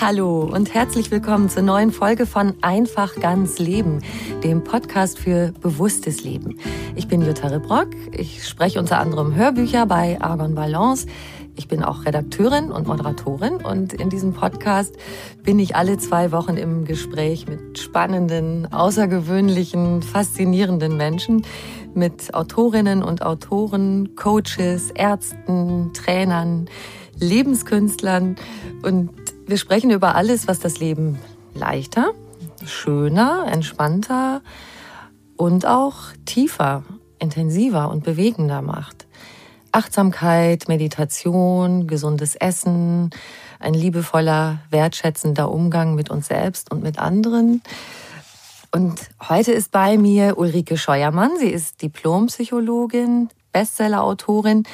Hallo 0.00 0.42
und 0.44 0.74
herzlich 0.74 1.10
willkommen 1.10 1.48
zur 1.48 1.62
neuen 1.62 1.90
Folge 1.90 2.24
von 2.24 2.54
Einfach 2.60 3.16
ganz 3.16 3.58
Leben, 3.58 4.00
dem 4.44 4.62
Podcast 4.62 5.18
für 5.18 5.52
bewusstes 5.60 6.22
Leben. 6.22 6.56
Ich 6.94 7.08
bin 7.08 7.20
Jutta 7.20 7.48
Rebrock. 7.48 7.88
Ich 8.12 8.46
spreche 8.46 8.78
unter 8.78 9.00
anderem 9.00 9.34
Hörbücher 9.34 9.86
bei 9.86 10.20
Argon 10.20 10.54
Balance. 10.54 11.08
Ich 11.56 11.66
bin 11.66 11.82
auch 11.82 12.04
Redakteurin 12.04 12.70
und 12.70 12.86
Moderatorin 12.86 13.56
und 13.56 13.92
in 13.92 14.08
diesem 14.08 14.34
Podcast 14.34 14.94
bin 15.42 15.58
ich 15.58 15.74
alle 15.74 15.98
zwei 15.98 16.30
Wochen 16.30 16.56
im 16.56 16.84
Gespräch 16.84 17.48
mit 17.48 17.80
spannenden, 17.80 18.72
außergewöhnlichen, 18.72 20.02
faszinierenden 20.02 20.96
Menschen, 20.96 21.44
mit 21.94 22.34
Autorinnen 22.34 23.02
und 23.02 23.22
Autoren, 23.22 24.14
Coaches, 24.14 24.92
Ärzten, 24.92 25.90
Trainern, 25.92 26.68
Lebenskünstlern 27.18 28.36
und 28.82 29.10
wir 29.48 29.56
sprechen 29.56 29.90
über 29.90 30.14
alles, 30.14 30.46
was 30.46 30.60
das 30.60 30.78
Leben 30.78 31.18
leichter, 31.54 32.12
schöner, 32.66 33.46
entspannter 33.50 34.42
und 35.36 35.66
auch 35.66 35.96
tiefer, 36.26 36.84
intensiver 37.18 37.90
und 37.90 38.04
bewegender 38.04 38.60
macht. 38.60 39.06
Achtsamkeit, 39.72 40.68
Meditation, 40.68 41.86
gesundes 41.86 42.34
Essen, 42.34 43.10
ein 43.58 43.72
liebevoller, 43.72 44.60
wertschätzender 44.70 45.50
Umgang 45.50 45.94
mit 45.94 46.10
uns 46.10 46.28
selbst 46.28 46.70
und 46.70 46.82
mit 46.82 46.98
anderen. 46.98 47.62
Und 48.70 49.00
heute 49.28 49.52
ist 49.52 49.72
bei 49.72 49.96
mir 49.96 50.36
Ulrike 50.36 50.76
Scheuermann. 50.76 51.30
Sie 51.38 51.48
ist 51.48 51.80
Diplompsychologin, 51.80 53.30
Bestsellerautorin. 53.52 54.64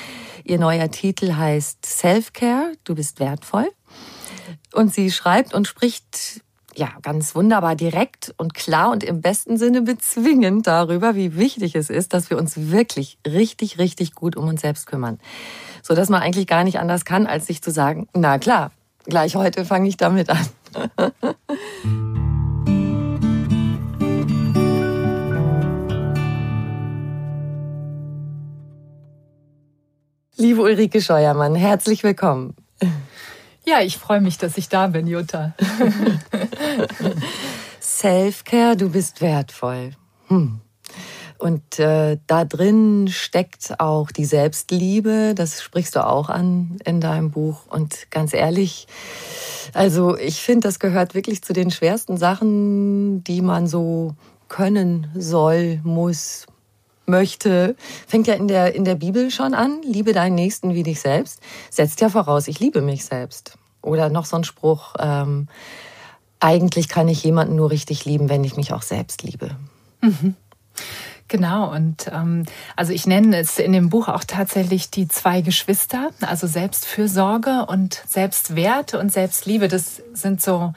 Ihr 0.43 0.59
neuer 0.59 0.91
Titel 0.91 1.35
heißt 1.35 1.87
Self-Care, 1.87 2.73
du 2.83 2.97
bist 2.97 3.21
wertvoll. 3.21 3.71
Und 4.73 4.93
sie 4.93 5.11
schreibt 5.11 5.55
und 5.55 5.67
spricht 5.67 6.43
ja 6.77 6.89
ganz 7.03 7.35
wunderbar 7.35 7.77
direkt 7.77 8.35
und 8.37 8.55
klar 8.55 8.91
und 8.91 9.05
im 9.05 9.21
besten 9.21 9.59
Sinne 9.59 9.83
bezwingend 9.83 10.67
darüber, 10.67 11.15
wie 11.15 11.37
wichtig 11.37 11.75
es 11.77 11.91
ist, 11.91 12.13
dass 12.13 12.31
wir 12.31 12.39
uns 12.39 12.71
wirklich 12.71 13.19
richtig, 13.27 13.79
richtig 13.79 14.15
gut 14.15 14.37
um 14.37 14.49
uns 14.49 14.63
selbst 14.63 14.87
kümmern. 14.87 15.21
So 15.83 15.95
dass 15.95 16.09
man 16.09 16.23
eigentlich 16.23 16.47
gar 16.47 16.65
nicht 16.65 16.79
anders 16.79 17.05
kann, 17.05 17.27
als 17.27 17.47
sich 17.47 17.63
zu 17.63 17.71
sagen, 17.71 18.09
na 18.15 18.39
klar, 18.39 18.73
gleich 19.05 19.37
heute 19.37 19.65
fange 19.65 19.89
ich 19.89 19.97
damit 19.97 20.31
an. 20.31 20.47
Liebe 30.37 30.61
Ulrike 30.61 31.01
Scheuermann, 31.01 31.55
herzlich 31.55 32.03
willkommen. 32.03 32.57
Ja, 33.67 33.81
ich 33.81 33.97
freue 33.97 34.21
mich, 34.21 34.37
dass 34.37 34.59
ich 34.59 34.69
da 34.69 34.89
bin, 34.89 35.07
Jutta. 35.07 35.55
Self-Care, 37.81 38.77
du 38.77 38.91
bist 38.91 39.23
wertvoll. 39.23 39.93
Hm. 40.29 40.61
Und 41.39 41.79
äh, 41.79 42.19
da 42.27 42.45
drin 42.45 43.09
steckt 43.09 43.81
auch 43.81 44.11
die 44.11 44.27
Selbstliebe, 44.27 45.33
das 45.35 45.63
sprichst 45.63 45.97
du 45.97 46.07
auch 46.07 46.29
an 46.29 46.77
in 46.85 47.01
deinem 47.01 47.31
Buch. 47.31 47.67
Und 47.69 48.11
ganz 48.11 48.35
ehrlich, 48.35 48.87
also 49.73 50.17
ich 50.17 50.43
finde, 50.43 50.69
das 50.69 50.79
gehört 50.79 51.15
wirklich 51.15 51.43
zu 51.43 51.53
den 51.53 51.71
schwersten 51.71 52.19
Sachen, 52.19 53.25
die 53.25 53.41
man 53.41 53.67
so 53.67 54.15
können 54.49 55.09
soll, 55.15 55.81
muss, 55.85 56.47
möchte. 57.07 57.77
Fängt 58.07 58.27
ja 58.27 58.35
in 58.35 58.49
der, 58.49 58.75
in 58.75 58.85
der 58.85 58.95
Bibel 58.95 59.31
schon 59.31 59.55
an. 59.55 59.83
Liebe 59.83 60.13
deinen 60.13 60.35
Nächsten 60.35 60.75
wie 60.75 60.83
dich 60.83 61.01
selbst. 61.01 61.41
Setzt 61.71 62.01
ja 62.01 62.09
voraus, 62.09 62.49
ich 62.49 62.61
liebe 62.61 62.81
mich 62.81 63.05
selbst. 63.05 63.57
Oder 63.83 64.09
noch 64.09 64.25
so 64.25 64.37
ein 64.37 64.45
Spruch, 64.45 64.95
ähm, 64.99 65.49
eigentlich 66.41 66.89
kann 66.89 67.09
ich 67.09 67.23
jemanden 67.25 67.57
nur 67.57 67.71
richtig 67.71 68.05
lieben, 68.05 68.29
wenn 68.29 68.45
ich 68.45 68.57
mich 68.57 68.73
auch 68.73 68.83
selbst 68.83 69.23
liebe. 69.23 69.57
Mhm. 70.01 70.35
Genau, 71.29 71.73
und 71.73 72.11
ähm, 72.13 72.45
also 72.77 72.93
ich 72.93 73.07
nenne 73.07 73.39
es 73.39 73.59
in 73.59 73.73
dem 73.73 73.89
Buch 73.89 74.09
auch 74.09 74.25
tatsächlich 74.25 74.91
die 74.91 75.09
zwei 75.09 75.41
Geschwister, 75.41 76.11
also 76.21 76.47
Selbstfürsorge 76.47 77.65
und 77.67 78.03
Selbstwert 78.07 78.95
und 78.95 79.11
Selbstliebe. 79.11 79.69
Das 79.69 80.03
sind 80.13 80.43
so, 80.43 80.75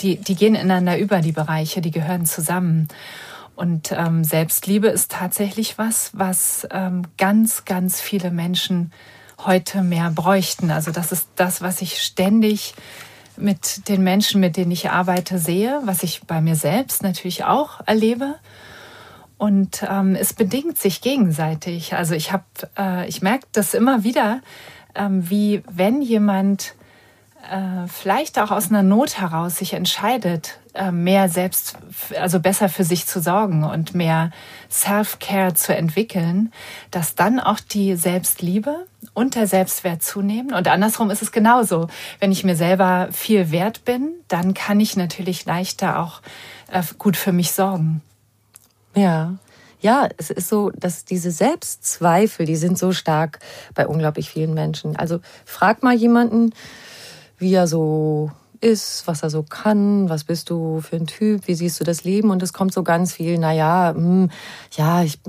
die, 0.00 0.16
die 0.16 0.34
gehen 0.34 0.54
ineinander 0.54 0.98
über, 0.98 1.20
die 1.20 1.32
Bereiche, 1.32 1.80
die 1.80 1.90
gehören 1.90 2.26
zusammen. 2.26 2.88
Und 3.58 3.90
ähm, 3.90 4.22
Selbstliebe 4.22 4.86
ist 4.86 5.10
tatsächlich 5.10 5.78
was, 5.78 6.12
was 6.12 6.68
ähm, 6.70 7.02
ganz, 7.16 7.64
ganz 7.64 8.00
viele 8.00 8.30
Menschen 8.30 8.92
heute 9.36 9.82
mehr 9.82 10.12
bräuchten. 10.12 10.70
Also 10.70 10.92
das 10.92 11.10
ist 11.10 11.28
das, 11.34 11.60
was 11.60 11.82
ich 11.82 12.00
ständig 12.00 12.74
mit 13.36 13.88
den 13.88 14.04
Menschen, 14.04 14.40
mit 14.40 14.56
denen 14.56 14.70
ich 14.70 14.90
arbeite, 14.90 15.40
sehe, 15.40 15.80
was 15.82 16.04
ich 16.04 16.22
bei 16.24 16.40
mir 16.40 16.54
selbst 16.54 17.02
natürlich 17.02 17.46
auch 17.46 17.80
erlebe. 17.84 18.36
Und 19.38 19.84
ähm, 19.90 20.14
es 20.14 20.34
bedingt 20.34 20.78
sich 20.78 21.00
gegenseitig. 21.00 21.94
Also 21.94 22.14
ich 22.14 22.30
habe, 22.30 22.44
äh, 22.78 23.08
ich 23.08 23.22
merke 23.22 23.48
das 23.50 23.74
immer 23.74 24.04
wieder, 24.04 24.40
ähm, 24.94 25.28
wie 25.30 25.64
wenn 25.68 26.00
jemand 26.00 26.76
äh, 27.50 27.88
vielleicht 27.88 28.38
auch 28.38 28.50
aus 28.50 28.70
einer 28.70 28.82
Not 28.82 29.18
heraus 29.18 29.56
sich 29.56 29.72
entscheidet, 29.72 30.58
äh, 30.74 30.90
mehr 30.90 31.28
selbst, 31.28 31.76
also 32.20 32.40
besser 32.40 32.68
für 32.68 32.84
sich 32.84 33.06
zu 33.06 33.20
sorgen 33.20 33.64
und 33.64 33.94
mehr 33.94 34.30
Self-Care 34.70 35.54
zu 35.54 35.74
entwickeln, 35.74 36.52
dass 36.90 37.14
dann 37.14 37.40
auch 37.40 37.60
die 37.60 37.96
Selbstliebe 37.96 38.86
und 39.14 39.34
der 39.34 39.46
Selbstwert 39.46 40.02
zunehmen. 40.02 40.54
Und 40.54 40.68
andersrum 40.68 41.10
ist 41.10 41.22
es 41.22 41.32
genauso. 41.32 41.88
Wenn 42.20 42.32
ich 42.32 42.44
mir 42.44 42.56
selber 42.56 43.08
viel 43.12 43.50
wert 43.50 43.84
bin, 43.84 44.12
dann 44.28 44.54
kann 44.54 44.78
ich 44.80 44.96
natürlich 44.96 45.44
leichter 45.44 45.98
auch 45.98 46.20
äh, 46.70 46.82
gut 46.98 47.16
für 47.16 47.32
mich 47.32 47.52
sorgen. 47.52 48.02
Ja. 48.94 49.34
Ja, 49.80 50.08
es 50.16 50.30
ist 50.30 50.48
so, 50.48 50.70
dass 50.70 51.04
diese 51.04 51.30
Selbstzweifel, 51.30 52.46
die 52.46 52.56
sind 52.56 52.76
so 52.76 52.92
stark 52.92 53.38
bei 53.74 53.86
unglaublich 53.86 54.28
vielen 54.28 54.52
Menschen. 54.52 54.96
Also 54.96 55.20
frag 55.44 55.84
mal 55.84 55.94
jemanden, 55.94 56.52
wie 57.38 57.54
er 57.54 57.66
so 57.66 58.30
ist, 58.60 59.06
was 59.06 59.22
er 59.22 59.30
so 59.30 59.42
kann, 59.42 60.08
was 60.08 60.24
bist 60.24 60.50
du 60.50 60.80
für 60.80 60.96
ein 60.96 61.06
Typ, 61.06 61.46
wie 61.46 61.54
siehst 61.54 61.78
du 61.78 61.84
das 61.84 62.04
Leben 62.04 62.30
und 62.30 62.42
es 62.42 62.52
kommt 62.52 62.72
so 62.72 62.82
ganz 62.82 63.12
viel, 63.12 63.38
naja, 63.38 63.92
hm, 63.94 64.30
ja, 64.72 65.02
ich 65.02 65.20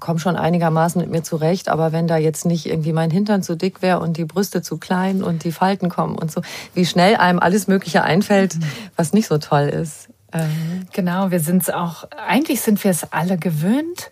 komme 0.00 0.18
schon 0.18 0.36
einigermaßen 0.36 1.00
mit 1.00 1.10
mir 1.10 1.22
zurecht, 1.22 1.68
aber 1.68 1.92
wenn 1.92 2.06
da 2.06 2.16
jetzt 2.16 2.46
nicht 2.46 2.66
irgendwie 2.66 2.92
mein 2.92 3.10
Hintern 3.10 3.42
zu 3.42 3.56
dick 3.56 3.82
wäre 3.82 4.00
und 4.00 4.16
die 4.16 4.24
Brüste 4.24 4.62
zu 4.62 4.78
klein 4.78 5.22
und 5.22 5.44
die 5.44 5.52
Falten 5.52 5.88
kommen 5.88 6.16
und 6.16 6.32
so, 6.32 6.40
wie 6.74 6.86
schnell 6.86 7.16
einem 7.16 7.38
alles 7.38 7.66
Mögliche 7.66 8.02
einfällt, 8.02 8.56
mhm. 8.56 8.64
was 8.96 9.12
nicht 9.12 9.26
so 9.26 9.38
toll 9.38 9.68
ist. 9.68 10.08
Ähm. 10.32 10.86
Genau, 10.92 11.30
wir 11.30 11.40
sind 11.40 11.62
es 11.62 11.70
auch, 11.70 12.04
eigentlich 12.10 12.60
sind 12.60 12.82
wir 12.84 12.90
es 12.90 13.12
alle 13.12 13.36
gewöhnt, 13.36 14.10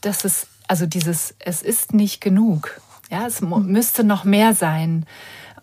dass 0.00 0.24
es, 0.24 0.46
also 0.66 0.86
dieses, 0.86 1.34
es 1.38 1.62
ist 1.62 1.94
nicht 1.94 2.20
genug. 2.20 2.80
Ja, 3.10 3.26
es 3.26 3.40
mhm. 3.40 3.66
müsste 3.66 4.04
noch 4.04 4.24
mehr 4.24 4.54
sein. 4.54 5.06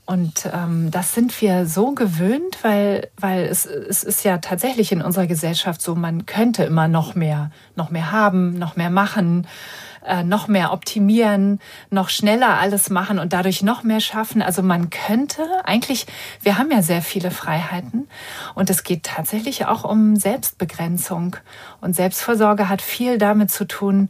Und 0.05 0.47
ähm, 0.53 0.91
das 0.91 1.15
sind 1.15 1.41
wir 1.41 1.65
so 1.65 1.93
gewöhnt, 1.93 2.59
weil, 2.61 3.09
weil 3.17 3.45
es, 3.45 3.65
es 3.65 4.03
ist 4.03 4.23
ja 4.23 4.37
tatsächlich 4.37 4.91
in 4.91 5.01
unserer 5.01 5.25
Gesellschaft 5.25 5.81
so, 5.81 5.95
man 5.95 6.27
könnte 6.27 6.63
immer 6.63 6.87
noch 6.87 7.15
mehr, 7.15 7.49
noch 7.75 7.89
mehr 7.89 8.11
haben, 8.11 8.59
noch 8.59 8.75
mehr 8.75 8.91
machen, 8.91 9.47
äh, 10.05 10.23
noch 10.23 10.47
mehr 10.47 10.71
optimieren, 10.71 11.59
noch 11.89 12.09
schneller 12.09 12.59
alles 12.59 12.91
machen 12.91 13.17
und 13.17 13.33
dadurch 13.33 13.63
noch 13.63 13.81
mehr 13.81 13.99
schaffen. 13.99 14.43
Also 14.43 14.61
man 14.61 14.91
könnte 14.91 15.41
eigentlich, 15.63 16.05
wir 16.41 16.59
haben 16.59 16.69
ja 16.69 16.83
sehr 16.83 17.01
viele 17.01 17.31
Freiheiten 17.31 18.07
und 18.53 18.69
es 18.69 18.83
geht 18.83 19.03
tatsächlich 19.03 19.65
auch 19.65 19.83
um 19.83 20.15
Selbstbegrenzung. 20.15 21.35
Und 21.81 21.95
Selbstversorge 21.95 22.69
hat 22.69 22.83
viel 22.83 23.17
damit 23.17 23.49
zu 23.49 23.65
tun, 23.65 24.09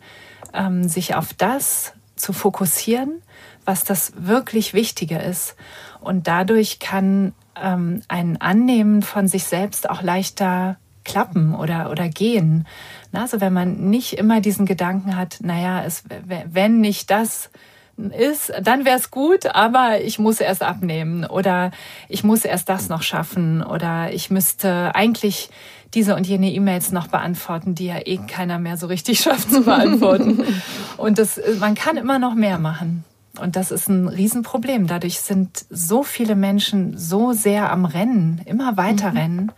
ähm, 0.53 0.89
sich 0.89 1.15
auf 1.15 1.33
das 1.33 1.93
zu 2.17 2.33
fokussieren, 2.33 3.21
was 3.65 3.83
das 3.83 4.13
wirklich 4.17 4.73
Wichtige 4.73 5.17
ist. 5.17 5.55
Und 5.99 6.27
dadurch 6.27 6.79
kann 6.79 7.33
ähm, 7.61 8.01
ein 8.07 8.39
Annehmen 8.39 9.01
von 9.01 9.27
sich 9.27 9.45
selbst 9.45 9.89
auch 9.89 10.01
leichter 10.01 10.77
klappen 11.03 11.55
oder, 11.55 11.91
oder 11.91 12.09
gehen. 12.09 12.67
Also 13.13 13.39
wenn 13.39 13.53
man 13.53 13.89
nicht 13.89 14.13
immer 14.13 14.41
diesen 14.41 14.65
Gedanken 14.65 15.15
hat, 15.15 15.37
naja, 15.41 15.83
es, 15.85 16.03
wenn 16.25 16.81
nicht 16.81 17.09
das 17.11 17.49
ist, 17.97 18.51
dann 18.61 18.83
wäre 18.83 18.97
es 18.97 19.09
gut, 19.09 19.45
aber 19.45 20.01
ich 20.01 20.19
muss 20.19 20.41
erst 20.41 20.63
abnehmen 20.63 21.23
oder 21.25 21.71
ich 22.09 22.25
muss 22.25 22.43
erst 22.43 22.67
das 22.67 22.89
noch 22.89 23.03
schaffen 23.03 23.63
oder 23.63 24.11
ich 24.11 24.29
müsste 24.29 24.93
eigentlich 24.93 25.49
diese 25.93 26.15
und 26.15 26.27
jene 26.27 26.51
E-Mails 26.51 26.91
noch 26.91 27.07
beantworten, 27.07 27.73
die 27.73 27.85
ja 27.85 27.99
eh 28.05 28.17
keiner 28.17 28.59
mehr 28.59 28.75
so 28.75 28.87
richtig 28.87 29.19
schafft 29.21 29.49
zu 29.49 29.61
beantworten. 29.61 30.43
und 30.97 31.17
das, 31.19 31.39
man 31.59 31.75
kann 31.75 31.95
immer 31.95 32.19
noch 32.19 32.35
mehr 32.35 32.57
machen. 32.59 33.05
Und 33.39 33.55
das 33.55 33.71
ist 33.71 33.89
ein 33.89 34.07
Riesenproblem. 34.07 34.87
Dadurch 34.87 35.19
sind 35.19 35.65
so 35.69 36.03
viele 36.03 36.35
Menschen 36.35 36.97
so 36.97 37.33
sehr 37.33 37.71
am 37.71 37.85
Rennen, 37.85 38.41
immer 38.45 38.77
weiter 38.77 39.11
mhm. 39.11 39.17
rennen. 39.17 39.51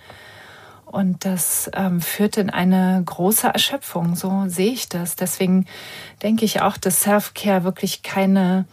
Und 0.88 1.25
das 1.25 1.69
ähm, 1.74 2.00
führt 2.00 2.38
in 2.38 2.50
eine 2.50 3.03
große 3.06 3.47
Erschöpfung. 3.47 4.15
So 4.15 4.45
sehe 4.47 4.71
ich 4.71 4.88
das. 4.88 5.18
Deswegen 5.18 5.65
denke 6.24 6.45
ich 6.45 6.62
auch, 6.62 6.77
dass 6.77 7.01
Self-Care 7.01 7.65
wirklich 7.65 8.03
keine, 8.03 8.65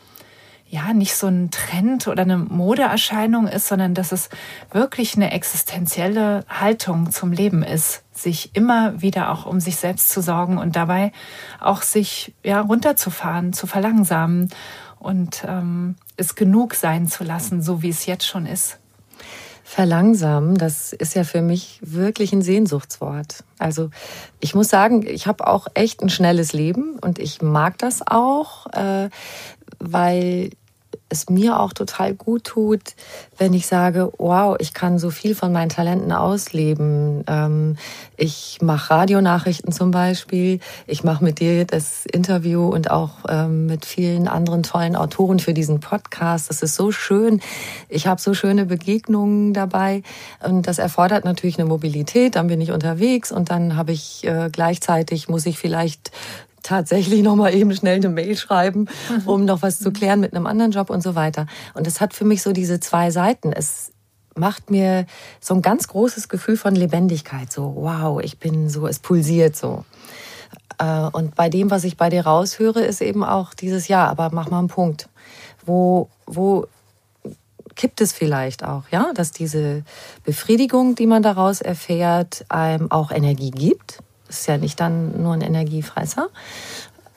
ja, 0.69 0.95
nicht 0.95 1.17
so 1.17 1.27
ein 1.27 1.51
Trend 1.51 2.07
oder 2.07 2.23
eine 2.23 2.39
Modeerscheinung 2.39 3.49
ist, 3.49 3.67
sondern 3.67 3.95
dass 3.95 4.13
es 4.13 4.29
wirklich 4.71 5.17
eine 5.17 5.33
existenzielle 5.33 6.45
Haltung 6.49 7.11
zum 7.11 7.33
Leben 7.33 7.65
ist, 7.65 8.05
sich 8.13 8.55
immer 8.55 9.03
wieder 9.03 9.33
auch 9.33 9.45
um 9.45 9.59
sich 9.59 9.75
selbst 9.75 10.11
zu 10.11 10.23
sorgen 10.23 10.57
und 10.57 10.77
dabei 10.77 11.11
auch 11.59 11.83
sich 11.83 12.33
ja 12.45 12.61
runterzufahren, 12.61 13.53
zu 13.53 13.67
verlangsamen 13.67 14.51
und 15.05 15.45
ähm, 15.47 15.97
es 16.17 16.35
genug 16.35 16.75
sein 16.75 17.07
zu 17.07 17.25
lassen, 17.25 17.63
so 17.63 17.83
wie 17.83 17.91
es 17.91 18.07
jetzt 18.07 18.27
schon 18.27 18.47
ist. 18.47 18.79
Verlangsamen, 19.63 20.57
das 20.57 20.93
ist 20.93 21.15
ja 21.15 21.25
für 21.25 21.41
mich 21.41 21.81
wirklich 21.83 22.33
ein 22.33 22.43
Sehnsuchtswort. 22.43 23.45
Also 23.59 23.91
ich 24.41 24.55
muss 24.55 24.69
sagen, 24.69 25.07
ich 25.07 25.27
habe 25.27 25.47
auch 25.47 25.69
echt 25.75 26.03
ein 26.03 26.11
schnelles 26.11 26.53
Leben 26.53 26.99
und 27.01 27.19
ich 27.19 27.41
mag 27.41 27.79
das 27.79 28.07
auch, 28.07 28.67
äh, 28.73 29.09
weil 29.79 30.51
es 31.09 31.29
mir 31.29 31.61
auch 31.61 31.73
total 31.73 32.15
gut 32.15 32.45
tut, 32.45 32.95
wenn 33.39 33.55
ich 33.55 33.67
sage, 33.67 34.13
wow, 34.19 34.57
ich 34.59 34.75
kann 34.75 34.99
so 34.99 35.11
viel 35.11 35.35
von 35.35 35.53
meinen 35.53 35.69
Talenten 35.69 36.13
ausleben. 36.13 37.25
Ähm, 37.27 37.77
ich 38.17 38.59
mache 38.63 38.95
Radionachrichten 38.95 39.73
zum 39.73 39.91
Beispiel. 39.91 40.61
Ich 40.87 41.05
mache 41.05 41.25
mit 41.25 41.41
dir 41.41 41.65
das 41.65 42.07
Interview 42.07 42.69
und 42.69 42.91
auch 42.91 43.11
ähm, 43.29 43.67
mit 43.67 43.85
vielen 43.85 44.29
anderen 44.29 44.63
tollen 44.63 44.97
Autoren 44.97 45.39
für 45.39 45.55
diesen 45.55 45.81
Podcast. 45.81 46.51
Das 46.51 46.63
ist 46.63 46.75
so 46.75 46.93
schön. 46.93 47.41
Ich 47.89 48.07
habe 48.07 48.21
so 48.21 48.35
schöne 48.35 48.67
Begegnungen 48.67 49.53
dabei. 49.53 50.03
Und 50.43 50.67
das 50.67 50.79
erfordert 50.79 51.25
natürlich 51.25 51.59
eine 51.59 51.69
Mobilität. 51.69 52.37
Dann 52.37 52.47
bin 52.47 52.61
ich 52.61 52.71
unterwegs 52.71 53.33
und 53.33 53.51
dann 53.51 53.77
habe 53.77 53.93
ich 53.93 54.25
äh, 54.25 54.49
gleichzeitig, 54.51 55.29
muss 55.29 55.47
ich 55.47 55.59
vielleicht 55.59 56.11
tatsächlich 56.65 57.23
noch 57.23 57.37
mal 57.37 57.55
eben 57.55 57.73
schnell 57.75 57.97
eine 57.97 58.09
Mail 58.09 58.37
schreiben, 58.37 58.89
mhm. 59.09 59.29
um 59.29 59.45
noch 59.45 59.63
was 59.63 59.79
zu 59.79 59.93
klären 59.93 60.19
mit 60.19 60.35
einem 60.35 60.47
anderen 60.47 60.73
Job 60.73 60.91
und 60.91 61.03
so 61.03 61.15
weiter. 61.15 61.47
Und 61.75 61.87
es 61.87 62.01
hat 62.01 62.15
für 62.15 62.25
mich 62.25 62.43
so 62.43 62.53
diese 62.53 62.81
zwei 62.81 63.13
Seiten. 63.13 63.53
Es 63.53 63.93
macht 64.35 64.71
mir 64.71 65.07
so 65.41 65.55
ein 65.55 65.63
ganz 65.63 65.87
großes 65.87 66.29
Gefühl 66.29 66.57
von 66.57 66.75
Lebendigkeit. 66.75 67.53
So, 67.53 67.75
wow, 67.77 68.21
ich 68.21 68.39
bin 68.39 68.69
so, 68.69 68.87
es 68.89 68.99
pulsiert 68.99 69.55
so. 69.57 69.85
Äh, 70.79 71.09
und 71.13 71.37
bei 71.37 71.49
dem, 71.49 71.71
was 71.71 71.85
ich 71.85 71.97
bei 71.97 72.11
dir 72.11 72.27
raushöre, 72.27 72.81
ist 72.81 73.01
eben 73.01 73.23
auch 73.23 73.55
dieses 73.55 73.87
Ja, 73.87 74.09
aber 74.09 74.31
mach 74.33 74.51
mal 74.51 74.59
einen 74.59 74.69
Punkt. 74.69 75.09
Wo, 75.65 76.09
wo 76.27 76.67
kippt 77.77 78.01
es 78.01 78.13
vielleicht 78.13 78.65
auch, 78.65 78.85
ja, 78.91 79.13
dass 79.15 79.33
diese 79.33 79.83
Befriedigung, 80.25 80.95
die 80.95 81.07
man 81.07 81.23
daraus 81.23 81.61
erfährt, 81.61 82.45
einem 82.49 82.91
auch 82.91 83.11
Energie 83.11 83.51
gibt, 83.51 83.99
ist 84.41 84.47
ja 84.47 84.59
nicht 84.59 84.81
dann 84.81 85.23
nur 85.23 85.35
ein 85.35 85.41
Energiefresser. 85.41 86.29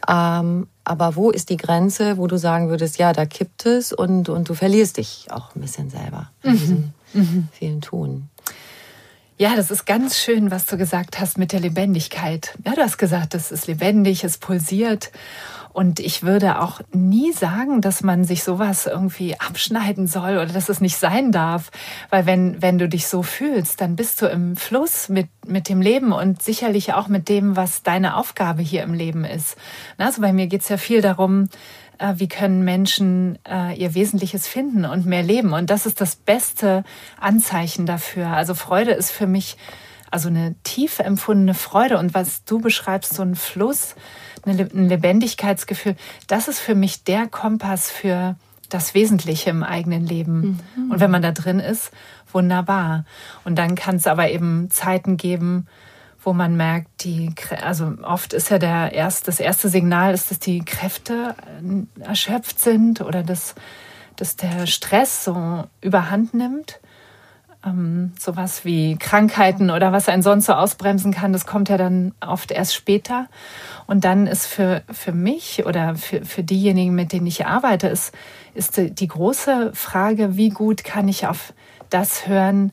Ähm, 0.07 0.67
aber 0.83 1.15
wo 1.15 1.31
ist 1.31 1.49
die 1.49 1.57
Grenze, 1.57 2.17
wo 2.17 2.27
du 2.27 2.37
sagen 2.37 2.69
würdest, 2.69 2.97
ja, 2.97 3.11
da 3.11 3.25
kippt 3.25 3.65
es 3.65 3.91
und, 3.91 4.29
und 4.29 4.47
du 4.47 4.53
verlierst 4.53 4.97
dich 4.97 5.27
auch 5.31 5.53
ein 5.55 5.61
bisschen 5.61 5.89
selber 5.89 6.31
in 6.43 6.51
mhm. 6.51 6.57
diesem 6.57 6.93
mhm. 7.13 7.47
vielen 7.51 7.81
Tun? 7.81 8.29
Ja, 9.39 9.55
das 9.55 9.69
ist 9.69 9.85
ganz 9.85 10.17
schön, 10.17 10.49
was 10.49 10.65
du 10.65 10.77
gesagt 10.77 11.19
hast 11.19 11.37
mit 11.37 11.51
der 11.51 11.59
Lebendigkeit. 11.59 12.57
Ja, 12.65 12.73
du 12.73 12.81
hast 12.81 12.97
gesagt, 12.97 13.35
es 13.35 13.51
ist 13.51 13.67
lebendig, 13.67 14.23
es 14.23 14.39
pulsiert. 14.39 15.11
Und 15.73 15.99
ich 15.99 16.23
würde 16.23 16.59
auch 16.59 16.81
nie 16.91 17.31
sagen, 17.31 17.81
dass 17.81 18.03
man 18.03 18.23
sich 18.23 18.43
sowas 18.43 18.87
irgendwie 18.87 19.39
abschneiden 19.39 20.07
soll 20.07 20.37
oder 20.37 20.47
dass 20.47 20.69
es 20.69 20.81
nicht 20.81 20.97
sein 20.97 21.31
darf. 21.31 21.71
Weil 22.09 22.25
wenn, 22.25 22.61
wenn 22.61 22.77
du 22.77 22.89
dich 22.89 23.07
so 23.07 23.23
fühlst, 23.23 23.81
dann 23.81 23.95
bist 23.95 24.21
du 24.21 24.27
im 24.27 24.55
Fluss 24.55 25.09
mit, 25.09 25.27
mit 25.45 25.69
dem 25.69 25.81
Leben 25.81 26.11
und 26.11 26.41
sicherlich 26.41 26.93
auch 26.93 27.07
mit 27.07 27.29
dem, 27.29 27.55
was 27.55 27.83
deine 27.83 28.15
Aufgabe 28.15 28.61
hier 28.61 28.83
im 28.83 28.93
Leben 28.93 29.23
ist. 29.23 29.57
Also 29.97 30.21
bei 30.21 30.33
mir 30.33 30.47
geht's 30.47 30.69
ja 30.69 30.77
viel 30.77 31.01
darum, 31.01 31.49
äh, 31.99 32.13
wie 32.17 32.27
können 32.27 32.63
Menschen 32.63 33.39
äh, 33.47 33.75
ihr 33.77 33.93
Wesentliches 33.93 34.47
finden 34.47 34.85
und 34.85 35.05
mehr 35.05 35.23
leben. 35.23 35.53
Und 35.53 35.69
das 35.69 35.85
ist 35.85 36.01
das 36.01 36.15
beste 36.15 36.83
Anzeichen 37.19 37.85
dafür. 37.85 38.27
Also 38.27 38.55
Freude 38.55 38.91
ist 38.91 39.11
für 39.11 39.27
mich 39.27 39.57
also 40.11 40.29
eine 40.29 40.55
tief 40.63 40.99
empfundene 40.99 41.53
Freude. 41.53 41.97
Und 41.97 42.13
was 42.13 42.43
du 42.43 42.59
beschreibst, 42.59 43.13
so 43.13 43.23
ein 43.23 43.35
Fluss, 43.35 43.95
ein 44.45 44.89
Lebendigkeitsgefühl, 44.89 45.95
das 46.27 46.47
ist 46.47 46.59
für 46.59 46.75
mich 46.75 47.03
der 47.03 47.27
Kompass 47.27 47.89
für 47.89 48.35
das 48.69 48.93
Wesentliche 48.93 49.49
im 49.49 49.63
eigenen 49.63 50.05
Leben. 50.05 50.59
Mhm. 50.75 50.91
Und 50.91 50.99
wenn 50.99 51.11
man 51.11 51.21
da 51.21 51.31
drin 51.31 51.59
ist, 51.59 51.91
wunderbar. 52.31 53.05
Und 53.45 53.57
dann 53.57 53.75
kann 53.75 53.95
es 53.95 54.07
aber 54.07 54.29
eben 54.29 54.69
Zeiten 54.69 55.17
geben, 55.17 55.67
wo 56.21 56.33
man 56.33 56.57
merkt, 56.57 57.05
die, 57.05 57.33
also 57.61 57.93
oft 58.03 58.33
ist 58.33 58.49
ja 58.49 58.59
der 58.59 58.91
erst, 58.91 59.27
das 59.29 59.39
erste 59.39 59.69
Signal 59.69 60.13
ist, 60.13 60.29
dass 60.29 60.39
die 60.39 60.59
Kräfte 60.65 61.35
äh, 61.63 62.03
erschöpft 62.03 62.59
sind 62.59 62.99
oder 63.01 63.23
dass, 63.23 63.55
dass 64.17 64.35
der 64.35 64.67
Stress 64.67 65.23
so 65.23 65.63
überhand 65.81 66.33
nimmt 66.33 66.79
ähm, 67.65 68.13
sowas 68.19 68.65
wie 68.65 68.97
Krankheiten 68.97 69.69
oder 69.69 69.91
was 69.91 70.09
einen 70.09 70.21
sonst 70.21 70.45
so 70.45 70.53
ausbremsen 70.53 71.13
kann, 71.13 71.33
das 71.33 71.45
kommt 71.45 71.69
ja 71.69 71.77
dann 71.77 72.13
oft 72.21 72.51
erst 72.51 72.75
später. 72.75 73.27
Und 73.85 74.03
dann 74.03 74.27
ist 74.27 74.45
für, 74.45 74.83
für 74.91 75.11
mich 75.11 75.65
oder 75.65 75.95
für, 75.95 76.25
für 76.25 76.43
diejenigen, 76.43 76.95
mit 76.95 77.13
denen 77.13 77.27
ich 77.27 77.45
arbeite, 77.45 77.87
ist, 77.87 78.13
ist 78.53 78.77
die 78.77 79.07
große 79.07 79.71
Frage, 79.73 80.37
wie 80.37 80.49
gut 80.49 80.83
kann 80.83 81.07
ich 81.07 81.27
auf 81.27 81.53
das 81.89 82.27
hören, 82.27 82.71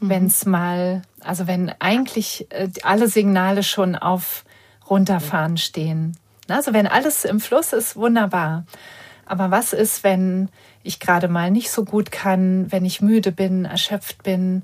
mhm. 0.00 0.08
wenn 0.08 0.26
es 0.26 0.46
mal, 0.46 1.02
also 1.20 1.46
wenn 1.46 1.72
eigentlich 1.78 2.46
äh, 2.50 2.68
alle 2.82 3.08
Signale 3.08 3.62
schon 3.62 3.96
auf 3.96 4.44
runterfahren 4.88 5.58
stehen. 5.58 6.16
Also 6.48 6.72
wenn 6.72 6.86
alles 6.86 7.24
im 7.24 7.40
Fluss 7.40 7.72
ist, 7.72 7.96
wunderbar. 7.96 8.64
Aber 9.26 9.50
was 9.50 9.74
ist, 9.74 10.02
wenn 10.02 10.48
ich 10.82 11.00
gerade 11.00 11.28
mal 11.28 11.50
nicht 11.50 11.70
so 11.70 11.84
gut 11.84 12.10
kann, 12.10 12.70
wenn 12.70 12.84
ich 12.84 13.00
müde 13.00 13.32
bin, 13.32 13.64
erschöpft 13.64 14.22
bin, 14.22 14.62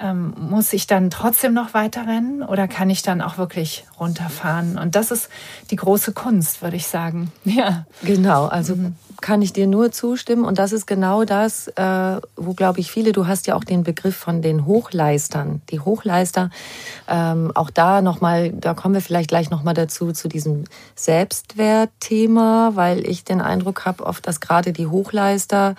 ähm, 0.00 0.34
muss 0.38 0.72
ich 0.72 0.86
dann 0.86 1.10
trotzdem 1.10 1.54
noch 1.54 1.74
weiter 1.74 2.06
rennen 2.06 2.42
oder 2.42 2.68
kann 2.68 2.90
ich 2.90 3.02
dann 3.02 3.20
auch 3.20 3.38
wirklich 3.38 3.84
runterfahren? 3.98 4.78
Und 4.78 4.96
das 4.96 5.10
ist 5.10 5.28
die 5.70 5.76
große 5.76 6.12
Kunst, 6.12 6.62
würde 6.62 6.76
ich 6.76 6.86
sagen. 6.86 7.30
Ja. 7.54 7.86
Genau, 8.02 8.46
also 8.46 8.74
mhm. 8.74 8.96
kann 9.20 9.40
ich 9.40 9.52
dir 9.52 9.68
nur 9.68 9.92
zustimmen. 9.92 10.44
Und 10.44 10.58
das 10.58 10.72
ist 10.72 10.86
genau 10.86 11.24
das, 11.24 11.68
äh, 11.68 12.20
wo, 12.34 12.54
glaube 12.54 12.80
ich, 12.80 12.90
viele, 12.90 13.12
du 13.12 13.28
hast 13.28 13.46
ja 13.46 13.54
auch 13.54 13.62
den 13.62 13.84
Begriff 13.84 14.16
von 14.16 14.42
den 14.42 14.66
Hochleistern. 14.66 15.62
Die 15.70 15.78
Hochleister, 15.78 16.50
ähm, 17.06 17.52
auch 17.54 17.70
da 17.70 18.02
nochmal, 18.02 18.50
da 18.50 18.74
kommen 18.74 18.94
wir 18.94 19.02
vielleicht 19.02 19.28
gleich 19.28 19.50
nochmal 19.50 19.74
dazu, 19.74 20.10
zu 20.10 20.26
diesem 20.26 20.64
Selbstwertthema, 20.96 22.72
weil 22.74 23.06
ich 23.06 23.22
den 23.22 23.40
Eindruck 23.40 23.84
habe, 23.84 24.04
oft, 24.04 24.26
dass 24.26 24.40
gerade 24.40 24.72
die 24.72 24.88
Hochleister, 24.88 25.76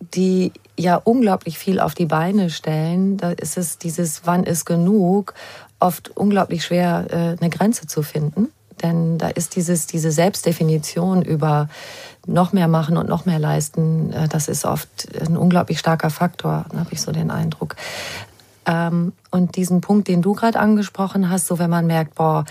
die 0.00 0.52
ja 0.78 0.96
unglaublich 0.96 1.58
viel 1.58 1.80
auf 1.80 1.94
die 1.94 2.06
Beine 2.06 2.50
stellen, 2.50 3.16
da 3.16 3.30
ist 3.30 3.56
es 3.56 3.78
dieses 3.78 4.22
Wann 4.26 4.44
ist 4.44 4.64
genug 4.64 5.34
oft 5.80 6.10
unglaublich 6.16 6.64
schwer, 6.64 7.06
äh, 7.10 7.40
eine 7.40 7.50
Grenze 7.50 7.86
zu 7.86 8.02
finden. 8.02 8.48
Denn 8.82 9.18
da 9.18 9.28
ist 9.28 9.56
dieses, 9.56 9.86
diese 9.86 10.10
Selbstdefinition 10.10 11.22
über 11.22 11.68
noch 12.26 12.52
mehr 12.52 12.68
machen 12.68 12.96
und 12.96 13.08
noch 13.08 13.24
mehr 13.24 13.38
leisten, 13.38 14.12
äh, 14.12 14.28
das 14.28 14.48
ist 14.48 14.64
oft 14.64 15.08
ein 15.20 15.36
unglaublich 15.36 15.78
starker 15.78 16.10
Faktor, 16.10 16.66
habe 16.76 16.88
ich 16.90 17.00
so 17.00 17.12
den 17.12 17.30
Eindruck. 17.30 17.76
Ähm, 18.66 19.12
und 19.30 19.56
diesen 19.56 19.80
Punkt, 19.80 20.08
den 20.08 20.22
du 20.22 20.34
gerade 20.34 20.58
angesprochen 20.58 21.30
hast, 21.30 21.46
so 21.46 21.58
wenn 21.58 21.70
man 21.70 21.86
merkt, 21.86 22.14
boah, 22.16 22.44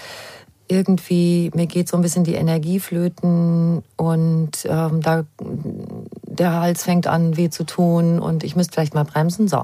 irgendwie, 0.68 1.52
mir 1.54 1.68
geht 1.68 1.88
so 1.88 1.98
ein 1.98 2.02
bisschen 2.02 2.24
die 2.24 2.34
Energie 2.34 2.80
flöten 2.80 3.84
und 3.98 4.52
ähm, 4.66 5.02
da 5.02 5.24
der 6.24 6.54
Hals 6.54 6.84
fängt 6.84 7.08
an 7.08 7.38
weh 7.38 7.50
zu 7.50 7.64
tun 7.64 8.20
und 8.20 8.44
ich 8.44 8.56
müsste 8.56 8.74
vielleicht 8.74 8.94
mal 8.94 9.06
bremsen. 9.06 9.48
So, 9.48 9.64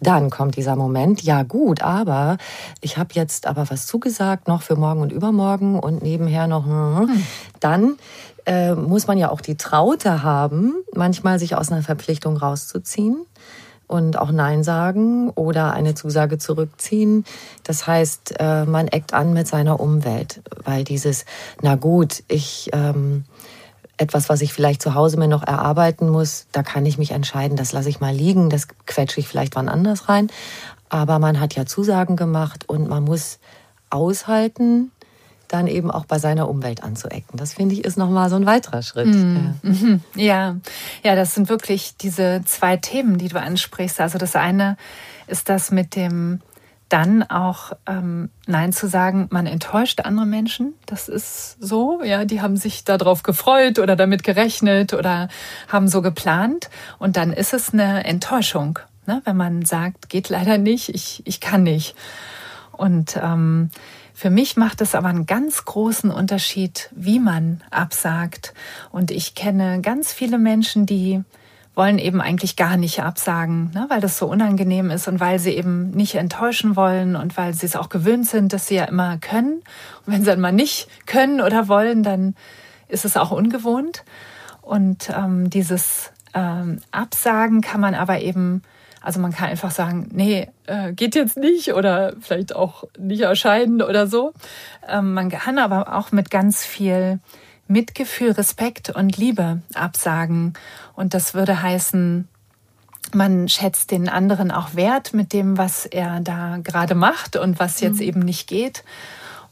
dann 0.00 0.30
kommt 0.30 0.56
dieser 0.56 0.76
Moment, 0.76 1.22
ja 1.22 1.42
gut, 1.42 1.82
aber 1.82 2.38
ich 2.80 2.96
habe 2.96 3.10
jetzt 3.12 3.46
aber 3.46 3.68
was 3.70 3.86
zugesagt 3.86 4.48
noch 4.48 4.62
für 4.62 4.76
morgen 4.76 5.00
und 5.00 5.12
übermorgen 5.12 5.78
und 5.78 6.02
nebenher 6.02 6.46
noch, 6.46 6.64
hm, 6.64 7.08
hm. 7.08 7.22
dann 7.60 7.98
äh, 8.46 8.74
muss 8.74 9.06
man 9.06 9.18
ja 9.18 9.30
auch 9.30 9.40
die 9.40 9.56
Traute 9.56 10.22
haben, 10.22 10.74
manchmal 10.94 11.38
sich 11.38 11.56
aus 11.56 11.70
einer 11.70 11.82
Verpflichtung 11.82 12.36
rauszuziehen 12.36 13.26
und 13.86 14.18
auch 14.18 14.30
Nein 14.30 14.64
sagen 14.64 15.30
oder 15.30 15.72
eine 15.72 15.94
Zusage 15.94 16.38
zurückziehen. 16.38 17.24
Das 17.62 17.86
heißt, 17.86 18.34
äh, 18.38 18.64
man 18.64 18.88
eckt 18.88 19.14
an 19.14 19.32
mit 19.32 19.46
seiner 19.46 19.80
Umwelt, 19.80 20.42
weil 20.64 20.84
dieses, 20.84 21.24
na 21.62 21.76
gut, 21.76 22.22
ich 22.28 22.70
ähm, 22.72 23.24
etwas, 23.96 24.28
was 24.28 24.42
ich 24.42 24.52
vielleicht 24.52 24.82
zu 24.82 24.94
Hause 24.94 25.18
mir 25.18 25.28
noch 25.28 25.42
erarbeiten 25.42 26.08
muss, 26.08 26.46
da 26.52 26.62
kann 26.62 26.84
ich 26.86 26.98
mich 26.98 27.12
entscheiden, 27.12 27.56
das 27.56 27.72
lasse 27.72 27.88
ich 27.88 28.00
mal 28.00 28.14
liegen, 28.14 28.50
das 28.50 28.68
quetsche 28.86 29.20
ich 29.20 29.28
vielleicht 29.28 29.56
wann 29.56 29.68
anders 29.68 30.08
rein. 30.08 30.28
Aber 30.88 31.18
man 31.18 31.40
hat 31.40 31.54
ja 31.54 31.66
Zusagen 31.66 32.16
gemacht 32.16 32.68
und 32.68 32.88
man 32.88 33.04
muss 33.04 33.38
aushalten, 33.90 34.90
dann 35.48 35.66
eben 35.66 35.90
auch 35.90 36.04
bei 36.04 36.18
seiner 36.18 36.48
Umwelt 36.48 36.82
anzuecken. 36.82 37.38
Das 37.38 37.54
finde 37.54 37.74
ich 37.74 37.84
ist 37.84 37.96
nochmal 37.96 38.30
so 38.30 38.36
ein 38.36 38.46
weiterer 38.46 38.82
Schritt. 38.82 39.08
Mm, 39.08 40.00
ja. 40.14 40.24
ja, 40.24 40.56
ja, 41.02 41.14
das 41.14 41.34
sind 41.34 41.48
wirklich 41.48 41.96
diese 41.96 42.42
zwei 42.44 42.76
Themen, 42.76 43.18
die 43.18 43.28
du 43.28 43.40
ansprichst. 43.40 44.00
Also 44.00 44.18
das 44.18 44.36
eine 44.36 44.76
ist 45.26 45.48
das 45.48 45.70
mit 45.70 45.96
dem 45.96 46.40
dann 46.88 47.24
auch 47.24 47.72
ähm, 47.86 48.30
Nein 48.46 48.72
zu 48.72 48.86
sagen, 48.88 49.26
man 49.30 49.46
enttäuscht 49.46 50.00
andere 50.02 50.26
Menschen. 50.26 50.74
Das 50.86 51.08
ist 51.08 51.56
so, 51.60 52.00
ja, 52.04 52.24
die 52.24 52.40
haben 52.40 52.56
sich 52.56 52.84
darauf 52.84 53.24
gefreut 53.24 53.78
oder 53.78 53.96
damit 53.96 54.22
gerechnet 54.22 54.92
oder 54.94 55.28
haben 55.68 55.88
so 55.88 56.00
geplant. 56.00 56.70
Und 56.98 57.16
dann 57.16 57.32
ist 57.32 57.54
es 57.54 57.72
eine 57.72 58.04
Enttäuschung, 58.04 58.78
ne? 59.06 59.20
wenn 59.24 59.36
man 59.36 59.64
sagt, 59.64 60.08
geht 60.08 60.28
leider 60.28 60.58
nicht, 60.58 60.88
ich, 60.90 61.22
ich 61.24 61.40
kann 61.40 61.64
nicht. 61.64 61.96
Und 62.70 63.18
ähm, 63.20 63.70
für 64.16 64.30
mich 64.30 64.56
macht 64.56 64.80
es 64.80 64.94
aber 64.94 65.08
einen 65.08 65.26
ganz 65.26 65.66
großen 65.66 66.10
Unterschied, 66.10 66.88
wie 66.96 67.20
man 67.20 67.60
absagt. 67.70 68.54
Und 68.90 69.10
ich 69.10 69.34
kenne 69.34 69.82
ganz 69.82 70.10
viele 70.10 70.38
Menschen, 70.38 70.86
die 70.86 71.22
wollen 71.74 71.98
eben 71.98 72.22
eigentlich 72.22 72.56
gar 72.56 72.78
nicht 72.78 73.02
absagen, 73.02 73.72
ne, 73.74 73.84
weil 73.90 74.00
das 74.00 74.16
so 74.16 74.26
unangenehm 74.26 74.90
ist 74.90 75.06
und 75.06 75.20
weil 75.20 75.38
sie 75.38 75.50
eben 75.50 75.90
nicht 75.90 76.14
enttäuschen 76.14 76.76
wollen 76.76 77.14
und 77.14 77.36
weil 77.36 77.52
sie 77.52 77.66
es 77.66 77.76
auch 77.76 77.90
gewöhnt 77.90 78.26
sind, 78.26 78.54
dass 78.54 78.68
sie 78.68 78.76
ja 78.76 78.84
immer 78.84 79.18
können. 79.18 79.56
Und 80.06 80.14
wenn 80.14 80.20
sie 80.20 80.30
dann 80.30 80.40
mal 80.40 80.50
nicht 80.50 80.88
können 81.04 81.42
oder 81.42 81.68
wollen, 81.68 82.02
dann 82.02 82.34
ist 82.88 83.04
es 83.04 83.18
auch 83.18 83.32
ungewohnt. 83.32 84.02
Und 84.62 85.10
ähm, 85.14 85.50
dieses 85.50 86.10
ähm, 86.32 86.80
Absagen 86.90 87.60
kann 87.60 87.82
man 87.82 87.94
aber 87.94 88.22
eben, 88.22 88.62
also 89.06 89.20
man 89.20 89.30
kann 89.30 89.50
einfach 89.50 89.70
sagen, 89.70 90.08
nee, 90.12 90.48
äh, 90.66 90.92
geht 90.92 91.14
jetzt 91.14 91.36
nicht 91.36 91.74
oder 91.74 92.14
vielleicht 92.20 92.56
auch 92.56 92.82
nicht 92.98 93.20
erscheinen 93.20 93.80
oder 93.80 94.08
so. 94.08 94.32
Ähm, 94.88 95.14
man 95.14 95.30
kann 95.30 95.60
aber 95.60 95.94
auch 95.96 96.10
mit 96.10 96.28
ganz 96.28 96.64
viel 96.64 97.20
Mitgefühl, 97.68 98.32
Respekt 98.32 98.90
und 98.90 99.16
Liebe 99.16 99.62
absagen. 99.74 100.54
Und 100.96 101.14
das 101.14 101.34
würde 101.34 101.62
heißen, 101.62 102.26
man 103.14 103.48
schätzt 103.48 103.92
den 103.92 104.08
anderen 104.08 104.50
auch 104.50 104.74
wert 104.74 105.14
mit 105.14 105.32
dem, 105.32 105.56
was 105.56 105.86
er 105.86 106.18
da 106.18 106.58
gerade 106.60 106.96
macht 106.96 107.36
und 107.36 107.60
was 107.60 107.80
jetzt 107.80 108.00
mhm. 108.00 108.08
eben 108.08 108.20
nicht 108.20 108.48
geht. 108.48 108.82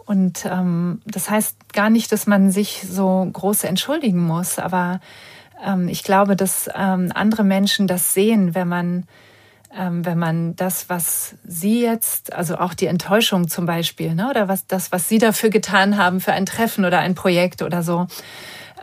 Und 0.04 0.46
ähm, 0.46 1.00
das 1.06 1.30
heißt 1.30 1.72
gar 1.72 1.90
nicht, 1.90 2.10
dass 2.10 2.26
man 2.26 2.50
sich 2.50 2.84
so 2.90 3.30
groß 3.32 3.62
entschuldigen 3.62 4.26
muss, 4.26 4.58
aber 4.58 4.98
ähm, 5.64 5.86
ich 5.86 6.02
glaube, 6.02 6.34
dass 6.34 6.68
ähm, 6.74 7.12
andere 7.14 7.44
Menschen 7.44 7.86
das 7.86 8.14
sehen, 8.14 8.56
wenn 8.56 8.66
man 8.66 9.06
wenn 9.76 10.18
man 10.18 10.56
das, 10.56 10.88
was 10.88 11.34
Sie 11.44 11.82
jetzt, 11.82 12.32
also 12.32 12.56
auch 12.58 12.74
die 12.74 12.86
Enttäuschung 12.86 13.48
zum 13.48 13.66
Beispiel, 13.66 14.14
ne, 14.14 14.30
oder 14.30 14.48
was 14.48 14.66
das, 14.66 14.92
was 14.92 15.08
Sie 15.08 15.18
dafür 15.18 15.50
getan 15.50 15.96
haben 15.96 16.20
für 16.20 16.32
ein 16.32 16.46
Treffen 16.46 16.84
oder 16.84 17.00
ein 17.00 17.14
Projekt 17.14 17.62
oder 17.62 17.82
so, 17.82 18.06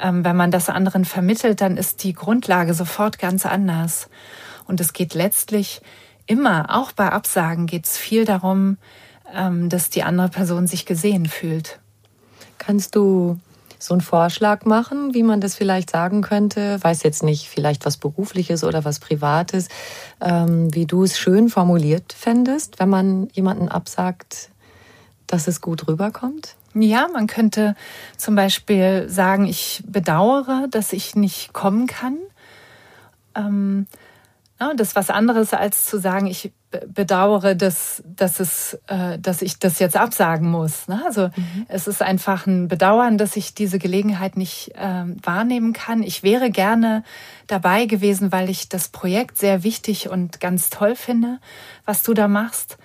ähm, 0.02 0.26
wenn 0.26 0.36
man 0.36 0.52
das 0.52 0.70
anderen 0.70 1.06
vermittelt, 1.06 1.62
dann 1.62 1.78
ist 1.78 2.04
die 2.04 2.14
Grundlage 2.14 2.74
sofort 2.74 3.20
ganz 3.20 3.46
anders. 3.46 4.10
Und 4.66 4.82
es 4.82 4.94
geht 4.94 5.14
letztlich 5.14 5.82
immer, 6.26 6.76
auch 6.76 6.92
bei 6.92 7.10
Absagen, 7.10 7.68
geht 7.68 7.86
es 7.86 7.98
viel 7.98 8.26
darum, 8.26 8.78
ähm, 9.34 9.70
dass 9.70 9.90
die 9.90 10.04
andere 10.04 10.30
Person 10.30 10.68
sich 10.68 10.86
gesehen 10.86 11.26
fühlt. 11.26 11.80
Kannst 12.58 12.96
du 12.96 13.40
so 13.82 13.96
einen 13.96 14.02
Vorschlag 14.02 14.66
machen, 14.66 15.16
wie 15.16 15.24
man 15.24 15.42
das 15.42 15.56
vielleicht 15.56 15.90
sagen 15.90 16.22
könnte. 16.22 16.78
Weiß 16.84 17.02
jetzt 17.02 17.24
nicht, 17.24 17.50
vielleicht 17.50 17.86
was 17.86 17.98
Berufliches 17.98 18.64
oder 18.64 18.86
was 18.86 19.00
Privates, 19.00 19.70
ähm, 20.22 20.74
wie 20.74 20.86
du 20.86 21.04
es 21.04 21.18
schön 21.18 21.50
formuliert 21.50 22.14
fändest, 22.14 22.80
wenn 22.80 22.90
man 22.90 23.28
jemanden 23.34 23.70
absagt, 23.70 24.50
dass 25.26 25.48
es 25.48 25.62
gut 25.62 25.88
rüberkommt? 25.88 26.56
Ja, 26.76 27.08
man 27.12 27.26
könnte 27.26 27.76
zum 28.18 28.36
Beispiel 28.36 29.10
sagen, 29.10 29.46
ich 29.46 29.84
bedauere, 29.86 30.68
dass 30.70 30.94
ich 30.94 31.16
nicht 31.16 31.52
kommen 31.52 31.88
kann. 31.88 32.18
Ähm, 33.36 33.88
das 34.78 34.90
ist 34.90 34.96
was 34.96 35.10
anderes, 35.10 35.54
als 35.54 35.86
zu 35.86 36.00
sagen, 36.00 36.28
ich 36.28 36.54
bedauere, 36.88 37.56
dass, 37.56 38.02
dass, 38.06 38.40
es, 38.40 38.80
äh, 38.88 39.20
dass 39.20 39.42
ich 39.42 39.60
das 39.60 39.80
jetzt 39.80 39.98
absagen 39.98 40.50
muss. 40.50 40.88
Ne? 40.88 41.02
Also 41.06 41.28
mhm. 41.28 41.66
es 41.68 41.88
ist 41.88 42.02
einfach 42.02 42.48
ein 42.48 42.68
Bedauern, 42.68 43.18
dass 43.18 43.36
ich 43.36 43.54
diese 43.54 43.80
Gelegenheit 43.80 44.38
nicht 44.38 44.72
äh, 44.76 45.04
wahrnehmen 45.24 45.74
kann. 45.74 46.04
Ich 46.04 46.24
wäre 46.24 46.50
gerne 46.50 47.04
dabei 47.48 47.86
gewesen, 47.86 48.32
weil 48.32 48.50
ich 48.50 48.70
das 48.70 48.90
Projekt 48.90 49.38
sehr 49.38 49.64
wichtig 49.64 50.10
und 50.10 50.40
ganz 50.40 50.70
toll 50.70 50.96
finde, 50.96 51.40
was 51.86 52.04
du 52.04 52.14
da 52.14 52.28
machst. 52.28 52.78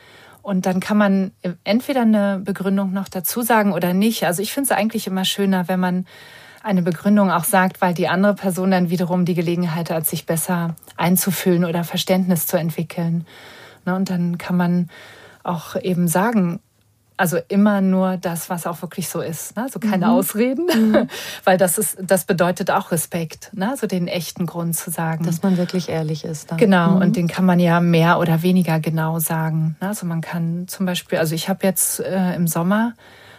Und 0.43 0.67
dann 0.67 0.79
kann 0.79 0.97
man 0.97 1.33
entweder 1.65 2.03
eine 2.03 2.41
Begründung 2.43 2.93
noch 2.93 3.09
dazu 3.09 3.43
sagen 3.43 3.73
oder 3.73 3.95
nicht. 3.95 4.25
Also 4.27 4.43
ich 4.43 4.53
finde 4.53 4.73
es 4.73 4.79
eigentlich 4.79 5.07
immer 5.09 5.25
schöner, 5.25 5.67
wenn 5.69 5.81
man 5.81 6.07
eine 6.63 6.83
Begründung 6.83 7.31
auch 7.31 7.45
sagt, 7.45 7.81
weil 7.81 7.95
die 7.95 8.09
andere 8.09 8.35
Person 8.35 8.73
dann 8.73 8.91
wiederum 8.91 9.25
die 9.25 9.35
Gelegenheit 9.35 9.91
hat, 9.91 10.07
sich 10.07 10.27
besser 10.27 10.75
einzufühlen 10.97 11.65
oder 11.65 11.85
Verständnis 11.85 12.47
zu 12.47 12.57
entwickeln. 12.57 13.27
Ne? 13.87 13.95
Und 13.95 14.11
dann 14.11 14.39
kann 14.39 14.57
man 14.57 14.91
auch 15.43 15.77
eben 15.77 16.09
sagen, 16.09 16.61
also 17.17 17.39
immer 17.49 17.81
nur 17.81 18.19
das, 18.19 18.51
was 18.51 18.67
auch 18.67 18.83
wirklich 18.83 19.09
so 19.09 19.21
ist. 19.21 19.57
Ne? 19.57 19.63
Also 19.63 19.79
keine 19.79 20.07
mhm. 20.07 20.13
Ausreden, 20.13 20.67
mhm. 20.67 21.09
weil 21.45 21.57
das 21.57 21.79
ist, 21.79 21.97
das 22.03 22.25
bedeutet 22.25 22.71
auch 22.71 22.91
Respekt, 22.91 23.51
ne? 23.55 23.71
also 23.71 23.87
den 23.87 24.07
echten 24.07 24.47
Grund 24.47 24.77
zu 24.77 24.91
sagen. 24.91 25.25
Dass 25.25 25.43
man 25.43 25.57
wirklich 25.57 25.89
ehrlich 25.89 26.25
ist. 26.25 26.51
Dann. 26.51 26.59
Genau, 26.59 26.93
mhm. 26.93 27.03
und 27.03 27.17
den 27.17 27.29
kann 27.29 27.47
man 27.47 27.59
ja 27.59 27.81
mehr 27.81 28.19
oder 28.19 28.43
weniger 28.43 28.81
genau 28.81 29.19
sagen. 29.19 29.77
Ne? 29.81 29.89
Also 29.89 30.07
man 30.07 30.21
kann 30.21 30.69
zum 30.69 30.85
Beispiel, 30.87 31.19
also 31.19 31.35
ich 31.35 31.49
habe 31.49 31.67
jetzt 31.67 32.01
äh, 32.01 32.35
im 32.35 32.47
Sommer 32.47 32.93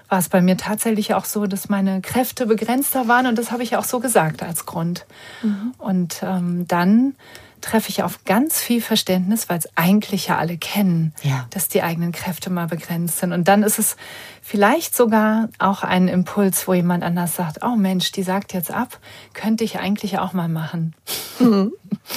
war 0.09 0.19
es 0.19 0.29
bei 0.29 0.41
mir 0.41 0.55
tatsächlich 0.55 1.13
auch 1.13 1.25
so, 1.25 1.47
dass 1.47 1.67
meine 1.67 1.99
Kräfte 1.99 2.45
begrenzter 2.45 3.09
waren 3.09 3.27
und 3.27 3.37
das 3.37 3.51
habe 3.51 3.63
ich 3.63 3.75
auch 3.75 3.83
so 3.83 3.99
gesagt 3.99 4.41
als 4.41 4.65
Grund. 4.65 5.05
Mhm. 5.43 5.73
Und 5.77 6.21
ähm, 6.23 6.65
dann 6.65 7.15
treffe 7.61 7.89
ich 7.89 8.03
auf 8.03 8.23
ganz 8.23 8.59
viel 8.59 8.81
Verständnis, 8.81 9.49
weil 9.49 9.59
es 9.59 9.67
eigentlich 9.75 10.27
ja 10.27 10.37
alle 10.37 10.57
kennen, 10.57 11.13
ja. 11.23 11.45
dass 11.49 11.67
die 11.67 11.81
eigenen 11.81 12.11
Kräfte 12.11 12.49
mal 12.49 12.67
begrenzt 12.67 13.19
sind. 13.19 13.33
Und 13.33 13.47
dann 13.47 13.63
ist 13.63 13.79
es 13.79 13.97
vielleicht 14.41 14.95
sogar 14.95 15.49
auch 15.59 15.83
ein 15.83 16.07
Impuls, 16.07 16.67
wo 16.67 16.73
jemand 16.73 17.03
anders 17.03 17.35
sagt, 17.35 17.63
oh 17.63 17.75
Mensch, 17.75 18.11
die 18.11 18.23
sagt 18.23 18.53
jetzt 18.53 18.71
ab, 18.71 18.99
könnte 19.33 19.63
ich 19.63 19.79
eigentlich 19.79 20.19
auch 20.19 20.33
mal 20.33 20.47
machen. 20.47 20.95
Mhm. 21.39 21.73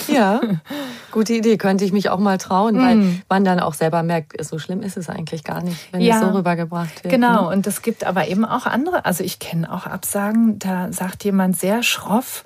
Ja, 0.08 0.40
gute 1.10 1.34
Idee. 1.34 1.56
Könnte 1.56 1.84
ich 1.84 1.92
mich 1.92 2.10
auch 2.10 2.18
mal 2.18 2.38
trauen, 2.38 2.76
mhm. 2.76 2.80
weil 2.80 3.22
man 3.28 3.44
dann 3.44 3.60
auch 3.60 3.74
selber 3.74 4.02
merkt, 4.02 4.42
so 4.44 4.58
schlimm 4.58 4.82
ist 4.82 4.96
es 4.96 5.08
eigentlich 5.08 5.44
gar 5.44 5.62
nicht, 5.62 5.92
wenn 5.92 6.00
ja, 6.00 6.16
es 6.16 6.20
so 6.20 6.28
rübergebracht 6.28 7.02
wird. 7.02 7.12
Genau, 7.12 7.42
ne? 7.42 7.56
und 7.56 7.66
es 7.66 7.82
gibt 7.82 8.04
aber 8.04 8.28
eben 8.28 8.44
auch 8.44 8.66
andere. 8.66 9.04
Also 9.04 9.24
ich 9.24 9.38
kenne 9.38 9.72
auch 9.72 9.86
Absagen, 9.86 10.58
da 10.58 10.92
sagt 10.92 11.24
jemand 11.24 11.58
sehr 11.58 11.82
schroff, 11.82 12.44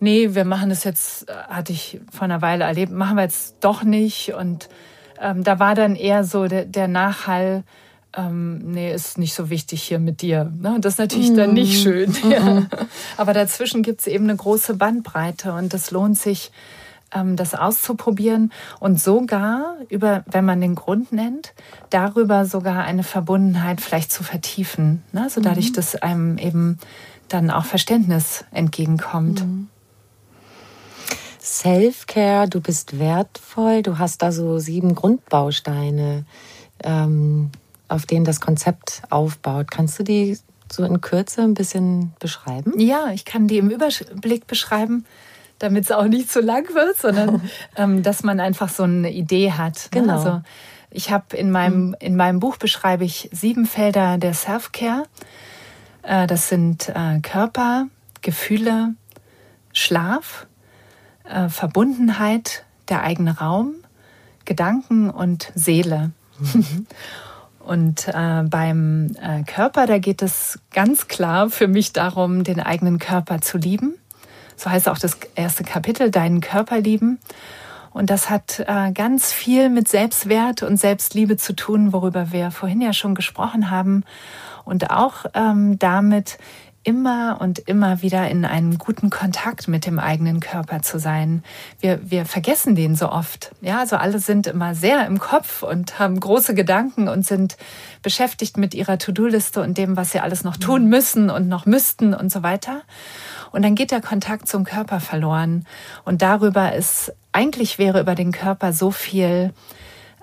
nee, 0.00 0.34
wir 0.34 0.44
machen 0.44 0.70
das 0.70 0.84
jetzt, 0.84 1.28
äh, 1.28 1.32
hatte 1.48 1.72
ich 1.72 2.00
vor 2.10 2.22
einer 2.22 2.42
Weile 2.42 2.64
erlebt, 2.64 2.92
machen 2.92 3.16
wir 3.16 3.24
jetzt 3.24 3.56
doch 3.60 3.82
nicht. 3.82 4.34
Und 4.34 4.68
ähm, 5.20 5.44
da 5.44 5.58
war 5.58 5.74
dann 5.74 5.96
eher 5.96 6.24
so 6.24 6.46
der, 6.46 6.64
der 6.64 6.88
Nachhall, 6.88 7.64
ähm, 8.16 8.58
nee, 8.72 8.92
ist 8.92 9.18
nicht 9.18 9.34
so 9.34 9.50
wichtig 9.50 9.82
hier 9.82 9.98
mit 9.98 10.22
dir. 10.22 10.50
Ne? 10.60 10.78
Das 10.80 10.94
ist 10.94 10.98
natürlich 10.98 11.30
mm. 11.30 11.36
dann 11.36 11.52
nicht 11.52 11.78
mhm. 11.78 11.82
schön. 11.82 12.10
Mm 12.10 12.30
ja. 12.30 12.66
Aber 13.16 13.32
dazwischen 13.32 13.82
gibt 13.82 14.00
es 14.00 14.06
eben 14.06 14.24
eine 14.24 14.36
große 14.36 14.74
Bandbreite 14.74 15.52
und 15.52 15.74
es 15.74 15.90
lohnt 15.90 16.18
sich, 16.18 16.50
ähm, 17.14 17.36
das 17.36 17.54
auszuprobieren 17.54 18.52
und 18.80 19.00
sogar 19.00 19.76
über, 19.88 20.24
wenn 20.26 20.44
man 20.44 20.60
den 20.60 20.74
Grund 20.74 21.12
nennt, 21.12 21.54
darüber 21.90 22.44
sogar 22.44 22.84
eine 22.84 23.02
Verbundenheit 23.02 23.80
vielleicht 23.80 24.12
zu 24.12 24.22
vertiefen. 24.22 25.02
Ne? 25.12 25.28
So 25.30 25.40
dadurch, 25.40 25.70
mm. 25.70 25.74
dass 25.74 25.96
einem 25.96 26.38
eben 26.38 26.78
dann 27.28 27.50
auch 27.50 27.64
Verständnis 27.64 28.44
entgegenkommt. 28.52 29.44
Mhm. 29.44 29.68
Self-Care, 31.48 32.48
du 32.48 32.60
bist 32.60 32.98
wertvoll, 32.98 33.82
du 33.82 33.98
hast 33.98 34.22
da 34.22 34.32
so 34.32 34.58
sieben 34.58 34.94
Grundbausteine. 34.94 36.24
Ähm, 36.84 37.50
auf 37.88 38.06
denen 38.06 38.24
das 38.24 38.40
Konzept 38.40 39.02
aufbaut. 39.10 39.70
Kannst 39.70 39.98
du 39.98 40.04
die 40.04 40.38
so 40.70 40.84
in 40.84 41.00
Kürze 41.00 41.42
ein 41.42 41.54
bisschen 41.54 42.12
beschreiben? 42.20 42.78
Ja, 42.78 43.10
ich 43.12 43.24
kann 43.24 43.48
die 43.48 43.58
im 43.58 43.70
Überblick 43.70 44.46
beschreiben, 44.46 45.06
damit 45.58 45.84
es 45.84 45.90
auch 45.90 46.04
nicht 46.04 46.30
zu 46.30 46.40
lang 46.40 46.72
wird, 46.74 46.96
sondern 46.98 47.42
ähm, 47.76 48.02
dass 48.02 48.22
man 48.22 48.40
einfach 48.40 48.68
so 48.68 48.82
eine 48.82 49.10
Idee 49.10 49.52
hat. 49.52 49.88
Ne? 49.94 50.02
Genau. 50.02 50.12
Also 50.12 50.42
ich 50.90 51.10
habe 51.10 51.36
in 51.36 51.50
meinem, 51.50 51.96
in 51.98 52.16
meinem 52.16 52.40
Buch 52.40 52.58
beschreibe 52.58 53.04
ich 53.04 53.28
sieben 53.32 53.66
Felder 53.66 54.18
der 54.18 54.34
Self-Care. 54.34 55.04
Äh, 56.02 56.26
das 56.26 56.48
sind 56.48 56.90
äh, 56.90 57.20
Körper, 57.20 57.88
Gefühle, 58.20 58.94
Schlaf, 59.72 60.46
äh, 61.28 61.48
Verbundenheit, 61.48 62.64
der 62.88 63.02
eigene 63.02 63.38
Raum, 63.38 63.74
Gedanken 64.44 65.10
und 65.10 65.52
Seele. 65.54 66.10
Mhm. 66.38 66.86
Und 67.68 68.08
äh, 68.08 68.44
beim 68.44 69.14
äh, 69.20 69.42
Körper, 69.42 69.86
da 69.86 69.98
geht 69.98 70.22
es 70.22 70.58
ganz 70.72 71.06
klar 71.06 71.50
für 71.50 71.68
mich 71.68 71.92
darum, 71.92 72.42
den 72.42 72.60
eigenen 72.60 72.98
Körper 72.98 73.42
zu 73.42 73.58
lieben. 73.58 73.98
So 74.56 74.70
heißt 74.70 74.88
auch 74.88 74.96
das 74.96 75.18
erste 75.34 75.64
Kapitel, 75.64 76.10
deinen 76.10 76.40
Körper 76.40 76.80
lieben. 76.80 77.18
Und 77.90 78.08
das 78.08 78.30
hat 78.30 78.64
äh, 78.66 78.92
ganz 78.92 79.34
viel 79.34 79.68
mit 79.68 79.86
Selbstwert 79.86 80.62
und 80.62 80.78
Selbstliebe 80.78 81.36
zu 81.36 81.54
tun, 81.54 81.92
worüber 81.92 82.32
wir 82.32 82.50
vorhin 82.50 82.80
ja 82.80 82.94
schon 82.94 83.14
gesprochen 83.14 83.70
haben. 83.70 84.02
Und 84.64 84.90
auch 84.90 85.26
ähm, 85.34 85.78
damit, 85.78 86.38
immer 86.88 87.36
und 87.38 87.58
immer 87.58 88.00
wieder 88.00 88.30
in 88.30 88.46
einem 88.46 88.78
guten 88.78 89.10
Kontakt 89.10 89.68
mit 89.68 89.84
dem 89.84 89.98
eigenen 89.98 90.40
Körper 90.40 90.80
zu 90.80 90.98
sein. 90.98 91.42
Wir, 91.80 92.00
wir 92.02 92.24
vergessen 92.24 92.74
den 92.74 92.96
so 92.96 93.10
oft. 93.10 93.54
Ja, 93.60 93.80
also 93.80 93.96
alle 93.96 94.20
sind 94.20 94.46
immer 94.46 94.74
sehr 94.74 95.06
im 95.06 95.18
Kopf 95.18 95.62
und 95.62 95.98
haben 95.98 96.18
große 96.18 96.54
Gedanken 96.54 97.08
und 97.08 97.26
sind 97.26 97.58
beschäftigt 98.02 98.56
mit 98.56 98.74
ihrer 98.74 98.96
To-Do-Liste 98.96 99.60
und 99.60 99.76
dem, 99.76 99.98
was 99.98 100.12
sie 100.12 100.20
alles 100.20 100.44
noch 100.44 100.56
tun 100.56 100.84
mhm. 100.84 100.88
müssen 100.88 101.28
und 101.28 101.46
noch 101.46 101.66
müssten 101.66 102.14
und 102.14 102.32
so 102.32 102.42
weiter. 102.42 102.80
Und 103.52 103.60
dann 103.66 103.74
geht 103.74 103.90
der 103.90 104.00
Kontakt 104.00 104.48
zum 104.48 104.64
Körper 104.64 105.00
verloren. 105.00 105.66
Und 106.06 106.22
darüber 106.22 106.72
ist, 106.72 107.12
eigentlich 107.32 107.78
wäre 107.78 108.00
über 108.00 108.14
den 108.14 108.32
Körper 108.32 108.72
so 108.72 108.90
viel 108.90 109.52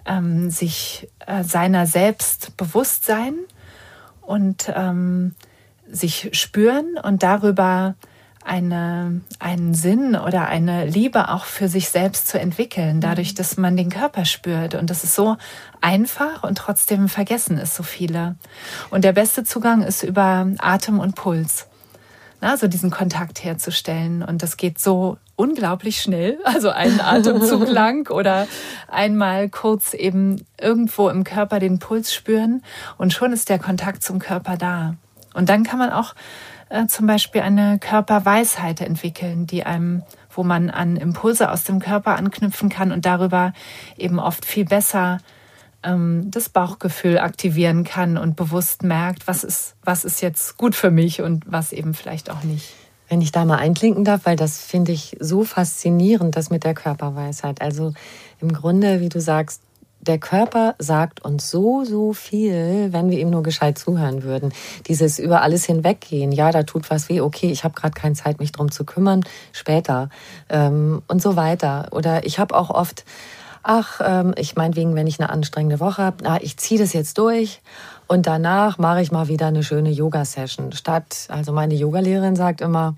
ähm, 0.07 0.49
sich 0.49 1.07
äh, 1.27 1.43
seiner 1.43 1.85
selbst 1.85 2.57
bewusst 2.57 3.05
sein 3.05 3.35
und 4.23 4.73
ähm, 4.75 5.35
sich 5.89 6.29
spüren 6.33 6.97
und 7.01 7.23
darüber 7.23 7.95
eine, 8.45 9.21
einen 9.39 9.73
Sinn 9.73 10.15
oder 10.15 10.47
eine 10.47 10.85
Liebe 10.85 11.29
auch 11.29 11.45
für 11.45 11.67
sich 11.67 11.89
selbst 11.89 12.27
zu 12.27 12.39
entwickeln, 12.39 13.01
dadurch, 13.01 13.31
mhm. 13.31 13.35
dass 13.35 13.57
man 13.57 13.75
den 13.75 13.89
Körper 13.89 14.23
spürt. 14.23 14.75
Und 14.75 14.89
das 14.89 15.03
ist 15.03 15.15
so 15.15 15.35
einfach 15.81 16.43
und 16.43 16.57
trotzdem 16.57 17.09
vergessen 17.09 17.57
es 17.57 17.75
so 17.75 17.83
viele. 17.83 18.35
Und 18.91 19.03
der 19.03 19.13
beste 19.13 19.43
Zugang 19.43 19.81
ist 19.81 20.03
über 20.03 20.47
Atem 20.59 20.99
und 20.99 21.15
Puls. 21.15 21.67
Also 22.39 22.67
diesen 22.67 22.91
Kontakt 22.91 23.43
herzustellen. 23.43 24.21
Und 24.21 24.43
das 24.43 24.57
geht 24.57 24.77
so 24.77 25.17
unglaublich 25.35 26.01
schnell. 26.01 26.37
Also 26.45 26.69
einen 26.69 27.01
Atemzug 27.01 27.67
lang 27.67 28.09
oder 28.11 28.47
einmal 28.87 29.49
kurz 29.49 29.95
eben 29.95 30.45
irgendwo 30.61 31.09
im 31.09 31.23
Körper 31.23 31.59
den 31.59 31.79
Puls 31.79 32.13
spüren. 32.13 32.63
Und 32.97 33.13
schon 33.13 33.33
ist 33.33 33.49
der 33.49 33.57
Kontakt 33.57 34.03
zum 34.03 34.19
Körper 34.19 34.57
da. 34.57 34.95
Und 35.35 35.49
dann 35.49 35.63
kann 35.63 35.79
man 35.79 35.91
auch 35.91 36.15
äh, 36.69 36.87
zum 36.87 37.07
Beispiel 37.07 37.41
eine 37.41 37.77
Körperweisheit 37.79 38.81
entwickeln, 38.81 39.45
die 39.45 39.65
einem, 39.65 40.03
wo 40.29 40.43
man 40.43 40.69
an 40.69 40.97
Impulse 40.97 41.51
aus 41.51 41.63
dem 41.63 41.79
Körper 41.79 42.15
anknüpfen 42.15 42.69
kann 42.69 42.91
und 42.91 43.05
darüber 43.05 43.53
eben 43.97 44.19
oft 44.19 44.45
viel 44.45 44.65
besser 44.65 45.19
ähm, 45.83 46.29
das 46.31 46.49
Bauchgefühl 46.49 47.19
aktivieren 47.19 47.83
kann 47.83 48.17
und 48.17 48.35
bewusst 48.35 48.83
merkt, 48.83 49.27
was 49.27 49.43
ist, 49.43 49.75
was 49.83 50.03
ist 50.03 50.21
jetzt 50.21 50.57
gut 50.57 50.75
für 50.75 50.91
mich 50.91 51.21
und 51.21 51.43
was 51.47 51.71
eben 51.71 51.93
vielleicht 51.93 52.29
auch 52.29 52.43
nicht. 52.43 52.73
Wenn 53.07 53.21
ich 53.21 53.31
da 53.31 53.45
mal 53.45 53.57
einklinken 53.57 54.03
darf, 54.03 54.21
weil 54.23 54.35
das 54.35 54.59
finde 54.59 54.91
ich 54.91 55.15
so 55.19 55.43
faszinierend, 55.43 56.35
das 56.35 56.49
mit 56.49 56.63
der 56.63 56.73
Körperweisheit. 56.73 57.61
Also 57.61 57.93
im 58.41 58.51
Grunde, 58.51 58.99
wie 58.99 59.09
du 59.09 59.21
sagst, 59.21 59.61
der 60.07 60.19
Körper 60.19 60.75
sagt 60.79 61.23
uns 61.23 61.49
so, 61.49 61.83
so 61.83 62.13
viel, 62.13 62.89
wenn 62.91 63.09
wir 63.09 63.19
ihm 63.19 63.29
nur 63.29 63.43
gescheit 63.43 63.77
zuhören 63.77 64.23
würden. 64.23 64.53
Dieses 64.87 65.19
über 65.19 65.41
alles 65.41 65.65
hinweggehen, 65.65 66.31
ja, 66.31 66.51
da 66.51 66.63
tut 66.63 66.89
was 66.89 67.09
weh, 67.09 67.21
okay, 67.21 67.51
ich 67.51 67.63
habe 67.63 67.73
gerade 67.73 67.93
keine 67.93 68.15
Zeit, 68.15 68.39
mich 68.39 68.51
drum 68.51 68.71
zu 68.71 68.85
kümmern, 68.85 69.23
später 69.51 70.09
ähm, 70.49 71.01
und 71.07 71.21
so 71.21 71.35
weiter. 71.35 71.87
Oder 71.91 72.25
ich 72.25 72.39
habe 72.39 72.55
auch 72.55 72.69
oft, 72.69 73.05
ach, 73.63 73.99
ähm, 74.03 74.33
ich 74.37 74.55
meinetwegen, 74.55 74.95
wenn 74.95 75.07
ich 75.07 75.19
eine 75.19 75.29
anstrengende 75.29 75.79
Woche 75.79 76.03
habe, 76.03 76.17
na, 76.23 76.41
ich 76.41 76.57
ziehe 76.57 76.79
das 76.79 76.93
jetzt 76.93 77.17
durch 77.17 77.61
und 78.07 78.27
danach 78.27 78.77
mache 78.77 79.01
ich 79.01 79.11
mal 79.11 79.27
wieder 79.27 79.47
eine 79.47 79.63
schöne 79.63 79.89
Yoga-Session. 79.89 80.71
Statt, 80.73 81.27
also 81.29 81.51
meine 81.51 81.73
Yogalehrerin 81.73 82.35
sagt 82.35 82.61
immer, 82.61 82.95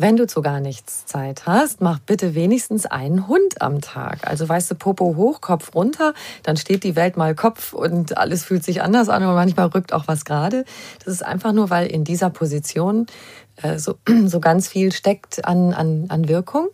wenn 0.00 0.16
du 0.16 0.26
zu 0.26 0.42
gar 0.42 0.60
nichts 0.60 1.06
Zeit 1.06 1.46
hast, 1.46 1.80
mach 1.80 1.98
bitte 1.98 2.34
wenigstens 2.34 2.86
einen 2.86 3.28
Hund 3.28 3.60
am 3.60 3.80
Tag. 3.80 4.26
Also 4.26 4.48
weißt 4.48 4.70
du, 4.70 4.74
Popo 4.74 5.16
hoch, 5.16 5.40
Kopf 5.40 5.74
runter, 5.74 6.14
dann 6.42 6.56
steht 6.56 6.84
die 6.84 6.96
Welt 6.96 7.16
mal 7.16 7.34
Kopf 7.34 7.72
und 7.72 8.16
alles 8.16 8.44
fühlt 8.44 8.64
sich 8.64 8.82
anders 8.82 9.08
an 9.08 9.24
und 9.24 9.34
manchmal 9.34 9.66
rückt 9.66 9.92
auch 9.92 10.08
was 10.08 10.24
gerade. 10.24 10.64
Das 11.04 11.12
ist 11.12 11.24
einfach 11.24 11.52
nur, 11.52 11.70
weil 11.70 11.86
in 11.86 12.04
dieser 12.04 12.30
Position 12.30 13.06
äh, 13.62 13.78
so, 13.78 13.96
so 14.26 14.40
ganz 14.40 14.68
viel 14.68 14.92
steckt 14.92 15.44
an, 15.44 15.74
an, 15.74 16.06
an 16.08 16.28
Wirkung. 16.28 16.68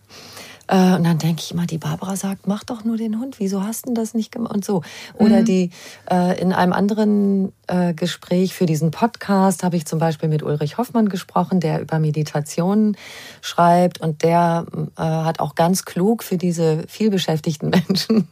Äh, 0.69 0.95
und 0.95 1.05
dann 1.05 1.19
denke 1.19 1.43
ich 1.43 1.53
immer, 1.53 1.67
die 1.67 1.79
Barbara 1.79 2.17
sagt, 2.17 2.47
mach 2.47 2.65
doch 2.65 2.85
nur 2.85 2.97
den 2.97 3.21
Hund, 3.21 3.39
wieso 3.39 3.63
hast 3.63 3.89
du 3.89 3.95
das 3.95 4.15
nicht 4.15 4.33
gemacht? 4.33 4.55
Und 4.55 4.65
so. 4.65 4.83
Oder 5.15 5.41
mhm. 5.41 5.45
die 5.45 5.71
äh, 6.11 6.41
in 6.41 6.53
einem 6.53 6.73
anderen 6.73 7.53
äh, 7.67 7.95
Gespräch 7.95 8.55
für 8.55 8.67
diesen 8.67 8.91
Podcast 8.91 9.63
habe 9.63 9.77
ich 9.77 9.87
zum 9.87 9.99
Beispiel 9.99 10.29
mit 10.29 10.43
Ulrich 10.43 10.79
Hoffmann 10.79 11.09
gesprochen, 11.09 11.61
der 11.61 11.81
über 11.81 11.99
Meditationen 11.99 12.97
schreibt 13.41 14.01
und 14.01 14.23
der 14.23 14.67
äh, 14.97 15.03
hat 15.03 15.41
auch 15.41 15.55
ganz 15.55 15.85
klug 15.85 16.23
für 16.23 16.37
diese 16.37 16.85
vielbeschäftigten 16.89 17.71
Menschen 17.89 18.29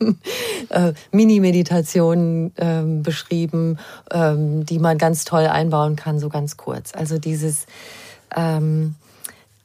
äh, 0.71 0.93
Mini-Meditationen 1.13 2.53
ähm, 2.57 3.03
beschrieben, 3.03 3.79
ähm, 4.11 4.67
die 4.67 4.79
man 4.79 4.99
ganz 4.99 5.25
toll 5.25 5.47
einbauen 5.47 5.97
kann, 5.97 6.19
so 6.19 6.29
ganz 6.29 6.57
kurz. 6.57 6.95
Also 6.95 7.19
dieses 7.19 7.67
ähm, 8.35 8.95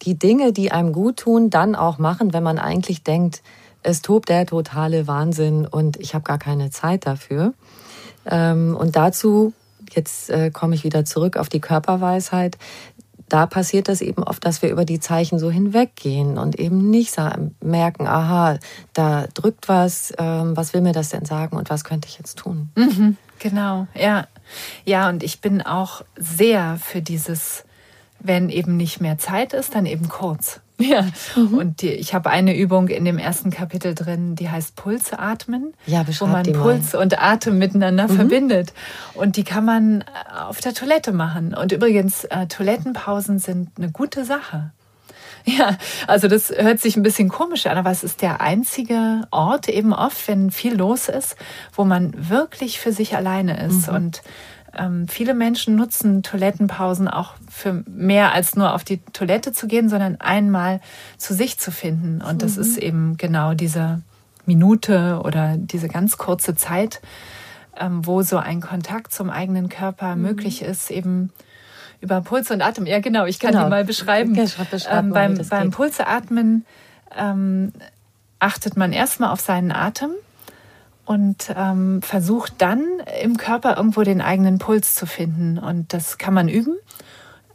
die 0.02 0.18
Dinge, 0.18 0.54
die 0.54 0.72
einem 0.72 0.94
gut 0.94 1.18
tun, 1.18 1.50
dann 1.50 1.76
auch 1.76 1.98
machen, 1.98 2.34
wenn 2.34 2.44
man 2.44 2.60
eigentlich 2.60 3.04
denkt, 3.04 3.42
es 3.84 4.02
tobt 4.02 4.30
der 4.30 4.46
totale 4.46 5.08
Wahnsinn 5.08 5.66
und 5.66 5.98
ich 5.98 6.14
habe 6.14 6.24
gar 6.24 6.38
keine 6.38 6.70
Zeit 6.70 7.06
dafür. 7.06 7.54
Ähm, 8.26 8.76
und 8.78 8.96
dazu, 8.96 9.54
jetzt 9.92 10.30
äh, 10.30 10.52
komme 10.52 10.76
ich 10.76 10.84
wieder 10.84 11.06
zurück 11.06 11.38
auf 11.38 11.50
die 11.50 11.62
Körperweisheit, 11.62 12.58
da 13.30 13.46
passiert 13.46 13.88
das 13.88 14.02
eben 14.02 14.24
oft, 14.24 14.44
dass 14.44 14.62
wir 14.62 14.70
über 14.70 14.86
die 14.86 15.00
Zeichen 15.00 15.40
so 15.40 15.52
hinweggehen 15.52 16.38
und 16.38 16.60
eben 16.60 16.90
nicht 16.90 17.16
merken, 17.62 18.08
aha, 18.08 18.58
da 18.94 19.28
drückt 19.34 19.70
was, 19.70 20.12
ähm, 20.18 20.58
was 20.58 20.74
will 20.74 20.82
mir 20.82 20.94
das 20.94 21.10
denn 21.10 21.26
sagen 21.26 21.56
und 21.56 21.70
was 21.70 21.84
könnte 21.84 22.08
ich 22.08 22.18
jetzt 22.18 22.40
tun? 22.40 22.70
Mhm, 22.76 23.18
genau, 23.38 23.88
ja. 23.94 24.28
Ja, 24.84 25.10
und 25.10 25.22
ich 25.22 25.42
bin 25.42 25.62
auch 25.62 26.02
sehr 26.18 26.78
für 26.82 27.04
dieses 27.04 27.66
wenn 28.20 28.50
eben 28.50 28.78
nicht 28.78 29.02
mehr 29.02 29.18
Zeit 29.18 29.54
ist, 29.54 29.76
dann 29.76 29.86
eben 29.86 30.10
kurz. 30.10 30.62
Ja. 30.80 31.06
Mhm. 31.36 31.58
Und 31.58 31.82
die, 31.82 31.90
ich 31.90 32.14
habe 32.14 32.30
eine 32.30 32.56
Übung 32.56 32.88
in 32.88 33.04
dem 33.04 33.18
ersten 33.18 33.52
Kapitel 33.52 33.96
drin, 33.96 34.36
die 34.36 34.50
heißt 34.50 34.78
Pulse 34.78 35.20
atmen, 35.20 35.74
ja, 35.86 36.06
wo 36.20 36.26
man 36.26 36.44
Puls 36.54 36.94
mal. 36.94 37.02
und 37.02 37.22
Atem 37.22 37.58
miteinander 37.58 38.08
mhm. 38.08 38.16
verbindet. 38.16 38.74
Und 39.14 39.36
die 39.36 39.44
kann 39.44 39.66
man 39.66 40.02
äh, 40.02 40.06
auf 40.40 40.62
der 40.62 40.74
Toilette 40.74 41.12
machen. 41.12 41.54
Und 41.54 41.74
übrigens, 41.74 42.24
äh, 42.24 42.48
Toilettenpausen 42.48 43.40
sind 43.40 43.72
eine 43.78 43.92
gute 43.92 44.24
Sache. 44.24 44.72
Ja, 45.46 45.78
also 46.06 46.28
das 46.28 46.50
hört 46.50 46.80
sich 46.82 46.98
ein 46.98 47.02
bisschen 47.02 47.30
komisch 47.30 47.66
an, 47.66 47.78
aber 47.78 47.90
es 47.90 48.04
ist 48.04 48.22
der 48.22 48.42
einzige 48.42 49.22
Ort 49.32 49.70
eben 49.70 49.94
oft, 49.94 50.28
wenn 50.28 50.52
viel 50.52 50.76
los 50.76 51.08
ist, 51.08 51.38
wo 51.74 51.86
man 51.86 52.14
wirklich 52.30 52.80
für 52.80 52.92
sich 52.92 53.16
alleine 53.16 53.66
ist. 53.66 53.88
Mhm. 53.88 53.96
Und 53.96 54.22
ähm, 54.78 55.08
viele 55.08 55.34
Menschen 55.34 55.76
nutzen 55.76 56.24
Toilettenpausen 56.24 57.08
auch 57.08 57.34
für 57.50 57.84
mehr 57.88 58.34
als 58.34 58.56
nur 58.56 58.74
auf 58.74 58.84
die 58.84 59.00
Toilette 59.14 59.52
zu 59.52 59.68
gehen, 59.68 59.90
sondern 59.90 60.18
einmal 60.20 60.82
zu 61.18 61.34
sich 61.34 61.60
zu 61.60 61.72
finden. 61.72 62.22
Und 62.22 62.42
das 62.42 62.56
mhm. 62.56 62.62
ist 62.62 62.78
eben 62.78 63.18
genau 63.18 63.54
diese 63.54 64.02
Minute 64.46 65.22
oder 65.24 65.56
diese 65.58 65.88
ganz 65.88 66.18
kurze 66.18 66.56
Zeit, 66.56 67.02
ähm, 67.80 68.06
wo 68.06 68.22
so 68.22 68.38
ein 68.38 68.62
Kontakt 68.62 69.14
zum 69.14 69.30
eigenen 69.30 69.70
Körper 69.70 70.16
mhm. 70.16 70.22
möglich 70.24 70.62
ist, 70.62 70.92
eben 70.92 71.32
über 72.02 72.22
Puls 72.22 72.50
und 72.52 72.62
Atem. 72.62 72.86
Ja, 72.86 73.00
genau, 73.00 73.26
ich 73.26 73.40
kann 73.40 73.52
genau. 73.52 73.66
die 73.66 73.70
mal 73.70 73.86
beschreiben. 73.86 74.32
Okay, 74.32 74.50
beschreib 74.72 75.04
ähm, 75.04 75.12
beim 75.12 75.40
beim 75.50 75.72
Pulseatmen 75.72 76.66
ähm, 77.18 77.74
achtet 78.40 78.78
man 78.78 78.94
erstmal 78.94 79.32
auf 79.32 79.42
seinen 79.42 79.72
Atem 79.72 80.12
und 81.10 81.52
ähm, 81.58 82.04
versucht 82.04 82.54
dann 82.60 82.84
im 83.24 83.38
Körper 83.38 83.78
irgendwo 83.78 84.04
den 84.04 84.22
eigenen 84.22 84.60
Puls 84.60 84.94
zu 84.94 85.08
finden. 85.08 85.58
Und 85.58 85.92
das 85.92 86.20
kann 86.20 86.36
man 86.36 86.48
üben. 86.48 86.78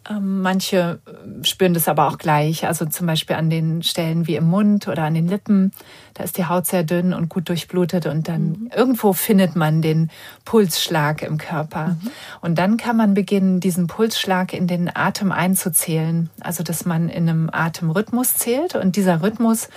Ähm, 0.09 0.43
manche 0.43 1.01
äh, 1.07 1.45
spüren 1.45 1.73
das 1.73 1.89
aber 1.89 2.09
auch 2.09 2.19
gleich, 2.19 2.67
also 2.67 2.85
zum 2.85 3.07
Beispiel 3.07 3.37
an 3.37 3.49
den 3.49 3.83
Stellen 3.83 4.27
wie 4.27 4.37
im 4.37 4.45
Mund 4.45 4.87
oder 4.87 5.05
an 5.05 5.15
den 5.15 5.29
Lippen. 5.29 5.73
Da 6.13 6.25
ist 6.25 6.37
die 6.37 6.45
Haut 6.45 6.67
sehr 6.67 6.85
dünn 6.85 7.15
und 7.15 7.29
gut 7.29 7.49
durchblutet 7.49 8.07
und 8.07 8.29
dann 8.29 8.43
mhm. 8.43 8.71
irgendwo 8.75 9.15
findet 9.15 9.57
man 9.57 9.81
den 9.81 10.11
Pulsschlag 10.45 11.23
im 11.23 11.39
Körper. 11.39 11.89
Mhm. 11.89 12.11
Und 12.43 12.59
dann 12.59 12.77
kann 12.77 12.97
man 12.97 13.15
beginnen, 13.15 13.61
diesen 13.61 13.87
Pulsschlag 13.87 14.53
in 14.53 14.67
den 14.67 14.95
Atem 14.95 15.33
einzuzählen. 15.33 16.29
Also 16.41 16.63
dass 16.63 16.85
man 16.85 17.09
in 17.09 17.29
einem 17.29 17.49
Atemrhythmus 17.51 18.35
zählt 18.35 18.75
und 18.75 18.97
dieser 18.97 19.23
Rhythmus 19.23 19.69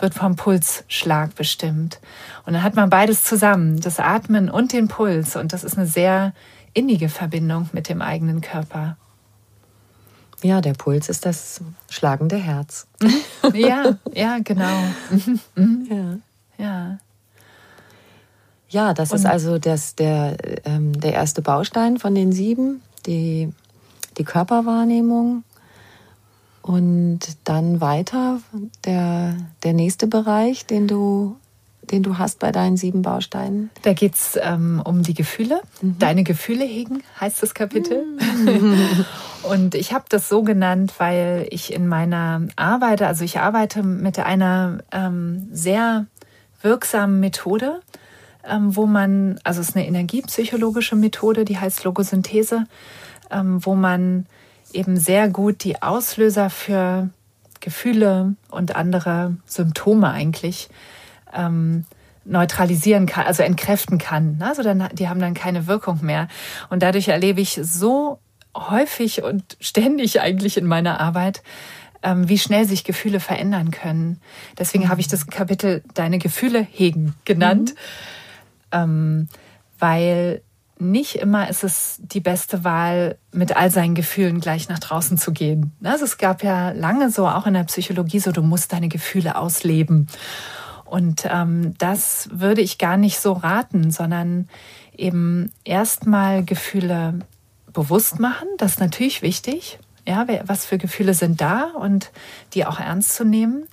wird 0.00 0.14
vom 0.14 0.34
Pulsschlag 0.34 1.34
bestimmt. 1.36 2.00
Und 2.44 2.54
dann 2.54 2.62
hat 2.62 2.74
man 2.74 2.90
beides 2.90 3.22
zusammen, 3.22 3.80
das 3.80 4.00
Atmen 4.00 4.50
und 4.50 4.72
den 4.72 4.88
Puls. 4.88 5.36
Und 5.36 5.52
das 5.52 5.62
ist 5.62 5.76
eine 5.76 5.86
sehr 5.86 6.32
innige 6.74 7.08
Verbindung 7.08 7.70
mit 7.72 7.88
dem 7.88 8.02
eigenen 8.02 8.40
Körper. 8.40 8.96
Ja, 10.42 10.60
der 10.60 10.74
Puls 10.74 11.08
ist 11.08 11.24
das 11.24 11.60
schlagende 11.88 12.36
Herz. 12.36 12.86
ja, 13.54 13.98
ja, 14.12 14.38
genau. 14.42 14.82
ja. 15.90 16.18
ja. 16.58 16.98
Ja, 18.68 18.94
das 18.94 19.12
Und 19.12 19.18
ist 19.18 19.26
also 19.26 19.58
das, 19.58 19.94
der, 19.94 20.36
ähm, 20.64 20.98
der 20.98 21.14
erste 21.14 21.40
Baustein 21.40 21.98
von 21.98 22.14
den 22.14 22.32
sieben, 22.32 22.82
die, 23.06 23.52
die 24.18 24.24
Körperwahrnehmung. 24.24 25.44
Und 26.62 27.20
dann 27.44 27.80
weiter 27.80 28.40
der, 28.84 29.36
der 29.62 29.72
nächste 29.72 30.08
Bereich, 30.08 30.66
den 30.66 30.88
du 30.88 31.36
den 31.90 32.02
du 32.02 32.18
hast 32.18 32.38
bei 32.38 32.52
deinen 32.52 32.76
sieben 32.76 33.02
Bausteinen? 33.02 33.70
Da 33.82 33.92
geht 33.92 34.14
es 34.14 34.38
ähm, 34.40 34.82
um 34.84 35.02
die 35.02 35.14
Gefühle. 35.14 35.60
Mhm. 35.80 35.98
Deine 35.98 36.24
Gefühle 36.24 36.64
hegen, 36.64 37.02
heißt 37.20 37.42
das 37.42 37.54
Kapitel. 37.54 38.04
Mhm. 38.04 38.78
und 39.42 39.74
ich 39.74 39.92
habe 39.92 40.04
das 40.08 40.28
so 40.28 40.42
genannt, 40.42 40.94
weil 40.98 41.46
ich 41.50 41.72
in 41.72 41.86
meiner 41.86 42.42
Arbeit, 42.56 43.02
also 43.02 43.24
ich 43.24 43.38
arbeite 43.38 43.82
mit 43.82 44.18
einer 44.18 44.78
ähm, 44.92 45.48
sehr 45.52 46.06
wirksamen 46.62 47.20
Methode, 47.20 47.80
ähm, 48.44 48.76
wo 48.76 48.86
man, 48.86 49.38
also 49.44 49.60
es 49.60 49.70
ist 49.70 49.76
eine 49.76 49.86
energiepsychologische 49.86 50.96
Methode, 50.96 51.44
die 51.44 51.58
heißt 51.58 51.84
Logosynthese, 51.84 52.64
ähm, 53.30 53.64
wo 53.64 53.74
man 53.74 54.26
eben 54.72 54.96
sehr 54.96 55.28
gut 55.28 55.64
die 55.64 55.82
Auslöser 55.82 56.50
für 56.50 57.10
Gefühle 57.60 58.34
und 58.50 58.76
andere 58.76 59.36
Symptome 59.46 60.10
eigentlich 60.10 60.68
ähm, 61.36 61.84
neutralisieren 62.24 63.06
kann, 63.06 63.26
also 63.26 63.42
entkräften 63.42 63.98
kann. 63.98 64.38
Also 64.40 64.62
dann, 64.62 64.88
die 64.92 65.08
haben 65.08 65.20
dann 65.20 65.34
keine 65.34 65.66
Wirkung 65.66 66.00
mehr. 66.02 66.28
Und 66.70 66.82
dadurch 66.82 67.08
erlebe 67.08 67.40
ich 67.40 67.60
so 67.62 68.18
häufig 68.54 69.22
und 69.22 69.56
ständig 69.60 70.20
eigentlich 70.20 70.56
in 70.56 70.66
meiner 70.66 71.00
Arbeit, 71.00 71.42
ähm, 72.02 72.28
wie 72.28 72.38
schnell 72.38 72.66
sich 72.66 72.84
Gefühle 72.84 73.20
verändern 73.20 73.70
können. 73.70 74.20
Deswegen 74.58 74.84
mhm. 74.84 74.88
habe 74.88 75.00
ich 75.00 75.08
das 75.08 75.26
Kapitel 75.26 75.82
Deine 75.94 76.18
Gefühle 76.18 76.66
hegen 76.70 77.14
genannt, 77.24 77.74
mhm. 78.72 78.72
ähm, 78.72 79.28
weil 79.78 80.42
nicht 80.78 81.16
immer 81.16 81.48
ist 81.48 81.64
es 81.64 81.98
die 82.02 82.20
beste 82.20 82.62
Wahl, 82.62 83.16
mit 83.32 83.56
all 83.56 83.70
seinen 83.70 83.94
Gefühlen 83.94 84.40
gleich 84.40 84.68
nach 84.68 84.78
draußen 84.78 85.16
zu 85.16 85.32
gehen. 85.32 85.72
Also 85.82 86.04
es 86.04 86.18
gab 86.18 86.42
ja 86.42 86.70
lange 86.70 87.10
so, 87.10 87.26
auch 87.26 87.46
in 87.46 87.54
der 87.54 87.64
Psychologie, 87.64 88.20
so, 88.20 88.30
du 88.30 88.42
musst 88.42 88.72
deine 88.72 88.88
Gefühle 88.88 89.36
ausleben. 89.36 90.08
Und 90.86 91.26
ähm, 91.30 91.74
das 91.78 92.28
würde 92.32 92.60
ich 92.60 92.78
gar 92.78 92.96
nicht 92.96 93.18
so 93.18 93.32
raten, 93.32 93.90
sondern 93.90 94.48
eben 94.96 95.52
erstmal 95.64 96.44
Gefühle 96.44 97.20
bewusst 97.72 98.18
machen. 98.20 98.48
Das 98.58 98.72
ist 98.72 98.80
natürlich 98.80 99.22
wichtig. 99.22 99.78
Ja, 100.08 100.24
was 100.44 100.64
für 100.64 100.78
Gefühle 100.78 101.14
sind 101.14 101.40
da 101.40 101.72
und 101.74 102.12
die 102.54 102.64
auch 102.64 102.78
ernst 102.78 103.16
zu 103.16 103.24
nehmen, 103.24 103.66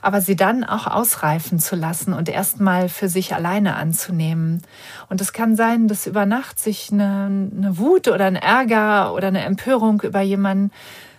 aber 0.00 0.20
sie 0.20 0.36
dann 0.36 0.62
auch 0.62 0.86
ausreifen 0.86 1.58
zu 1.58 1.74
lassen 1.74 2.12
und 2.12 2.28
erstmal 2.28 2.88
für 2.88 3.08
sich 3.08 3.34
alleine 3.34 3.74
anzunehmen. 3.74 4.62
Und 5.08 5.20
es 5.20 5.32
kann 5.32 5.56
sein, 5.56 5.88
dass 5.88 6.06
über 6.06 6.26
Nacht 6.26 6.60
sich 6.60 6.92
eine, 6.92 7.24
eine 7.26 7.76
Wut 7.76 8.06
oder 8.06 8.26
ein 8.26 8.36
Ärger 8.36 9.12
oder 9.14 9.26
eine 9.26 9.42
Empörung 9.42 10.00
über 10.02 10.20
jemanden 10.20 10.70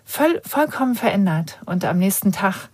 voll, 0.06 0.42
vollkommen 0.46 0.96
verändert 0.96 1.60
und 1.66 1.84
am 1.84 1.98
nächsten 1.98 2.32
Tag 2.32 2.70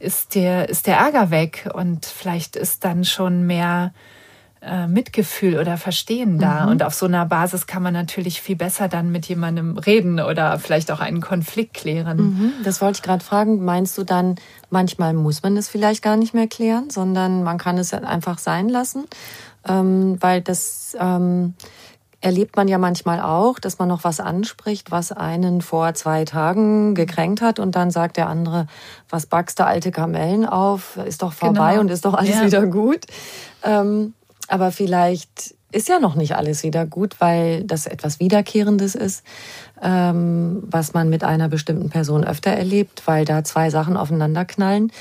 ist 0.00 0.34
der, 0.34 0.68
ist 0.68 0.86
der 0.86 0.96
Ärger 0.96 1.30
weg 1.30 1.68
und 1.72 2.06
vielleicht 2.06 2.56
ist 2.56 2.84
dann 2.84 3.04
schon 3.04 3.46
mehr 3.46 3.92
äh, 4.62 4.86
Mitgefühl 4.86 5.58
oder 5.58 5.76
Verstehen 5.76 6.38
da. 6.38 6.64
Mhm. 6.64 6.72
Und 6.72 6.82
auf 6.82 6.94
so 6.94 7.06
einer 7.06 7.24
Basis 7.26 7.66
kann 7.66 7.82
man 7.82 7.94
natürlich 7.94 8.40
viel 8.40 8.56
besser 8.56 8.88
dann 8.88 9.12
mit 9.12 9.26
jemandem 9.26 9.78
reden 9.78 10.20
oder 10.20 10.58
vielleicht 10.58 10.90
auch 10.90 11.00
einen 11.00 11.20
Konflikt 11.20 11.74
klären. 11.74 12.18
Mhm. 12.18 12.52
Das 12.64 12.80
wollte 12.80 12.98
ich 12.98 13.02
gerade 13.02 13.24
fragen. 13.24 13.64
Meinst 13.64 13.96
du 13.96 14.04
dann, 14.04 14.36
manchmal 14.68 15.14
muss 15.14 15.42
man 15.42 15.56
es 15.56 15.68
vielleicht 15.68 16.02
gar 16.02 16.16
nicht 16.16 16.34
mehr 16.34 16.48
klären, 16.48 16.90
sondern 16.90 17.42
man 17.42 17.58
kann 17.58 17.78
es 17.78 17.94
einfach 17.94 18.38
sein 18.38 18.68
lassen? 18.68 19.04
Ähm, 19.66 20.16
weil 20.20 20.40
das 20.40 20.96
ähm, 20.98 21.54
erlebt 22.20 22.56
man 22.56 22.68
ja 22.68 22.78
manchmal 22.78 23.20
auch, 23.20 23.58
dass 23.58 23.78
man 23.78 23.88
noch 23.88 24.04
was 24.04 24.20
anspricht, 24.20 24.90
was 24.90 25.10
einen 25.12 25.62
vor 25.62 25.94
zwei 25.94 26.24
Tagen 26.24 26.94
gekränkt 26.94 27.40
hat 27.40 27.58
und 27.58 27.76
dann 27.76 27.90
sagt 27.90 28.16
der 28.16 28.28
andere, 28.28 28.66
was 29.08 29.26
backst 29.26 29.58
du 29.58 29.66
alte 29.66 29.90
Kamellen 29.90 30.44
auf, 30.44 30.98
ist 30.98 31.22
doch 31.22 31.32
vorbei 31.32 31.70
genau. 31.70 31.80
und 31.80 31.90
ist 31.90 32.04
doch 32.04 32.14
alles 32.14 32.36
ja. 32.36 32.46
wieder 32.46 32.66
gut. 32.66 33.06
Ähm, 33.62 34.12
aber 34.48 34.70
vielleicht 34.70 35.54
ist 35.72 35.88
ja 35.88 35.98
noch 35.98 36.16
nicht 36.16 36.34
alles 36.34 36.62
wieder 36.62 36.84
gut, 36.84 37.20
weil 37.20 37.64
das 37.64 37.86
etwas 37.86 38.20
Wiederkehrendes 38.20 38.94
ist, 38.94 39.24
ähm, 39.80 40.62
was 40.66 40.92
man 40.92 41.08
mit 41.08 41.24
einer 41.24 41.48
bestimmten 41.48 41.90
Person 41.90 42.24
öfter 42.24 42.50
erlebt, 42.50 43.02
weil 43.06 43.24
da 43.24 43.44
zwei 43.44 43.70
Sachen 43.70 43.96
aufeinander 43.96 44.44
knallen. 44.44 44.92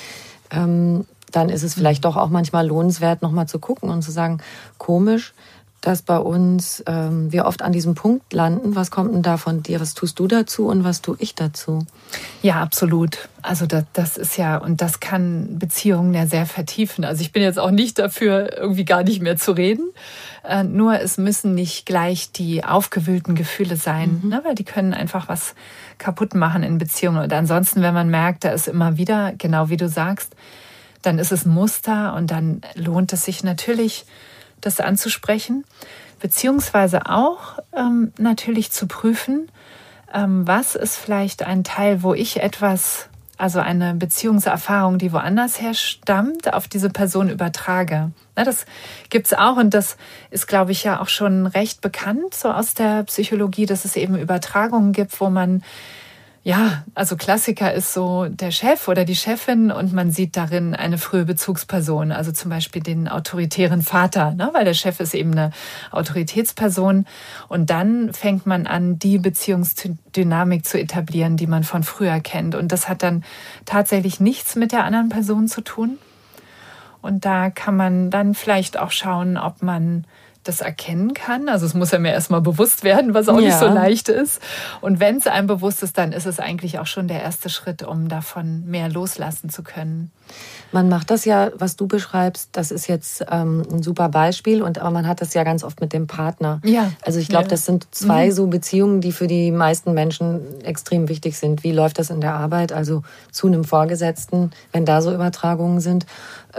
Ähm, 0.52 1.06
dann 1.32 1.50
ist 1.50 1.64
es 1.64 1.74
vielleicht 1.74 2.06
doch 2.06 2.18
auch 2.18 2.30
manchmal 2.30 2.68
lohnenswert, 2.68 3.22
nochmal 3.22 3.48
zu 3.48 3.60
gucken 3.60 3.90
und 3.90 4.02
zu 4.04 4.12
sagen, 4.12 4.40
komisch, 4.78 5.34
dass 5.82 6.02
bei 6.02 6.18
uns 6.18 6.84
ähm, 6.88 7.32
wir 7.32 7.46
oft 7.46 7.62
an 7.62 7.72
diesem 7.72 7.96
Punkt 7.96 8.34
landen. 8.34 8.76
Was 8.76 8.92
kommt 8.92 9.14
denn 9.14 9.22
da 9.22 9.38
von 9.38 9.64
dir? 9.64 9.80
Was 9.80 9.94
tust 9.94 10.20
du 10.20 10.28
dazu 10.28 10.68
und 10.68 10.84
was 10.84 11.02
tue 11.02 11.16
ich 11.20 11.36
dazu? 11.36 11.86
Ja, 12.42 12.62
absolut. 12.62 13.30
Also 13.42 13.66
das, 13.66 13.86
das 13.94 14.18
ist 14.18 14.38
ja, 14.38 14.58
und 14.58 14.82
das 14.82 15.00
kann 15.00 15.58
Beziehungen 15.58 16.14
ja 16.14 16.26
sehr 16.28 16.46
vertiefen. 16.46 17.06
Also 17.06 17.22
ich 17.22 17.32
bin 17.32 17.44
jetzt 17.44 17.60
auch 17.60 17.72
nicht 17.72 17.98
dafür, 17.98 18.58
irgendwie 18.58 18.84
gar 18.84 19.04
nicht 19.04 19.22
mehr 19.22 19.38
zu 19.38 19.54
reden. 19.54 19.90
Äh, 20.44 20.64
nur 20.64 21.00
es 21.00 21.18
müssen 21.18 21.56
nicht 21.56 21.86
gleich 21.86 22.32
die 22.34 22.66
aufgewühlten 22.66 23.36
Gefühle 23.36 23.78
sein, 23.78 24.20
mhm. 24.22 24.30
ne? 24.30 24.42
weil 24.44 24.56
die 24.56 24.66
können 24.66 24.94
einfach 24.94 25.30
was 25.30 25.56
kaputt 25.98 26.36
machen 26.36 26.64
in 26.64 26.78
Beziehungen. 26.78 27.24
Und 27.24 27.32
ansonsten, 27.32 27.82
wenn 27.82 27.94
man 27.94 28.10
merkt, 28.10 28.44
da 28.44 28.50
ist 28.50 28.68
immer 28.68 28.98
wieder, 28.98 29.34
genau 29.38 29.70
wie 29.70 29.78
du 29.78 29.88
sagst, 29.88 30.36
dann 31.02 31.20
ist 31.20 31.32
es 31.32 31.46
ein 31.46 31.54
Muster 31.54 32.14
und 32.16 32.32
dann 32.32 32.62
lohnt 32.76 33.14
es 33.14 33.24
sich 33.24 33.44
natürlich, 33.44 34.06
das 34.62 34.80
anzusprechen, 34.80 35.66
beziehungsweise 36.20 37.06
auch 37.06 37.60
ähm, 37.76 38.14
natürlich 38.18 38.72
zu 38.72 38.88
prüfen, 38.88 39.50
ähm, 40.14 40.48
was 40.48 40.76
ist 40.76 40.98
vielleicht 40.98 41.44
ein 41.44 41.64
Teil, 41.64 42.04
wo 42.04 42.14
ich 42.14 42.42
etwas, 42.42 43.10
also 43.38 43.60
eine 43.60 43.94
Beziehungserfahrung, 43.94 44.98
die 44.98 45.14
woanders 45.14 45.62
her 45.62 45.74
stammt, 45.74 46.54
auf 46.54 46.68
diese 46.68 46.90
Person 46.90 47.30
übertrage. 47.30 48.12
Na, 48.36 48.44
das 48.44 48.66
gibt's 49.10 49.34
auch 49.34 49.58
und 49.58 49.74
das 49.74 49.98
ist, 50.32 50.48
glaube 50.48 50.72
ich, 50.72 50.84
ja 50.84 51.00
auch 51.00 51.10
schon 51.10 51.46
recht 51.46 51.82
bekannt, 51.82 52.34
so 52.34 52.52
aus 52.52 52.74
der 52.74 53.04
Psychologie, 53.04 53.66
dass 53.66 53.86
es 53.86 53.96
eben 53.96 54.18
Übertragungen 54.18 54.94
gibt, 54.94 55.20
wo 55.22 55.30
man 55.30 55.64
ja, 56.44 56.84
also 56.96 57.18
Klassiker 57.18 57.74
ist 57.74 57.94
so 57.94 58.26
der 58.26 58.52
Chef 58.52 58.88
oder 58.88 59.04
die 59.04 59.16
Chefin 59.16 59.72
und 59.72 59.92
man 59.92 60.12
sieht 60.12 60.38
darin 60.38 60.74
eine 60.74 60.98
frühe 60.98 61.26
Bezugsperson, 61.26 62.14
also 62.14 62.32
zum 62.32 62.50
Beispiel 62.50 62.82
den 62.82 63.10
autoritären 63.10 63.82
Vater, 63.82 64.32
ne? 64.32 64.50
weil 64.54 64.64
der 64.64 64.74
Chef 64.74 65.02
ist 65.02 65.14
eben 65.14 65.34
eine 65.34 65.52
Autoritätsperson. 65.92 67.06
Und 67.50 67.70
dann 67.70 68.14
fängt 68.14 68.46
man 68.46 68.68
an, 68.68 69.00
die 69.00 69.18
Beziehungsdynamik 69.18 70.66
zu 70.66 70.80
etablieren, 70.80 71.36
die 71.36 71.48
man 71.48 71.66
von 71.66 71.84
früher 71.84 72.20
kennt. 72.22 72.56
Und 72.56 72.72
das 72.72 72.88
hat 72.88 73.04
dann 73.04 73.26
tatsächlich 73.66 74.22
nichts 74.22 74.56
mit 74.56 74.72
der 74.72 74.86
anderen 74.86 75.10
Person 75.10 75.50
zu 75.50 75.60
tun. 75.62 75.98
Und 77.02 77.26
da 77.26 77.50
kann 77.50 77.76
man 77.76 78.12
dann 78.12 78.34
vielleicht 78.34 78.80
auch 78.80 78.92
schauen, 78.92 79.38
ob 79.38 79.62
man 79.62 80.06
das 80.44 80.62
erkennen 80.62 81.14
kann. 81.14 81.50
Also 81.50 81.66
es 81.66 81.74
muss 81.74 81.92
ja 81.92 82.00
mir 82.00 82.12
erstmal 82.12 82.42
bewusst 82.42 82.84
werden, 82.84 83.14
was 83.14 83.28
auch 83.28 83.40
ja. 83.40 83.48
nicht 83.48 83.58
so 83.58 83.68
leicht 83.68 84.10
ist. 84.10 84.42
Und 84.82 85.00
wenn 85.00 85.18
es 85.18 85.28
einem 85.28 85.48
bewusst 85.48 85.84
ist, 85.84 85.98
dann 85.98 86.12
ist 86.12 86.26
es 86.26 86.40
eigentlich 86.40 86.80
auch 86.80 86.88
schon 86.88 87.08
der 87.08 87.22
erste 87.22 87.50
Schritt, 87.50 87.84
um 87.84 88.08
davon 88.08 88.66
mehr 88.66 88.90
loslassen 88.90 89.50
zu 89.50 89.64
können. 89.64 90.12
Man 90.72 90.88
macht 90.90 91.10
das 91.10 91.26
ja, 91.26 91.50
was 91.56 91.76
du 91.76 91.88
beschreibst, 91.88 92.50
das 92.52 92.70
ist 92.70 92.88
jetzt 92.88 93.26
ähm, 93.32 93.66
ein 93.72 93.82
super 93.82 94.10
Beispiel, 94.10 94.62
und 94.62 94.78
aber 94.78 94.92
man 94.92 95.08
hat 95.08 95.22
das 95.22 95.34
ja 95.34 95.44
ganz 95.44 95.64
oft 95.64 95.82
mit 95.82 95.94
dem 95.94 96.06
Partner. 96.06 96.62
Ja. 96.64 96.92
Also 97.02 97.20
ich 97.20 97.28
glaube, 97.28 97.46
ja. 97.46 97.50
das 97.50 97.66
sind 97.66 97.88
zwei 97.92 98.28
mhm. 98.28 98.32
so 98.32 98.48
Beziehungen, 98.48 99.02
die 99.02 99.12
für 99.12 99.26
die 99.26 99.52
meisten 99.52 99.94
Menschen 99.94 100.62
extrem 100.64 101.10
wichtig 101.10 101.38
sind. 101.38 101.64
Wie 101.64 101.72
läuft 101.72 101.98
das 101.98 102.12
in 102.12 102.22
der 102.22 102.36
Arbeit? 102.36 102.72
Also 102.72 103.02
zu 103.32 103.48
einem 103.48 103.64
Vorgesetzten, 103.64 104.52
wenn 104.72 104.86
da 104.86 105.02
so 105.02 105.12
Übertragungen 105.12 105.80
sind 105.80 106.06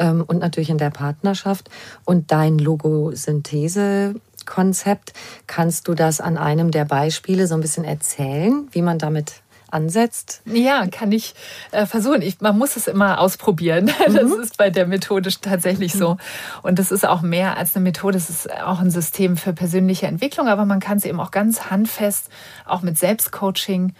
ähm, 0.01 0.25
und 0.27 0.41
natürlich 0.41 0.71
in 0.71 0.79
der 0.79 0.91
Partnerschaft. 0.91 1.71
Und 2.05 2.33
dein 2.33 2.59
Logosynthese-Konzept, 2.59 5.13
kannst 5.47 5.87
du 5.87 5.95
das 5.95 6.21
an 6.21 6.37
einem 6.37 6.73
der 6.73 6.87
Beispiele 6.87 7.47
so 7.47 7.55
ein 7.55 7.61
bisschen 7.61 7.85
erzählen, 7.85 8.67
wie 8.73 8.83
man 8.83 8.99
damit 8.99 9.43
ansetzt? 9.71 10.43
Ja, 10.47 10.89
kann 10.89 11.13
ich 11.13 11.37
äh, 11.71 11.87
versuchen. 11.87 12.23
Ich, 12.23 12.41
man 12.41 12.59
muss 12.59 12.75
es 12.77 12.89
immer 12.89 13.21
ausprobieren. 13.21 13.93
Mhm. 14.11 14.15
Das 14.15 14.33
ist 14.33 14.57
bei 14.57 14.71
der 14.71 14.87
Methode 14.87 15.29
tatsächlich 15.41 15.93
so. 15.93 16.17
Und 16.63 16.79
das 16.79 16.91
ist 16.91 17.07
auch 17.07 17.21
mehr 17.21 17.59
als 17.59 17.77
eine 17.77 17.83
Methode. 17.85 18.17
Es 18.17 18.31
ist 18.31 18.51
auch 18.51 18.81
ein 18.81 18.91
System 18.91 19.37
für 19.37 19.53
persönliche 19.53 20.07
Entwicklung, 20.07 20.49
aber 20.49 20.65
man 20.65 20.81
kann 20.81 20.97
es 20.97 21.05
eben 21.05 21.21
auch 21.21 21.31
ganz 21.31 21.71
handfest, 21.71 22.31
auch 22.65 22.81
mit 22.81 22.97
Selbstcoaching 22.99 23.93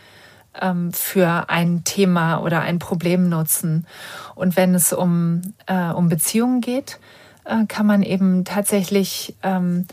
für 0.93 1.49
ein 1.49 1.85
Thema 1.85 2.39
oder 2.39 2.61
ein 2.61 2.79
Problem 2.79 3.29
nutzen. 3.29 3.87
Und 4.35 4.57
wenn 4.57 4.75
es 4.75 4.93
um, 4.93 5.43
äh, 5.67 5.91
um 5.91 6.09
Beziehungen 6.09 6.61
geht, 6.61 6.99
äh, 7.45 7.67
kann 7.67 7.87
man 7.87 8.03
eben 8.03 8.45
tatsächlich 8.45 9.37
ähm, 9.43 9.87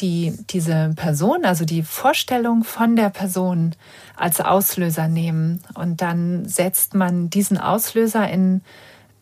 die, 0.00 0.34
diese 0.50 0.92
Person, 0.96 1.44
also 1.44 1.64
die 1.64 1.82
Vorstellung 1.82 2.64
von 2.64 2.96
der 2.96 3.10
Person 3.10 3.74
als 4.16 4.40
Auslöser 4.40 5.08
nehmen. 5.08 5.62
Und 5.74 6.00
dann 6.00 6.46
setzt 6.46 6.94
man 6.94 7.30
diesen 7.30 7.58
Auslöser 7.58 8.28
in, 8.28 8.62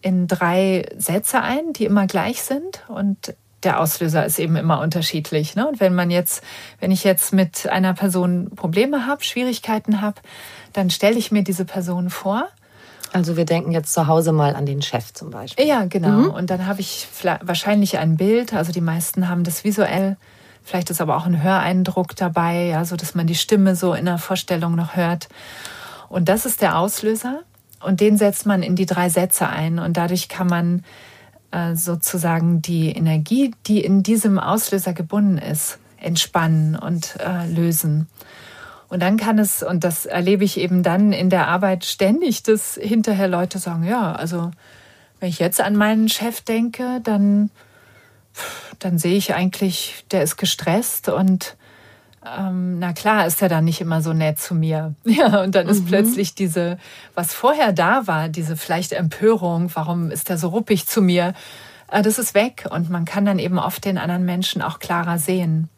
in 0.01 0.27
drei 0.29 0.87
Sätze 0.97 1.43
ein, 1.43 1.73
die 1.73 1.85
immer 1.85 2.07
gleich 2.07 2.43
sind. 2.43 2.85
Und 2.88 3.35
der 3.62 3.81
Auslöser 3.81 4.25
ist 4.25 4.38
eben 4.38 4.57
immer 4.57 4.81
unterschiedlich. 4.81 5.57
Ne? 5.57 5.66
Und 5.66 5.81
wenn 5.81 5.94
man 5.94 6.11
jetzt, 6.11 6.42
wenn 6.81 6.90
ich 6.90 7.05
jetzt 7.05 7.33
mit 7.33 7.68
einer 7.68 7.94
Person 7.94 8.51
Probleme 8.55 9.07
habe, 9.07 9.25
Schwierigkeiten 9.25 10.01
habe, 10.01 10.21
dann 10.73 10.90
stelle 10.90 11.16
ich 11.16 11.33
mir 11.33 11.42
diese 11.42 11.64
Person 11.64 12.11
vor. 12.11 12.49
Also 13.12 13.37
wir 13.37 13.44
denken 13.44 13.73
jetzt 13.73 13.92
zu 13.92 14.07
Hause 14.07 14.33
mal 14.33 14.55
an 14.55 14.66
den 14.66 14.83
Chef 14.83 15.12
zum 15.12 15.31
Beispiel. 15.31 15.66
Ja, 15.66 15.87
genau. 15.87 16.09
Mhm. 16.09 16.31
Und 16.31 16.51
dann 16.51 16.66
habe 16.66 16.81
ich 16.81 17.09
wahrscheinlich 17.42 17.99
ein 17.99 18.16
Bild. 18.16 18.53
Also 18.53 18.71
die 18.71 18.81
meisten 18.81 19.29
haben 19.29 19.44
das 19.44 19.64
visuell. 19.64 20.16
Vielleicht 20.62 20.90
ist 20.90 21.01
aber 21.01 21.16
auch 21.16 21.25
ein 21.25 21.42
Höreindruck 21.42 22.14
dabei, 22.14 22.66
ja, 22.66 22.85
so 22.85 22.97
dass 22.97 23.14
man 23.14 23.27
die 23.27 23.35
Stimme 23.35 23.75
so 23.75 23.94
in 23.94 24.05
der 24.05 24.18
Vorstellung 24.18 24.75
noch 24.75 24.97
hört. 24.97 25.29
Und 26.11 26.29
das 26.29 26.44
ist 26.44 26.61
der 26.61 26.79
Auslöser. 26.79 27.40
Und 27.81 28.01
den 28.01 28.18
setzt 28.18 28.44
man 28.44 28.62
in 28.62 28.77
die 28.77 28.87
drei 28.87 29.09
Sätze 29.09 29.49
ein. 29.49 29.79
Und 29.79 29.97
dadurch 29.97 30.29
kann 30.29 30.47
man 30.47 30.85
sozusagen 31.75 32.63
die 32.63 32.91
Energie, 32.91 33.55
die 33.67 33.83
in 33.83 34.03
diesem 34.03 34.39
Auslöser 34.39 34.93
gebunden 34.93 35.39
ist, 35.39 35.79
entspannen 35.97 36.77
und 36.77 37.17
äh, 37.21 37.47
lösen. 37.47 38.09
Und 38.89 39.01
dann 39.03 39.19
kann 39.19 39.39
es, 39.39 39.63
und 39.63 39.85
das 39.85 40.07
erlebe 40.07 40.45
ich 40.45 40.59
eben 40.59 40.83
dann 40.83 41.13
in 41.13 41.29
der 41.29 41.49
Arbeit 41.49 41.85
ständig, 41.85 42.43
dass 42.43 42.75
hinterher 42.81 43.29
Leute 43.29 43.59
sagen, 43.59 43.85
ja, 43.85 44.13
also 44.13 44.51
wenn 45.21 45.29
ich 45.29 45.39
jetzt 45.39 45.61
an 45.61 45.77
meinen 45.77 46.09
Chef 46.09 46.41
denke, 46.41 47.01
dann, 47.03 47.51
dann 48.79 48.99
sehe 48.99 49.17
ich 49.17 49.35
eigentlich, 49.35 50.07
der 50.11 50.23
ist 50.23 50.37
gestresst 50.37 51.09
und 51.11 51.58
ähm, 52.37 52.79
na 52.79 52.93
klar 52.93 53.27
ist 53.27 53.41
er 53.43 53.49
dann 53.49 53.64
nicht 53.64 53.81
immer 53.81 54.03
so 54.03 54.12
nett 54.12 54.38
zu 54.38 54.55
mir. 54.55 54.95
Ja, 55.05 55.43
und 55.43 55.55
dann 55.55 55.69
ist 55.69 55.83
mhm. 55.83 55.87
plötzlich 55.87 56.35
diese, 56.35 56.79
was 57.14 57.35
vorher 57.35 57.73
da 57.73 58.07
war, 58.07 58.29
diese 58.29 58.57
vielleicht 58.57 58.93
Empörung, 58.93 59.71
warum 59.75 60.11
ist 60.11 60.31
er 60.31 60.38
so 60.38 60.49
ruppig 60.49 60.87
zu 60.87 61.01
mir, 61.01 61.35
äh, 61.91 62.03
das 62.03 62.19
ist 62.19 62.35
weg 62.35 62.67
und 62.71 62.91
man 62.91 63.05
kann 63.05 63.25
dann 63.25 63.38
eben 63.38 63.59
oft 63.59 63.85
den 63.85 63.99
anderen 63.99 64.25
Menschen 64.25 64.62
auch 64.62 64.79
klarer 64.79 65.19
sehen. 65.19 65.69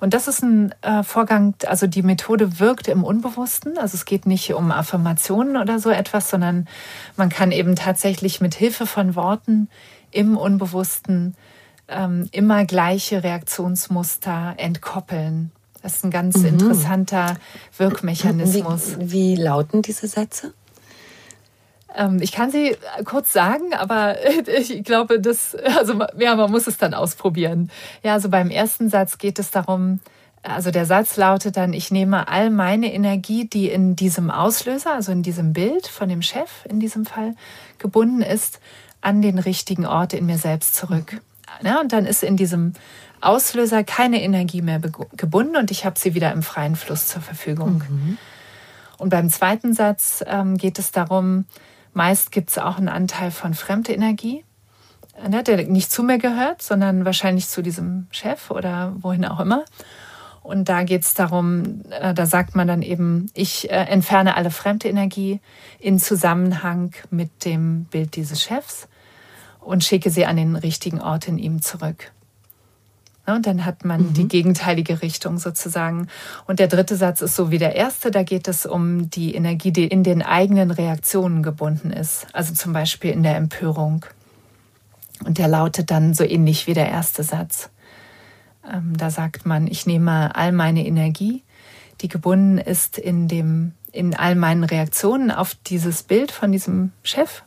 Und 0.00 0.14
das 0.14 0.28
ist 0.28 0.42
ein 0.42 0.74
äh, 0.82 1.02
Vorgang, 1.02 1.54
also 1.66 1.86
die 1.86 2.02
Methode 2.02 2.58
wirkt 2.60 2.88
im 2.88 3.04
Unbewussten. 3.04 3.78
Also 3.78 3.94
es 3.94 4.04
geht 4.04 4.26
nicht 4.26 4.52
um 4.54 4.70
Affirmationen 4.70 5.56
oder 5.56 5.78
so 5.78 5.90
etwas, 5.90 6.30
sondern 6.30 6.68
man 7.16 7.28
kann 7.28 7.52
eben 7.52 7.76
tatsächlich 7.76 8.40
mit 8.40 8.54
Hilfe 8.54 8.86
von 8.86 9.14
Worten 9.14 9.68
im 10.10 10.36
Unbewussten 10.36 11.34
ähm, 11.88 12.28
immer 12.32 12.64
gleiche 12.64 13.22
Reaktionsmuster 13.22 14.54
entkoppeln. 14.56 15.52
Das 15.82 15.96
ist 15.96 16.04
ein 16.04 16.10
ganz 16.10 16.38
mhm. 16.38 16.46
interessanter 16.46 17.36
Wirkmechanismus. 17.76 18.98
Wie, 18.98 19.10
wie 19.10 19.36
lauten 19.36 19.82
diese 19.82 20.06
Sätze? 20.06 20.54
Ähm, 21.94 22.20
ich 22.22 22.32
kann 22.32 22.50
sie 22.50 22.76
kurz 23.04 23.32
sagen, 23.32 23.74
aber 23.74 24.16
ich 24.46 24.84
glaube, 24.84 25.20
das, 25.20 25.54
also 25.54 25.94
ja, 26.18 26.36
man 26.36 26.50
muss 26.50 26.66
es 26.66 26.78
dann 26.78 26.94
ausprobieren. 26.94 27.70
Ja, 28.02 28.14
also 28.14 28.28
beim 28.28 28.50
ersten 28.50 28.88
Satz 28.88 29.18
geht 29.18 29.38
es 29.38 29.50
darum, 29.50 30.00
also 30.42 30.70
der 30.72 30.86
Satz 30.86 31.16
lautet 31.16 31.56
dann, 31.56 31.72
ich 31.72 31.90
nehme 31.90 32.26
all 32.26 32.50
meine 32.50 32.92
Energie, 32.92 33.48
die 33.48 33.68
in 33.70 33.94
diesem 33.94 34.30
Auslöser, 34.30 34.94
also 34.94 35.12
in 35.12 35.22
diesem 35.22 35.52
Bild 35.52 35.86
von 35.86 36.08
dem 36.08 36.22
Chef 36.22 36.64
in 36.68 36.80
diesem 36.80 37.06
Fall 37.06 37.34
gebunden 37.78 38.22
ist, 38.22 38.58
an 39.00 39.22
den 39.22 39.38
richtigen 39.38 39.86
Ort 39.86 40.14
in 40.14 40.26
mir 40.26 40.38
selbst 40.38 40.74
zurück. 40.74 41.20
Ja, 41.62 41.80
und 41.80 41.92
dann 41.92 42.06
ist 42.06 42.22
in 42.22 42.36
diesem 42.36 42.72
Auslöser 43.22 43.84
keine 43.84 44.22
Energie 44.22 44.62
mehr 44.62 44.80
gebunden 44.80 45.56
und 45.56 45.70
ich 45.70 45.84
habe 45.84 45.98
sie 45.98 46.14
wieder 46.14 46.32
im 46.32 46.42
freien 46.42 46.76
Fluss 46.76 47.06
zur 47.06 47.22
Verfügung. 47.22 47.82
Mhm. 47.88 48.18
Und 48.98 49.10
beim 49.10 49.30
zweiten 49.30 49.72
Satz 49.74 50.22
ähm, 50.26 50.56
geht 50.56 50.78
es 50.78 50.92
darum, 50.92 51.46
Meist 51.94 52.32
gibt 52.32 52.50
es 52.50 52.58
auch 52.58 52.78
einen 52.78 52.88
Anteil 52.88 53.30
von 53.30 53.54
fremde 53.54 53.92
Energie, 53.92 54.44
ne, 55.28 55.42
der 55.42 55.66
nicht 55.66 55.90
zu 55.90 56.02
mir 56.02 56.18
gehört, 56.18 56.62
sondern 56.62 57.04
wahrscheinlich 57.04 57.48
zu 57.48 57.62
diesem 57.62 58.06
Chef 58.10 58.50
oder 58.50 58.94
wohin 59.00 59.24
auch 59.24 59.40
immer. 59.40 59.64
Und 60.42 60.68
da 60.68 60.82
geht 60.82 61.02
es 61.02 61.14
darum, 61.14 61.82
äh, 61.90 62.14
da 62.14 62.26
sagt 62.26 62.56
man 62.56 62.66
dann 62.66 62.82
eben, 62.82 63.30
ich 63.34 63.70
äh, 63.70 63.74
entferne 63.74 64.36
alle 64.36 64.50
fremde 64.50 64.88
Energie 64.88 65.40
in 65.78 65.98
Zusammenhang 65.98 66.94
mit 67.10 67.44
dem 67.44 67.84
Bild 67.84 68.16
dieses 68.16 68.42
Chefs 68.42 68.88
und 69.60 69.84
schicke 69.84 70.10
sie 70.10 70.26
an 70.26 70.36
den 70.36 70.56
richtigen 70.56 71.00
Ort 71.00 71.28
in 71.28 71.38
ihm 71.38 71.62
zurück. 71.62 72.10
Ne, 73.26 73.36
und 73.36 73.46
dann 73.46 73.64
hat 73.64 73.84
man 73.84 74.02
mhm. 74.02 74.12
die 74.14 74.28
gegenteilige 74.28 75.02
Richtung 75.02 75.38
sozusagen. 75.38 76.08
Und 76.46 76.58
der 76.58 76.68
dritte 76.68 76.96
Satz 76.96 77.20
ist 77.20 77.36
so 77.36 77.50
wie 77.50 77.58
der 77.58 77.76
erste. 77.76 78.10
Da 78.10 78.22
geht 78.22 78.48
es 78.48 78.66
um 78.66 79.10
die 79.10 79.34
Energie, 79.34 79.70
die 79.72 79.86
in 79.86 80.02
den 80.02 80.22
eigenen 80.22 80.70
Reaktionen 80.70 81.42
gebunden 81.42 81.90
ist. 81.90 82.26
Also 82.32 82.54
zum 82.54 82.72
Beispiel 82.72 83.12
in 83.12 83.22
der 83.22 83.36
Empörung. 83.36 84.04
Und 85.24 85.38
der 85.38 85.48
lautet 85.48 85.90
dann 85.90 86.14
so 86.14 86.24
ähnlich 86.24 86.66
wie 86.66 86.74
der 86.74 86.88
erste 86.88 87.22
Satz. 87.22 87.70
Ähm, 88.68 88.96
da 88.96 89.10
sagt 89.10 89.46
man, 89.46 89.66
ich 89.66 89.86
nehme 89.86 90.34
all 90.34 90.52
meine 90.52 90.84
Energie, 90.84 91.42
die 92.00 92.08
gebunden 92.08 92.58
ist 92.58 92.98
in 92.98 93.28
dem, 93.28 93.72
in 93.92 94.14
all 94.14 94.34
meinen 94.34 94.64
Reaktionen 94.64 95.30
auf 95.30 95.54
dieses 95.66 96.02
Bild 96.02 96.32
von 96.32 96.50
diesem 96.50 96.92
Chef, 97.04 97.42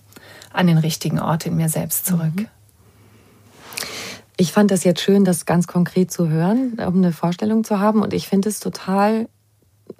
an 0.53 0.67
den 0.67 0.77
richtigen 0.77 1.19
Ort 1.19 1.45
in 1.45 1.57
mir 1.57 1.67
selbst 1.67 2.05
zurück. 2.05 2.35
Mhm. 2.35 2.47
Ich 4.37 4.51
fand 4.51 4.71
das 4.71 4.83
jetzt 4.83 5.01
schön, 5.01 5.23
das 5.23 5.45
ganz 5.45 5.67
konkret 5.67 6.11
zu 6.11 6.29
hören, 6.29 6.73
um 6.85 6.97
eine 6.97 7.13
Vorstellung 7.13 7.63
zu 7.63 7.79
haben. 7.79 8.01
Und 8.01 8.13
ich 8.13 8.27
finde 8.27 8.49
es 8.49 8.59
total 8.59 9.29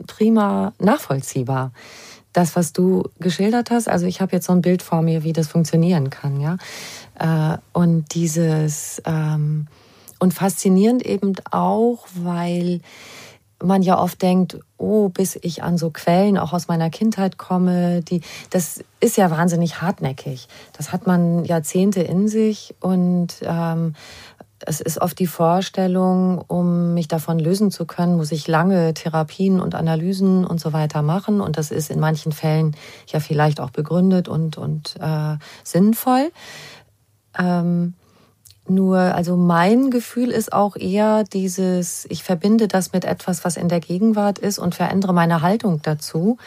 prima 0.08 0.74
nachvollziehbar. 0.80 1.72
Das, 2.34 2.58
was 2.58 2.74
du 2.74 3.04
geschildert 3.20 3.72
hast, 3.72 3.88
also 3.88 4.06
ich 4.06 4.20
habe 4.20 4.34
jetzt 4.34 4.48
so 4.48 4.52
ein 4.52 4.62
Bild 4.62 4.82
vor 4.82 5.02
mir, 5.02 5.24
wie 5.24 5.32
das 5.32 5.48
funktionieren 5.48 6.10
kann, 6.10 6.42
ja. 6.42 6.58
Äh, 7.18 7.58
und 7.72 8.14
dieses 8.14 9.02
ähm, 9.06 9.68
und 10.20 10.34
faszinierend 10.34 11.06
eben 11.06 11.34
auch, 11.52 12.06
weil 12.14 12.82
man 13.66 13.82
ja 13.82 14.00
oft 14.00 14.22
denkt, 14.22 14.58
oh, 14.78 15.10
bis 15.10 15.36
ich 15.42 15.64
an 15.64 15.78
so 15.78 15.90
Quellen 15.90 16.38
auch 16.38 16.54
aus 16.54 16.68
meiner 16.68 16.90
Kindheit 16.90 17.38
komme, 17.38 18.02
die, 18.02 18.22
das 18.50 18.84
ist 19.00 19.18
ja 19.18 19.30
wahnsinnig 19.32 19.82
hartnäckig. 19.82 20.48
Das 20.74 20.92
hat 20.92 21.08
man 21.08 21.46
Jahrzehnte 21.46 22.02
in 22.02 22.28
sich 22.28 22.76
und 22.80 23.36
ähm, 23.42 23.94
Es 24.68 24.82
ist 24.82 25.02
oft 25.02 25.20
die 25.20 25.28
Vorstellung, 25.28 26.42
um 26.48 26.94
mich 26.94 27.08
davon 27.08 27.40
lösen 27.40 27.72
zu 27.72 27.86
können, 27.86 28.16
muss 28.16 28.32
ich 28.32 28.48
lange 28.48 28.94
Therapien 28.94 29.60
und 29.60 29.76
Analysen 29.76 30.46
und 30.46 30.60
so 30.60 30.72
weiter 30.72 31.02
machen. 31.02 31.42
Und 31.42 31.58
das 31.58 31.72
ist 31.72 31.92
in 31.92 32.00
manchen 32.00 32.32
Fällen 32.32 32.76
ja 33.08 33.20
vielleicht 33.20 33.60
auch 33.60 33.70
begründet 33.72 34.28
und, 34.28 34.58
und 34.58 34.96
äh, 35.00 35.38
sinnvoll. 35.64 36.32
Ähm, 37.38 37.94
nur, 38.68 38.98
also 38.98 39.38
mein 39.38 39.92
Gefühl 39.92 40.32
ist 40.32 40.52
auch 40.52 40.76
eher 40.76 41.24
dieses, 41.24 42.06
ich 42.10 42.24
verbinde 42.24 42.68
das 42.68 42.94
mit 42.94 43.06
etwas, 43.06 43.46
was 43.46 43.58
in 43.58 43.70
der 43.70 43.80
Gegenwart 43.80 44.40
ist 44.40 44.58
und 44.58 44.74
verändere 44.74 45.14
meine 45.14 45.42
Haltung 45.42 45.82
dazu, 45.84 46.38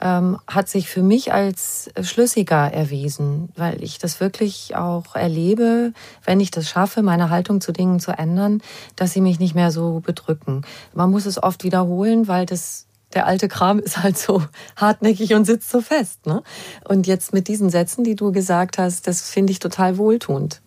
ähm, 0.00 0.38
hat 0.46 0.68
sich 0.68 0.88
für 0.88 1.02
mich 1.02 1.32
als 1.32 1.90
schlüssiger 2.02 2.72
erwiesen, 2.72 3.48
weil 3.56 3.82
ich 3.82 3.98
das 3.98 4.20
wirklich 4.20 4.76
auch 4.76 5.14
erlebe, 5.14 5.92
wenn 6.24 6.40
ich 6.40 6.50
das 6.50 6.68
schaffe, 6.68 7.02
meine 7.02 7.30
Haltung 7.30 7.60
zu 7.60 7.72
Dingen 7.72 8.00
zu 8.00 8.12
ändern, 8.12 8.60
dass 8.96 9.12
sie 9.12 9.22
mich 9.22 9.38
nicht 9.38 9.54
mehr 9.54 9.70
so 9.70 10.00
bedrücken. 10.00 10.62
Man 10.94 11.10
muss 11.10 11.24
es 11.24 11.42
oft 11.42 11.64
wiederholen, 11.64 12.28
weil 12.28 12.44
das 12.44 12.86
der 13.14 13.26
alte 13.26 13.46
Kram 13.46 13.78
ist 13.78 14.02
halt 14.02 14.16
so 14.16 14.42
hartnäckig 14.76 15.34
und 15.34 15.44
sitzt 15.44 15.70
so 15.70 15.80
fest. 15.80 16.26
Ne? 16.26 16.42
Und 16.86 17.06
jetzt 17.06 17.32
mit 17.32 17.48
diesen 17.48 17.70
Sätzen, 17.70 18.04
die 18.04 18.14
du 18.14 18.32
gesagt 18.32 18.78
hast, 18.78 19.06
das 19.06 19.28
finde 19.28 19.52
ich 19.52 19.58
total 19.58 19.98
wohltuend 19.98 20.60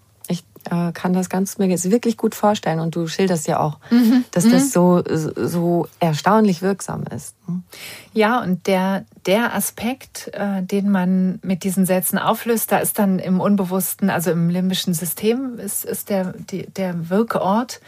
äh, 0.69 0.91
kann 0.91 1.13
das 1.13 1.30
ganz 1.30 1.58
mir 1.58 1.69
wirklich 1.69 2.17
gut 2.17 2.36
vorstellen. 2.36 2.80
Und 2.80 2.95
du 2.95 3.08
schilderst 3.08 3.47
ja 3.47 3.60
auch, 3.60 3.80
mhm. 3.89 4.25
dass 4.32 4.43
das 4.47 4.65
mhm. 4.65 4.69
so, 4.69 5.04
so 5.06 5.88
erstaunlich 5.99 6.62
wirksam 6.62 7.04
ist. 7.15 7.36
Ne? 7.47 7.62
Ja, 8.13 8.41
und 8.41 8.67
der, 8.67 9.06
der 9.25 9.56
Aspekt, 9.56 10.32
äh, 10.34 10.62
den 10.63 10.89
man 10.89 11.39
mit 11.43 11.63
diesen 11.63 11.86
Sätzen 11.86 12.17
auflöst, 12.17 12.71
da 12.71 12.78
ist 12.78 12.99
dann 12.99 13.19
im 13.19 13.39
Unbewussten, 13.39 14.10
also 14.10 14.32
im 14.32 14.49
limbischen 14.49 14.93
System, 14.93 15.58
ist, 15.58 15.86
ist 15.86 16.10
der, 16.10 16.34
die, 16.34 16.67
der 16.67 17.10
Wirkort 17.10 17.82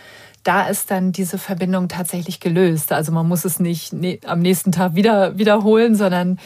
da 0.44 0.66
ist 0.66 0.92
dann 0.92 1.12
diese 1.12 1.38
Verbindung 1.38 1.90
tatsächlich 1.90 2.40
gelöst. 2.40 2.94
Also 2.94 3.12
man 3.12 3.28
muss 3.28 3.44
es 3.44 3.60
nicht 3.60 3.94
am 4.26 4.40
nächsten 4.40 4.72
Tag 4.72 4.96
wieder 4.96 5.38
wiederholen, 5.38 5.94
sondern 5.94 6.40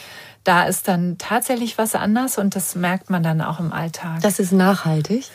da 0.43 0.63
ist 0.63 0.87
dann 0.87 1.17
tatsächlich 1.19 1.77
was 1.77 1.93
anders 1.93 2.37
und 2.37 2.55
das 2.55 2.75
merkt 2.75 3.09
man 3.09 3.21
dann 3.21 3.41
auch 3.41 3.59
im 3.59 3.71
Alltag. 3.71 4.21
Das 4.21 4.39
ist 4.39 4.51
nachhaltig? 4.51 5.25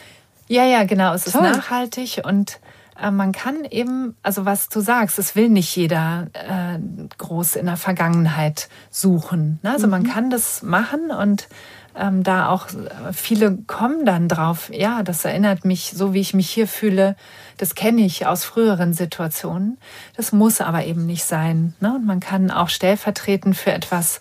Ja, 0.49 0.65
ja, 0.65 0.85
genau. 0.85 1.15
Es 1.15 1.25
Toll. 1.25 1.45
ist 1.45 1.57
nachhaltig 1.57 2.23
und 2.25 2.61
äh, 3.01 3.11
man 3.11 3.33
kann 3.33 3.65
eben, 3.65 4.17
also 4.23 4.45
was 4.45 4.69
du 4.69 4.81
sagst, 4.81 5.19
es 5.19 5.37
will 5.37 5.49
nicht 5.49 5.75
jeder 5.77 6.29
äh, 6.35 6.79
groß 7.19 7.57
in 7.57 7.67
der 7.67 7.77
Vergangenheit 7.77 8.69
suchen. 8.91 9.59
Ne? 9.63 9.73
Also 9.73 9.87
mhm. 9.87 9.91
man 9.91 10.05
kann 10.05 10.31
das 10.31 10.63
machen 10.63 11.11
und 11.11 11.49
ähm, 11.99 12.23
da 12.23 12.49
auch 12.49 12.69
äh, 12.69 13.13
viele 13.13 13.57
kommen 13.67 14.05
dann 14.05 14.29
drauf, 14.29 14.71
ja, 14.73 15.03
das 15.03 15.25
erinnert 15.25 15.65
mich, 15.65 15.93
so 15.95 16.13
wie 16.13 16.21
ich 16.21 16.35
mich 16.35 16.51
hier 16.51 16.69
fühle, 16.69 17.17
das 17.57 17.75
kenne 17.75 18.03
ich 18.03 18.27
aus 18.27 18.45
früheren 18.45 18.93
Situationen. 18.93 19.79
Das 20.17 20.33
muss 20.33 20.61
aber 20.61 20.85
eben 20.85 21.07
nicht 21.07 21.25
sein. 21.25 21.75
Ne? 21.81 21.95
Und 21.95 22.07
man 22.07 22.21
kann 22.21 22.51
auch 22.51 22.69
stellvertretend 22.69 23.57
für 23.57 23.73
etwas, 23.73 24.21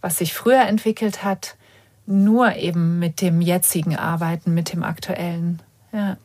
was 0.00 0.18
sich 0.18 0.34
früher 0.34 0.62
entwickelt 0.62 1.24
hat, 1.24 1.56
nur 2.06 2.56
eben 2.56 2.98
mit 2.98 3.20
dem 3.20 3.40
jetzigen 3.40 3.96
Arbeiten, 3.96 4.54
mit 4.54 4.72
dem 4.72 4.82
aktuellen. 4.82 5.60
Ja. 5.92 6.16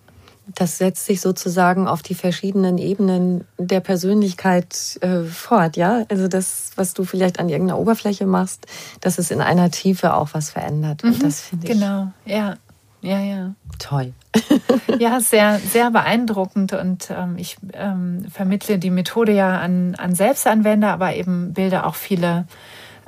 Das 0.56 0.78
setzt 0.78 1.06
sich 1.06 1.20
sozusagen 1.20 1.88
auf 1.88 2.02
die 2.02 2.16
verschiedenen 2.16 2.78
Ebenen 2.78 3.46
der 3.58 3.82
Persönlichkeit 3.82 4.98
äh, 5.02 5.24
fort, 5.24 5.76
ja? 5.76 6.06
Also 6.10 6.30
das, 6.30 6.72
was 6.78 6.94
du 6.94 7.04
vielleicht 7.04 7.40
an 7.40 7.50
irgendeiner 7.50 7.80
Oberfläche 7.80 8.26
machst, 8.26 8.66
dass 9.02 9.18
es 9.18 9.30
in 9.30 9.42
einer 9.42 9.72
Tiefe 9.72 10.14
auch 10.14 10.30
was 10.32 10.52
verändert. 10.52 11.04
Und 11.04 11.18
mhm, 11.18 11.24
das 11.24 11.42
finde 11.42 11.68
ich. 11.68 11.74
Genau, 11.74 12.12
ja. 12.26 12.56
Ja, 13.02 13.20
ja. 13.20 13.54
Toll. 13.78 14.14
ja, 15.00 15.20
sehr, 15.20 15.60
sehr 15.60 15.92
beeindruckend 15.92 16.74
und 16.74 17.10
ähm, 17.12 17.36
ich 17.38 17.58
ähm, 17.74 18.26
vermittle 18.30 18.80
die 18.80 18.90
Methode 18.90 19.34
ja 19.34 19.60
an, 19.60 19.96
an 19.96 20.16
Selbstanwender, 20.16 20.92
aber 20.92 21.16
eben 21.16 21.54
bilde 21.54 21.86
auch 21.86 21.96
viele 21.96 22.48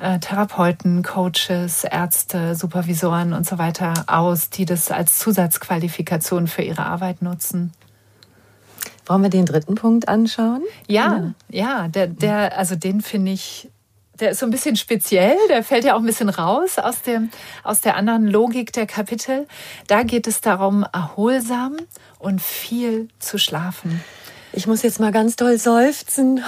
äh, 0.01 0.19
Therapeuten, 0.19 1.03
Coaches, 1.03 1.83
Ärzte, 1.83 2.55
Supervisoren 2.55 3.33
und 3.33 3.45
so 3.45 3.57
weiter 3.57 4.05
aus, 4.07 4.49
die 4.49 4.65
das 4.65 4.91
als 4.91 5.19
Zusatzqualifikation 5.19 6.47
für 6.47 6.61
ihre 6.61 6.85
Arbeit 6.85 7.21
nutzen. 7.21 7.73
Wollen 9.05 9.23
wir 9.23 9.29
den 9.29 9.45
dritten 9.45 9.75
Punkt 9.75 10.07
anschauen? 10.07 10.61
Ja, 10.87 11.33
ja, 11.49 11.87
der, 11.87 12.07
der, 12.07 12.57
also 12.57 12.75
den 12.75 13.01
finde 13.01 13.31
ich, 13.31 13.69
der 14.19 14.31
ist 14.31 14.39
so 14.39 14.45
ein 14.45 14.51
bisschen 14.51 14.75
speziell, 14.75 15.35
der 15.49 15.63
fällt 15.63 15.83
ja 15.83 15.95
auch 15.95 15.99
ein 15.99 16.05
bisschen 16.05 16.29
raus 16.29 16.77
aus, 16.77 17.01
dem, 17.01 17.31
aus 17.63 17.81
der 17.81 17.95
anderen 17.95 18.27
Logik 18.27 18.71
der 18.71 18.85
Kapitel. 18.85 19.47
Da 19.87 20.03
geht 20.03 20.27
es 20.27 20.41
darum, 20.41 20.85
erholsam 20.93 21.77
und 22.19 22.41
viel 22.41 23.07
zu 23.17 23.39
schlafen. 23.39 24.03
Ich 24.53 24.67
muss 24.67 24.83
jetzt 24.83 24.99
mal 24.99 25.11
ganz 25.11 25.35
toll 25.35 25.57
seufzen. 25.57 26.43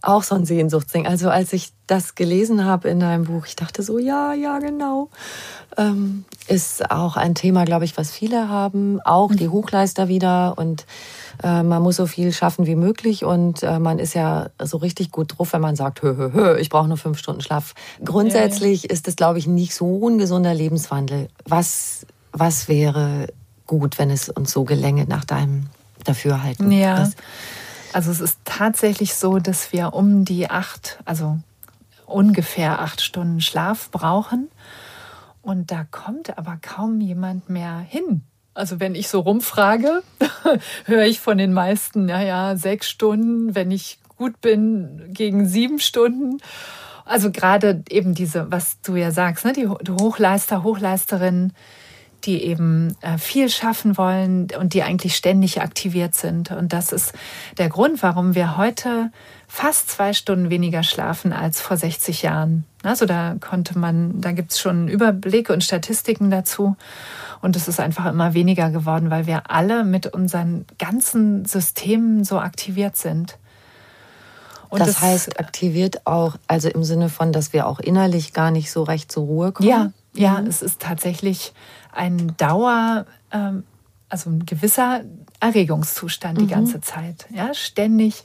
Auch 0.00 0.22
so 0.22 0.36
ein 0.36 0.44
Sehnsuchtsding. 0.44 1.06
Also 1.06 1.28
als 1.28 1.52
ich 1.52 1.72
das 1.88 2.14
gelesen 2.14 2.64
habe 2.64 2.88
in 2.88 3.00
deinem 3.00 3.24
Buch, 3.24 3.46
ich 3.46 3.56
dachte 3.56 3.82
so, 3.82 3.98
ja, 3.98 4.32
ja, 4.32 4.58
genau. 4.60 5.08
Ähm, 5.76 6.24
ist 6.46 6.90
auch 6.90 7.16
ein 7.16 7.34
Thema, 7.34 7.64
glaube 7.64 7.84
ich, 7.84 7.96
was 7.96 8.12
viele 8.12 8.48
haben. 8.48 9.00
Auch 9.00 9.34
die 9.34 9.48
mhm. 9.48 9.52
Hochleister 9.52 10.08
wieder 10.08 10.56
und 10.56 10.86
äh, 11.42 11.62
man 11.62 11.82
muss 11.82 11.96
so 11.96 12.06
viel 12.06 12.32
schaffen 12.32 12.66
wie 12.66 12.76
möglich 12.76 13.24
und 13.24 13.62
äh, 13.62 13.78
man 13.78 13.98
ist 13.98 14.14
ja 14.14 14.50
so 14.62 14.76
richtig 14.78 15.10
gut 15.10 15.36
drauf, 15.36 15.52
wenn 15.52 15.60
man 15.60 15.76
sagt, 15.76 16.02
hö, 16.02 16.16
hö, 16.16 16.32
hö, 16.32 16.58
ich 16.58 16.68
brauche 16.68 16.88
nur 16.88 16.96
fünf 16.96 17.18
Stunden 17.18 17.40
Schlaf. 17.40 17.74
Grundsätzlich 18.04 18.84
ja, 18.84 18.88
ja. 18.90 18.94
ist 18.94 19.08
es, 19.08 19.16
glaube 19.16 19.38
ich, 19.38 19.46
nicht 19.46 19.74
so 19.74 20.08
ein 20.08 20.18
gesunder 20.18 20.54
Lebenswandel. 20.54 21.28
Was, 21.44 22.06
was 22.32 22.68
wäre 22.68 23.26
gut, 23.66 23.98
wenn 23.98 24.10
es 24.10 24.28
uns 24.28 24.52
so 24.52 24.64
gelänge 24.64 25.06
nach 25.06 25.24
deinem 25.24 25.66
Dafürhalten? 26.04 26.70
Ja. 26.70 27.02
Was, 27.02 27.16
also 27.92 28.10
es 28.10 28.20
ist 28.20 28.38
tatsächlich 28.44 29.14
so, 29.14 29.38
dass 29.38 29.72
wir 29.72 29.94
um 29.94 30.24
die 30.24 30.50
acht, 30.50 30.98
also 31.04 31.38
ungefähr 32.06 32.80
acht 32.80 33.00
Stunden 33.00 33.40
Schlaf 33.40 33.90
brauchen. 33.90 34.48
Und 35.42 35.70
da 35.70 35.86
kommt 35.90 36.36
aber 36.36 36.58
kaum 36.60 37.00
jemand 37.00 37.48
mehr 37.48 37.78
hin. 37.78 38.22
Also 38.54 38.80
wenn 38.80 38.94
ich 38.94 39.08
so 39.08 39.20
rumfrage, 39.20 40.02
höre 40.84 41.04
ich 41.04 41.20
von 41.20 41.38
den 41.38 41.52
meisten, 41.52 42.06
naja, 42.06 42.56
sechs 42.56 42.88
Stunden, 42.88 43.54
wenn 43.54 43.70
ich 43.70 43.98
gut 44.16 44.40
bin, 44.40 45.10
gegen 45.10 45.46
sieben 45.46 45.78
Stunden. 45.78 46.38
Also 47.04 47.30
gerade 47.30 47.84
eben 47.88 48.14
diese, 48.14 48.50
was 48.50 48.80
du 48.82 48.96
ja 48.96 49.10
sagst, 49.10 49.44
ne, 49.44 49.52
die 49.52 49.68
Hochleister, 49.68 50.62
Hochleisterinnen, 50.62 51.54
die 52.24 52.42
eben 52.44 52.96
äh, 53.00 53.18
viel 53.18 53.48
schaffen 53.48 53.96
wollen 53.96 54.48
und 54.58 54.74
die 54.74 54.82
eigentlich 54.82 55.16
ständig 55.16 55.60
aktiviert 55.60 56.14
sind. 56.14 56.50
Und 56.50 56.72
das 56.72 56.92
ist 56.92 57.12
der 57.58 57.68
Grund, 57.68 58.02
warum 58.02 58.34
wir 58.34 58.56
heute 58.56 59.10
fast 59.46 59.90
zwei 59.90 60.12
Stunden 60.12 60.50
weniger 60.50 60.82
schlafen 60.82 61.32
als 61.32 61.60
vor 61.60 61.76
60 61.76 62.22
Jahren. 62.22 62.64
Also 62.82 63.06
da 63.06 63.36
konnte 63.40 63.78
man, 63.78 64.20
da 64.20 64.32
gibt 64.32 64.52
es 64.52 64.60
schon 64.60 64.88
Überblicke 64.88 65.52
und 65.52 65.64
Statistiken 65.64 66.30
dazu. 66.30 66.76
Und 67.40 67.56
es 67.56 67.68
ist 67.68 67.80
einfach 67.80 68.06
immer 68.06 68.34
weniger 68.34 68.70
geworden, 68.70 69.10
weil 69.10 69.26
wir 69.26 69.50
alle 69.50 69.84
mit 69.84 70.06
unseren 70.08 70.66
ganzen 70.78 71.44
Systemen 71.44 72.24
so 72.24 72.38
aktiviert 72.38 72.96
sind. 72.96 73.38
Und 74.70 74.80
das, 74.80 74.88
das 74.88 75.00
heißt, 75.00 75.40
aktiviert 75.40 76.06
auch, 76.06 76.36
also 76.46 76.68
im 76.68 76.84
Sinne 76.84 77.08
von, 77.08 77.32
dass 77.32 77.52
wir 77.52 77.66
auch 77.66 77.80
innerlich 77.80 78.32
gar 78.32 78.50
nicht 78.50 78.70
so 78.70 78.82
recht 78.82 79.10
zur 79.10 79.24
Ruhe 79.24 79.52
kommen? 79.52 79.68
Ja, 79.68 79.92
ja, 80.18 80.40
mhm. 80.40 80.46
es 80.46 80.62
ist 80.62 80.80
tatsächlich 80.80 81.52
ein 81.92 82.34
Dauer, 82.36 83.06
ähm, 83.32 83.64
also 84.08 84.30
ein 84.30 84.46
gewisser 84.46 85.02
Erregungszustand 85.40 86.38
die 86.38 86.44
mhm. 86.44 86.50
ganze 86.50 86.80
Zeit. 86.80 87.26
Ja, 87.30 87.54
ständig 87.54 88.24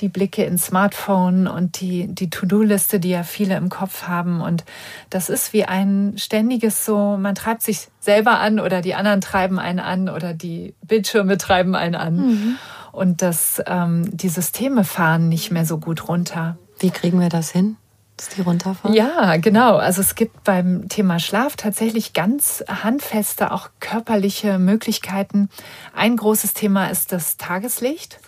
die 0.00 0.08
Blicke 0.08 0.44
ins 0.44 0.66
Smartphone 0.66 1.48
und 1.48 1.80
die, 1.80 2.06
die 2.06 2.30
To-Do-Liste, 2.30 3.00
die 3.00 3.10
ja 3.10 3.24
viele 3.24 3.56
im 3.56 3.68
Kopf 3.68 4.04
haben. 4.04 4.40
Und 4.40 4.64
das 5.10 5.28
ist 5.28 5.52
wie 5.52 5.64
ein 5.64 6.14
ständiges 6.16 6.84
so, 6.84 7.16
man 7.16 7.34
treibt 7.34 7.62
sich 7.62 7.88
selber 7.98 8.38
an 8.38 8.60
oder 8.60 8.80
die 8.80 8.94
anderen 8.94 9.20
treiben 9.20 9.58
einen 9.58 9.80
an 9.80 10.08
oder 10.08 10.34
die 10.34 10.74
Bildschirme 10.82 11.36
treiben 11.36 11.74
einen 11.74 11.96
an. 11.96 12.16
Mhm. 12.16 12.56
Und 12.92 13.22
das, 13.22 13.62
ähm, 13.66 14.16
die 14.16 14.28
Systeme 14.28 14.84
fahren 14.84 15.28
nicht 15.28 15.50
mehr 15.50 15.66
so 15.66 15.78
gut 15.78 16.08
runter. 16.08 16.58
Wie 16.78 16.90
kriegen 16.90 17.20
wir 17.20 17.28
das 17.28 17.50
hin? 17.50 17.76
Dass 18.18 18.28
die 18.28 18.42
runterfahren? 18.42 18.94
Ja, 18.94 19.36
genau. 19.36 19.76
Also 19.76 20.00
es 20.00 20.14
gibt 20.14 20.44
beim 20.44 20.88
Thema 20.88 21.18
Schlaf 21.18 21.56
tatsächlich 21.56 22.12
ganz 22.12 22.64
handfeste, 22.68 23.52
auch 23.52 23.70
körperliche 23.80 24.58
Möglichkeiten. 24.58 25.48
Ein 25.94 26.16
großes 26.16 26.52
Thema 26.52 26.88
ist 26.88 27.12
das 27.12 27.36
Tageslicht. 27.36 28.20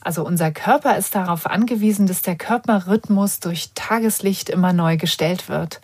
Also 0.00 0.24
unser 0.24 0.52
Körper 0.52 0.96
ist 0.96 1.14
darauf 1.14 1.46
angewiesen, 1.46 2.06
dass 2.06 2.22
der 2.22 2.36
Körperrhythmus 2.36 3.40
durch 3.40 3.70
Tageslicht 3.74 4.48
immer 4.48 4.72
neu 4.72 4.96
gestellt 4.96 5.48
wird. 5.48 5.80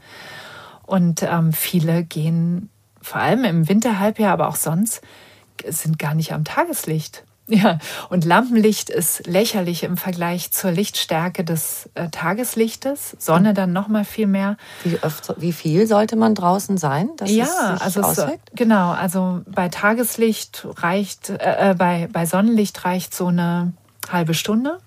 Und 0.87 1.23
ähm, 1.23 1.53
viele 1.53 2.05
gehen 2.05 2.71
vor 3.01 3.21
allem 3.21 3.45
im 3.45 3.69
Winterhalbjahr, 3.69 4.33
aber 4.33 4.49
auch 4.49 4.57
sonst, 4.57 5.03
sind 5.67 5.99
gar 5.99 6.15
nicht 6.15 6.33
am 6.33 6.45
Tageslicht. 6.45 7.25
Ja, 7.49 7.79
und 8.09 8.25
Lampenlicht 8.25 8.89
ist 8.89 9.27
lächerlich 9.27 9.83
im 9.83 9.97
Vergleich 9.97 10.53
zur 10.53 10.71
Lichtstärke 10.71 11.45
des 11.45 11.91
äh, 11.95 12.09
Tageslichtes. 12.09 13.17
Sonne 13.19 13.53
dann 13.53 13.73
noch 13.73 13.89
mal 13.89 14.05
viel 14.05 14.29
mehr. 14.29 14.57
Wie, 14.85 14.99
öfter, 15.03 15.35
wie 15.39 15.53
viel 15.53 15.87
sollte 15.87 16.17
man 16.17 16.35
draußen 16.35 16.79
sein? 16.79 17.11
ja, 17.25 17.77
also 17.81 18.03
so, 18.03 18.27
genau. 18.55 18.93
Also 18.93 19.43
bei 19.47 19.69
Tageslicht 19.69 20.67
reicht, 20.77 21.31
äh, 21.31 21.71
äh, 21.71 21.75
bei 21.75 22.09
bei 22.13 22.27
Sonnenlicht 22.27 22.85
reicht 22.85 23.15
so 23.15 23.27
eine 23.27 23.73
halbe 24.11 24.35
Stunde 24.35 24.79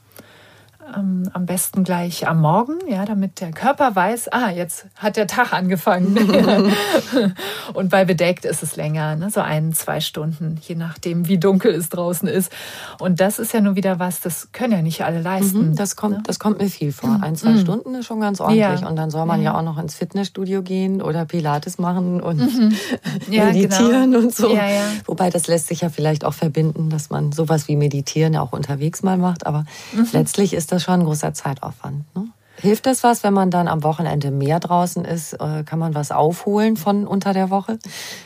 ähm, 0.95 1.29
am 1.33 1.45
besten 1.45 1.83
gleich 1.83 2.27
am 2.27 2.41
Morgen, 2.41 2.75
ja, 2.87 3.05
damit 3.05 3.41
der 3.41 3.51
Körper 3.51 3.95
weiß, 3.95 4.29
ah, 4.31 4.49
jetzt 4.49 4.85
hat 4.95 5.17
der 5.17 5.27
Tag 5.27 5.53
angefangen. 5.53 6.17
und 7.73 7.89
bei 7.89 8.05
bedeckt 8.05 8.45
ist 8.45 8.61
es 8.63 8.75
länger, 8.75 9.15
ne, 9.15 9.29
so 9.29 9.41
ein, 9.41 9.73
zwei 9.73 9.99
Stunden, 9.99 10.59
je 10.61 10.75
nachdem, 10.75 11.27
wie 11.27 11.37
dunkel 11.37 11.73
es 11.73 11.89
draußen 11.89 12.27
ist. 12.27 12.51
Und 12.99 13.19
das 13.19 13.39
ist 13.39 13.53
ja 13.53 13.61
nur 13.61 13.75
wieder 13.75 13.99
was, 13.99 14.21
das 14.21 14.51
können 14.51 14.73
ja 14.73 14.81
nicht 14.81 15.03
alle 15.03 15.21
leisten. 15.21 15.69
Mhm, 15.69 15.75
das 15.75 15.95
kommt, 15.95 16.17
ne? 16.17 16.23
das 16.25 16.39
kommt 16.39 16.59
mir 16.59 16.69
viel 16.69 16.91
vor. 16.91 17.19
Ein, 17.21 17.35
zwei 17.35 17.51
mhm. 17.51 17.61
Stunden 17.61 17.95
ist 17.95 18.05
schon 18.05 18.19
ganz 18.19 18.39
ordentlich. 18.39 18.81
Ja. 18.81 18.87
Und 18.87 18.95
dann 18.95 19.09
soll 19.09 19.25
man 19.25 19.41
ja. 19.41 19.51
ja. 19.51 19.57
auch 19.57 19.63
noch 19.63 19.77
ins 19.77 19.95
Fitnessstudio 19.95 20.61
gehen 20.61 21.01
oder 21.01 21.25
Pilates 21.25 21.77
machen 21.77 22.21
und 22.21 22.37
mhm. 22.37 22.73
ja, 23.29 23.45
meditieren 23.45 24.11
genau. 24.11 24.19
und 24.23 24.35
so. 24.35 24.55
Wobei 25.05 25.29
das 25.29 25.47
lässt 25.47 25.67
sich 25.67 25.81
ja 25.81 25.89
vielleicht 25.89 26.25
auch 26.25 26.33
verbinden, 26.33 26.89
dass 26.89 27.09
man 27.09 27.31
sowas 27.31 27.67
wie 27.67 27.75
meditieren 27.75 28.33
ja 28.33 28.41
auch 28.41 28.53
unterwegs 28.53 29.03
mal 29.03 29.17
macht. 29.17 29.45
Aber 29.45 29.65
mhm. 29.93 30.07
letztlich 30.11 30.53
ist 30.53 30.71
das 30.71 30.74
schon 30.79 31.01
ein 31.01 31.05
großer 31.05 31.33
Zeitaufwand. 31.33 32.03
Ne? 32.15 32.27
Hilft 32.57 32.85
das 32.85 33.03
was, 33.03 33.23
wenn 33.23 33.33
man 33.33 33.51
dann 33.51 33.67
am 33.67 33.83
Wochenende 33.83 34.31
mehr 34.31 34.61
draußen 34.61 35.03
ist? 35.03 35.33
Äh, 35.33 35.63
kann 35.65 35.77
man 35.77 35.93
was 35.93 36.11
aufholen 36.11 36.77
von 36.77 37.05
unter 37.05 37.33
der 37.33 37.49
Woche? 37.49 37.77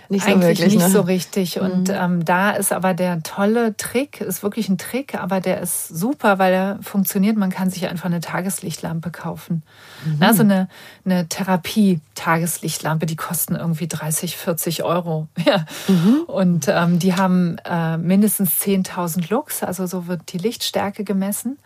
Nicht 0.08 0.24
so 0.24 0.32
Eigentlich 0.32 0.60
wirklich, 0.60 0.76
nicht 0.76 0.88
ne? 0.88 0.90
so 0.92 1.02
richtig. 1.02 1.60
Und 1.60 1.88
mhm. 1.88 1.96
ähm, 1.96 2.26
da 2.26 2.52
ist 2.52 2.72
aber 2.72 2.94
der 2.94 3.24
tolle 3.24 3.76
Trick, 3.76 4.22
ist 4.22 4.44
wirklich 4.44 4.70
ein 4.70 4.78
Trick, 4.78 5.16
aber 5.16 5.42
der 5.42 5.62
ist 5.62 5.88
super, 5.88 6.38
weil 6.38 6.54
er 6.54 6.80
funktioniert. 6.82 7.38
Man 7.38 7.50
kann 7.50 7.72
sich 7.72 7.88
einfach 7.90 8.06
eine 8.06 8.20
Tageslichtlampe 8.20 9.10
kaufen. 9.10 9.64
Mhm. 10.06 10.18
Na, 10.20 10.34
so 10.34 10.44
eine, 10.44 10.68
eine 11.06 11.28
Therapie-Tageslichtlampe, 11.28 13.08
die 13.08 13.16
kosten 13.16 13.56
irgendwie 13.56 13.88
30, 13.88 14.38
40 14.38 14.84
Euro. 14.84 15.28
Ja. 15.46 15.66
Mhm. 15.88 16.24
Und 16.28 16.68
ähm, 16.68 17.00
die 17.00 17.16
haben 17.16 17.58
äh, 17.66 17.98
mindestens 17.98 18.62
10.000 18.62 19.32
Lux, 19.32 19.64
also 19.64 19.88
so 19.88 20.06
wird 20.06 20.32
die 20.32 20.38
Lichtstärke 20.38 21.04
gemessen 21.04 21.58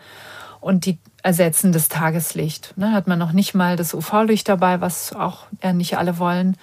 und 0.63 0.85
die 0.85 0.97
ersetzen 1.21 1.71
das 1.71 1.89
Tageslicht. 1.89 2.73
Ne, 2.77 2.91
hat 2.93 3.07
man 3.07 3.19
noch 3.19 3.31
nicht 3.31 3.53
mal 3.53 3.75
das 3.75 3.93
UV-Licht 3.93 4.47
dabei, 4.49 4.81
was 4.81 5.13
auch 5.13 5.45
nicht 5.73 5.97
alle 5.97 6.19
wollen. 6.19 6.57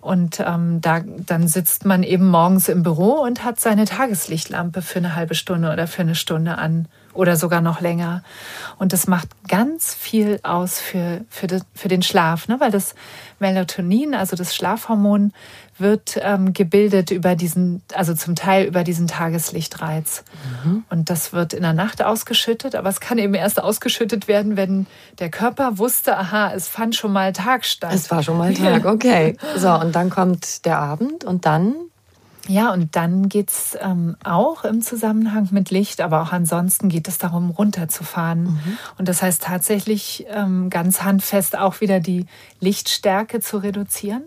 Und 0.00 0.38
ähm, 0.38 0.80
da, 0.80 1.00
dann 1.00 1.48
sitzt 1.48 1.84
man 1.84 2.04
eben 2.04 2.28
morgens 2.28 2.68
im 2.68 2.84
Büro 2.84 3.14
und 3.22 3.42
hat 3.42 3.58
seine 3.58 3.86
Tageslichtlampe 3.86 4.80
für 4.80 5.00
eine 5.00 5.16
halbe 5.16 5.34
Stunde 5.34 5.72
oder 5.72 5.88
für 5.88 6.02
eine 6.02 6.14
Stunde 6.14 6.58
an 6.58 6.86
oder 7.12 7.36
sogar 7.36 7.60
noch 7.60 7.80
länger. 7.80 8.22
Und 8.78 8.92
das 8.92 9.08
macht 9.08 9.28
ganz 9.48 9.94
viel 9.94 10.38
aus 10.44 10.78
für, 10.78 11.24
für, 11.28 11.48
das, 11.48 11.62
für 11.74 11.88
den 11.88 12.02
Schlaf, 12.02 12.46
ne? 12.46 12.60
weil 12.60 12.70
das 12.70 12.94
Melatonin, 13.38 14.14
also 14.14 14.36
das 14.36 14.54
Schlafhormon, 14.54 15.32
wird 15.78 16.18
ähm, 16.22 16.52
gebildet 16.52 17.10
über 17.10 17.36
diesen, 17.36 17.82
also 17.94 18.14
zum 18.14 18.34
Teil 18.34 18.66
über 18.66 18.82
diesen 18.82 19.06
Tageslichtreiz. 19.06 20.24
Mhm. 20.64 20.84
Und 20.88 21.10
das 21.10 21.32
wird 21.32 21.52
in 21.52 21.62
der 21.62 21.74
Nacht 21.74 22.02
ausgeschüttet, 22.02 22.74
aber 22.74 22.88
es 22.88 23.00
kann 23.00 23.18
eben 23.18 23.34
erst 23.34 23.62
ausgeschüttet 23.62 24.26
werden, 24.28 24.56
wenn 24.56 24.86
der 25.18 25.30
Körper 25.30 25.78
wusste, 25.78 26.16
aha, 26.16 26.52
es 26.54 26.68
fand 26.68 26.96
schon 26.96 27.12
mal 27.12 27.32
Tag 27.32 27.64
statt. 27.64 27.92
Es 27.92 28.10
war 28.10 28.22
schon 28.22 28.38
mal 28.38 28.54
Tag, 28.54 28.86
okay. 28.86 29.36
So, 29.56 29.72
und 29.72 29.94
dann 29.94 30.10
kommt 30.10 30.64
der 30.64 30.78
Abend 30.78 31.24
und 31.24 31.46
dann 31.46 31.74
ja, 32.48 32.72
und 32.72 32.96
dann 32.96 33.28
geht's 33.28 33.76
ähm, 33.80 34.16
auch 34.24 34.64
im 34.64 34.82
Zusammenhang 34.82 35.48
mit 35.50 35.70
Licht, 35.70 36.00
aber 36.00 36.22
auch 36.22 36.32
ansonsten 36.32 36.88
geht 36.88 37.08
es 37.08 37.18
darum, 37.18 37.50
runterzufahren. 37.50 38.44
Mhm. 38.44 38.78
Und 38.98 39.08
das 39.08 39.22
heißt 39.22 39.42
tatsächlich 39.42 40.26
ähm, 40.28 40.70
ganz 40.70 41.02
handfest 41.02 41.56
auch 41.56 41.80
wieder 41.80 42.00
die 42.00 42.26
Lichtstärke 42.60 43.40
zu 43.40 43.58
reduzieren. 43.58 44.24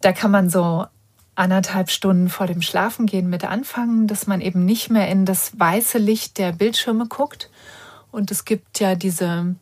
Da 0.00 0.12
kann 0.12 0.30
man 0.30 0.50
so 0.50 0.86
anderthalb 1.34 1.90
Stunden 1.90 2.28
vor 2.28 2.46
dem 2.46 2.62
Schlafengehen 2.62 3.28
mit 3.28 3.44
anfangen, 3.44 4.06
dass 4.06 4.26
man 4.26 4.40
eben 4.40 4.64
nicht 4.64 4.90
mehr 4.90 5.08
in 5.08 5.24
das 5.24 5.58
weiße 5.58 5.98
Licht 5.98 6.38
der 6.38 6.52
Bildschirme 6.52 7.06
guckt. 7.06 7.50
Und 8.10 8.30
es 8.30 8.44
gibt 8.44 8.78
ja 8.78 8.94
diese 8.94 9.56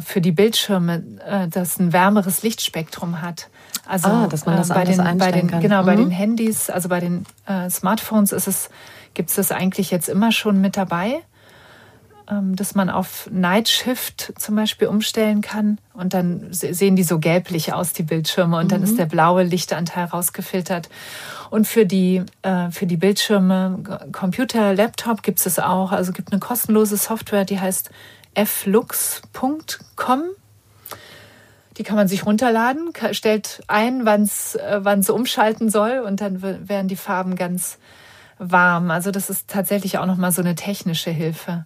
für 0.00 0.20
die 0.20 0.32
Bildschirme, 0.32 1.02
äh, 1.26 1.48
das 1.48 1.78
ein 1.78 1.92
wärmeres 1.92 2.42
Lichtspektrum 2.42 3.22
hat. 3.22 3.48
Also 3.86 4.08
ah, 4.08 4.26
dass 4.28 4.46
man 4.46 4.56
das 4.56 4.70
äh, 4.70 4.74
bei 4.74 4.84
den, 4.84 5.18
bei 5.18 5.32
den 5.32 5.48
kann. 5.48 5.60
genau 5.60 5.82
mhm. 5.82 5.86
bei 5.86 5.96
den 5.96 6.10
Handys, 6.10 6.70
also 6.70 6.88
bei 6.88 7.00
den 7.00 7.24
äh, 7.46 7.68
Smartphones 7.70 8.32
ist 8.32 8.46
es 8.46 8.70
gibt 9.14 9.30
es 9.30 9.36
das 9.36 9.52
eigentlich 9.52 9.90
jetzt 9.90 10.08
immer 10.08 10.30
schon 10.30 10.60
mit 10.60 10.76
dabei, 10.76 11.20
ähm, 12.30 12.54
dass 12.54 12.74
man 12.74 12.90
auf 12.90 13.28
Night 13.32 13.68
Shift 13.68 14.32
zum 14.38 14.54
Beispiel 14.54 14.86
umstellen 14.86 15.40
kann 15.40 15.78
und 15.94 16.14
dann 16.14 16.46
sehen 16.52 16.94
die 16.94 17.02
so 17.02 17.18
gelblich 17.18 17.72
aus 17.72 17.92
die 17.92 18.04
Bildschirme 18.04 18.58
und 18.58 18.66
mhm. 18.66 18.68
dann 18.68 18.82
ist 18.84 18.98
der 18.98 19.06
blaue 19.06 19.42
Lichtanteil 19.42 20.04
rausgefiltert. 20.04 20.88
Und 21.50 21.66
für 21.66 21.84
die 21.84 22.22
äh, 22.42 22.70
für 22.70 22.86
die 22.86 22.96
Bildschirme 22.96 23.80
Computer, 24.12 24.72
Laptop 24.72 25.24
gibt 25.24 25.44
es 25.44 25.58
auch. 25.58 25.90
Also 25.90 26.12
gibt 26.12 26.30
eine 26.30 26.38
kostenlose 26.38 26.96
Software, 26.96 27.44
die 27.44 27.58
heißt 27.58 27.90
flux.com 28.36 30.22
die 31.80 31.82
kann 31.82 31.96
man 31.96 32.08
sich 32.08 32.26
runterladen, 32.26 32.92
stellt 33.12 33.62
ein, 33.66 34.04
wann 34.04 34.24
es 34.24 34.54
äh, 34.54 35.12
umschalten 35.12 35.70
soll 35.70 36.00
und 36.00 36.20
dann 36.20 36.42
werden 36.42 36.88
die 36.88 36.96
Farben 36.96 37.36
ganz 37.36 37.78
warm. 38.38 38.90
Also 38.90 39.10
das 39.10 39.30
ist 39.30 39.48
tatsächlich 39.48 39.96
auch 39.96 40.04
nochmal 40.04 40.30
so 40.30 40.42
eine 40.42 40.54
technische 40.54 41.10
Hilfe. 41.10 41.64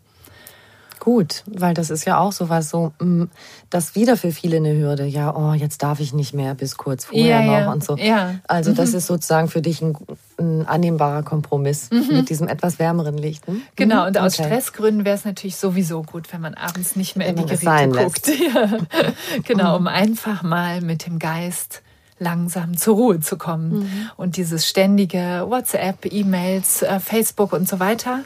Gut, 1.04 1.42
weil 1.44 1.74
das 1.74 1.90
ist 1.90 2.06
ja 2.06 2.18
auch 2.18 2.32
sowas 2.32 2.70
so, 2.70 2.94
mm, 2.98 3.24
das 3.68 3.94
wieder 3.94 4.16
für 4.16 4.32
viele 4.32 4.56
eine 4.56 4.74
Hürde. 4.74 5.04
Ja, 5.04 5.36
oh, 5.36 5.52
jetzt 5.52 5.82
darf 5.82 6.00
ich 6.00 6.14
nicht 6.14 6.32
mehr 6.32 6.54
bis 6.54 6.78
kurz 6.78 7.04
vorher 7.04 7.42
ja, 7.42 7.42
noch 7.42 7.52
ja. 7.52 7.72
und 7.72 7.84
so. 7.84 7.96
Ja. 7.98 8.36
Also 8.48 8.72
das 8.72 8.92
mhm. 8.92 8.96
ist 8.96 9.06
sozusagen 9.08 9.48
für 9.48 9.60
dich 9.60 9.82
ein, 9.82 9.94
ein 10.38 10.66
annehmbarer 10.66 11.22
Kompromiss 11.22 11.90
mhm. 11.90 12.08
mit 12.16 12.30
diesem 12.30 12.48
etwas 12.48 12.78
wärmeren 12.78 13.18
Licht. 13.18 13.46
Hm? 13.46 13.60
Genau, 13.76 14.06
und 14.06 14.16
aus 14.16 14.38
okay. 14.38 14.48
Stressgründen 14.48 15.04
wäre 15.04 15.14
es 15.14 15.26
natürlich 15.26 15.56
sowieso 15.56 16.02
gut, 16.04 16.32
wenn 16.32 16.40
man 16.40 16.54
abends 16.54 16.96
nicht 16.96 17.16
mehr 17.16 17.26
in 17.26 17.36
die 17.36 17.44
Geräte 17.44 17.88
guckt. 17.90 18.30
Genau, 19.44 19.78
mhm. 19.78 19.86
um 19.86 19.86
einfach 19.88 20.42
mal 20.42 20.80
mit 20.80 21.06
dem 21.06 21.18
Geist 21.18 21.82
langsam 22.24 22.76
zur 22.76 22.96
Ruhe 22.96 23.20
zu 23.20 23.36
kommen. 23.36 23.80
Mhm. 23.80 24.10
Und 24.16 24.36
dieses 24.36 24.68
ständige 24.68 25.44
WhatsApp, 25.46 26.12
E-Mails, 26.12 26.82
äh, 26.82 26.98
Facebook 26.98 27.52
und 27.52 27.68
so 27.68 27.78
weiter, 27.78 28.20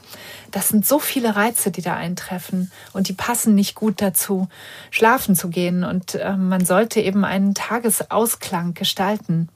das 0.50 0.68
sind 0.68 0.86
so 0.86 0.98
viele 0.98 1.36
Reize, 1.36 1.70
die 1.70 1.82
da 1.82 1.94
eintreffen 1.94 2.70
und 2.94 3.08
die 3.08 3.12
passen 3.12 3.54
nicht 3.54 3.74
gut 3.74 4.00
dazu, 4.00 4.48
schlafen 4.90 5.34
zu 5.34 5.48
gehen. 5.48 5.84
Und 5.84 6.14
äh, 6.14 6.36
man 6.36 6.64
sollte 6.64 7.00
eben 7.00 7.24
einen 7.24 7.54
Tagesausklang 7.54 8.72
gestalten. 8.72 9.48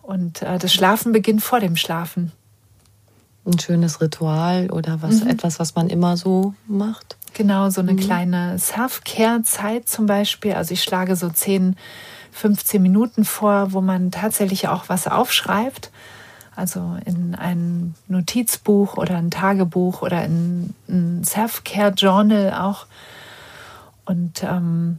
Und 0.00 0.42
äh, 0.42 0.58
das 0.58 0.72
Schlafen 0.72 1.12
beginnt 1.12 1.42
vor 1.42 1.60
dem 1.60 1.76
Schlafen. 1.76 2.32
Ein 3.46 3.58
schönes 3.58 4.00
Ritual 4.00 4.70
oder 4.70 5.02
was, 5.02 5.22
mhm. 5.22 5.28
etwas, 5.28 5.58
was 5.58 5.74
man 5.74 5.90
immer 5.90 6.16
so 6.16 6.54
macht. 6.66 7.16
Genau, 7.34 7.68
so 7.68 7.80
eine 7.80 7.92
mhm. 7.92 7.98
kleine 7.98 8.58
Self-Care-Zeit 8.58 9.88
zum 9.88 10.06
Beispiel. 10.06 10.54
Also 10.54 10.72
ich 10.72 10.82
schlage 10.82 11.16
so 11.16 11.28
zehn 11.28 11.76
15 12.34 12.82
Minuten 12.82 13.24
vor, 13.24 13.72
wo 13.72 13.80
man 13.80 14.10
tatsächlich 14.10 14.68
auch 14.68 14.88
was 14.88 15.06
aufschreibt. 15.06 15.90
Also 16.56 16.96
in 17.04 17.34
ein 17.34 17.94
Notizbuch 18.08 18.96
oder 18.96 19.16
ein 19.16 19.30
Tagebuch 19.30 20.02
oder 20.02 20.24
in 20.24 20.74
ein 20.88 21.24
Self-Care-Journal 21.24 22.54
auch. 22.54 22.86
Und 24.04 24.42
ähm, 24.42 24.98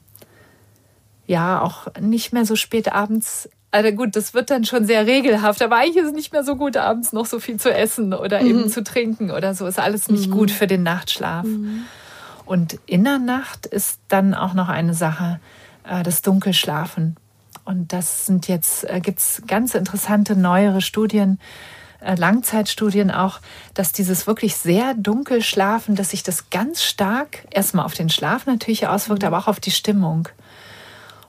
ja, 1.28 1.62
auch 1.62 1.88
nicht 2.00 2.34
mehr 2.34 2.46
so 2.46 2.56
spät 2.56 2.92
abends. 2.92 3.50
Also 3.72 3.92
gut, 3.92 4.16
das 4.16 4.34
wird 4.34 4.50
dann 4.50 4.64
schon 4.64 4.86
sehr 4.86 5.06
regelhaft, 5.06 5.62
aber 5.62 5.76
eigentlich 5.76 5.98
ist 5.98 6.08
es 6.08 6.14
nicht 6.14 6.32
mehr 6.32 6.44
so 6.44 6.56
gut, 6.56 6.78
abends 6.78 7.12
noch 7.12 7.26
so 7.26 7.40
viel 7.40 7.60
zu 7.60 7.74
essen 7.74 8.14
oder 8.14 8.42
mhm. 8.42 8.48
eben 8.48 8.70
zu 8.70 8.84
trinken 8.84 9.32
oder 9.32 9.54
so. 9.54 9.68
Ist 9.68 9.80
alles 9.80 10.08
nicht 10.08 10.30
mhm. 10.30 10.34
gut 10.34 10.52
für 10.52 10.68
den 10.68 10.84
Nachtschlaf. 10.84 11.46
Mhm. 11.46 11.84
Und 12.46 12.80
in 12.86 13.04
der 13.04 13.20
Nacht 13.20 13.66
ist 13.66 14.00
dann 14.08 14.34
auch 14.34 14.54
noch 14.54 14.70
eine 14.70 14.94
Sache, 14.94 15.40
äh, 15.84 16.04
das 16.04 16.22
Dunkelschlafen. 16.22 17.18
Und 17.66 17.92
das 17.94 18.28
sind 18.28 18.48
jetzt, 18.48 18.88
äh, 18.88 19.02
gibt 19.02 19.20
es 19.20 19.42
ganz 19.48 19.74
interessante 19.74 20.36
neuere 20.36 20.82
Studien, 20.82 21.40
äh, 22.00 22.16
Langzeitstudien 22.16 23.10
auch, 23.10 23.40
dass 23.74 23.92
dieses 23.92 24.28
wirklich 24.28 24.56
sehr 24.56 24.94
dunkel 24.94 25.42
Schlafen, 25.42 25.96
dass 25.96 26.12
sich 26.12 26.22
das 26.22 26.52
ganz 26.52 26.84
stark 26.84 27.48
erstmal 27.50 27.86
auf 27.86 27.96
den 27.96 28.10
Schlaf 28.10 28.46
natürlich 28.46 28.88
auswirkt, 28.88 29.24
aber 29.24 29.40
auch 29.40 29.48
auf 29.48 29.60
die 29.60 29.72
Stimmung. 29.72 30.30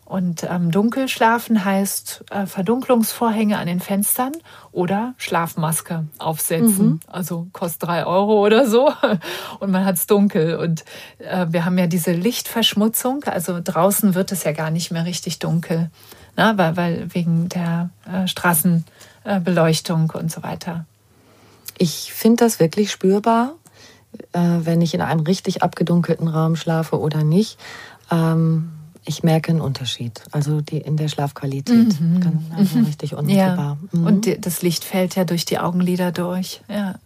Und 0.05 0.45
ähm, 0.49 0.71
dunkel 0.71 1.09
schlafen 1.09 1.65
heißt 1.65 2.27
äh, 2.31 2.47
Verdunklungsvorhänge 2.47 3.59
an 3.59 3.67
den 3.67 3.81
Fenstern 3.81 4.31
oder 4.71 5.15
Schlafmaske 5.17 6.05
aufsetzen. 6.19 6.87
Mhm. 6.87 7.01
Also 7.09 7.49
kostet 7.53 7.89
drei 7.89 8.07
Euro 8.07 8.45
oder 8.47 8.69
so 8.69 8.93
und 9.59 9.73
man 9.73 9.85
hat's 9.85 10.07
dunkel. 10.07 10.59
Und 10.59 10.85
äh, 11.19 11.47
wir 11.49 11.65
haben 11.65 11.77
ja 11.77 11.89
diese 11.89 12.13
Lichtverschmutzung, 12.13 13.25
also 13.25 13.59
draußen 13.63 14.15
wird 14.15 14.31
es 14.31 14.45
ja 14.45 14.53
gar 14.53 14.71
nicht 14.71 14.93
mehr 14.93 15.07
richtig 15.07 15.41
dunkel 15.41 15.91
ne? 16.37 16.53
weil, 16.57 16.77
weil 16.77 17.15
wegen 17.15 17.49
der 17.49 17.91
äh, 18.11 18.27
Straßenbeleuchtung 18.27 20.11
und 20.11 20.31
so 20.31 20.43
weiter. 20.43 20.87
Ich 21.79 22.13
finde 22.13 22.45
das 22.45 22.61
wirklich 22.61 22.91
spürbar, 22.91 23.55
äh, 24.33 24.41
wenn 24.41 24.81
ich 24.81 24.95
in 24.95 25.01
einem 25.01 25.21
richtig 25.21 25.63
abgedunkelten 25.63 26.29
Raum 26.29 26.57
schlafe 26.57 26.99
oder 26.99 27.25
nicht. 27.25 27.59
Ähm, 28.11 28.71
ich 29.05 29.23
merke 29.23 29.51
einen 29.51 29.61
Unterschied. 29.61 30.21
Also 30.33 30.61
die 30.61 30.79
in 30.79 30.97
der 30.97 31.09
Schlafqualität. 31.09 32.01
Mhm. 32.01 32.47
Also 32.57 32.81
richtig 32.81 33.15
unmittelbar. 33.15 33.79
Ja. 33.93 33.99
Mhm. 33.99 34.07
Und 34.07 34.27
die, 34.27 34.41
das 34.41 34.63
Licht 34.63 34.85
fällt 34.85 35.15
ja 35.15 35.25
durch 35.25 35.45
die 35.45 35.59
Augenlider 35.59 36.13
durch. 36.13 36.61
Ja. 36.69 36.97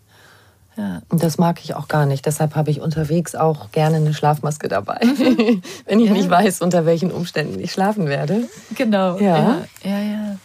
Ja. 0.80 1.02
Und 1.10 1.22
das 1.22 1.36
mag 1.36 1.60
ich 1.62 1.74
auch 1.74 1.88
gar 1.88 2.06
nicht. 2.06 2.24
Deshalb 2.24 2.56
habe 2.56 2.70
ich 2.70 2.80
unterwegs 2.80 3.34
auch 3.34 3.70
gerne 3.70 3.96
eine 3.96 4.14
Schlafmaske 4.14 4.68
dabei, 4.68 4.98
wenn 5.86 6.00
ich 6.00 6.06
ja. 6.06 6.12
nicht 6.14 6.30
weiß, 6.30 6.62
unter 6.62 6.86
welchen 6.86 7.10
Umständen 7.10 7.60
ich 7.60 7.70
schlafen 7.70 8.06
werde. 8.06 8.48
Genau. 8.74 9.18
Ja, 9.18 9.58
ja, 9.84 9.90
ja. 9.90 10.00
ja. 10.00 10.36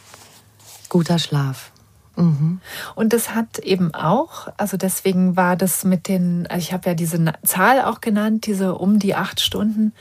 Guter 0.90 1.20
Schlaf. 1.20 1.72
Mhm. 2.18 2.60
Und 2.96 3.14
das 3.14 3.34
hat 3.34 3.60
eben 3.60 3.94
auch, 3.94 4.50
also 4.58 4.76
deswegen 4.76 5.38
war 5.38 5.56
das 5.56 5.86
mit 5.86 6.10
den, 6.10 6.48
also 6.48 6.60
ich 6.60 6.74
habe 6.74 6.90
ja 6.90 6.96
diese 6.96 7.24
Zahl 7.44 7.82
auch 7.82 8.02
genannt, 8.02 8.46
diese 8.46 8.76
um 8.76 9.00
die 9.00 9.16
acht 9.16 9.40
Stunden. 9.40 9.94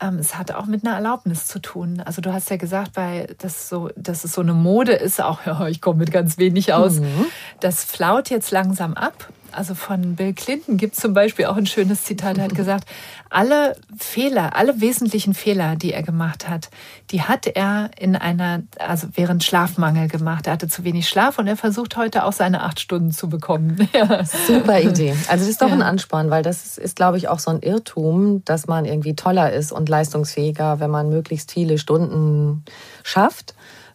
Ähm, 0.00 0.18
es 0.18 0.36
hat 0.38 0.52
auch 0.52 0.64
mit 0.64 0.84
einer 0.84 0.96
Erlaubnis 0.96 1.46
zu 1.46 1.58
tun. 1.58 2.02
Also 2.04 2.22
du 2.22 2.32
hast 2.32 2.48
ja 2.48 2.56
gesagt, 2.56 2.92
weil 2.94 3.34
das 3.38 3.68
so, 3.68 3.90
dass 3.96 4.24
es 4.24 4.32
so 4.32 4.40
eine 4.40 4.54
Mode 4.54 4.92
ist, 4.92 5.20
auch 5.20 5.44
ja, 5.44 5.66
ich 5.68 5.82
komme 5.82 5.98
mit 5.98 6.10
ganz 6.10 6.38
wenig 6.38 6.72
aus. 6.72 7.00
Mhm. 7.00 7.26
Das 7.60 7.84
flaut 7.84 8.30
jetzt 8.30 8.50
langsam 8.50 8.94
ab. 8.94 9.28
Also 9.52 9.74
von 9.74 10.16
Bill 10.16 10.32
Clinton 10.32 10.76
gibt 10.76 10.94
es 10.94 11.00
zum 11.00 11.14
Beispiel 11.14 11.46
auch 11.46 11.56
ein 11.56 11.66
schönes 11.66 12.04
Zitat. 12.04 12.38
Er 12.38 12.44
hat 12.44 12.54
gesagt, 12.54 12.88
alle 13.30 13.76
Fehler, 13.98 14.56
alle 14.56 14.80
wesentlichen 14.80 15.34
Fehler, 15.34 15.76
die 15.76 15.92
er 15.92 16.02
gemacht 16.02 16.48
hat, 16.48 16.70
die 17.10 17.22
hat 17.22 17.46
er 17.46 17.90
in 17.98 18.16
einer, 18.16 18.62
also 18.78 19.08
während 19.14 19.44
Schlafmangel 19.44 20.08
gemacht. 20.08 20.46
Er 20.46 20.54
hatte 20.54 20.68
zu 20.68 20.84
wenig 20.84 21.08
Schlaf 21.08 21.38
und 21.38 21.46
er 21.46 21.56
versucht 21.56 21.96
heute 21.96 22.24
auch 22.24 22.32
seine 22.32 22.62
acht 22.62 22.80
Stunden 22.80 23.12
zu 23.12 23.28
bekommen. 23.28 23.76
Ja. 23.92 24.24
Super 24.24 24.80
Idee. 24.80 25.14
Also 25.28 25.44
das 25.44 25.48
ist 25.48 25.60
doch 25.60 25.68
ja. 25.68 25.74
ein 25.74 25.82
Ansporn, 25.82 26.30
weil 26.30 26.42
das 26.42 26.64
ist, 26.64 26.78
ist, 26.78 26.96
glaube 26.96 27.18
ich, 27.18 27.28
auch 27.28 27.38
so 27.38 27.50
ein 27.50 27.60
Irrtum, 27.60 28.42
dass 28.44 28.66
man 28.66 28.86
irgendwie 28.86 29.14
toller 29.14 29.52
ist 29.52 29.70
und 29.70 29.88
leistungsfähiger, 29.88 30.80
wenn 30.80 30.90
man 30.90 31.10
möglichst 31.10 31.52
viele 31.52 31.76
Stunden 31.76 32.64
schafft. 33.02 33.54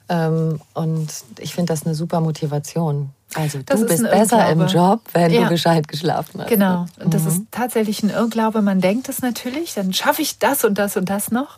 Ähm, 0.10 0.62
und 0.74 1.08
ich 1.40 1.56
finde 1.56 1.74
das 1.74 1.86
eine 1.86 1.96
super 1.96 2.22
Motivation. 2.22 3.10
Also 3.38 3.60
das 3.66 3.80
du 3.80 3.88
bist 3.88 4.04
besser 4.04 4.50
im 4.50 4.66
Job, 4.68 5.02
wenn 5.14 5.32
ja. 5.32 5.44
du 5.44 5.50
gescheit 5.50 5.88
geschlafen 5.88 6.42
hast. 6.42 6.50
Genau. 6.50 6.88
Und 7.00 7.14
das 7.14 7.24
mhm. 7.24 7.28
ist 7.28 7.42
tatsächlich 7.52 8.04
ein 8.04 8.10
Irrglaube. 8.10 8.62
Man 8.62 8.82
denkt 8.82 9.10
es 9.10 9.22
natürlich, 9.22 9.74
dann 9.74 9.94
schaffe 9.94 10.22
ich 10.22 10.40
das 10.40 10.64
und 10.64 10.78
das 10.78 10.98
und 10.98 11.10
das 11.10 11.32
noch. 11.32 11.58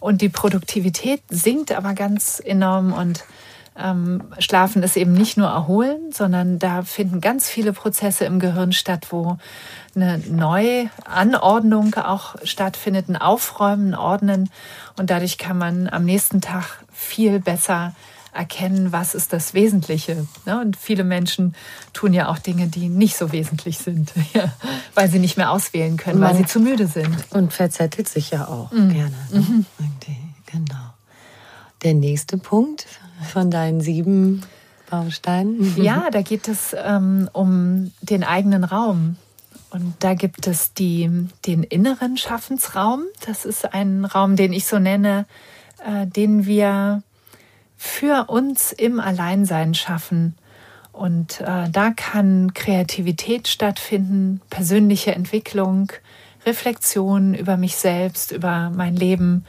Und 0.00 0.20
die 0.20 0.28
Produktivität 0.28 1.22
sinkt 1.30 1.72
aber 1.72 1.94
ganz 1.94 2.40
enorm 2.44 2.92
und 2.92 3.24
ähm, 3.78 4.22
Schlafen 4.38 4.82
ist 4.82 4.96
eben 4.96 5.12
nicht 5.12 5.36
nur 5.36 5.48
erholen, 5.48 6.10
sondern 6.12 6.58
da 6.58 6.82
finden 6.82 7.20
ganz 7.20 7.48
viele 7.48 7.72
Prozesse 7.72 8.24
im 8.24 8.38
Gehirn 8.40 8.72
statt, 8.72 9.08
wo 9.10 9.36
eine 9.94 10.18
Neuanordnung 10.18 11.94
auch 11.94 12.36
stattfindet, 12.42 13.08
ein 13.08 13.16
Aufräumen, 13.16 13.94
Ordnen. 13.94 14.50
Und 14.98 15.10
dadurch 15.10 15.36
kann 15.36 15.58
man 15.58 15.88
am 15.88 16.04
nächsten 16.04 16.40
Tag 16.40 16.84
viel 16.90 17.38
besser 17.38 17.94
erkennen, 18.36 18.92
was 18.92 19.14
ist 19.14 19.32
das 19.32 19.54
Wesentliche. 19.54 20.26
Ne? 20.44 20.60
Und 20.60 20.76
viele 20.76 21.04
Menschen 21.04 21.54
tun 21.92 22.12
ja 22.12 22.28
auch 22.28 22.38
Dinge, 22.38 22.68
die 22.68 22.88
nicht 22.88 23.16
so 23.16 23.32
wesentlich 23.32 23.78
sind, 23.78 24.12
weil 24.94 25.10
sie 25.10 25.18
nicht 25.18 25.36
mehr 25.36 25.50
auswählen 25.50 25.96
können, 25.96 26.20
Man 26.20 26.30
weil 26.30 26.36
sie 26.36 26.46
zu 26.46 26.60
müde 26.60 26.86
sind. 26.86 27.16
Und 27.30 27.52
verzettelt 27.52 28.08
sich 28.08 28.30
ja 28.30 28.48
auch 28.48 28.70
mhm. 28.70 28.92
gerne. 28.92 29.16
Ne? 29.30 29.40
Mhm. 29.40 29.66
Genau. 30.46 30.94
Der 31.82 31.94
nächste 31.94 32.38
Punkt 32.38 32.86
von 33.32 33.50
deinen 33.50 33.80
sieben 33.80 34.42
Bausteinen. 34.88 35.74
Ja, 35.76 36.08
da 36.12 36.22
geht 36.22 36.48
es 36.48 36.74
ähm, 36.78 37.28
um 37.32 37.92
den 38.00 38.24
eigenen 38.24 38.64
Raum. 38.64 39.16
Und 39.70 39.94
da 39.98 40.14
gibt 40.14 40.46
es 40.46 40.72
die, 40.72 41.28
den 41.44 41.62
inneren 41.62 42.16
Schaffensraum. 42.16 43.02
Das 43.26 43.44
ist 43.44 43.74
ein 43.74 44.04
Raum, 44.04 44.36
den 44.36 44.52
ich 44.52 44.66
so 44.66 44.78
nenne, 44.78 45.26
äh, 45.84 46.06
den 46.06 46.46
wir 46.46 47.02
für 47.76 48.28
uns 48.28 48.72
im 48.72 49.00
Alleinsein 49.00 49.74
schaffen. 49.74 50.36
Und 50.92 51.40
äh, 51.42 51.68
da 51.70 51.90
kann 51.94 52.54
Kreativität 52.54 53.48
stattfinden, 53.48 54.40
persönliche 54.48 55.14
Entwicklung, 55.14 55.92
Reflexion 56.46 57.34
über 57.34 57.56
mich 57.56 57.76
selbst, 57.76 58.32
über 58.32 58.70
mein 58.74 58.96
Leben. 58.96 59.44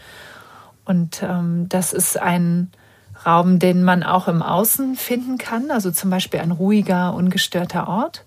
Und 0.84 1.23
ähm, 1.23 1.69
das 1.69 1.93
ist 1.93 2.19
ein 2.19 2.71
Raum, 3.25 3.59
den 3.59 3.84
man 3.84 4.03
auch 4.03 4.28
im 4.28 4.41
Außen 4.41 4.95
finden 4.95 5.38
kann, 5.38 5.71
also 5.71 5.91
zum 5.91 6.09
Beispiel 6.09 6.39
ein 6.39 6.51
ruhiger, 6.51 7.13
ungestörter 7.13 7.88
Ort. 7.88 8.25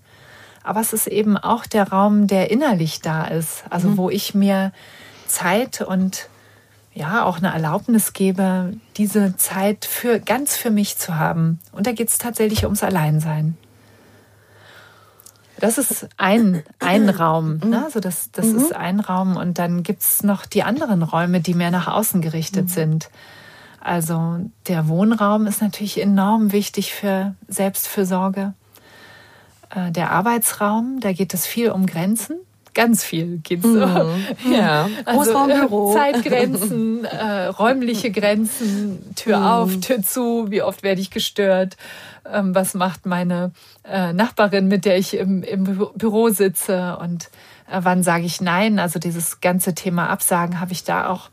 Aber 0.62 0.80
es 0.80 0.92
ist 0.92 1.06
eben 1.06 1.36
auch 1.36 1.66
der 1.66 1.88
Raum, 1.88 2.26
der 2.26 2.50
innerlich 2.50 3.00
da 3.00 3.24
ist, 3.24 3.64
also 3.70 3.88
mhm. 3.88 3.96
wo 3.96 4.10
ich 4.10 4.34
mir 4.34 4.72
Zeit 5.26 5.80
und 5.80 6.28
ja 6.92 7.24
auch 7.24 7.38
eine 7.38 7.52
Erlaubnis 7.52 8.12
gebe, 8.12 8.74
diese 8.96 9.36
Zeit 9.36 9.84
für 9.84 10.18
ganz 10.20 10.56
für 10.56 10.70
mich 10.70 10.98
zu 10.98 11.16
haben. 11.16 11.60
Und 11.72 11.86
da 11.86 11.92
geht 11.92 12.08
es 12.08 12.18
tatsächlich 12.18 12.64
ums 12.64 12.82
Alleinsein. 12.82 13.56
Das 15.58 15.76
ist 15.76 16.08
ein, 16.16 16.62
ein 16.78 17.08
Raum. 17.10 17.58
Ne? 17.58 17.84
Also 17.84 18.00
das, 18.00 18.30
das 18.32 18.46
mhm. 18.46 18.56
ist 18.56 18.74
ein 18.74 18.98
Raum. 18.98 19.36
Und 19.36 19.58
dann 19.58 19.82
gibt 19.82 20.02
es 20.02 20.22
noch 20.22 20.46
die 20.46 20.62
anderen 20.62 21.02
Räume, 21.02 21.40
die 21.40 21.54
mehr 21.54 21.70
nach 21.70 21.86
außen 21.86 22.22
gerichtet 22.22 22.64
mhm. 22.64 22.68
sind. 22.68 23.10
Also 23.78 24.40
der 24.68 24.88
Wohnraum 24.88 25.46
ist 25.46 25.62
natürlich 25.62 26.00
enorm 26.00 26.52
wichtig 26.52 26.92
für 26.92 27.34
Selbstfürsorge. 27.48 28.54
Äh, 29.70 29.90
der 29.92 30.10
Arbeitsraum, 30.10 30.98
da 31.00 31.12
geht 31.12 31.34
es 31.34 31.46
viel 31.46 31.70
um 31.70 31.86
Grenzen 31.86 32.38
ganz 32.74 33.04
viel 33.04 33.38
geht 33.38 33.62
so. 33.62 33.68
Mhm. 33.68 34.52
Ja, 34.52 34.88
also, 35.04 35.32
Großraumbüro. 35.32 35.94
Zeitgrenzen, 35.94 37.04
äh, 37.04 37.46
räumliche 37.46 38.10
Grenzen, 38.12 39.14
Tür 39.16 39.38
mhm. 39.38 39.46
auf, 39.46 39.80
Tür 39.80 40.02
zu, 40.02 40.50
wie 40.50 40.62
oft 40.62 40.82
werde 40.82 41.00
ich 41.00 41.10
gestört, 41.10 41.76
ähm, 42.30 42.54
was 42.54 42.74
macht 42.74 43.06
meine 43.06 43.52
äh, 43.84 44.12
Nachbarin, 44.12 44.68
mit 44.68 44.84
der 44.84 44.98
ich 44.98 45.16
im, 45.16 45.42
im 45.42 45.64
Büro 45.94 46.28
sitze 46.28 46.96
und 46.98 47.30
äh, 47.70 47.80
wann 47.82 48.02
sage 48.02 48.24
ich 48.24 48.40
nein. 48.40 48.78
Also 48.78 48.98
dieses 48.98 49.40
ganze 49.40 49.74
Thema 49.74 50.08
Absagen 50.08 50.60
habe 50.60 50.72
ich 50.72 50.84
da 50.84 51.08
auch 51.08 51.30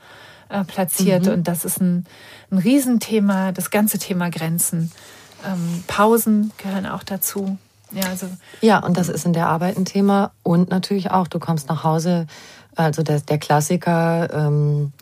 äh, 0.49 0.63
platziert 0.63 1.25
mhm. 1.25 1.33
und 1.33 1.47
das 1.47 1.65
ist 1.65 1.81
ein, 1.81 2.05
ein 2.51 2.57
Riesenthema, 2.57 3.51
das 3.51 3.69
ganze 3.69 3.99
Thema 3.99 4.29
Grenzen. 4.29 4.91
Ähm, 5.45 5.83
Pausen 5.87 6.51
gehören 6.57 6.85
auch 6.85 7.03
dazu. 7.03 7.57
Ja, 7.91 8.09
also 8.09 8.27
ja, 8.61 8.79
und 8.79 8.97
das 8.97 9.09
ist 9.09 9.25
in 9.25 9.33
der 9.33 9.47
Arbeit 9.47 9.77
ein 9.77 9.85
Thema. 9.85 10.31
Und 10.43 10.69
natürlich 10.69 11.11
auch, 11.11 11.27
du 11.27 11.39
kommst 11.39 11.69
nach 11.69 11.83
Hause, 11.83 12.27
also 12.75 13.03
der, 13.03 13.21
der 13.21 13.37
Klassiker, 13.37 14.29
ähm, 14.33 14.93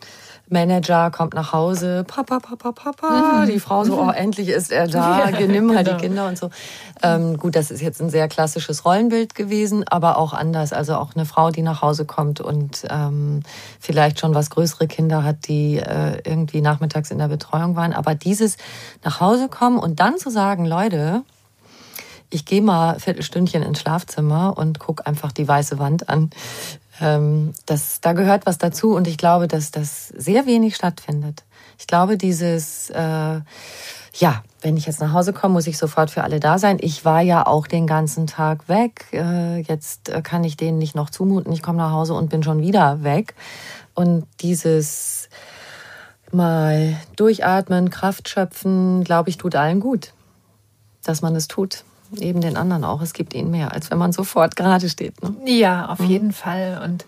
Manager 0.48 1.10
kommt 1.10 1.34
nach 1.34 1.52
Hause, 1.52 2.04
Papa, 2.06 2.38
Papa, 2.38 2.72
Papa, 2.72 3.42
mhm. 3.42 3.46
die 3.46 3.58
Frau 3.58 3.84
so, 3.84 4.00
oh, 4.00 4.10
endlich 4.10 4.48
ist 4.48 4.70
er 4.70 4.86
da, 4.86 5.28
ja, 5.30 5.46
nimm 5.46 5.66
mal 5.66 5.82
genau. 5.82 5.96
die 5.96 6.02
Kinder 6.02 6.28
und 6.28 6.38
so. 6.38 6.50
Ähm, 7.02 7.36
gut, 7.36 7.56
das 7.56 7.70
ist 7.70 7.80
jetzt 7.80 8.00
ein 8.00 8.10
sehr 8.10 8.28
klassisches 8.28 8.84
Rollenbild 8.84 9.34
gewesen, 9.34 9.84
aber 9.88 10.18
auch 10.18 10.32
anders. 10.32 10.72
Also 10.72 10.94
auch 10.94 11.14
eine 11.16 11.26
Frau, 11.26 11.50
die 11.50 11.62
nach 11.62 11.82
Hause 11.82 12.04
kommt 12.04 12.40
und 12.40 12.84
ähm, 12.88 13.42
vielleicht 13.80 14.20
schon 14.20 14.34
was 14.34 14.50
größere 14.50 14.86
Kinder 14.86 15.24
hat, 15.24 15.48
die 15.48 15.78
äh, 15.78 16.20
irgendwie 16.24 16.60
nachmittags 16.60 17.10
in 17.10 17.18
der 17.18 17.28
Betreuung 17.28 17.74
waren. 17.74 17.92
Aber 17.92 18.14
dieses 18.14 18.56
nach 19.02 19.20
Hause 19.20 19.48
kommen 19.48 19.78
und 19.78 19.98
dann 19.98 20.16
zu 20.16 20.30
sagen, 20.30 20.64
Leute, 20.64 21.24
ich 22.30 22.44
gehe 22.44 22.62
mal 22.62 22.98
Viertelstündchen 22.98 23.62
ins 23.62 23.80
Schlafzimmer 23.80 24.56
und 24.56 24.78
gucke 24.78 25.06
einfach 25.06 25.32
die 25.32 25.46
weiße 25.46 25.78
Wand 25.78 26.08
an. 26.08 26.30
Ähm, 27.00 27.52
das, 27.66 28.00
da 28.00 28.12
gehört 28.12 28.46
was 28.46 28.58
dazu 28.58 28.94
und 28.94 29.06
ich 29.06 29.18
glaube, 29.18 29.48
dass 29.48 29.70
das 29.70 30.08
sehr 30.08 30.46
wenig 30.46 30.76
stattfindet. 30.76 31.44
Ich 31.78 31.86
glaube, 31.86 32.16
dieses, 32.16 32.90
äh, 32.90 33.40
ja, 34.14 34.42
wenn 34.62 34.76
ich 34.76 34.86
jetzt 34.86 35.00
nach 35.00 35.12
Hause 35.12 35.32
komme, 35.32 35.54
muss 35.54 35.66
ich 35.66 35.76
sofort 35.76 36.10
für 36.10 36.24
alle 36.24 36.40
da 36.40 36.58
sein. 36.58 36.78
Ich 36.80 37.04
war 37.04 37.20
ja 37.20 37.46
auch 37.46 37.66
den 37.66 37.86
ganzen 37.86 38.26
Tag 38.26 38.68
weg. 38.68 39.06
Äh, 39.12 39.60
jetzt 39.60 40.08
äh, 40.08 40.22
kann 40.22 40.42
ich 40.42 40.56
denen 40.56 40.78
nicht 40.78 40.94
noch 40.94 41.10
zumuten. 41.10 41.52
Ich 41.52 41.62
komme 41.62 41.78
nach 41.78 41.92
Hause 41.92 42.14
und 42.14 42.30
bin 42.30 42.42
schon 42.42 42.62
wieder 42.62 43.02
weg. 43.04 43.34
Und 43.94 44.26
dieses 44.40 45.28
mal 46.32 46.96
durchatmen, 47.16 47.90
Kraft 47.90 48.28
schöpfen, 48.28 49.04
glaube 49.04 49.28
ich, 49.28 49.36
tut 49.36 49.54
allen 49.54 49.80
gut, 49.80 50.12
dass 51.04 51.22
man 51.22 51.36
es 51.36 51.46
tut 51.46 51.84
eben 52.20 52.40
den 52.40 52.56
anderen 52.56 52.84
auch. 52.84 53.02
Es 53.02 53.12
gibt 53.12 53.34
ihnen 53.34 53.50
mehr, 53.50 53.72
als 53.72 53.90
wenn 53.90 53.98
man 53.98 54.12
sofort 54.12 54.56
gerade 54.56 54.88
steht. 54.88 55.22
Ne? 55.22 55.34
Ja, 55.46 55.86
auf 55.86 56.00
mhm. 56.00 56.06
jeden 56.06 56.32
Fall. 56.32 56.80
Und 56.84 57.04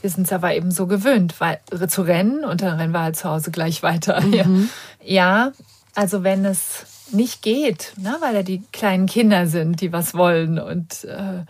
wir 0.00 0.10
sind 0.10 0.24
es 0.24 0.32
aber 0.32 0.54
eben 0.54 0.70
so 0.70 0.86
gewöhnt, 0.86 1.34
weil, 1.40 1.60
zu 1.88 2.02
rennen 2.02 2.44
und 2.44 2.62
dann 2.62 2.78
rennen 2.78 2.92
wir 2.92 3.02
halt 3.02 3.16
zu 3.16 3.28
Hause 3.28 3.50
gleich 3.50 3.82
weiter. 3.82 4.22
Mhm. 4.26 4.68
Ja. 5.02 5.52
also 5.94 6.24
wenn 6.24 6.44
es 6.44 6.84
nicht 7.12 7.42
geht, 7.42 7.92
ne, 7.96 8.16
weil 8.20 8.34
da 8.34 8.42
die 8.42 8.62
kleinen 8.72 9.06
Kinder 9.06 9.46
sind, 9.46 9.80
die 9.80 9.92
was 9.92 10.14
wollen 10.14 10.58
und, 10.58 11.04
äh, 11.04 11.44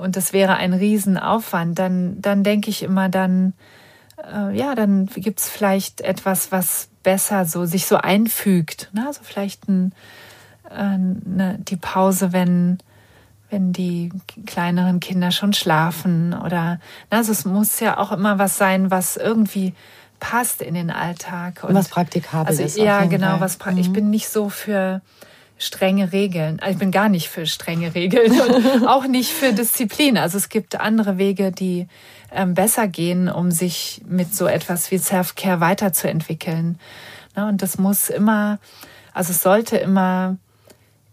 und 0.00 0.16
das 0.16 0.32
wäre 0.32 0.54
ein 0.54 0.72
Riesenaufwand, 0.72 1.78
dann, 1.78 2.20
dann 2.20 2.44
denke 2.44 2.70
ich 2.70 2.82
immer, 2.82 3.08
dann, 3.08 3.52
äh, 4.32 4.56
ja, 4.56 4.74
dann 4.74 5.06
gibt 5.06 5.40
es 5.40 5.48
vielleicht 5.48 6.00
etwas, 6.00 6.52
was 6.52 6.88
besser 7.02 7.44
so 7.44 7.64
sich 7.64 7.86
so 7.86 7.96
einfügt. 7.96 8.90
Ne? 8.92 9.04
Also 9.06 9.20
vielleicht 9.22 9.68
ein 9.68 9.92
äh, 10.76 10.98
ne, 10.98 11.58
die 11.60 11.76
Pause, 11.76 12.32
wenn, 12.32 12.78
wenn 13.50 13.72
die 13.72 14.12
kleineren 14.46 15.00
Kinder 15.00 15.30
schon 15.30 15.52
schlafen 15.52 16.34
oder 16.34 16.80
also 17.10 17.32
es 17.32 17.44
muss 17.44 17.80
ja 17.80 17.98
auch 17.98 18.12
immer 18.12 18.38
was 18.38 18.58
sein, 18.58 18.90
was 18.90 19.16
irgendwie 19.16 19.74
passt 20.20 20.62
in 20.62 20.74
den 20.74 20.90
Alltag 20.90 21.64
und 21.64 21.74
was 21.74 21.88
praktikabel 21.88 22.48
also, 22.48 22.62
ist. 22.62 22.78
Ja, 22.78 23.04
genau, 23.06 23.38
Fall. 23.38 23.40
was 23.40 23.58
mhm. 23.64 23.78
ich 23.78 23.92
bin 23.92 24.10
nicht 24.10 24.28
so 24.28 24.48
für 24.48 25.02
strenge 25.58 26.12
Regeln. 26.12 26.58
Also 26.60 26.72
ich 26.72 26.78
bin 26.78 26.90
gar 26.90 27.08
nicht 27.08 27.28
für 27.28 27.46
strenge 27.46 27.94
Regeln 27.94 28.32
und 28.40 28.86
auch 28.86 29.06
nicht 29.06 29.30
für 29.30 29.52
Disziplin. 29.52 30.18
Also 30.18 30.38
es 30.38 30.48
gibt 30.48 30.80
andere 30.80 31.18
Wege, 31.18 31.52
die 31.52 31.86
ähm, 32.32 32.54
besser 32.54 32.88
gehen, 32.88 33.28
um 33.28 33.50
sich 33.50 34.02
mit 34.06 34.34
so 34.34 34.46
etwas 34.46 34.90
wie 34.90 34.98
Self-Care 34.98 35.60
weiterzuentwickeln. 35.60 36.78
Ne, 37.36 37.46
und 37.46 37.62
das 37.62 37.78
muss 37.78 38.10
immer, 38.10 38.58
also 39.12 39.30
es 39.30 39.42
sollte 39.42 39.76
immer 39.76 40.36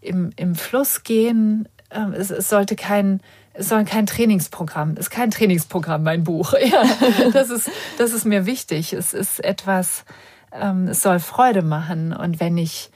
im, 0.00 0.30
im 0.36 0.54
Fluss 0.54 1.02
gehen. 1.02 1.68
Ähm, 1.90 2.12
es, 2.12 2.30
es 2.30 2.48
sollte 2.48 2.76
kein, 2.76 3.20
es 3.52 3.68
soll 3.68 3.84
kein 3.84 4.06
Trainingsprogramm, 4.06 4.92
es 4.92 5.06
ist 5.06 5.10
kein 5.10 5.30
Trainingsprogramm, 5.30 6.02
mein 6.02 6.24
Buch. 6.24 6.54
Ja, 6.64 6.84
das 7.32 7.50
ist, 7.50 7.70
das 7.98 8.12
ist 8.12 8.24
mir 8.24 8.46
wichtig. 8.46 8.92
Es 8.92 9.12
ist 9.12 9.42
etwas, 9.44 10.04
ähm, 10.52 10.88
es 10.88 11.02
soll 11.02 11.18
Freude 11.18 11.62
machen. 11.62 12.12
Und 12.12 12.40
wenn 12.40 12.56
ich 12.58 12.90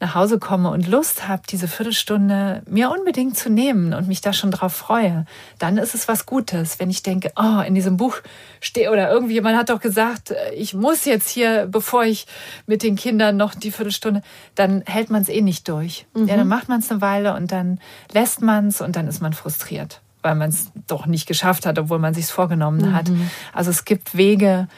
nach 0.00 0.14
Hause 0.14 0.38
komme 0.38 0.70
und 0.70 0.86
Lust 0.86 1.26
habe, 1.26 1.42
diese 1.48 1.66
Viertelstunde 1.66 2.62
mir 2.66 2.90
unbedingt 2.90 3.36
zu 3.36 3.50
nehmen 3.50 3.94
und 3.94 4.06
mich 4.06 4.20
da 4.20 4.32
schon 4.32 4.52
drauf 4.52 4.72
freue, 4.72 5.26
dann 5.58 5.76
ist 5.76 5.94
es 5.94 6.06
was 6.06 6.24
Gutes. 6.24 6.78
Wenn 6.78 6.88
ich 6.88 7.02
denke, 7.02 7.32
oh, 7.36 7.60
in 7.60 7.74
diesem 7.74 7.96
Buch 7.96 8.16
stehe 8.60 8.92
oder 8.92 9.10
irgendjemand 9.10 9.56
hat 9.56 9.70
doch 9.70 9.80
gesagt, 9.80 10.30
äh, 10.30 10.54
ich 10.54 10.74
muss 10.74 11.04
jetzt 11.04 11.28
hier, 11.28 11.66
bevor 11.66 12.04
ich 12.04 12.26
mit 12.66 12.82
den 12.82 12.94
Kindern 12.94 13.36
noch 13.36 13.54
die 13.54 13.72
Viertelstunde, 13.72 14.22
dann 14.54 14.82
hält 14.86 15.10
man 15.10 15.22
es 15.22 15.28
eh 15.28 15.40
nicht 15.40 15.68
durch. 15.68 16.06
Mhm. 16.14 16.28
Ja, 16.28 16.36
dann 16.36 16.48
macht 16.48 16.68
man 16.68 16.78
es 16.78 16.90
eine 16.90 17.00
Weile 17.00 17.34
und 17.34 17.50
dann 17.50 17.80
lässt 18.12 18.40
man 18.40 18.68
es 18.68 18.80
und 18.80 18.94
dann 18.94 19.08
ist 19.08 19.20
man 19.20 19.32
frustriert, 19.32 20.00
weil 20.22 20.36
man 20.36 20.50
es 20.50 20.70
doch 20.86 21.06
nicht 21.06 21.26
geschafft 21.26 21.66
hat, 21.66 21.76
obwohl 21.78 21.98
man 21.98 22.14
sich 22.14 22.26
vorgenommen 22.26 22.90
mhm. 22.90 22.94
hat. 22.94 23.10
Also 23.52 23.70
es 23.70 23.84
gibt 23.84 24.16
Wege, 24.16 24.68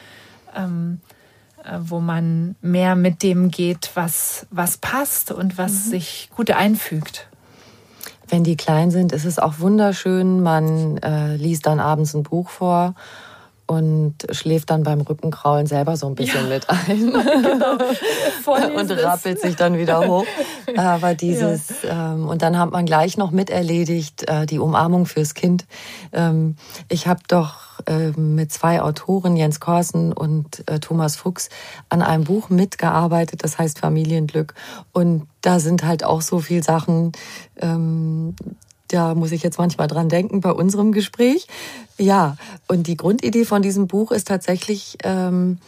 ähm, 0.55 0.99
äh, 1.09 1.10
wo 1.79 1.99
man 1.99 2.55
mehr 2.61 2.95
mit 2.95 3.23
dem 3.23 3.51
geht, 3.51 3.91
was, 3.95 4.47
was 4.51 4.77
passt 4.77 5.31
und 5.31 5.57
was 5.57 5.71
mhm. 5.71 5.89
sich 5.91 6.29
gut 6.35 6.51
einfügt. 6.51 7.27
Wenn 8.27 8.43
die 8.43 8.55
klein 8.55 8.91
sind, 8.91 9.11
ist 9.11 9.25
es 9.25 9.39
auch 9.39 9.59
wunderschön. 9.59 10.41
Man 10.41 10.97
äh, 10.97 11.35
liest 11.35 11.65
dann 11.65 11.79
abends 11.79 12.13
ein 12.13 12.23
Buch 12.23 12.49
vor 12.49 12.95
und 13.71 14.15
schläft 14.31 14.69
dann 14.69 14.83
beim 14.83 14.99
Rückenkraulen 14.99 15.65
selber 15.65 15.95
so 15.95 16.07
ein 16.07 16.15
bisschen 16.15 16.43
ja. 16.43 16.55
mit 16.55 16.69
ein 16.69 16.87
genau. 17.13 17.77
und 18.77 18.91
rappelt 18.91 19.39
sich 19.39 19.55
dann 19.55 19.77
wieder 19.77 20.05
hoch. 20.05 20.25
Aber 20.75 21.13
dieses 21.15 21.81
ja. 21.83 22.13
ähm, 22.13 22.27
und 22.27 22.41
dann 22.41 22.59
hat 22.59 22.71
man 22.71 22.85
gleich 22.85 23.17
noch 23.17 23.31
miterledigt 23.31 24.27
äh, 24.27 24.45
die 24.45 24.59
Umarmung 24.59 25.05
fürs 25.05 25.35
Kind. 25.35 25.65
Ähm, 26.11 26.57
ich 26.89 27.07
habe 27.07 27.21
doch 27.29 27.70
äh, 27.87 28.11
mit 28.19 28.51
zwei 28.51 28.81
Autoren 28.81 29.35
Jens 29.35 29.59
Korsen 29.59 30.13
und 30.13 30.63
äh, 30.67 30.79
Thomas 30.79 31.15
Fuchs 31.15 31.49
an 31.89 32.01
einem 32.01 32.23
Buch 32.23 32.49
mitgearbeitet, 32.49 33.43
das 33.43 33.57
heißt 33.57 33.79
Familienglück 33.79 34.53
und 34.91 35.27
da 35.41 35.59
sind 35.59 35.83
halt 35.83 36.03
auch 36.03 36.21
so 36.21 36.39
viel 36.39 36.63
Sachen 36.63 37.11
ähm, 37.57 38.35
da 38.91 39.15
muss 39.15 39.31
ich 39.31 39.43
jetzt 39.43 39.57
manchmal 39.57 39.87
dran 39.87 40.09
denken 40.09 40.41
bei 40.41 40.51
unserem 40.51 40.91
Gespräch. 40.91 41.47
Ja, 41.97 42.35
und 42.67 42.87
die 42.87 42.97
Grundidee 42.97 43.45
von 43.45 43.61
diesem 43.61 43.87
Buch 43.87 44.11
ist 44.11 44.27
tatsächlich, 44.27 44.97
ähm, 45.03 45.59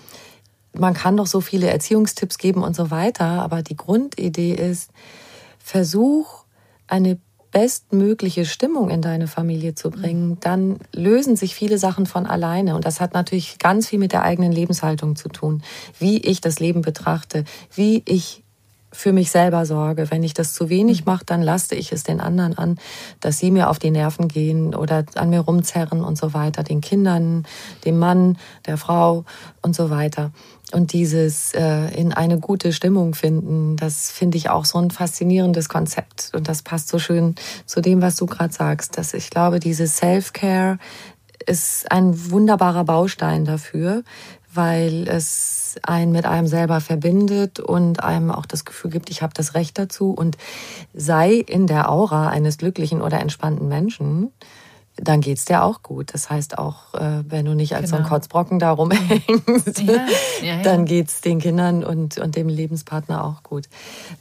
man 0.74 0.94
kann 0.94 1.18
doch 1.18 1.28
so 1.28 1.40
viele 1.42 1.70
Erziehungstipps 1.70 2.38
geben 2.38 2.64
und 2.64 2.76
so 2.76 2.92
weiter, 2.92 3.26
aber 3.26 3.62
die 3.62 3.78
Grundidee 3.78 4.54
ist, 4.54 4.92
versuch 5.60 6.44
eine 6.88 7.18
bestmögliche 7.54 8.46
Stimmung 8.46 8.90
in 8.90 9.02
deine 9.02 9.28
Familie 9.28 9.76
zu 9.76 9.92
bringen, 9.92 10.38
dann 10.42 10.78
lösen 10.92 11.36
sich 11.36 11.56
viele 11.56 11.78
Sachen 11.78 12.06
von 12.08 12.26
alleine. 12.26 12.76
Und 12.76 12.84
das 12.84 13.00
hat 13.00 13.14
natürlich 13.14 13.60
ganz 13.60 13.88
viel 13.88 14.00
mit 14.00 14.12
der 14.12 14.24
eigenen 14.24 14.52
Lebenshaltung 14.52 15.16
zu 15.16 15.30
tun. 15.30 15.64
Wie 16.00 16.18
ich 16.18 16.42
das 16.42 16.60
Leben 16.60 16.82
betrachte, 16.82 17.46
wie 17.74 18.02
ich 18.06 18.44
für 18.94 19.12
mich 19.12 19.32
selber 19.32 19.66
sorge. 19.66 20.10
Wenn 20.12 20.24
ich 20.24 20.34
das 20.34 20.54
zu 20.54 20.70
wenig 20.70 21.02
mhm. 21.02 21.12
mache, 21.12 21.26
dann 21.26 21.42
laste 21.42 21.76
ich 21.76 21.92
es 21.92 22.04
den 22.04 22.22
anderen 22.22 22.58
an, 22.58 22.78
dass 23.20 23.40
sie 23.40 23.52
mir 23.52 23.70
auf 23.70 23.80
die 23.80 23.92
Nerven 23.92 24.28
gehen 24.28 24.76
oder 24.76 25.04
an 25.16 25.32
mir 25.32 25.42
rumzerren 25.42 26.04
und 26.04 26.18
so 26.18 26.34
weiter, 26.34 26.64
den 26.64 26.80
Kindern, 26.80 27.46
dem 27.86 27.98
Mann, 27.98 28.38
der 28.66 28.78
Frau 28.78 29.26
und 29.62 29.76
so 29.76 29.90
weiter. 29.90 30.32
Und 30.74 30.92
dieses 30.92 31.54
äh, 31.54 31.94
in 31.94 32.14
eine 32.14 32.40
gute 32.40 32.74
Stimmung 32.74 33.14
finden, 33.14 33.78
das 33.78 34.12
finde 34.12 34.38
ich 34.38 34.50
auch 34.50 34.66
so 34.66 34.80
ein 34.80 34.90
faszinierendes 34.90 35.70
Konzept. 35.70 36.32
Und 36.34 36.48
das 36.48 36.64
passt 36.64 36.88
so 36.88 36.98
schön 36.98 37.36
zu 37.68 37.80
dem, 37.80 38.02
was 38.02 38.16
du 38.16 38.26
gerade 38.26 38.52
sagst. 38.52 38.98
Dass 38.98 39.14
ich 39.14 39.30
glaube, 39.30 39.60
dieses 39.60 39.98
Self-Care 39.98 40.80
ist 41.46 41.92
ein 41.92 42.32
wunderbarer 42.32 42.86
Baustein 42.86 43.46
dafür, 43.46 44.04
weil 44.52 45.08
es 45.08 45.76
einen 45.84 46.12
mit 46.12 46.26
einem 46.26 46.48
selber 46.48 46.82
verbindet 46.82 47.60
und 47.60 48.04
einem 48.04 48.32
auch 48.32 48.48
das 48.48 48.66
Gefühl 48.66 48.90
gibt, 48.90 49.12
ich 49.12 49.22
habe 49.22 49.34
das 49.36 49.54
Recht 49.54 49.78
dazu 49.78 50.12
und 50.12 50.38
sei 50.94 51.34
in 51.34 51.68
der 51.68 51.92
Aura 51.92 52.30
eines 52.30 52.58
glücklichen 52.58 53.02
oder 53.02 53.20
entspannten 53.20 53.68
Menschen, 53.68 54.32
dann 54.98 55.22
geht's 55.22 55.46
dir 55.46 55.64
auch 55.64 55.82
gut. 55.82 56.14
Das 56.14 56.30
heißt 56.30 56.58
auch, 56.58 56.94
äh, 56.94 57.24
wenn 57.28 57.46
du 57.46 57.56
nicht 57.56 57.76
als 57.76 57.86
genau. 57.86 57.90
so 57.90 57.96
ein 57.96 58.04
genau. 58.04 58.16
Kotzbrocken 58.16 58.60
da 58.60 58.72
rumhängst, 58.72 59.82
ja, 59.82 59.94
ja, 60.42 60.56
ja. 60.56 60.62
dann 60.62 60.86
geht's 60.86 61.22
den 61.22 61.40
Kindern 61.40 61.84
und, 61.84 62.20
und 62.20 62.36
dem 62.36 62.48
Lebenspartner 62.48 63.24
auch 63.24 63.44
gut. 63.44 63.70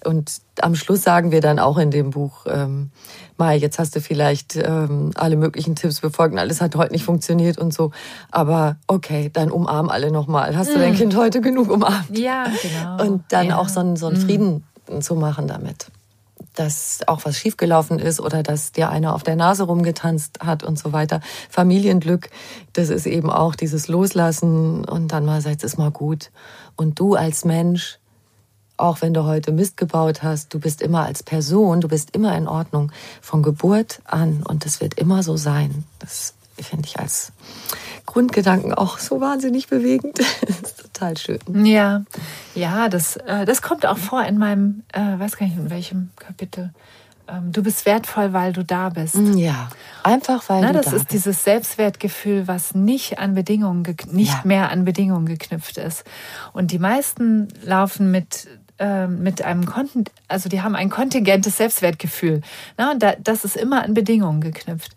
Und 0.05 0.41
am 0.61 0.75
Schluss 0.75 1.03
sagen 1.03 1.31
wir 1.31 1.41
dann 1.41 1.59
auch 1.59 1.79
in 1.79 1.91
dem 1.91 2.11
Buch, 2.11 2.47
ähm, 2.47 2.91
Mai, 3.37 3.57
jetzt 3.57 3.79
hast 3.79 3.97
du 3.97 4.01
vielleicht 4.01 4.57
ähm, 4.57 5.11
alle 5.15 5.37
möglichen 5.37 5.75
Tipps 5.75 6.01
befolgt 6.01 6.33
und 6.33 6.39
alles 6.39 6.61
hat 6.61 6.77
heute 6.77 6.93
nicht 6.93 7.05
funktioniert 7.05 7.59
und 7.59 7.75
so. 7.75 7.91
Aber 8.31 8.77
okay, 8.87 9.31
dann 9.33 9.51
umarm 9.51 9.89
alle 9.89 10.11
nochmal. 10.11 10.57
Hast 10.57 10.71
mm. 10.71 10.75
du 10.75 10.79
dein 10.79 10.95
Kind 10.95 11.17
heute 11.17 11.41
genug 11.41 11.71
umarmt? 11.71 12.17
Ja, 12.17 12.47
genau. 12.63 13.05
Und 13.05 13.25
dann 13.31 13.53
auch 13.53 13.69
so, 13.69 13.81
einen, 13.81 13.97
so 13.97 14.07
einen 14.07 14.19
mm. 14.19 14.27
Frieden 14.27 14.65
zu 15.01 15.17
machen 15.17 15.49
damit 15.49 15.87
dass 16.55 17.01
auch 17.07 17.25
was 17.25 17.37
schiefgelaufen 17.37 17.99
ist 17.99 18.21
oder 18.21 18.43
dass 18.43 18.73
dir 18.73 18.91
einer 18.91 19.15
auf 19.15 19.23
der 19.23 19.37
Nase 19.37 19.65
rumgetanzt 19.65 20.41
hat 20.41 20.63
und 20.63 20.79
so 20.79 20.93
weiter. 20.93 21.21
Familienglück, 21.51 22.31
das 22.73 22.91
ist 22.91 23.07
eben 23.07 23.31
auch 23.31 23.55
dieses 23.55 23.89
Loslassen 23.89 24.85
und 24.85 25.09
dann 25.09 25.25
mal 25.25 25.41
sagt, 25.41 25.65
es 25.65 25.73
ist 25.73 25.79
mal 25.79 25.91
gut. 25.91 26.31
Und 26.77 26.99
du 26.99 27.15
als 27.15 27.45
Mensch, 27.45 27.99
auch 28.77 29.01
wenn 29.01 29.15
du 29.15 29.25
heute 29.25 29.53
Mist 29.53 29.77
gebaut 29.77 30.23
hast, 30.23 30.53
du 30.53 30.59
bist 30.59 30.83
immer 30.83 31.07
als 31.07 31.23
Person, 31.23 31.81
du 31.81 31.89
bist 31.89 32.15
immer 32.15 32.37
in 32.37 32.49
Ordnung 32.49 32.91
von 33.21 33.43
Geburt 33.43 34.01
an 34.05 34.43
und 34.43 34.65
das 34.65 34.81
wird 34.81 34.95
immer 34.95 35.23
so 35.23 35.37
sein. 35.37 35.85
Das 35.99 36.35
finde 36.61 36.87
ich 36.87 36.99
als 36.99 37.33
Grundgedanken 38.07 38.75
auch 38.75 38.99
so 38.99 39.21
wahnsinnig 39.21 39.69
bewegend. 39.69 40.19
das 40.47 40.61
ist 40.61 40.81
total 40.81 41.17
schön. 41.17 41.65
Ja, 41.65 42.05
ja, 42.55 42.89
das, 42.89 43.17
äh, 43.17 43.45
das 43.45 43.63
kommt 43.63 43.87
auch 43.87 43.99
vor 43.99 44.25
in 44.25 44.39
meinem, 44.39 44.83
äh, 44.93 45.19
weiß 45.19 45.37
gar 45.37 45.47
nicht 45.47 45.57
in 45.57 45.71
welchem 45.71 46.11
Kapitel. 46.17 46.73
Ähm, 47.29 47.53
du 47.53 47.63
bist 47.63 47.87
wertvoll, 47.87 48.33
weil 48.33 48.53
du 48.53 48.65
da 48.65 48.89
bist. 48.89 49.15
Mm, 49.15 49.37
ja, 49.39 49.71
einfach 50.03 50.49
weil 50.49 50.61
Na, 50.61 50.69
du 50.69 50.73
da 50.75 50.79
bist. 50.81 50.93
Das 50.93 51.03
ist 51.03 51.13
dieses 51.13 51.45
Selbstwertgefühl, 51.45 52.49
was 52.49 52.75
nicht 52.75 53.19
an 53.19 53.35
Bedingungen, 53.35 53.85
nicht 54.11 54.33
ja. 54.33 54.41
mehr 54.45 54.71
an 54.71 54.85
Bedingungen 54.85 55.27
geknüpft 55.27 55.79
ist. 55.79 56.05
Und 56.53 56.73
die 56.73 56.79
meisten 56.79 57.49
laufen 57.65 58.11
mit 58.11 58.49
äh, 58.79 59.07
mit 59.07 59.43
einem 59.43 59.67
Konten, 59.67 60.05
also 60.29 60.49
die 60.49 60.63
haben 60.63 60.75
ein 60.75 60.91
kontingentes 60.91 61.59
Selbstwertgefühl. 61.59 62.41
Na, 62.77 62.91
und 62.91 63.03
da, 63.03 63.15
das 63.23 63.45
ist 63.45 63.57
immer 63.57 63.85
an 63.85 63.95
Bedingungen 63.95 64.41
geknüpft 64.41 64.93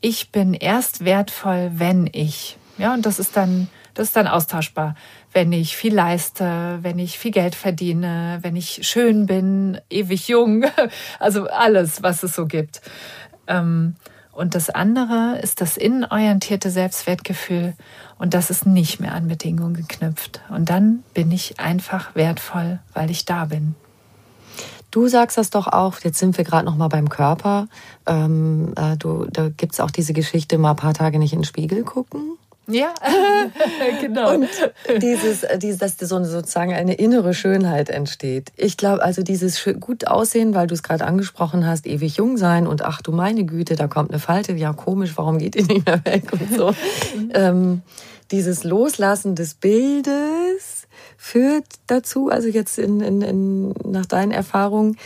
ich 0.00 0.30
bin 0.30 0.54
erst 0.54 1.04
wertvoll, 1.04 1.72
wenn 1.74 2.08
ich. 2.12 2.58
Ja, 2.78 2.94
und 2.94 3.06
das 3.06 3.18
ist 3.18 3.36
dann, 3.36 3.68
das 3.94 4.08
ist 4.08 4.16
dann 4.16 4.26
austauschbar. 4.26 4.94
Wenn 5.32 5.52
ich 5.52 5.76
viel 5.76 5.94
leiste, 5.94 6.78
wenn 6.82 6.98
ich 6.98 7.18
viel 7.18 7.30
Geld 7.30 7.54
verdiene, 7.54 8.38
wenn 8.42 8.56
ich 8.56 8.86
schön 8.86 9.26
bin, 9.26 9.80
ewig 9.90 10.28
jung, 10.28 10.64
also 11.18 11.48
alles, 11.48 12.02
was 12.02 12.22
es 12.22 12.34
so 12.34 12.46
gibt. 12.46 12.80
Ähm, 13.46 13.96
und 14.32 14.54
das 14.54 14.68
andere 14.68 15.38
ist 15.42 15.62
das 15.62 15.78
innenorientierte 15.78 16.70
Selbstwertgefühl. 16.70 17.72
Und 18.18 18.34
das 18.34 18.50
ist 18.50 18.66
nicht 18.66 19.00
mehr 19.00 19.14
an 19.14 19.28
Bedingungen 19.28 19.74
geknüpft. 19.74 20.42
Und 20.50 20.68
dann 20.68 21.04
bin 21.14 21.32
ich 21.32 21.58
einfach 21.58 22.14
wertvoll, 22.14 22.80
weil 22.92 23.10
ich 23.10 23.24
da 23.24 23.46
bin. 23.46 23.74
Du 24.96 25.08
sagst 25.08 25.36
das 25.36 25.50
doch 25.50 25.66
auch, 25.66 26.00
jetzt 26.04 26.18
sind 26.18 26.38
wir 26.38 26.44
gerade 26.44 26.64
noch 26.64 26.76
mal 26.76 26.88
beim 26.88 27.10
Körper. 27.10 27.68
Ähm, 28.06 28.72
äh, 28.76 28.96
du, 28.96 29.26
da 29.30 29.50
gibt 29.50 29.74
es 29.74 29.80
auch 29.80 29.90
diese 29.90 30.14
Geschichte, 30.14 30.56
mal 30.56 30.70
ein 30.70 30.76
paar 30.76 30.94
Tage 30.94 31.18
nicht 31.18 31.34
in 31.34 31.40
den 31.40 31.44
Spiegel 31.44 31.84
gucken. 31.84 32.38
Ja, 32.66 32.94
genau. 34.00 34.32
Und 34.32 34.48
dieses, 35.02 35.42
äh, 35.42 35.58
dieses, 35.58 35.80
dass 35.80 35.98
so 35.98 36.24
sozusagen 36.24 36.72
eine 36.72 36.94
innere 36.94 37.34
Schönheit 37.34 37.90
entsteht. 37.90 38.52
Ich 38.56 38.78
glaube, 38.78 39.02
also 39.02 39.22
dieses 39.22 39.62
gut 39.80 40.06
aussehen, 40.06 40.54
weil 40.54 40.66
du 40.66 40.72
es 40.72 40.82
gerade 40.82 41.04
angesprochen 41.04 41.66
hast, 41.66 41.86
ewig 41.86 42.16
jung 42.16 42.38
sein 42.38 42.66
und 42.66 42.80
ach 42.80 43.02
du 43.02 43.12
meine 43.12 43.44
Güte, 43.44 43.76
da 43.76 43.88
kommt 43.88 44.12
eine 44.12 44.18
Falte, 44.18 44.54
ja 44.54 44.72
komisch, 44.72 45.12
warum 45.16 45.36
geht 45.36 45.56
die 45.56 45.62
nicht 45.64 45.84
mehr 45.84 46.02
weg 46.06 46.32
und 46.32 46.56
so. 46.56 46.74
ähm, 47.34 47.82
dieses 48.30 48.64
Loslassen 48.64 49.34
des 49.34 49.52
Bildes 49.52 50.75
führt 51.16 51.66
dazu, 51.86 52.28
also 52.28 52.48
jetzt 52.48 52.78
in, 52.78 53.00
in, 53.00 53.22
in, 53.22 53.68
nach 53.84 54.06
deinen 54.06 54.32
Erfahrungen, 54.32 54.96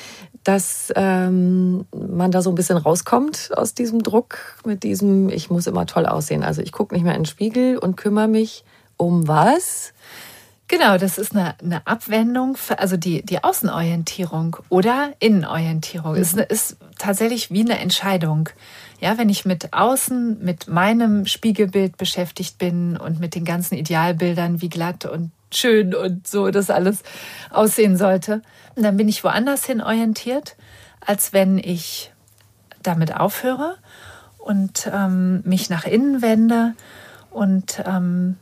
dass 0.44 0.92
ähm, 0.96 1.84
man 1.94 2.30
da 2.30 2.42
so 2.42 2.50
ein 2.50 2.54
bisschen 2.54 2.78
rauskommt 2.78 3.50
aus 3.54 3.74
diesem 3.74 4.02
Druck, 4.02 4.56
mit 4.64 4.82
diesem, 4.82 5.28
ich 5.28 5.50
muss 5.50 5.66
immer 5.66 5.86
toll 5.86 6.06
aussehen. 6.06 6.42
Also 6.42 6.62
ich 6.62 6.72
gucke 6.72 6.94
nicht 6.94 7.04
mehr 7.04 7.14
in 7.14 7.20
den 7.20 7.26
Spiegel 7.26 7.76
und 7.76 7.96
kümmere 7.96 8.28
mich 8.28 8.64
um 8.96 9.28
was? 9.28 9.92
Genau, 10.68 10.98
das 10.98 11.18
ist 11.18 11.34
eine, 11.34 11.56
eine 11.60 11.86
Abwendung, 11.86 12.56
für, 12.56 12.78
also 12.78 12.96
die, 12.96 13.22
die 13.24 13.42
Außenorientierung 13.42 14.56
oder 14.68 15.12
Innenorientierung. 15.18 16.12
Mhm. 16.12 16.20
Ist, 16.22 16.36
ist 16.36 16.76
tatsächlich 16.96 17.50
wie 17.50 17.62
eine 17.62 17.78
Entscheidung. 17.80 18.48
Ja, 19.00 19.16
wenn 19.16 19.30
ich 19.30 19.44
mit 19.44 19.72
außen, 19.72 20.44
mit 20.44 20.68
meinem 20.68 21.26
Spiegelbild 21.26 21.96
beschäftigt 21.96 22.58
bin 22.58 22.96
und 22.96 23.18
mit 23.18 23.34
den 23.34 23.44
ganzen 23.44 23.76
Idealbildern, 23.76 24.60
wie 24.60 24.68
glatt 24.68 25.06
und 25.06 25.30
schön 25.52 25.94
und 25.94 26.26
so 26.26 26.50
das 26.50 26.70
alles 26.70 27.02
aussehen 27.50 27.96
sollte, 27.96 28.42
dann 28.76 28.96
bin 28.96 29.08
ich 29.08 29.24
woanders 29.24 29.64
hin 29.64 29.80
orientiert, 29.80 30.56
als 31.00 31.32
wenn 31.32 31.58
ich 31.58 32.12
damit 32.82 33.16
aufhöre 33.16 33.76
und 34.38 34.88
ähm, 34.92 35.42
mich 35.44 35.70
nach 35.70 35.84
innen 35.84 36.22
wende 36.22 36.74
und 37.30 37.82
ähm, 37.86 38.36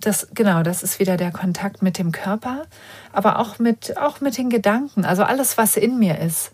das, 0.00 0.28
genau, 0.34 0.62
das 0.62 0.82
ist 0.82 0.98
wieder 0.98 1.16
der 1.16 1.30
Kontakt 1.30 1.82
mit 1.82 1.98
dem 1.98 2.12
Körper, 2.12 2.66
aber 3.12 3.38
auch 3.38 3.58
mit, 3.58 3.96
auch 3.96 4.20
mit 4.20 4.36
den 4.36 4.50
Gedanken, 4.50 5.04
also 5.04 5.22
alles, 5.22 5.56
was 5.56 5.76
in 5.76 5.98
mir 5.98 6.18
ist. 6.18 6.52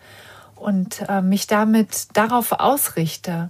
Und 0.60 1.08
äh, 1.08 1.22
mich 1.22 1.46
damit 1.46 2.08
darauf 2.12 2.52
ausrichte. 2.52 3.48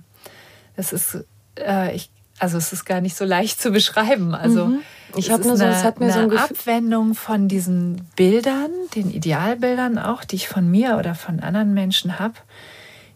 Das 0.76 0.92
ist, 0.92 1.24
äh, 1.58 1.94
ich, 1.94 2.08
also 2.38 2.56
es 2.56 2.72
ist 2.72 2.84
gar 2.84 3.00
nicht 3.00 3.16
so 3.16 3.24
leicht 3.24 3.60
zu 3.60 3.72
beschreiben. 3.72 4.32
Also 4.32 4.66
mhm. 4.66 4.78
ich 5.16 5.30
habe 5.32 5.42
nur 5.42 5.56
so, 5.56 5.64
es 5.64 5.82
hat 5.82 5.98
mir 5.98 6.12
so 6.12 6.20
eine 6.20 6.40
Abwendung 6.40 7.14
von 7.14 7.48
diesen 7.48 8.08
Bildern, 8.14 8.70
den 8.94 9.10
Idealbildern 9.10 9.98
auch, 9.98 10.22
die 10.22 10.36
ich 10.36 10.48
von 10.48 10.70
mir 10.70 10.98
oder 10.98 11.16
von 11.16 11.40
anderen 11.40 11.74
Menschen 11.74 12.20
habe, 12.20 12.34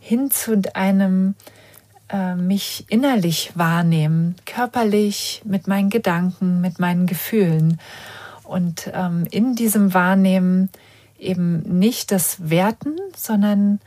hin 0.01 0.33
zu 0.33 0.61
einem 0.75 1.37
äh, 2.09 2.35
mich 2.35 2.87
innerlich 2.89 3.53
wahrnehmen, 3.55 4.35
körperlich, 4.45 5.41
mit 5.45 5.69
meinen 5.69 5.89
Gedanken, 5.89 6.61
mit 6.61 6.81
meinen 6.81 7.07
Gefühlen. 7.07 7.79
Und 8.43 8.91
ähm, 8.93 9.25
in 9.31 9.55
diesem 9.55 9.95
Wahrnehmen 9.95 10.69
eben 11.25 11.79
nicht 11.79 12.13
das 12.13 12.51
Werten, 12.51 12.97
sondern 13.17 13.81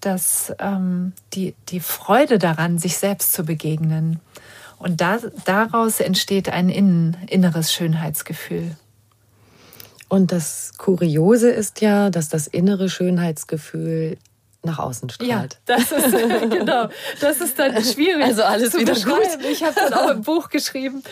das, 0.00 0.52
ähm, 0.58 1.12
die, 1.32 1.54
die 1.68 1.80
Freude 1.80 2.38
daran, 2.38 2.78
sich 2.78 2.96
selbst 2.96 3.32
zu 3.32 3.44
begegnen. 3.44 4.20
Und 4.78 5.00
da, 5.00 5.18
daraus 5.44 6.00
entsteht 6.00 6.48
ein 6.48 6.68
innen, 6.68 7.16
inneres 7.28 7.72
Schönheitsgefühl. 7.72 8.76
Und 10.08 10.30
das 10.30 10.72
Kuriose 10.76 11.50
ist 11.50 11.80
ja, 11.80 12.10
dass 12.10 12.28
das 12.28 12.46
innere 12.46 12.88
Schönheitsgefühl 12.88 14.18
nach 14.64 14.78
außen 14.78 15.10
strahlt. 15.10 15.30
Ja, 15.30 15.46
das 15.66 15.92
ist 15.92 16.12
genau. 16.50 16.88
Das 17.20 17.40
ist 17.40 17.58
dann 17.58 17.82
schwierig. 17.82 18.24
Also 18.24 18.42
alles 18.42 18.72
zu 18.72 18.80
wieder 18.80 18.94
gut. 18.94 19.44
Ich 19.50 19.62
habe 19.62 19.74
dann 19.74 19.94
auch 19.94 20.10
im 20.10 20.22
Buch 20.22 20.48
geschrieben. 20.48 21.02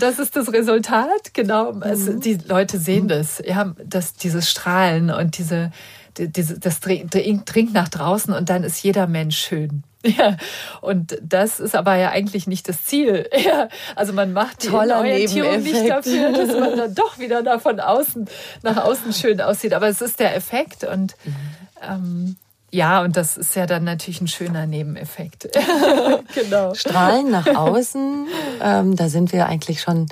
Das 0.00 0.18
ist 0.18 0.36
das 0.36 0.52
Resultat, 0.52 1.34
genau. 1.34 1.72
Also 1.80 2.12
die 2.12 2.38
Leute 2.46 2.78
sehen 2.78 3.04
mhm. 3.04 3.08
das, 3.08 3.42
ja, 3.44 3.74
das, 3.84 4.14
dieses 4.14 4.48
Strahlen 4.50 5.10
und 5.10 5.38
diese, 5.38 5.72
diese, 6.16 6.58
das 6.58 6.80
dringt 6.80 7.74
nach 7.74 7.88
draußen 7.88 8.32
und 8.32 8.48
dann 8.48 8.62
ist 8.62 8.82
jeder 8.82 9.06
Mensch 9.06 9.38
schön. 9.38 9.82
Ja, 10.18 10.36
und 10.82 11.18
das 11.20 11.58
ist 11.58 11.74
aber 11.74 11.96
ja 11.96 12.10
eigentlich 12.10 12.46
nicht 12.46 12.68
das 12.68 12.84
Ziel. 12.84 13.28
Ja, 13.36 13.68
also 13.96 14.12
man 14.12 14.32
macht 14.32 14.62
die 14.62 14.68
Toller 14.68 14.98
Orientierung 14.98 15.62
nicht 15.62 15.88
dafür, 15.88 16.32
dass 16.32 16.48
man 16.58 16.76
dann 16.76 16.94
doch 16.94 17.18
wieder 17.18 17.42
da 17.42 17.58
von 17.58 17.80
außen 17.80 18.28
nach 18.62 18.76
außen 18.76 19.12
schön 19.12 19.40
aussieht. 19.40 19.72
Aber 19.74 19.88
es 19.88 20.00
ist 20.00 20.20
der 20.20 20.36
Effekt 20.36 20.84
und 20.84 21.16
mhm. 21.24 21.36
ähm, 21.82 22.36
ja, 22.70 23.02
und 23.02 23.16
das 23.16 23.36
ist 23.36 23.54
ja 23.54 23.66
dann 23.66 23.84
natürlich 23.84 24.20
ein 24.20 24.28
schöner 24.28 24.66
Nebeneffekt. 24.66 25.48
genau. 26.34 26.74
Strahlen 26.74 27.30
nach 27.30 27.46
außen, 27.46 28.26
ähm, 28.60 28.96
da 28.96 29.08
sind 29.08 29.32
wir 29.32 29.46
eigentlich 29.46 29.80
schon 29.80 30.06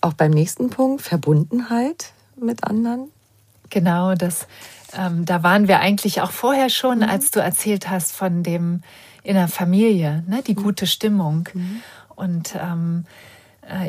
auch 0.00 0.12
beim 0.12 0.30
nächsten 0.30 0.70
Punkt, 0.70 1.02
Verbundenheit 1.02 2.12
mit 2.36 2.64
anderen. 2.64 3.10
Genau, 3.70 4.14
das, 4.14 4.46
ähm, 4.96 5.24
da 5.24 5.42
waren 5.42 5.68
wir 5.68 5.80
eigentlich 5.80 6.20
auch 6.20 6.30
vorher 6.30 6.70
schon, 6.70 6.98
mhm. 6.98 7.04
als 7.04 7.30
du 7.30 7.40
erzählt 7.40 7.90
hast 7.90 8.12
von 8.12 8.42
dem 8.42 8.82
in 9.22 9.34
der 9.34 9.48
Familie, 9.48 10.24
ne, 10.26 10.42
die 10.46 10.54
gute 10.54 10.86
Stimmung. 10.86 11.48
Mhm. 11.52 11.82
Und 12.14 12.54
ähm, 12.54 13.04
äh, 13.06 13.37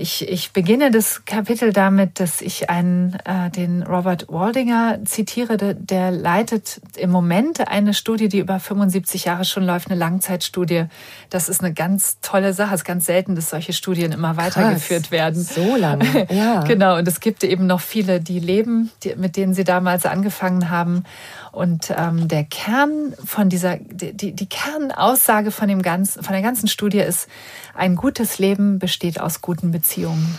ich, 0.02 0.28
ich 0.28 0.52
beginne 0.52 0.92
das 0.92 1.24
Kapitel 1.24 1.72
damit, 1.72 2.20
dass 2.20 2.42
ich 2.42 2.70
einen, 2.70 3.18
äh, 3.24 3.50
den 3.50 3.84
Robert 3.84 4.28
Waldinger 4.28 5.00
zitiere, 5.06 5.56
der, 5.56 5.74
der 5.74 6.12
leitet 6.12 6.82
im 6.98 7.12
Moment 7.12 7.66
eine 7.66 7.94
Studie, 7.94 8.28
die 8.28 8.40
über 8.40 8.60
75 8.60 9.26
Jahre 9.26 9.46
schon 9.46 9.64
läuft, 9.64 9.90
eine 9.90 9.98
Langzeitstudie. 9.98 10.86
Das 11.30 11.48
ist 11.48 11.64
eine 11.64 11.74
ganz 11.74 12.18
tolle 12.22 12.54
Sache. 12.54 12.76
Es 12.76 12.82
ist 12.82 12.86
ganz 12.86 13.06
selten, 13.06 13.36
dass 13.36 13.50
solche 13.50 13.72
Studien 13.72 14.12
immer 14.12 14.36
weitergeführt 14.36 15.04
Krass. 15.04 15.12
werden. 15.12 15.44
So 15.44 15.78
lange, 15.78 16.28
ja. 16.34 16.64
genau, 16.64 16.98
und 16.98 17.08
es 17.08 17.22
gibt 17.22 17.46
eben 17.46 17.66
noch 17.66 17.80
viele, 17.80 18.20
die 18.20 18.40
leben, 18.40 18.92
die, 19.04 19.16
mit 19.16 19.38
denen 19.38 19.54
sie 19.54 19.64
damals 19.64 20.06
angefangen 20.06 20.70
haben. 20.70 21.04
Und 21.52 21.94
ähm, 21.98 22.28
der 22.28 22.44
Kern 22.44 23.14
von 23.24 23.50
dieser, 23.50 23.78
die, 23.78 24.34
die 24.34 24.50
Kernaussage 24.50 25.52
von 25.52 25.68
dem 25.68 25.82
ganzen, 25.82 26.22
von 26.22 26.34
der 26.34 26.42
ganzen 26.42 26.68
Studie 26.68 27.00
ist, 27.00 27.28
ein 27.74 27.96
gutes 27.96 28.40
Leben 28.40 28.78
besteht 28.78 29.22
aus 29.22 29.42
guten 29.42 29.68
Beziehungen. 29.72 30.38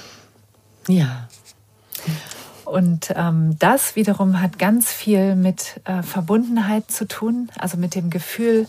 Ja. 0.88 1.28
Und 2.70 3.12
ähm, 3.16 3.56
das 3.58 3.96
wiederum 3.96 4.40
hat 4.40 4.58
ganz 4.60 4.92
viel 4.92 5.34
mit 5.34 5.80
äh, 5.84 6.02
Verbundenheit 6.02 6.88
zu 6.88 7.08
tun, 7.08 7.50
also 7.58 7.76
mit 7.76 7.96
dem 7.96 8.10
Gefühl, 8.10 8.68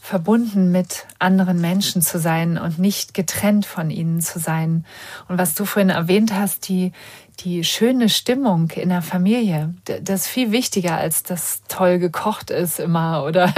verbunden 0.00 0.72
mit 0.72 1.06
anderen 1.18 1.60
Menschen 1.60 2.00
zu 2.00 2.18
sein 2.18 2.56
und 2.56 2.78
nicht 2.78 3.12
getrennt 3.12 3.66
von 3.66 3.90
ihnen 3.90 4.22
zu 4.22 4.38
sein. 4.38 4.86
Und 5.28 5.36
was 5.36 5.54
du 5.54 5.66
vorhin 5.66 5.90
erwähnt 5.90 6.32
hast, 6.34 6.66
die, 6.68 6.92
die 7.40 7.62
schöne 7.62 8.08
Stimmung 8.08 8.70
in 8.70 8.88
der 8.88 9.02
Familie, 9.02 9.74
das 9.84 10.22
ist 10.22 10.26
viel 10.28 10.50
wichtiger, 10.50 10.96
als 10.96 11.22
das 11.22 11.60
toll 11.68 11.98
gekocht 11.98 12.50
ist 12.50 12.80
immer 12.80 13.22
oder 13.26 13.52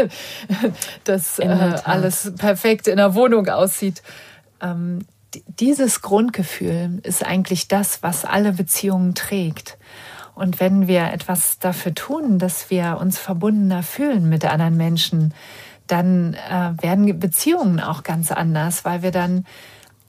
dass 1.04 1.38
äh, 1.38 1.76
alles 1.84 2.32
perfekt 2.36 2.88
in 2.88 2.96
der 2.96 3.14
Wohnung 3.14 3.48
aussieht. 3.48 4.02
Ähm, 4.60 5.06
dieses 5.46 6.02
Grundgefühl 6.02 7.00
ist 7.02 7.24
eigentlich 7.24 7.68
das, 7.68 8.02
was 8.02 8.24
alle 8.24 8.52
Beziehungen 8.52 9.14
trägt. 9.14 9.78
Und 10.34 10.58
wenn 10.60 10.88
wir 10.88 11.12
etwas 11.12 11.58
dafür 11.58 11.94
tun, 11.94 12.38
dass 12.38 12.70
wir 12.70 12.98
uns 13.00 13.18
verbundener 13.18 13.82
fühlen 13.82 14.28
mit 14.28 14.44
anderen 14.44 14.76
Menschen, 14.76 15.32
dann 15.86 16.34
äh, 16.34 16.82
werden 16.82 17.18
Beziehungen 17.18 17.78
auch 17.78 18.02
ganz 18.02 18.32
anders, 18.32 18.84
weil 18.84 19.02
wir 19.02 19.10
dann 19.10 19.44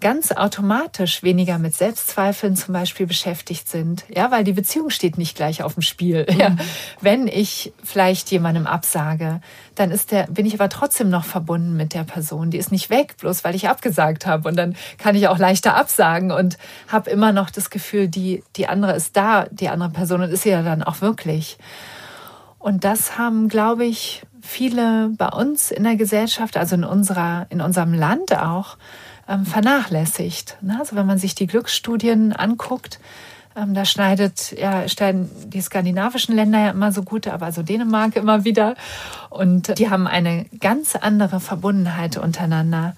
ganz 0.01 0.31
automatisch 0.31 1.23
weniger 1.23 1.57
mit 1.57 1.73
Selbstzweifeln 1.73 2.55
zum 2.55 2.73
Beispiel 2.73 3.07
beschäftigt 3.07 3.69
sind. 3.69 4.03
Ja, 4.13 4.29
weil 4.29 4.43
die 4.43 4.53
Beziehung 4.53 4.89
steht 4.89 5.17
nicht 5.17 5.35
gleich 5.35 5.63
auf 5.63 5.73
dem 5.75 5.81
Spiel. 5.81 6.25
Mhm. 6.29 6.35
Ja, 6.45 6.55
wenn 7.01 7.27
ich 7.27 7.73
vielleicht 7.83 8.29
jemandem 8.29 8.67
absage, 8.67 9.39
dann 9.73 9.89
ist 9.89 10.11
der, 10.11 10.27
bin 10.27 10.45
ich 10.45 10.53
aber 10.53 10.69
trotzdem 10.69 11.09
noch 11.09 11.23
verbunden 11.23 11.77
mit 11.77 11.93
der 11.93 12.03
Person. 12.03 12.51
Die 12.51 12.57
ist 12.57 12.71
nicht 12.71 12.89
weg, 12.89 13.15
bloß 13.17 13.43
weil 13.43 13.55
ich 13.55 13.69
abgesagt 13.69 14.25
habe. 14.25 14.49
Und 14.49 14.57
dann 14.57 14.75
kann 14.97 15.15
ich 15.15 15.27
auch 15.29 15.37
leichter 15.37 15.75
absagen 15.75 16.31
und 16.31 16.57
habe 16.89 17.09
immer 17.09 17.31
noch 17.31 17.49
das 17.49 17.69
Gefühl, 17.69 18.09
die, 18.09 18.43
die 18.57 18.67
andere 18.67 18.93
ist 18.95 19.15
da, 19.15 19.45
die 19.49 19.69
andere 19.69 19.89
Person 19.89 20.21
und 20.21 20.29
ist 20.29 20.43
sie 20.43 20.49
ja 20.49 20.61
dann 20.61 20.83
auch 20.83 21.01
wirklich. 21.01 21.57
Und 22.59 22.83
das 22.83 23.17
haben, 23.17 23.47
glaube 23.47 23.85
ich, 23.85 24.23
viele 24.41 25.09
bei 25.17 25.27
uns 25.29 25.71
in 25.71 25.83
der 25.83 25.95
Gesellschaft, 25.95 26.57
also 26.57 26.75
in 26.75 26.83
unserer, 26.83 27.47
in 27.49 27.61
unserem 27.61 27.93
Land 27.93 28.35
auch, 28.37 28.77
ähm, 29.27 29.45
vernachlässigt. 29.45 30.57
Ne? 30.61 30.77
Also 30.79 30.95
wenn 30.95 31.05
man 31.05 31.17
sich 31.17 31.35
die 31.35 31.47
Glücksstudien 31.47 32.33
anguckt, 32.33 32.99
ähm, 33.55 33.73
da 33.73 33.85
schneidet, 33.85 34.53
ja, 34.57 34.87
stellen 34.87 35.29
die 35.47 35.61
skandinavischen 35.61 36.35
Länder 36.35 36.59
ja 36.59 36.69
immer 36.71 36.91
so 36.91 37.03
gut, 37.03 37.27
aber 37.27 37.45
also 37.45 37.63
Dänemark 37.63 38.15
immer 38.15 38.43
wieder. 38.43 38.75
Und 39.29 39.79
die 39.79 39.89
haben 39.89 40.07
eine 40.07 40.45
ganz 40.59 40.95
andere 40.95 41.39
Verbundenheit 41.39 42.17
untereinander. 42.17 42.95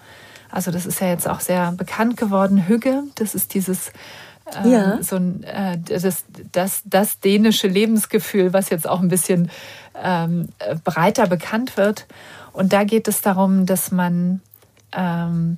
Also 0.49 0.71
das 0.71 0.85
ist 0.85 0.99
ja 1.01 1.07
jetzt 1.07 1.29
auch 1.29 1.41
sehr 1.41 1.71
bekannt 1.73 2.17
geworden. 2.17 2.67
Hügge, 2.67 3.03
das 3.15 3.35
ist 3.35 3.53
dieses 3.53 3.91
ähm, 4.55 4.71
ja. 4.71 5.03
so 5.03 5.17
ein, 5.17 5.43
äh, 5.43 5.77
das, 5.77 6.25
das, 6.51 6.81
das 6.85 7.19
dänische 7.19 7.67
Lebensgefühl, 7.67 8.53
was 8.53 8.69
jetzt 8.69 8.87
auch 8.87 9.01
ein 9.01 9.09
bisschen 9.09 9.51
ähm, 10.01 10.49
breiter 10.83 11.27
bekannt 11.27 11.77
wird. 11.77 12.05
Und 12.53 12.73
da 12.73 12.83
geht 12.83 13.07
es 13.07 13.21
darum, 13.21 13.65
dass 13.65 13.91
man 13.91 14.41
ähm, 14.95 15.57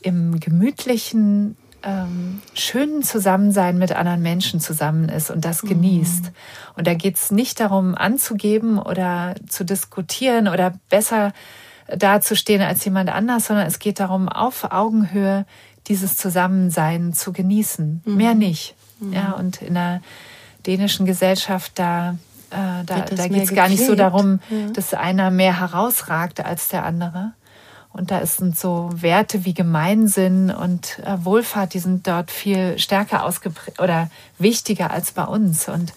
im 0.00 0.40
gemütlichen, 0.40 1.56
ähm, 1.82 2.40
schönen 2.54 3.02
Zusammensein 3.02 3.78
mit 3.78 3.92
anderen 3.92 4.22
Menschen 4.22 4.60
zusammen 4.60 5.08
ist 5.08 5.30
und 5.30 5.44
das 5.44 5.62
genießt. 5.62 6.24
Mhm. 6.24 6.30
Und 6.76 6.86
da 6.86 6.94
geht 6.94 7.16
es 7.16 7.30
nicht 7.30 7.60
darum, 7.60 7.94
anzugeben 7.94 8.78
oder 8.78 9.34
zu 9.48 9.64
diskutieren 9.64 10.48
oder 10.48 10.74
besser 10.88 11.32
dazustehen 11.86 12.62
als 12.62 12.84
jemand 12.84 13.10
anders, 13.10 13.46
sondern 13.46 13.66
es 13.66 13.78
geht 13.78 14.00
darum, 14.00 14.28
auf 14.28 14.72
Augenhöhe 14.72 15.46
dieses 15.86 16.16
Zusammensein 16.16 17.12
zu 17.12 17.32
genießen. 17.32 18.02
Mhm. 18.04 18.16
Mehr 18.16 18.34
nicht. 18.34 18.74
Mhm. 19.00 19.12
Ja, 19.12 19.32
und 19.32 19.62
in 19.62 19.74
der 19.74 20.02
dänischen 20.66 21.06
Gesellschaft, 21.06 21.72
da 21.76 22.16
Äh, 22.50 22.82
da 22.86 23.02
da 23.02 23.28
geht 23.28 23.44
es 23.44 23.54
gar 23.54 23.68
nicht 23.68 23.84
so 23.84 23.94
darum, 23.94 24.40
ja. 24.48 24.70
dass 24.72 24.94
einer 24.94 25.30
mehr 25.30 25.60
herausragt 25.60 26.42
als 26.42 26.68
der 26.68 26.82
andere. 26.82 27.32
Und 27.92 28.10
da 28.10 28.24
sind 28.24 28.56
so 28.56 28.90
Werte 28.92 29.44
wie 29.44 29.54
Gemeinsinn 29.54 30.50
und 30.50 31.00
äh, 31.00 31.24
Wohlfahrt, 31.24 31.74
die 31.74 31.78
sind 31.78 32.06
dort 32.06 32.30
viel 32.30 32.78
stärker 32.78 33.24
ausgeprägt 33.24 33.80
oder 33.80 34.10
wichtiger 34.38 34.90
als 34.90 35.12
bei 35.12 35.24
uns. 35.24 35.68
Und 35.68 35.92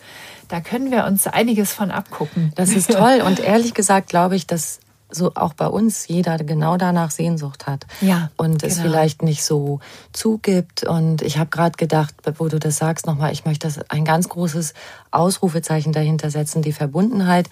da 0.48 0.62
können 0.62 0.92
wir 0.92 1.06
uns 1.06 1.28
einiges 1.28 1.74
von 1.74 1.92
abgucken. 1.92 2.52
Das 2.56 2.72
ist 2.72 2.92
toll. 2.98 3.22
Und 3.26 3.40
ehrlich 3.40 3.74
gesagt 3.74 4.10
glaube 4.10 4.36
ich, 4.36 4.48
dass 4.48 4.80
so 5.14 5.32
auch 5.36 5.54
bei 5.54 5.68
uns 5.68 6.08
jeder 6.08 6.38
genau 6.38 6.78
danach 6.78 7.12
Sehnsucht 7.12 7.68
hat 7.68 7.86
ja, 8.00 8.32
und 8.38 8.64
es 8.64 8.78
genau. 8.78 8.88
vielleicht 8.88 9.24
nicht 9.24 9.44
so 9.44 9.80
zugibt. 10.14 10.84
Und 10.84 11.22
ich 11.22 11.38
habe 11.38 11.50
gerade 11.50 11.78
gedacht, 11.78 12.16
wo 12.38 12.48
du 12.48 12.60
das 12.60 12.78
sagst, 12.78 13.06
nochmal, 13.06 13.32
ich 13.34 13.46
möchte 13.46 13.68
das 13.68 13.80
ein 13.90 14.06
ganz 14.06 14.30
großes 14.30 14.74
Ausrufezeichen 15.12 15.94
dahinter 15.94 16.32
setzen, 16.32 16.62
die 16.62 16.74
Verbundenheit, 16.74 17.50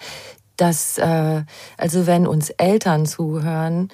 dass 0.56 0.98
äh, 0.98 1.42
also 1.76 2.06
wenn 2.06 2.26
uns 2.26 2.50
Eltern 2.50 3.06
zuhören, 3.06 3.90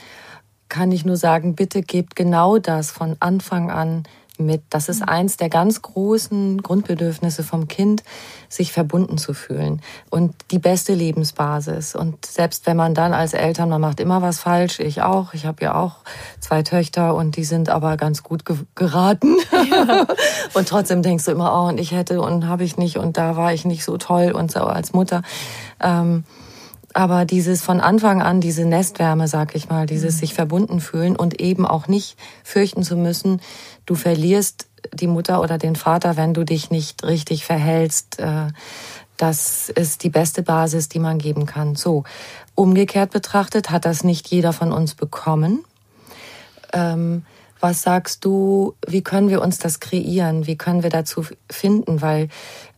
kann 0.69 0.93
ich 0.93 1.05
nur 1.05 1.17
sagen, 1.17 1.55
bitte 1.55 1.83
gebt 1.83 2.17
genau 2.17 2.59
das 2.59 2.91
von 2.91 3.17
Anfang 3.21 3.71
an 3.71 4.05
mit. 4.39 4.63
Das 4.71 4.89
ist 4.89 5.03
eins 5.03 5.37
der 5.37 5.49
ganz 5.49 5.83
großen 5.83 6.63
Grundbedürfnisse 6.63 7.43
vom 7.43 7.69
Kind, 7.69 8.03
sich 8.49 8.73
verbunden 8.73 9.19
zu 9.19 9.35
fühlen 9.35 9.81
und 10.11 10.35
die 10.51 10.59
beste 10.59 10.95
Lebensbasis. 10.95 11.95
Und 11.95 12.25
selbst 12.27 12.67
wenn 12.67 12.77
man 12.77 12.95
dann 12.95 13.13
als 13.13 13.33
Eltern, 13.33 13.69
man 13.69 13.81
macht 13.81 14.01
immer 14.01 14.23
was 14.23 14.41
falsch, 14.41 14.81
ich 14.81 15.03
auch, 15.03 15.35
ich 15.35 15.47
habe 15.47 15.65
ja 15.65 15.75
auch 15.75 15.97
zwei 16.41 16.63
Töchter 16.63 17.15
und 17.15 17.37
die 17.37 17.45
sind 17.45 17.69
aber 17.69 17.97
ganz 17.97 18.23
gut 18.23 18.45
ge 18.45 18.57
geraten. 18.75 19.37
Ja. 19.71 20.07
und 20.55 20.69
trotzdem 20.69 21.03
denkst 21.03 21.25
du 21.25 21.31
immer, 21.31 21.53
oh, 21.53 21.69
und 21.69 21.79
ich 21.79 21.93
hätte 21.93 22.21
und 22.21 22.47
habe 22.47 22.65
ich 22.65 22.77
nicht 22.77 22.99
und 22.99 23.17
da 23.17 23.37
war 23.37 23.53
ich 23.53 23.65
nicht 23.65 23.85
so 23.85 23.97
toll 23.97 24.33
und 24.33 24.51
so 24.51 24.61
als 24.61 24.93
Mutter. 24.93 25.23
Ähm, 25.81 26.25
aber 26.97 27.27
dieses 27.27 27.63
von 27.63 27.81
Anfang 27.81 28.23
an, 28.23 28.41
diese 28.41 28.65
Nestwärme, 28.65 29.29
sag 29.29 29.55
ich 29.55 29.69
mal, 29.69 29.85
dieses 29.85 30.15
mhm. 30.17 30.19
sich 30.21 30.35
verbunden 30.35 30.81
fühlen 30.81 31.15
und 31.15 31.41
eben 31.41 31.67
auch 31.67 31.89
nicht 31.89 32.17
fürchten 32.43 32.83
zu 32.83 32.97
müssen, 32.97 33.43
du 33.85 33.95
verlierst 33.95 34.67
die 34.95 35.07
Mutter 35.07 35.43
oder 35.43 35.59
den 35.59 35.77
Vater, 35.77 36.17
wenn 36.17 36.33
du 36.33 36.45
dich 36.45 36.71
nicht 36.71 37.05
richtig 37.05 37.45
verhältst. 37.45 38.19
Äh, 38.19 38.49
das 39.19 39.69
ist 39.69 40.05
die 40.05 40.09
beste 40.09 40.43
Basis, 40.43 40.89
die 40.89 40.99
man 40.99 41.19
geben 41.19 41.45
kann. 41.45 41.75
So, 41.75 42.05
umgekehrt 42.55 43.11
betrachtet 43.11 43.71
hat 43.71 43.85
das 43.85 44.03
nicht 44.03 44.29
jeder 44.29 44.55
von 44.55 44.73
uns 44.73 44.95
bekommen. 44.95 45.65
Ähm, 46.73 47.27
was 47.61 47.83
sagst 47.83 48.25
du, 48.25 48.75
wie 48.87 49.03
können 49.03 49.29
wir 49.29 49.43
uns 49.43 49.59
das 49.59 49.81
kreieren? 49.81 50.47
Wie 50.47 50.57
können 50.57 50.83
wir 50.83 50.91
dazu 50.91 51.27
finden? 51.51 52.01
Weil 52.01 52.29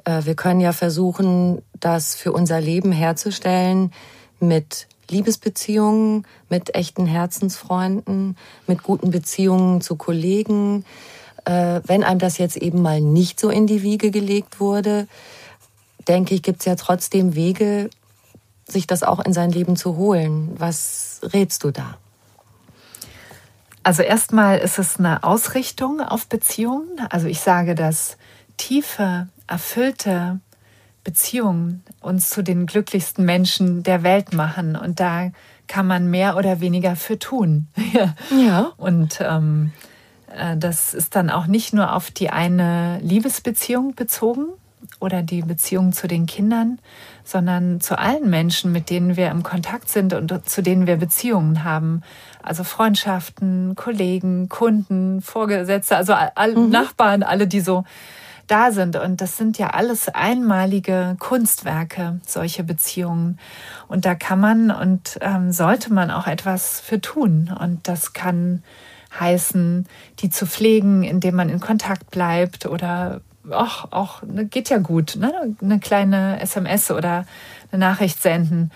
wir 0.09 0.35
können 0.35 0.61
ja 0.61 0.73
versuchen, 0.73 1.63
das 1.79 2.15
für 2.15 2.33
unser 2.33 2.61
Leben 2.61 2.93
herzustellen 2.93 3.93
mit 4.41 4.87
Liebesbeziehungen, 5.11 6.27
mit 6.49 6.75
echten 6.75 7.07
Herzensfreunden, 7.07 8.37
mit 8.67 8.83
guten 8.83 9.11
Beziehungen 9.11 9.81
zu 9.81 9.97
Kollegen. 9.97 10.85
Äh, 11.45 11.81
wenn 11.85 12.05
einem 12.05 12.19
das 12.19 12.39
jetzt 12.39 12.57
eben 12.57 12.83
mal 12.83 13.01
nicht 13.01 13.41
so 13.41 13.51
in 13.51 13.67
die 13.67 13.83
Wiege 13.83 14.11
gelegt 14.11 14.61
wurde, 14.61 15.09
denke 16.07 16.35
ich, 16.35 16.43
gibt 16.43 16.61
es 16.61 16.67
ja 16.67 16.75
trotzdem 16.75 17.35
Wege, 17.35 17.91
sich 18.67 18.87
das 18.87 19.03
auch 19.03 19.21
in 19.21 19.33
sein 19.33 19.51
Leben 19.51 19.77
zu 19.77 19.97
holen. 19.97 20.55
Was 20.59 21.21
rätst 21.33 21.65
du 21.65 21.71
da? 21.71 21.99
Also 23.83 24.03
erstmal 24.03 24.59
ist 24.59 24.79
es 24.79 24.99
eine 24.99 25.25
Ausrichtung 25.25 26.01
auf 26.01 26.27
Beziehungen. 26.27 27.01
Also 27.09 27.27
ich 27.27 27.41
sage, 27.41 27.75
dass 27.75 28.19
tiefe, 28.59 29.29
erfüllte 29.49 30.41
Beziehungen 31.03 31.83
uns 32.01 32.31
zu 32.31 32.43
den 32.43 32.67
glücklichsten 32.67 33.25
Menschen 33.25 33.83
der 33.83 34.03
Welt 34.03 34.33
machen. 34.33 34.77
Und 34.77 35.01
da 35.01 35.31
kann 35.67 35.87
man 35.87 36.11
mehr 36.11 36.37
oder 36.37 36.61
weniger 36.61 36.97
für 36.97 37.19
tun. 37.19 37.69
ja. 38.31 38.73
Und 38.77 39.19
ähm, 39.21 39.73
äh, 40.35 40.57
das 40.57 40.95
ist 40.95 41.17
dann 41.17 41.31
auch 41.31 41.47
nicht 41.47 41.73
nur 41.73 41.95
auf 41.95 42.11
die 42.11 42.31
eine 42.31 42.99
Liebesbeziehung 43.03 43.95
bezogen 43.95 44.49
oder 45.01 45.23
die 45.23 45.43
Beziehung 45.43 45.93
zu 45.93 46.09
den 46.09 46.27
Kindern, 46.27 46.79
sondern 47.25 47.81
zu 47.81 47.99
allen 47.99 48.31
Menschen, 48.31 48.73
mit 48.73 48.91
denen 48.91 49.17
wir 49.17 49.31
im 49.31 49.43
Kontakt 49.43 49.89
sind 49.89 50.15
und 50.15 50.49
zu 50.49 50.63
denen 50.63 50.87
wir 50.87 50.97
Beziehungen 50.97 51.65
haben. 51.65 52.03
Also 52.43 52.65
Freundschaften, 52.65 53.75
Kollegen, 53.77 54.49
Kunden, 54.49 55.21
Vorgesetzte, 55.21 55.97
also 55.97 56.13
alle 56.13 56.59
mhm. 56.59 56.71
Nachbarn, 56.71 57.23
alle, 57.23 57.47
die 57.47 57.61
so 57.61 57.85
da 58.51 58.73
sind. 58.73 58.97
Und 58.97 59.21
das 59.21 59.37
sind 59.37 59.59
ja 59.59 59.69
alles 59.69 60.09
einmalige 60.09 61.17
Kunstwerke, 61.19 62.21
solche 62.27 62.65
Beziehungen. 62.65 63.39
Und 63.87 64.05
da 64.05 64.15
kann 64.15 64.41
man 64.41 64.71
und 64.71 65.19
ähm, 65.21 65.53
sollte 65.53 65.93
man 65.93 66.11
auch 66.11 66.27
etwas 66.27 66.81
für 66.81 67.01
tun. 67.01 67.55
Und 67.61 67.87
das 67.89 68.13
kann 68.13 68.63
heißen, 69.19 69.87
die 70.19 70.31
zu 70.31 70.47
pflegen, 70.47 71.03
indem 71.03 71.37
man 71.37 71.49
in 71.49 71.61
Kontakt 71.61 72.11
bleibt 72.11 72.67
oder 72.67 73.21
auch, 73.51 73.93
auch 73.93 74.23
ne, 74.23 74.45
geht 74.45 74.69
ja 74.69 74.79
gut, 74.79 75.17
ne? 75.17 75.55
eine 75.63 75.81
kleine 75.81 76.41
SMS 76.41 76.91
oder 76.91 77.25
eine 77.71 77.81
Nachricht 77.81 78.21
senden. 78.21 78.71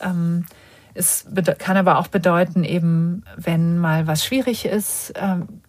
Ähm, 0.00 0.46
es 0.94 1.26
kann 1.58 1.76
aber 1.76 1.98
auch 1.98 2.06
bedeuten, 2.06 2.62
eben, 2.62 3.24
wenn 3.36 3.78
mal 3.78 4.06
was 4.06 4.24
schwierig 4.24 4.64
ist, 4.64 5.12
ähm, 5.16 5.62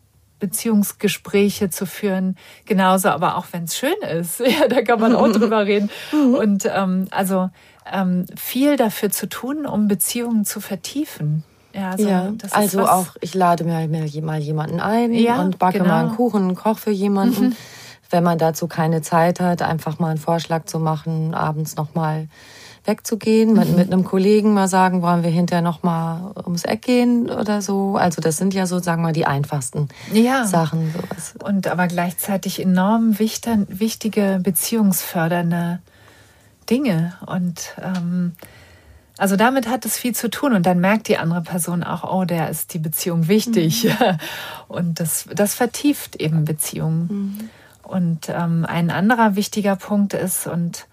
Beziehungsgespräche 0.45 1.69
zu 1.69 1.85
führen, 1.85 2.37
genauso 2.65 3.09
aber 3.09 3.37
auch 3.37 3.45
wenn 3.51 3.63
es 3.63 3.77
schön 3.77 3.95
ist. 4.01 4.39
Ja, 4.45 4.67
da 4.67 4.81
kann 4.83 4.99
man 4.99 5.15
auch 5.15 5.31
drüber 5.31 5.65
reden. 5.65 5.89
Mhm. 6.11 6.35
Und 6.35 6.69
ähm, 6.71 7.07
also 7.11 7.49
ähm, 7.91 8.25
viel 8.35 8.77
dafür 8.77 9.09
zu 9.09 9.27
tun, 9.27 9.65
um 9.65 9.87
Beziehungen 9.87 10.45
zu 10.45 10.61
vertiefen. 10.61 11.43
Ja, 11.73 11.91
also, 11.91 12.07
ja, 12.07 12.33
also 12.51 12.87
auch, 12.87 13.07
ich 13.19 13.33
lade 13.33 13.65
mir 13.65 13.87
mal 14.21 14.39
jemanden 14.39 14.79
ein 14.79 15.13
ja, 15.13 15.41
und 15.41 15.59
backe 15.59 15.79
genau. 15.79 15.89
mal 15.89 15.99
einen 16.05 16.15
Kuchen, 16.15 16.55
koche 16.55 16.75
für 16.75 16.91
jemanden. 16.91 17.47
Mhm. 17.47 17.55
Wenn 18.09 18.23
man 18.23 18.37
dazu 18.37 18.67
keine 18.67 19.01
Zeit 19.01 19.39
hat, 19.39 19.61
einfach 19.61 19.99
mal 19.99 20.09
einen 20.09 20.19
Vorschlag 20.19 20.65
zu 20.65 20.79
machen, 20.79 21.33
abends 21.33 21.75
nochmal 21.75 22.27
wegzugehen, 22.85 23.51
mhm. 23.51 23.57
mit, 23.57 23.75
mit 23.75 23.93
einem 23.93 24.03
Kollegen 24.03 24.53
mal 24.53 24.67
sagen, 24.67 25.01
wollen 25.01 25.23
wir 25.23 25.29
hinterher 25.29 25.61
noch 25.61 25.83
mal 25.83 26.31
ums 26.45 26.63
Eck 26.63 26.83
gehen 26.83 27.29
oder 27.29 27.61
so. 27.61 27.97
Also 27.97 28.21
das 28.21 28.37
sind 28.37 28.53
ja 28.53 28.67
so, 28.67 28.79
sagen 28.79 29.01
wir 29.01 29.07
mal, 29.07 29.13
die 29.13 29.25
einfachsten 29.25 29.89
ja. 30.13 30.45
Sachen. 30.45 30.93
Sowas. 30.93 31.33
Und 31.43 31.67
aber 31.67 31.87
gleichzeitig 31.87 32.61
enorm 32.61 33.17
wichtige 33.19 34.39
beziehungsfördernde 34.41 35.79
Dinge. 36.69 37.13
Und 37.25 37.75
ähm, 37.81 38.33
also 39.17 39.35
damit 39.37 39.69
hat 39.69 39.85
es 39.85 39.97
viel 39.97 40.13
zu 40.13 40.29
tun 40.29 40.53
und 40.53 40.65
dann 40.65 40.79
merkt 40.79 41.07
die 41.07 41.17
andere 41.17 41.41
Person 41.41 41.83
auch, 41.83 42.03
oh, 42.03 42.25
der 42.25 42.49
ist 42.49 42.73
die 42.73 42.79
Beziehung 42.79 43.27
wichtig. 43.27 43.85
Mhm. 43.85 44.17
Und 44.67 44.99
das, 44.99 45.27
das 45.33 45.53
vertieft 45.53 46.17
eben 46.17 46.43
Beziehungen. 46.43 47.07
Mhm. 47.07 47.49
Und 47.83 48.29
ähm, 48.29 48.65
ein 48.67 48.89
anderer 48.89 49.35
wichtiger 49.35 49.75
Punkt 49.75 50.13
ist, 50.13 50.47
und 50.47 50.87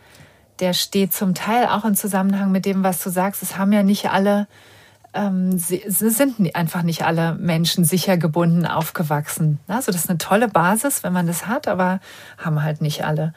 der 0.62 0.74
steht 0.74 1.12
zum 1.12 1.34
Teil 1.34 1.66
auch 1.66 1.84
im 1.84 1.96
Zusammenhang 1.96 2.52
mit 2.52 2.66
dem, 2.66 2.84
was 2.84 3.02
du 3.02 3.10
sagst. 3.10 3.42
Es 3.42 3.58
haben 3.58 3.72
ja 3.72 3.82
nicht 3.82 4.10
alle, 4.10 4.46
ähm, 5.12 5.58
sie, 5.58 5.82
sind 5.88 6.54
einfach 6.54 6.84
nicht 6.84 7.04
alle 7.04 7.34
Menschen 7.34 7.84
sicher 7.84 8.16
gebunden 8.16 8.64
aufgewachsen. 8.64 9.58
Also 9.66 9.90
das 9.90 10.04
ist 10.04 10.10
eine 10.10 10.18
tolle 10.18 10.46
Basis, 10.46 11.02
wenn 11.02 11.12
man 11.12 11.26
das 11.26 11.48
hat, 11.48 11.66
aber 11.66 11.98
haben 12.38 12.62
halt 12.62 12.80
nicht 12.80 13.04
alle. 13.04 13.34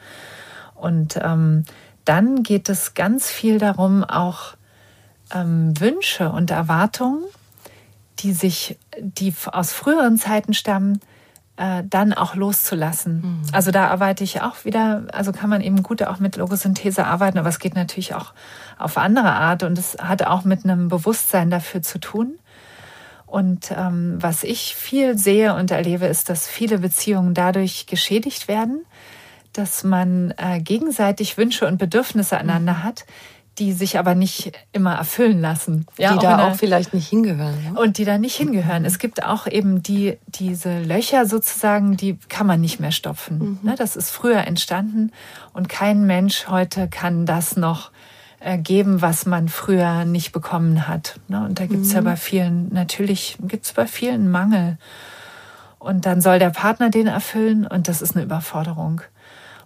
Und 0.76 1.18
ähm, 1.20 1.64
dann 2.04 2.44
geht 2.44 2.68
es 2.68 2.94
ganz 2.94 3.28
viel 3.28 3.58
darum, 3.58 4.04
auch 4.04 4.54
ähm, 5.34 5.72
Wünsche 5.80 6.30
und 6.30 6.52
Erwartungen, 6.52 7.24
die 8.20 8.34
sich, 8.34 8.78
die 9.00 9.34
aus 9.50 9.72
früheren 9.72 10.16
Zeiten 10.16 10.54
stammen, 10.54 11.00
äh, 11.56 11.82
dann 11.88 12.12
auch 12.12 12.34
loszulassen. 12.34 13.22
Mhm. 13.22 13.42
Also 13.52 13.70
da 13.70 13.88
arbeite 13.88 14.24
ich 14.24 14.42
auch 14.42 14.64
wieder, 14.64 15.04
also 15.12 15.32
kann 15.32 15.50
man 15.50 15.60
eben 15.60 15.82
gut 15.82 16.02
auch 16.02 16.18
mit 16.18 16.36
Logosynthese 16.36 17.06
arbeiten, 17.06 17.38
aber 17.38 17.48
es 17.48 17.58
geht 17.58 17.74
natürlich 17.74 18.14
auch 18.14 18.34
auf 18.78 18.98
andere 18.98 19.32
Art 19.32 19.62
und 19.62 19.78
es 19.78 19.96
hat 19.98 20.22
auch 20.22 20.44
mit 20.44 20.64
einem 20.64 20.88
Bewusstsein 20.88 21.50
dafür 21.50 21.82
zu 21.82 21.98
tun. 21.98 22.38
Und 23.26 23.72
ähm, 23.76 24.16
was 24.20 24.44
ich 24.44 24.76
viel 24.76 25.18
sehe 25.18 25.54
und 25.54 25.70
erlebe, 25.70 26.06
ist, 26.06 26.28
dass 26.28 26.46
viele 26.46 26.78
Beziehungen 26.78 27.34
dadurch 27.34 27.86
geschädigt 27.86 28.46
werden, 28.46 28.84
dass 29.52 29.82
man 29.82 30.32
äh, 30.36 30.60
gegenseitig 30.60 31.36
Wünsche 31.36 31.66
und 31.66 31.78
Bedürfnisse 31.78 32.38
aneinander 32.38 32.74
mhm. 32.74 32.84
hat, 32.84 33.06
die 33.58 33.72
sich 33.72 33.98
aber 33.98 34.14
nicht 34.14 34.52
immer 34.72 34.94
erfüllen 34.94 35.40
lassen. 35.40 35.86
Ja, 35.96 36.12
die 36.12 36.18
auch 36.18 36.22
da 36.22 36.48
auch 36.50 36.56
vielleicht 36.56 36.92
nicht 36.92 37.08
hingehören. 37.08 37.72
Ne? 37.72 37.80
Und 37.80 37.98
die 37.98 38.04
da 38.04 38.18
nicht 38.18 38.36
hingehören. 38.36 38.82
Mhm. 38.82 38.86
Es 38.86 38.98
gibt 38.98 39.24
auch 39.24 39.46
eben 39.46 39.82
die, 39.82 40.18
diese 40.26 40.80
Löcher 40.80 41.26
sozusagen, 41.26 41.96
die 41.96 42.18
kann 42.28 42.46
man 42.46 42.60
nicht 42.60 42.80
mehr 42.80 42.92
stopfen. 42.92 43.38
Mhm. 43.38 43.58
Ne, 43.62 43.74
das 43.76 43.96
ist 43.96 44.10
früher 44.10 44.46
entstanden 44.46 45.12
und 45.52 45.68
kein 45.68 46.06
Mensch 46.06 46.48
heute 46.48 46.88
kann 46.88 47.24
das 47.24 47.56
noch 47.56 47.90
äh, 48.40 48.58
geben, 48.58 49.00
was 49.00 49.24
man 49.24 49.48
früher 49.48 50.04
nicht 50.04 50.32
bekommen 50.32 50.86
hat. 50.86 51.18
Ne, 51.28 51.44
und 51.44 51.58
da 51.58 51.66
gibt 51.66 51.82
es 51.82 51.90
mhm. 51.90 51.94
ja 51.94 52.00
bei 52.02 52.16
vielen, 52.16 52.68
natürlich 52.72 53.38
gibt 53.40 53.64
es 53.64 53.72
bei 53.72 53.86
vielen 53.86 54.30
Mangel. 54.30 54.76
Und 55.78 56.04
dann 56.04 56.20
soll 56.20 56.38
der 56.38 56.50
Partner 56.50 56.90
den 56.90 57.06
erfüllen 57.06 57.66
und 57.66 57.88
das 57.88 58.02
ist 58.02 58.16
eine 58.16 58.24
Überforderung. 58.24 59.02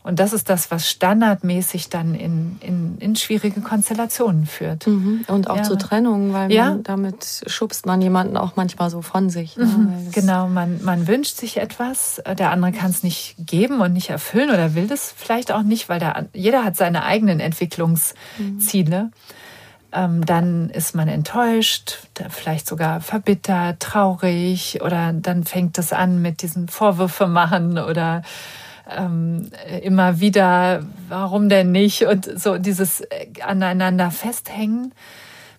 Und 0.02 0.18
das 0.18 0.32
ist 0.32 0.48
das, 0.48 0.70
was 0.70 0.88
standardmäßig 0.88 1.90
dann 1.90 2.14
in, 2.14 2.56
in, 2.60 2.96
in 2.98 3.16
schwierige 3.16 3.60
Konstellationen 3.60 4.46
führt. 4.46 4.86
Mhm. 4.86 5.26
Und 5.28 5.50
auch 5.50 5.58
ja. 5.58 5.62
zur 5.62 5.78
Trennung, 5.78 6.32
weil 6.32 6.50
ja. 6.50 6.70
man, 6.70 6.82
damit 6.84 7.42
schubst 7.46 7.84
man 7.84 8.00
jemanden 8.00 8.38
auch 8.38 8.56
manchmal 8.56 8.88
so 8.88 9.02
von 9.02 9.28
sich. 9.28 9.58
Ne? 9.58 9.66
Mhm. 9.66 10.10
Genau, 10.12 10.48
man, 10.48 10.82
man 10.82 11.06
wünscht 11.06 11.36
sich 11.36 11.58
etwas, 11.58 12.22
der 12.38 12.50
andere 12.50 12.72
kann 12.72 12.90
es 12.90 13.02
nicht 13.02 13.34
geben 13.38 13.82
und 13.82 13.92
nicht 13.92 14.08
erfüllen 14.08 14.48
oder 14.48 14.74
will 14.74 14.86
das 14.86 15.12
vielleicht 15.14 15.52
auch 15.52 15.62
nicht, 15.62 15.90
weil 15.90 16.00
der, 16.00 16.28
jeder 16.32 16.64
hat 16.64 16.76
seine 16.76 17.04
eigenen 17.04 17.38
Entwicklungsziele. 17.38 19.02
Mhm. 19.02 19.12
Ähm, 19.92 20.24
dann 20.24 20.70
ist 20.70 20.94
man 20.94 21.08
enttäuscht, 21.08 22.06
vielleicht 22.28 22.66
sogar 22.66 23.00
verbittert, 23.00 23.80
traurig 23.80 24.80
oder 24.82 25.12
dann 25.12 25.44
fängt 25.44 25.76
es 25.78 25.92
an 25.92 26.22
mit 26.22 26.42
diesen 26.42 26.68
Vorwürfe 26.68 27.26
machen 27.26 27.76
oder 27.76 28.22
ähm, 28.96 29.50
immer 29.82 30.20
wieder, 30.20 30.84
warum 31.08 31.48
denn 31.48 31.72
nicht? 31.72 32.06
Und 32.06 32.40
so 32.40 32.58
dieses 32.58 33.00
äh, 33.00 33.26
aneinander 33.42 34.10
festhängen 34.10 34.92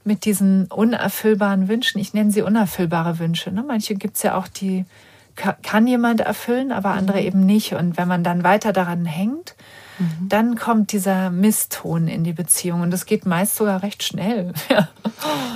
mit 0.03 0.25
diesen 0.25 0.65
unerfüllbaren 0.67 1.67
Wünschen. 1.67 1.99
Ich 1.99 2.13
nenne 2.13 2.31
sie 2.31 2.41
unerfüllbare 2.41 3.19
Wünsche. 3.19 3.51
Ne? 3.51 3.63
Manche 3.63 3.95
gibt 3.95 4.17
es 4.17 4.23
ja 4.23 4.35
auch, 4.35 4.47
die 4.47 4.85
kann 5.35 5.87
jemand 5.87 6.21
erfüllen, 6.21 6.71
aber 6.71 6.91
andere 6.91 7.19
mhm. 7.19 7.25
eben 7.25 7.45
nicht. 7.45 7.73
Und 7.73 7.97
wenn 7.97 8.07
man 8.07 8.23
dann 8.23 8.43
weiter 8.43 8.73
daran 8.73 9.05
hängt, 9.05 9.55
Mhm. 9.99 10.29
Dann 10.29 10.55
kommt 10.55 10.91
dieser 10.91 11.29
Misston 11.29 12.07
in 12.07 12.23
die 12.23 12.33
Beziehung 12.33 12.81
und 12.81 12.91
das 12.91 13.05
geht 13.05 13.25
meist 13.25 13.55
sogar 13.55 13.83
recht 13.83 14.03
schnell. 14.03 14.53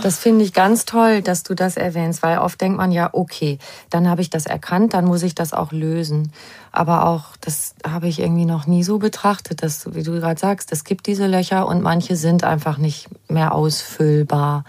Das 0.03 0.19
finde 0.19 0.45
ich 0.45 0.53
ganz 0.53 0.86
toll, 0.86 1.23
dass 1.23 1.41
du 1.41 1.55
das 1.55 1.75
erwähnst, 1.75 2.21
weil 2.21 2.38
oft 2.38 2.61
denkt 2.61 2.77
man 2.77 2.91
ja, 2.91 3.09
okay, 3.13 3.57
dann 3.89 4.07
habe 4.07 4.21
ich 4.21 4.29
das 4.29 4.45
erkannt, 4.45 4.93
dann 4.93 5.05
muss 5.05 5.23
ich 5.23 5.33
das 5.33 5.53
auch 5.53 5.71
lösen. 5.71 6.31
Aber 6.71 7.07
auch, 7.07 7.36
das 7.41 7.73
habe 7.83 8.07
ich 8.07 8.19
irgendwie 8.19 8.45
noch 8.45 8.67
nie 8.67 8.83
so 8.83 8.99
betrachtet, 8.99 9.63
dass, 9.63 9.95
wie 9.95 10.03
du 10.03 10.11
gerade 10.19 10.39
sagst, 10.39 10.71
es 10.71 10.83
gibt 10.83 11.07
diese 11.07 11.25
Löcher 11.25 11.67
und 11.67 11.81
manche 11.81 12.15
sind 12.15 12.43
einfach 12.43 12.77
nicht 12.77 13.07
mehr 13.27 13.55
ausfüllbar. 13.55 14.65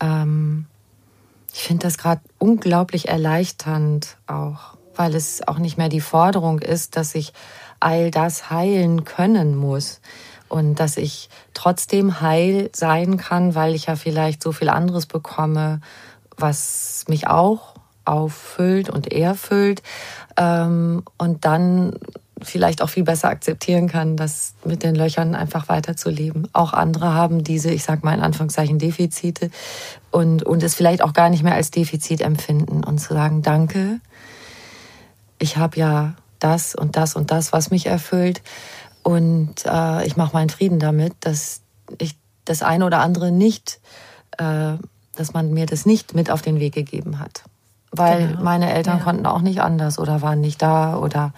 Ähm, 0.00 0.64
ich 1.52 1.62
finde 1.62 1.82
das 1.82 1.98
gerade 1.98 2.20
unglaublich 2.38 3.08
erleichternd 3.08 4.16
auch, 4.26 4.76
weil 4.96 5.14
es 5.14 5.46
auch 5.46 5.58
nicht 5.58 5.78
mehr 5.78 5.88
die 5.88 6.00
Forderung 6.00 6.58
ist, 6.58 6.96
dass 6.96 7.14
ich 7.14 7.32
all 7.84 8.10
das 8.10 8.50
heilen 8.50 9.04
können 9.04 9.54
muss. 9.56 10.00
Und 10.48 10.80
dass 10.80 10.96
ich 10.96 11.28
trotzdem 11.52 12.20
heil 12.20 12.70
sein 12.72 13.16
kann, 13.16 13.54
weil 13.54 13.74
ich 13.74 13.86
ja 13.86 13.96
vielleicht 13.96 14.42
so 14.42 14.52
viel 14.52 14.68
anderes 14.68 15.06
bekomme, 15.06 15.80
was 16.36 17.04
mich 17.08 17.26
auch 17.26 17.74
auffüllt 18.04 18.90
und 18.90 19.12
erfüllt. 19.12 19.82
Ähm, 20.36 21.02
und 21.18 21.44
dann 21.44 21.98
vielleicht 22.42 22.82
auch 22.82 22.88
viel 22.88 23.04
besser 23.04 23.28
akzeptieren 23.28 23.88
kann, 23.88 24.16
das 24.16 24.54
mit 24.64 24.82
den 24.82 24.94
Löchern 24.94 25.34
einfach 25.34 25.68
weiterzuleben. 25.68 26.48
Auch 26.52 26.72
andere 26.72 27.14
haben 27.14 27.42
diese, 27.44 27.70
ich 27.70 27.84
sag 27.84 28.04
mal 28.04 28.14
in 28.14 28.20
Anführungszeichen, 28.20 28.78
Defizite 28.78 29.50
und, 30.10 30.42
und 30.42 30.62
es 30.62 30.74
vielleicht 30.74 31.02
auch 31.02 31.12
gar 31.12 31.30
nicht 31.30 31.42
mehr 31.42 31.54
als 31.54 31.70
Defizit 31.70 32.20
empfinden 32.20 32.84
und 32.84 32.98
zu 32.98 33.14
sagen, 33.14 33.42
danke, 33.42 34.00
ich 35.38 35.56
habe 35.56 35.78
ja 35.78 36.14
das 36.44 36.74
und 36.74 36.96
das 36.96 37.16
und 37.16 37.30
das, 37.30 37.52
was 37.52 37.70
mich 37.70 37.86
erfüllt. 37.86 38.42
Und 39.02 39.64
äh, 39.66 40.06
ich 40.06 40.16
mache 40.16 40.34
meinen 40.34 40.50
Frieden 40.50 40.78
damit, 40.78 41.14
dass 41.20 41.62
ich 41.98 42.16
das 42.44 42.62
eine 42.62 42.84
oder 42.84 43.00
andere 43.00 43.32
nicht, 43.32 43.80
äh, 44.38 44.74
dass 45.16 45.32
man 45.32 45.52
mir 45.52 45.66
das 45.66 45.86
nicht 45.86 46.14
mit 46.14 46.30
auf 46.30 46.42
den 46.42 46.60
Weg 46.60 46.74
gegeben 46.74 47.18
hat. 47.18 47.44
Weil 47.90 48.28
genau. 48.28 48.42
meine 48.42 48.72
Eltern 48.72 48.98
ja. 48.98 49.04
konnten 49.04 49.26
auch 49.26 49.40
nicht 49.40 49.60
anders 49.60 49.98
oder 49.98 50.20
waren 50.20 50.40
nicht 50.40 50.60
da 50.60 50.96
oder 50.96 51.32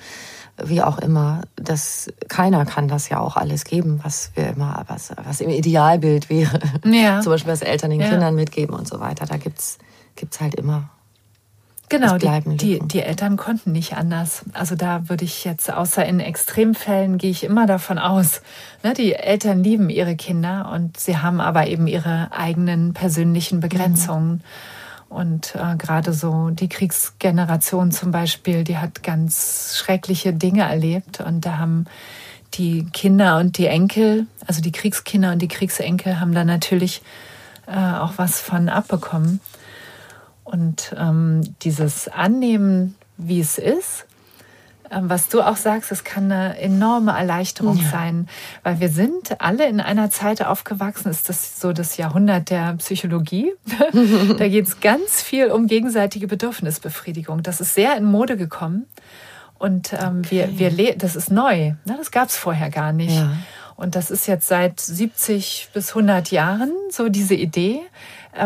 wie 0.63 0.83
auch 0.83 0.99
immer. 0.99 1.43
Das, 1.57 2.11
keiner 2.29 2.65
kann 2.65 2.89
das 2.89 3.09
ja 3.09 3.21
auch 3.21 3.37
alles 3.37 3.65
geben, 3.65 4.01
was 4.03 4.31
wir 4.35 4.49
immer, 4.49 4.85
was, 4.89 5.13
was 5.23 5.41
im 5.41 5.51
Idealbild 5.51 6.31
wäre. 6.31 6.61
Ja. 6.85 7.21
Zum 7.23 7.33
Beispiel, 7.33 7.53
was 7.53 7.63
Eltern 7.63 7.91
den 7.91 8.01
ja. 8.01 8.09
Kindern 8.09 8.35
mitgeben 8.35 8.75
und 8.75 8.89
so 8.89 9.01
weiter. 9.01 9.27
Da 9.27 9.37
gibt's, 9.37 9.79
gibt's 10.15 10.41
halt 10.41 10.55
immer 10.55 10.89
Genau, 11.89 12.19
die, 12.19 12.57
die, 12.57 12.79
die, 12.81 13.03
Eltern 13.03 13.37
konnten 13.37 13.71
nicht 13.71 13.97
anders. 13.97 14.45
Also 14.55 14.75
da 14.75 15.09
würde 15.09 15.25
ich 15.25 15.45
jetzt, 15.45 15.73
außer 15.73 16.05
in 16.05 16.19
Extremfällen, 16.19 17.17
gehe 17.17 17.31
ich 17.31 17.45
immer 17.45 17.67
davon 17.67 17.99
aus, 17.99 18.43
ne, 18.83 18.93
die 18.93 19.15
Eltern 19.15 19.63
lieben 19.63 19.89
ihre 19.89 20.17
Kinder 20.17 20.71
und 20.73 20.99
sie 20.99 21.19
haben 21.19 21.41
aber 21.41 21.69
eben 21.69 21.87
ihre 21.87 22.33
eigenen 22.33 22.93
persönlichen 22.93 23.61
Begrenzungen. 23.61 24.31
Mhm. 24.31 24.41
Und 25.09 25.55
äh, 25.55 25.77
gerade 25.77 26.13
so 26.13 26.51
die 26.51 26.69
Kriegsgeneration 26.69 27.93
zum 27.93 28.11
Beispiel, 28.11 28.65
die 28.65 28.79
hat 28.79 29.05
ganz 29.05 29.77
schreckliche 29.77 30.33
Dinge 30.33 30.63
erlebt 30.63 31.21
und 31.21 31.47
da 31.47 31.59
haben 31.59 31.87
die 32.55 32.87
Kinder 32.93 33.39
und 33.39 33.59
die 33.59 33.67
Enkel, 33.67 34.27
also 34.47 34.61
die 34.61 34.73
Kriegskinder 34.73 35.33
und 35.33 35.41
die 35.41 35.49
Kriegsenkel, 35.49 36.19
haben 36.19 36.35
da 36.35 36.45
natürlich 36.45 37.03
äh, 37.67 37.77
auch 37.77 38.15
was 38.17 38.41
von 38.41 38.69
abbekommen. 38.69 39.41
Und 40.47 40.95
ähm, 40.97 41.41
dieses 41.63 42.07
Annehmen, 42.07 42.95
wie 43.17 43.41
es 43.41 43.59
ist, 43.59 44.07
ähm, 44.93 45.11
was 45.11 45.29
du 45.29 45.43
auch 45.43 45.57
sagst, 45.57 45.91
es 45.91 46.05
kann 46.05 46.31
eine 46.31 46.57
enorme 46.59 47.11
Erleichterung 47.11 47.77
ja. 47.79 47.91
sein, 47.91 48.29
weil 48.63 48.79
wir 48.79 48.89
sind 48.89 49.41
alle 49.41 49.67
in 49.67 49.81
einer 49.81 50.09
Zeit 50.11 50.45
aufgewachsen, 50.45 51.11
ist 51.11 51.29
das 51.29 51.61
so 51.61 51.73
das 51.73 51.97
Jahrhundert 51.97 52.51
der 52.51 52.75
Psychologie. 52.75 53.53
da 54.39 54.49
geht 54.49 54.69
es 54.69 54.79
ganz 54.79 55.21
viel 55.21 55.51
um 55.51 55.67
gegenseitige 55.67 56.29
Bedürfnisbefriedigung. 56.29 57.43
Das 57.43 57.61
ist 57.61 57.75
sehr 57.75 57.97
in 57.97 58.05
Mode 58.05 58.37
gekommen. 58.37 58.87
Und 59.59 59.95
ähm, 59.95 60.23
okay. 60.25 60.49
wir, 60.53 60.79
wir 60.79 60.97
das 60.97 61.17
ist 61.17 61.33
neu. 61.33 61.73
Ne? 61.85 61.97
Das 61.99 62.13
gab 62.13 62.29
es 62.29 62.37
vorher 62.37 62.71
gar 62.71 62.93
nicht. 62.93 63.17
Ja. 63.17 63.33
Und 63.75 63.97
das 63.97 64.13
ist 64.13 64.27
jetzt 64.29 64.47
seit 64.47 64.79
70 64.79 65.71
bis 65.75 65.91
100 65.91 66.31
Jahren 66.31 66.73
so 66.91 67.09
diese 67.09 67.35
Idee, 67.35 67.81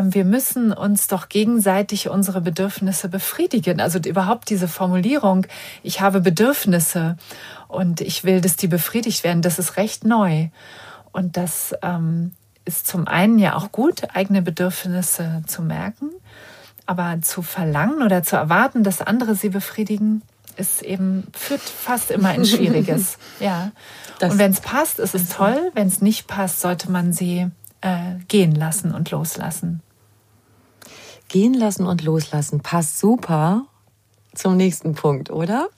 wir 0.02 0.24
müssen 0.24 0.72
uns 0.72 1.06
doch 1.08 1.28
gegenseitig 1.28 2.08
unsere 2.08 2.40
Bedürfnisse 2.40 3.08
befriedigen. 3.08 3.80
Also 3.80 3.98
überhaupt 3.98 4.50
diese 4.50 4.68
Formulierung, 4.68 5.46
ich 5.82 6.00
habe 6.00 6.20
Bedürfnisse 6.20 7.16
und 7.68 8.00
ich 8.00 8.24
will, 8.24 8.40
dass 8.40 8.56
die 8.56 8.68
befriedigt 8.68 9.24
werden, 9.24 9.42
das 9.42 9.58
ist 9.58 9.76
recht 9.76 10.04
neu. 10.04 10.48
Und 11.12 11.36
das 11.36 11.74
ähm, 11.82 12.32
ist 12.64 12.86
zum 12.86 13.06
einen 13.08 13.38
ja 13.38 13.56
auch 13.56 13.72
gut, 13.72 14.02
eigene 14.14 14.42
Bedürfnisse 14.42 15.42
zu 15.46 15.62
merken, 15.62 16.10
aber 16.86 17.20
zu 17.22 17.42
verlangen 17.42 18.02
oder 18.02 18.22
zu 18.22 18.36
erwarten, 18.36 18.84
dass 18.84 19.02
andere 19.02 19.34
sie 19.34 19.48
befriedigen, 19.48 20.22
ist 20.56 20.82
eben, 20.82 21.26
führt 21.32 21.62
fast 21.62 22.10
immer 22.10 22.34
in 22.34 22.44
Schwieriges. 22.46 23.18
ja. 23.38 23.72
Das 24.18 24.32
und 24.32 24.38
wenn 24.38 24.50
es 24.50 24.60
passt, 24.60 24.98
ist 24.98 25.14
es 25.14 25.30
toll. 25.30 25.70
Wenn 25.74 25.88
es 25.88 26.02
nicht 26.02 26.26
passt, 26.26 26.60
sollte 26.60 26.90
man 26.90 27.14
sie 27.14 27.50
äh, 27.80 28.16
gehen 28.28 28.54
lassen 28.54 28.94
und 28.94 29.10
loslassen. 29.10 29.82
Gehen 31.28 31.54
lassen 31.54 31.86
und 31.86 32.02
loslassen 32.02 32.60
passt 32.60 32.98
super 32.98 33.66
zum 34.34 34.56
nächsten 34.56 34.94
Punkt, 34.94 35.30
oder? 35.30 35.68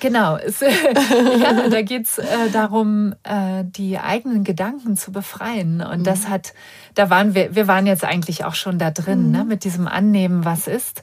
Genau, 0.00 0.36
es, 0.36 0.60
ja, 1.40 1.68
da 1.68 1.82
geht 1.82 2.06
es 2.06 2.18
äh, 2.18 2.50
darum, 2.52 3.14
äh, 3.22 3.64
die 3.64 3.98
eigenen 3.98 4.44
Gedanken 4.44 4.96
zu 4.96 5.12
befreien. 5.12 5.82
Und 5.82 6.00
mhm. 6.00 6.04
das 6.04 6.28
hat, 6.28 6.54
da 6.94 7.10
waren 7.10 7.34
wir, 7.34 7.54
wir 7.54 7.68
waren 7.68 7.86
jetzt 7.86 8.04
eigentlich 8.04 8.44
auch 8.44 8.54
schon 8.54 8.78
da 8.78 8.90
drin, 8.90 9.26
mhm. 9.26 9.32
ne, 9.32 9.44
mit 9.44 9.64
diesem 9.64 9.86
Annehmen, 9.86 10.44
was 10.44 10.66
ist. 10.66 11.02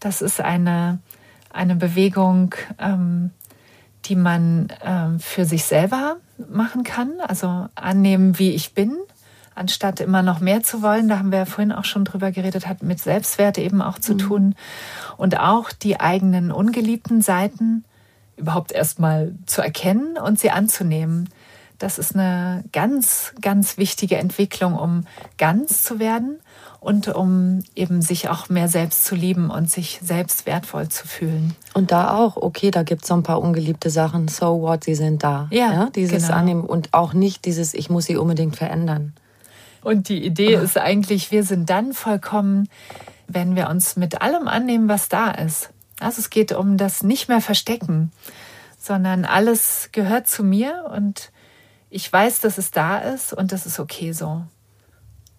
Das 0.00 0.22
ist 0.22 0.40
eine, 0.40 1.00
eine 1.52 1.76
Bewegung, 1.76 2.54
ähm, 2.78 3.30
die 4.06 4.16
man 4.16 4.68
ähm, 4.82 5.20
für 5.20 5.44
sich 5.44 5.64
selber 5.64 6.16
machen 6.38 6.84
kann. 6.84 7.12
Also 7.26 7.68
annehmen, 7.74 8.38
wie 8.38 8.50
ich 8.50 8.74
bin, 8.74 8.96
anstatt 9.54 10.00
immer 10.00 10.22
noch 10.22 10.40
mehr 10.40 10.62
zu 10.62 10.82
wollen. 10.82 11.08
Da 11.08 11.18
haben 11.18 11.30
wir 11.30 11.38
ja 11.40 11.44
vorhin 11.44 11.72
auch 11.72 11.84
schon 11.84 12.04
drüber 12.04 12.32
geredet, 12.32 12.66
hat 12.66 12.82
mit 12.82 13.00
Selbstwert 13.00 13.58
eben 13.58 13.82
auch 13.82 13.98
zu 13.98 14.14
mhm. 14.14 14.18
tun. 14.18 14.54
Und 15.16 15.38
auch 15.38 15.72
die 15.72 16.00
eigenen 16.00 16.50
ungeliebten 16.50 17.22
Seiten 17.22 17.84
überhaupt 18.36 18.72
erstmal 18.72 19.34
zu 19.46 19.62
erkennen 19.62 20.18
und 20.18 20.40
sie 20.40 20.50
anzunehmen. 20.50 21.28
Das 21.78 21.98
ist 21.98 22.14
eine 22.14 22.64
ganz, 22.72 23.32
ganz 23.40 23.78
wichtige 23.78 24.16
Entwicklung, 24.16 24.74
um 24.74 25.06
ganz 25.38 25.82
zu 25.82 25.98
werden 25.98 26.38
und 26.84 27.08
um 27.08 27.60
eben 27.74 28.02
sich 28.02 28.28
auch 28.28 28.50
mehr 28.50 28.68
selbst 28.68 29.06
zu 29.06 29.14
lieben 29.14 29.48
und 29.48 29.70
sich 29.70 30.00
selbst 30.02 30.44
wertvoll 30.44 30.88
zu 30.88 31.08
fühlen. 31.08 31.56
Und 31.72 31.90
da 31.90 32.14
auch, 32.14 32.36
okay, 32.36 32.70
da 32.70 32.82
gibt 32.82 33.02
es 33.02 33.08
so 33.08 33.14
ein 33.14 33.22
paar 33.22 33.40
ungeliebte 33.40 33.88
Sachen, 33.88 34.28
so 34.28 34.60
what, 34.60 34.84
sie 34.84 34.94
sind 34.94 35.22
da. 35.22 35.48
Ja, 35.50 35.72
ja 35.72 35.90
dieses 35.94 36.26
genau. 36.26 36.38
Annehmen 36.38 36.64
und 36.64 36.92
auch 36.92 37.14
nicht 37.14 37.46
dieses, 37.46 37.72
ich 37.72 37.88
muss 37.88 38.04
sie 38.04 38.18
unbedingt 38.18 38.56
verändern. 38.56 39.14
Und 39.82 40.10
die 40.10 40.24
Idee 40.24 40.54
ist 40.54 40.76
eigentlich, 40.76 41.30
wir 41.30 41.42
sind 41.42 41.70
dann 41.70 41.94
vollkommen, 41.94 42.68
wenn 43.28 43.56
wir 43.56 43.70
uns 43.70 43.96
mit 43.96 44.20
allem 44.20 44.46
annehmen, 44.46 44.86
was 44.86 45.08
da 45.08 45.30
ist. 45.30 45.70
Also 46.00 46.20
es 46.20 46.28
geht 46.28 46.52
um 46.52 46.76
das 46.76 47.02
nicht 47.02 47.28
mehr 47.28 47.40
verstecken, 47.40 48.12
sondern 48.78 49.24
alles 49.24 49.88
gehört 49.92 50.28
zu 50.28 50.44
mir 50.44 50.90
und 50.94 51.30
ich 51.88 52.12
weiß, 52.12 52.40
dass 52.40 52.58
es 52.58 52.72
da 52.72 52.98
ist 52.98 53.32
und 53.32 53.52
das 53.52 53.64
ist 53.64 53.80
okay 53.80 54.12
so. 54.12 54.42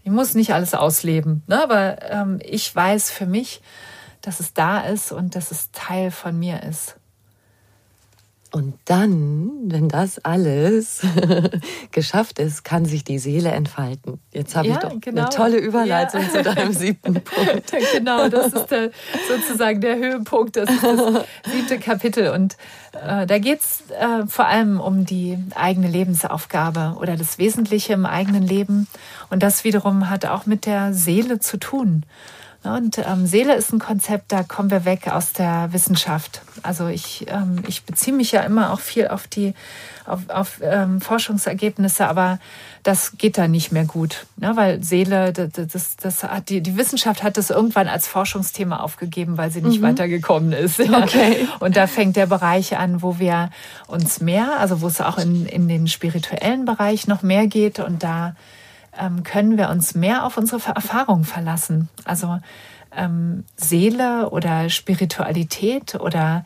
Ich 0.05 0.11
muss 0.11 0.35
nicht 0.35 0.53
alles 0.53 0.75
ausleben, 0.75 1.41
ne? 1.47 1.63
aber 1.63 1.97
ähm, 2.11 2.37
ich 2.43 2.73
weiß 2.73 3.09
für 3.09 3.25
mich, 3.25 3.63
dass 4.21 4.39
es 4.39 4.53
da 4.53 4.81
ist 4.81 5.11
und 5.11 5.33
dass 5.35 5.49
es 5.49 5.71
Teil 5.71 6.11
von 6.11 6.37
mir 6.37 6.61
ist. 6.61 6.97
Und 8.51 8.75
dann, 8.85 9.51
wenn 9.65 9.89
das 9.89 10.23
alles 10.23 11.01
geschafft 11.91 12.39
ist, 12.39 12.63
kann 12.63 12.85
sich 12.85 13.03
die 13.03 13.19
Seele 13.19 13.51
entfalten. 13.51 14.19
Jetzt 14.31 14.55
habe 14.55 14.67
ja, 14.67 14.75
ich 14.75 14.79
doch 14.79 14.99
genau. 15.01 15.23
eine 15.23 15.29
tolle 15.29 15.57
Überleitung 15.57 16.21
ja. 16.21 16.29
zu 16.29 16.41
deinem 16.41 16.71
siebten 16.73 17.15
Punkt. 17.15 17.73
genau, 17.93 18.29
das 18.29 18.53
ist 18.53 18.67
der, 18.67 18.91
sozusagen 19.27 19.81
der 19.81 19.97
Höhepunkt. 19.97 20.55
Das 20.55 20.69
ist 20.69 20.83
das 20.83 21.25
siebte 21.51 21.79
Kapitel. 21.79 22.29
Und 22.29 22.55
äh, 22.93 23.25
da 23.25 23.39
geht 23.39 23.59
es 23.59 23.83
äh, 23.89 24.25
vor 24.27 24.45
allem 24.45 24.79
um 24.79 25.05
die 25.05 25.37
eigene 25.55 25.89
Lebensaufgabe 25.89 26.95
oder 26.99 27.17
das 27.17 27.37
Wesentliche 27.37 27.93
im 27.93 28.05
eigenen 28.05 28.43
Leben. 28.43 28.87
Und 29.29 29.43
das 29.43 29.63
wiederum 29.63 30.09
hat 30.09 30.25
auch 30.25 30.45
mit 30.45 30.65
der 30.65 30.93
Seele 30.93 31.39
zu 31.39 31.57
tun. 31.57 32.03
Und 32.65 32.97
ähm, 32.97 33.27
Seele 33.27 33.55
ist 33.55 33.71
ein 33.71 33.79
Konzept, 33.79 34.31
da 34.31 34.43
kommen 34.43 34.71
wir 34.71 34.85
weg 34.85 35.07
aus 35.07 35.33
der 35.33 35.69
Wissenschaft. 35.71 36.41
Also 36.63 36.87
ich, 36.87 37.25
ähm, 37.29 37.63
ich 37.67 37.83
beziehe 37.83 38.15
mich 38.15 38.31
ja 38.31 38.41
immer 38.41 38.73
auch 38.73 38.79
viel 38.79 39.07
auf 39.07 39.27
die 39.27 39.53
auf, 40.05 40.29
auf 40.29 40.59
ähm, 40.61 41.01
Forschungsergebnisse, 41.01 42.07
aber 42.07 42.39
das 42.83 43.17
geht 43.17 43.37
da 43.37 43.47
nicht 43.47 43.71
mehr 43.71 43.85
gut, 43.85 44.27
ne? 44.37 44.51
weil 44.55 44.83
Seele, 44.83 45.33
das, 45.33 45.49
das, 45.51 45.97
das 45.97 46.23
hat 46.23 46.49
die, 46.49 46.61
die 46.61 46.77
Wissenschaft 46.77 47.23
hat 47.23 47.37
das 47.37 47.49
irgendwann 47.49 47.87
als 47.87 48.07
Forschungsthema 48.07 48.77
aufgegeben, 48.77 49.37
weil 49.37 49.49
sie 49.49 49.61
nicht 49.61 49.81
mhm. 49.81 49.87
weitergekommen 49.87 50.51
ist. 50.51 50.79
Okay. 50.79 51.47
Und 51.59 51.75
da 51.75 51.87
fängt 51.87 52.15
der 52.15 52.27
Bereich 52.27 52.77
an, 52.77 53.01
wo 53.01 53.19
wir 53.19 53.49
uns 53.87 54.21
mehr, 54.21 54.59
also 54.59 54.81
wo 54.81 54.87
es 54.87 55.01
auch 55.01 55.17
in, 55.17 55.45
in 55.45 55.67
den 55.67 55.87
spirituellen 55.87 56.65
Bereich 56.65 57.07
noch 57.07 57.21
mehr 57.21 57.47
geht 57.47 57.79
und 57.79 58.03
da 58.03 58.35
ähm, 58.99 59.23
können 59.23 59.57
wir 59.57 59.69
uns 59.69 59.95
mehr 59.95 60.25
auf 60.25 60.37
unsere 60.37 60.61
Erfahrung 60.73 61.23
verlassen. 61.23 61.89
Also 62.03 62.39
ähm, 62.95 63.43
Seele 63.55 64.29
oder 64.29 64.69
Spiritualität 64.69 65.95
oder 65.95 66.45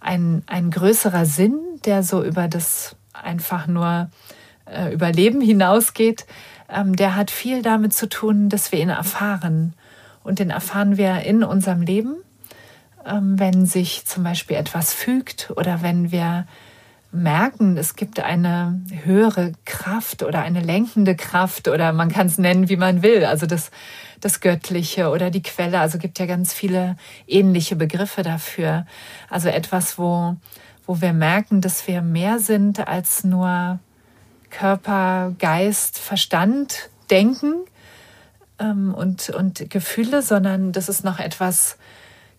ein, 0.00 0.42
ein 0.46 0.70
größerer 0.70 1.26
Sinn, 1.26 1.58
der 1.84 2.02
so 2.02 2.22
über 2.22 2.48
das 2.48 2.96
einfach 3.12 3.66
nur 3.66 4.10
äh, 4.66 4.92
Überleben 4.92 5.40
hinausgeht, 5.40 6.26
ähm, 6.68 6.96
der 6.96 7.16
hat 7.16 7.30
viel 7.30 7.62
damit 7.62 7.92
zu 7.92 8.08
tun, 8.08 8.48
dass 8.48 8.72
wir 8.72 8.80
ihn 8.80 8.88
erfahren. 8.88 9.74
Und 10.22 10.38
den 10.38 10.50
erfahren 10.50 10.96
wir 10.96 11.20
in 11.22 11.42
unserem 11.42 11.82
Leben, 11.82 12.16
ähm, 13.06 13.38
wenn 13.38 13.66
sich 13.66 14.06
zum 14.06 14.22
Beispiel 14.24 14.56
etwas 14.56 14.92
fügt 14.92 15.52
oder 15.56 15.82
wenn 15.82 16.12
wir 16.12 16.46
merken, 17.12 17.76
es 17.76 17.96
gibt 17.96 18.20
eine 18.20 18.80
höhere 19.02 19.52
Kraft 19.64 20.22
oder 20.22 20.42
eine 20.42 20.60
lenkende 20.60 21.16
Kraft 21.16 21.68
oder 21.68 21.92
man 21.92 22.10
kann 22.10 22.28
es 22.28 22.38
nennen, 22.38 22.68
wie 22.68 22.76
man 22.76 23.02
will. 23.02 23.24
Also 23.24 23.46
das, 23.46 23.70
das 24.20 24.40
Göttliche 24.40 25.10
oder 25.10 25.30
die 25.30 25.42
Quelle. 25.42 25.80
Also 25.80 25.98
gibt 25.98 26.18
ja 26.18 26.26
ganz 26.26 26.52
viele 26.52 26.96
ähnliche 27.26 27.76
Begriffe 27.76 28.22
dafür. 28.22 28.86
Also 29.28 29.48
etwas, 29.48 29.98
wo, 29.98 30.36
wo 30.86 31.00
wir 31.00 31.12
merken, 31.12 31.60
dass 31.60 31.86
wir 31.88 32.00
mehr 32.02 32.38
sind 32.38 32.86
als 32.86 33.24
nur 33.24 33.80
Körper, 34.50 35.34
Geist, 35.38 35.98
Verstand, 35.98 36.90
Denken 37.10 37.54
ähm, 38.60 38.94
und, 38.94 39.30
und 39.30 39.68
Gefühle, 39.68 40.22
sondern 40.22 40.70
dass 40.70 40.88
es 40.88 41.02
noch 41.02 41.18
etwas 41.18 41.76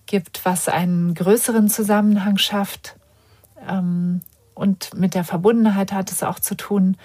gibt, 0.05 0.45
was 0.45 0.69
einen 0.69 1.13
größeren 1.13 1.69
Zusammenhang 1.69 2.37
schafft. 2.37 2.95
Ähm, 3.67 4.21
und 4.61 4.93
mit 4.93 5.15
der 5.15 5.23
Verbundenheit 5.23 5.91
hat 5.91 6.11
es 6.11 6.21
auch 6.21 6.39
zu 6.39 6.55
tun. 6.55 6.95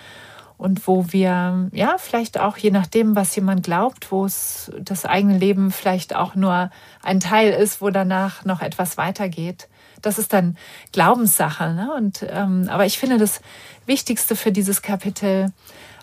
Und 0.58 0.86
wo 0.86 1.06
wir, 1.08 1.68
ja, 1.72 1.96
vielleicht 1.98 2.38
auch 2.38 2.58
je 2.58 2.70
nachdem, 2.70 3.16
was 3.16 3.34
jemand 3.34 3.62
glaubt, 3.62 4.12
wo 4.12 4.26
es 4.26 4.70
das 4.78 5.06
eigene 5.06 5.38
Leben 5.38 5.70
vielleicht 5.70 6.14
auch 6.14 6.34
nur 6.34 6.70
ein 7.02 7.18
Teil 7.18 7.52
ist, 7.52 7.80
wo 7.80 7.88
danach 7.88 8.44
noch 8.44 8.60
etwas 8.60 8.98
weitergeht. 8.98 9.68
Das 10.02 10.18
ist 10.18 10.34
dann 10.34 10.56
Glaubenssache. 10.92 11.72
Ne? 11.72 11.92
Und, 11.96 12.26
ähm, 12.28 12.68
aber 12.70 12.84
ich 12.84 12.98
finde 12.98 13.16
das 13.16 13.40
Wichtigste 13.86 14.36
für 14.36 14.52
dieses 14.52 14.82
Kapitel, 14.82 15.50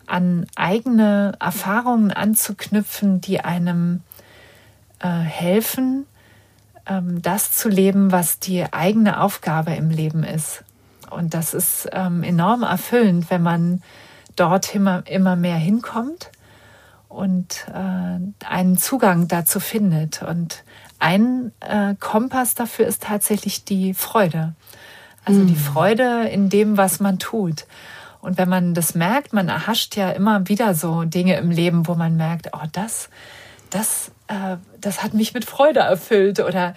an 0.08 0.48
eigene 0.56 1.34
Erfahrungen 1.40 2.12
anzuknüpfen, 2.12 3.22
die 3.22 3.42
einem 3.42 4.02
äh, 5.00 5.08
helfen, 5.08 6.08
ähm, 6.88 7.22
das 7.22 7.52
zu 7.52 7.70
leben, 7.70 8.12
was 8.12 8.40
die 8.40 8.72
eigene 8.74 9.22
Aufgabe 9.22 9.74
im 9.76 9.92
Leben 9.92 10.24
ist. 10.24 10.64
Und 11.14 11.34
das 11.34 11.54
ist 11.54 11.88
ähm, 11.92 12.24
enorm 12.24 12.64
erfüllend, 12.64 13.30
wenn 13.30 13.44
man 13.44 13.82
dort 14.36 14.74
immer, 14.76 15.04
immer 15.08 15.36
mehr 15.36 15.58
hinkommt 15.58 16.32
und 17.08 17.68
äh, 17.74 18.46
einen 18.46 18.78
Zugang 18.78 19.28
dazu 19.28 19.60
findet. 19.60 20.24
Und 20.24 20.64
ein 21.00 21.52
äh, 21.60 21.96
Kompass 22.00 22.56
dafür 22.56 22.88
ist 22.88 23.04
tatsächlich 23.04 23.64
die 23.64 23.94
Freude. 23.94 24.54
Also 25.26 25.42
mhm. 25.42 25.48
die 25.48 25.56
Freude 25.56 26.28
in 26.30 26.50
dem, 26.50 26.78
was 26.78 27.00
man 27.00 27.20
tut. 27.20 27.66
Und 28.22 28.38
wenn 28.38 28.50
man 28.50 28.74
das 28.74 28.96
merkt, 28.96 29.34
man 29.34 29.50
erhascht 29.50 29.96
ja 29.96 30.10
immer 30.12 30.48
wieder 30.48 30.74
so 30.74 31.04
Dinge 31.04 31.36
im 31.38 31.52
Leben, 31.52 31.88
wo 31.88 31.96
man 31.96 32.16
merkt, 32.16 32.50
oh, 32.54 32.68
das, 32.72 33.10
das, 33.70 34.12
äh, 34.28 34.58
das 34.80 35.04
hat 35.04 35.14
mich 35.14 35.34
mit 35.34 35.46
Freude 35.46 35.82
erfüllt 35.82 36.40
oder 36.40 36.74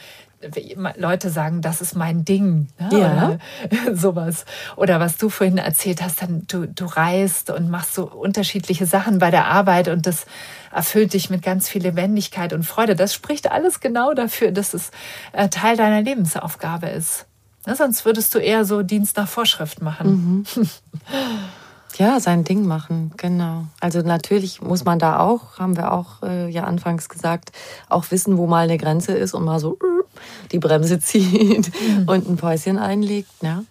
Leute 0.97 1.31
sagen, 1.31 1.63
das 1.63 1.81
ist 1.81 1.97
mein 1.97 2.25
Ding. 2.25 2.69
Ne? 2.79 2.99
Ja. 2.99 3.13
Oder 3.13 3.39
sowas. 3.97 4.45
Oder 4.77 5.01
was 5.01 5.17
du 5.17 5.29
vorhin 5.29 5.59
erzählt 5.59 6.03
hast, 6.03 6.23
dann 6.23 6.47
du, 6.47 6.67
du 6.67 6.85
reist 6.85 7.51
und 7.51 7.71
machst 7.71 7.95
so 7.95 8.11
unterschiedliche 8.11 8.87
Sachen 8.87 9.19
bei 9.19 9.31
der 9.31 9.47
Arbeit 9.47 9.89
und 9.89 10.07
das 10.07 10.27
erfüllt 10.73 11.15
dich 11.15 11.31
mit 11.31 11.43
ganz 11.43 11.69
viel 11.69 11.83
Lebendigkeit 11.83 12.53
und 12.53 12.65
Freude. 12.65 12.95
Das 12.95 13.15
spricht 13.15 13.51
alles 13.51 13.81
genau 13.81 14.15
dafür, 14.15 14.53
dass 14.53 14.75
es 14.75 14.91
äh, 15.33 15.49
Teil 15.49 15.77
deiner 15.77 16.03
Lebensaufgabe 16.03 16.89
ist. 16.89 17.27
Ne? 17.67 17.75
Sonst 17.75 18.05
würdest 18.05 18.35
du 18.35 18.39
eher 18.39 18.65
so 18.65 18.83
Dienst 18.83 19.17
nach 19.17 19.29
Vorschrift 19.29 19.83
machen. 19.83 20.45
Mhm. 20.55 20.69
Ja, 21.99 22.21
sein 22.21 22.45
Ding 22.45 22.67
machen, 22.67 23.13
genau. 23.17 23.65
Also 23.81 24.01
natürlich 24.01 24.61
muss 24.61 24.85
man 24.85 24.99
da 24.99 25.21
auch, 25.21 25.59
haben 25.59 25.77
wir 25.77 25.93
auch 25.93 26.23
äh, 26.23 26.49
ja 26.51 26.65
anfangs 26.65 27.09
gesagt, 27.09 27.53
auch 27.89 28.11
wissen, 28.11 28.37
wo 28.37 28.47
mal 28.47 28.65
eine 28.65 28.77
Grenze 28.77 29.13
ist 29.13 29.33
und 29.33 29.45
mal 29.45 29.61
so 29.61 29.75
äh, 29.75 30.05
die 30.53 30.59
Bremse 30.59 30.99
zieht 31.01 31.73
mhm. 31.73 32.09
und 32.09 32.29
ein 32.29 32.37
Päuschen 32.37 32.79
einlegt. 32.79 33.31
Ja? 33.41 33.65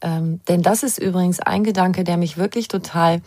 Ähm, 0.00 0.40
denn 0.48 0.62
das 0.62 0.82
ist 0.82 0.98
übrigens 0.98 1.40
ein 1.40 1.64
Gedanke, 1.64 2.02
der 2.02 2.16
mich 2.16 2.38
wirklich 2.38 2.68
total 2.68 3.20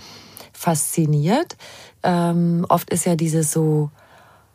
fasziniert. 0.51 1.55
Ähm, 2.01 2.65
oft 2.69 2.89
ist 2.89 3.05
ja 3.05 3.15
dieses 3.15 3.51
so, 3.51 3.91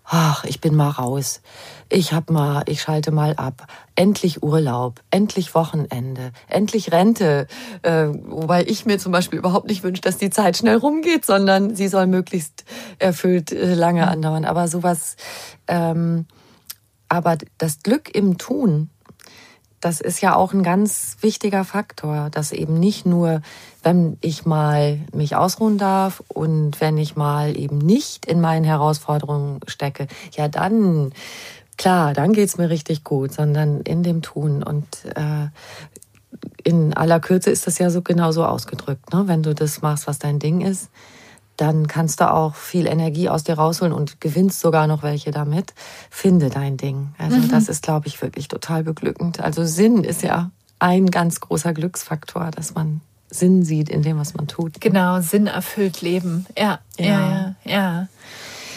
ach, 0.05 0.45
ich 0.45 0.61
bin 0.61 0.75
mal 0.75 0.91
raus. 0.91 1.41
Ich 1.89 2.13
hab 2.13 2.31
mal, 2.31 2.63
ich 2.67 2.83
schalte 2.83 3.11
mal 3.11 3.35
ab. 3.37 3.67
Endlich 3.95 4.43
Urlaub, 4.43 5.01
endlich 5.11 5.55
Wochenende, 5.55 6.33
endlich 6.49 6.93
Rente. 6.93 7.47
Äh, 7.83 8.09
wobei 8.25 8.65
ich 8.65 8.87
mir 8.87 8.99
zum 8.99 9.13
Beispiel 9.13 9.39
überhaupt 9.39 9.69
nicht 9.69 9.83
wünsche, 9.83 10.03
dass 10.03 10.19
die 10.19 10.31
Zeit 10.31 10.57
schnell 10.57 10.77
rumgeht, 10.77 11.25
sondern 11.25 11.75
sie 11.75 11.89
soll 11.89 12.07
möglichst 12.07 12.65
erfüllt 12.99 13.53
äh, 13.53 13.75
lange 13.75 14.07
andauern. 14.09 14.45
Aber 14.45 14.69
sowas, 14.69 15.17
ähm, 15.69 16.27
aber 17.09 17.39
das 17.59 17.81
Glück 17.83 18.15
im 18.15 18.39
Tun, 18.39 18.91
das 19.85 20.01
ist 20.01 20.23
ja 20.23 20.35
auch 20.35 20.55
ein 20.55 20.63
ganz 20.63 21.19
wichtiger 21.21 21.63
Faktor, 21.63 22.31
dass 22.31 22.53
eben 22.53 22.81
nicht 22.81 23.05
nur, 23.05 23.43
wenn 23.83 24.17
ich 24.23 24.47
mal 24.47 24.99
mich 25.13 25.37
ausruhen 25.37 25.77
darf 25.77 26.23
und 26.29 26.81
wenn 26.81 26.97
ich 26.97 27.17
mal 27.17 27.59
eben 27.59 27.77
nicht 27.77 28.25
in 28.25 28.41
meinen 28.41 28.65
Herausforderungen 28.65 29.61
stecke, 29.67 30.07
ja 30.33 30.49
dann, 30.49 31.13
klar, 31.77 32.15
dann 32.15 32.33
geht's 32.33 32.57
mir 32.57 32.71
richtig 32.71 33.05
gut, 33.05 33.35
sondern 33.35 33.83
in 33.83 34.03
dem 34.03 34.23
Tun. 34.23 34.63
Und 34.63 34.87
äh, 35.17 35.49
in 36.63 36.95
aller 36.95 37.21
Kürze 37.21 37.51
ist 37.51 37.67
das 37.67 37.79
ja 37.79 37.91
so 37.91 38.01
genauso 38.01 38.47
ausgedrückt, 38.47 39.13
ne? 39.13 39.25
wenn 39.27 39.43
du 39.43 39.55
das 39.55 39.83
machst, 39.83 40.07
was 40.07 40.19
dein 40.19 40.39
Ding 40.39 40.63
ist 40.63 40.89
dann 41.57 41.87
kannst 41.87 42.21
du 42.21 42.33
auch 42.33 42.55
viel 42.55 42.87
Energie 42.87 43.29
aus 43.29 43.45
dir 43.45 43.55
rausholen 43.55 43.93
und 43.93 44.21
gewinnst 44.21 44.61
sogar 44.61 44.87
noch 44.87 45.03
welche 45.03 45.31
damit. 45.31 45.73
Finde 46.11 46.51
dein 46.51 46.77
Ding. 46.77 47.15
Also 47.19 47.37
mhm. 47.37 47.49
das 47.49 47.69
ist, 47.69 47.83
glaube 47.83 48.09
ich, 48.09 48.21
wirklich 48.23 48.49
total 48.49 48.83
beglückend. 48.83 49.41
Also 49.41 49.65
Sinn 49.65 50.03
ist 50.03 50.23
ja 50.23 50.51
ein 50.79 51.11
ganz 51.11 51.41
großer 51.41 51.73
Glücksfaktor, 51.73 52.51
dass 52.51 52.75
man 52.75 53.01
Sinn 53.31 53.65
sieht 53.65 53.89
in 53.89 54.03
dem, 54.03 54.19
was 54.19 54.35
man 54.35 54.49
tut. 54.49 54.81
Genau, 54.81 55.21
Sinn 55.21 55.47
erfüllt 55.47 56.03
Leben. 56.03 56.47
Ja, 56.59 56.81
ja, 56.99 57.07
ja. 57.07 57.55
ja, 57.65 57.73
ja. 57.73 58.09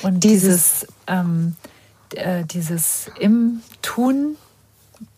Und 0.04 0.24
dieses, 0.24 0.82
dieses, 0.82 0.88
ähm, 1.08 1.56
äh, 2.16 2.46
dieses 2.46 3.12
im 3.20 3.62
Tun 3.82 4.36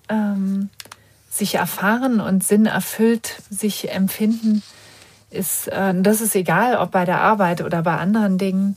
ähm, 0.08 0.70
sich 1.30 1.56
erfahren 1.56 2.20
und 2.20 2.44
Sinn 2.44 2.66
erfüllt 2.66 3.42
sich 3.50 3.92
empfinden, 3.92 4.64
ist, 5.30 5.68
äh, 5.68 5.94
das 5.96 6.22
ist 6.22 6.36
egal, 6.36 6.78
ob 6.78 6.92
bei 6.92 7.06
der 7.06 7.22
Arbeit 7.22 7.62
oder 7.62 7.82
bei 7.82 7.98
anderen 7.98 8.38
Dingen. 8.38 8.76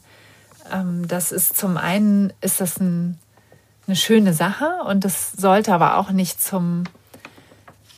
Ähm, 0.72 1.06
das 1.08 1.32
ist 1.32 1.56
zum 1.56 1.76
einen 1.76 2.32
ist 2.40 2.60
das 2.60 2.78
ein, 2.78 3.18
eine 3.86 3.96
schöne 3.96 4.32
Sache 4.32 4.68
und 4.88 5.04
das 5.04 5.32
sollte 5.32 5.72
aber 5.74 5.98
auch 5.98 6.10
nicht 6.10 6.42
zum 6.42 6.84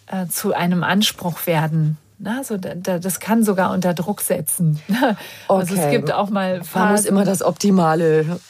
äh, 0.06 0.26
zu 0.26 0.52
einem 0.52 0.82
Anspruch 0.82 1.46
werden. 1.46 1.98
Also 2.24 2.56
das 2.56 3.20
kann 3.20 3.42
sogar 3.42 3.72
unter 3.72 3.92
Druck 3.92 4.20
setzen. 4.20 4.80
Okay. 4.88 5.16
Also 5.48 5.74
es 5.74 5.90
gibt 5.90 6.12
auch 6.12 6.30
mal 6.30 6.62
Phasen. 6.62 6.80
Man 6.80 6.92
muss 6.92 7.04
immer 7.04 7.24
das 7.24 7.42
Optimale 7.42 8.40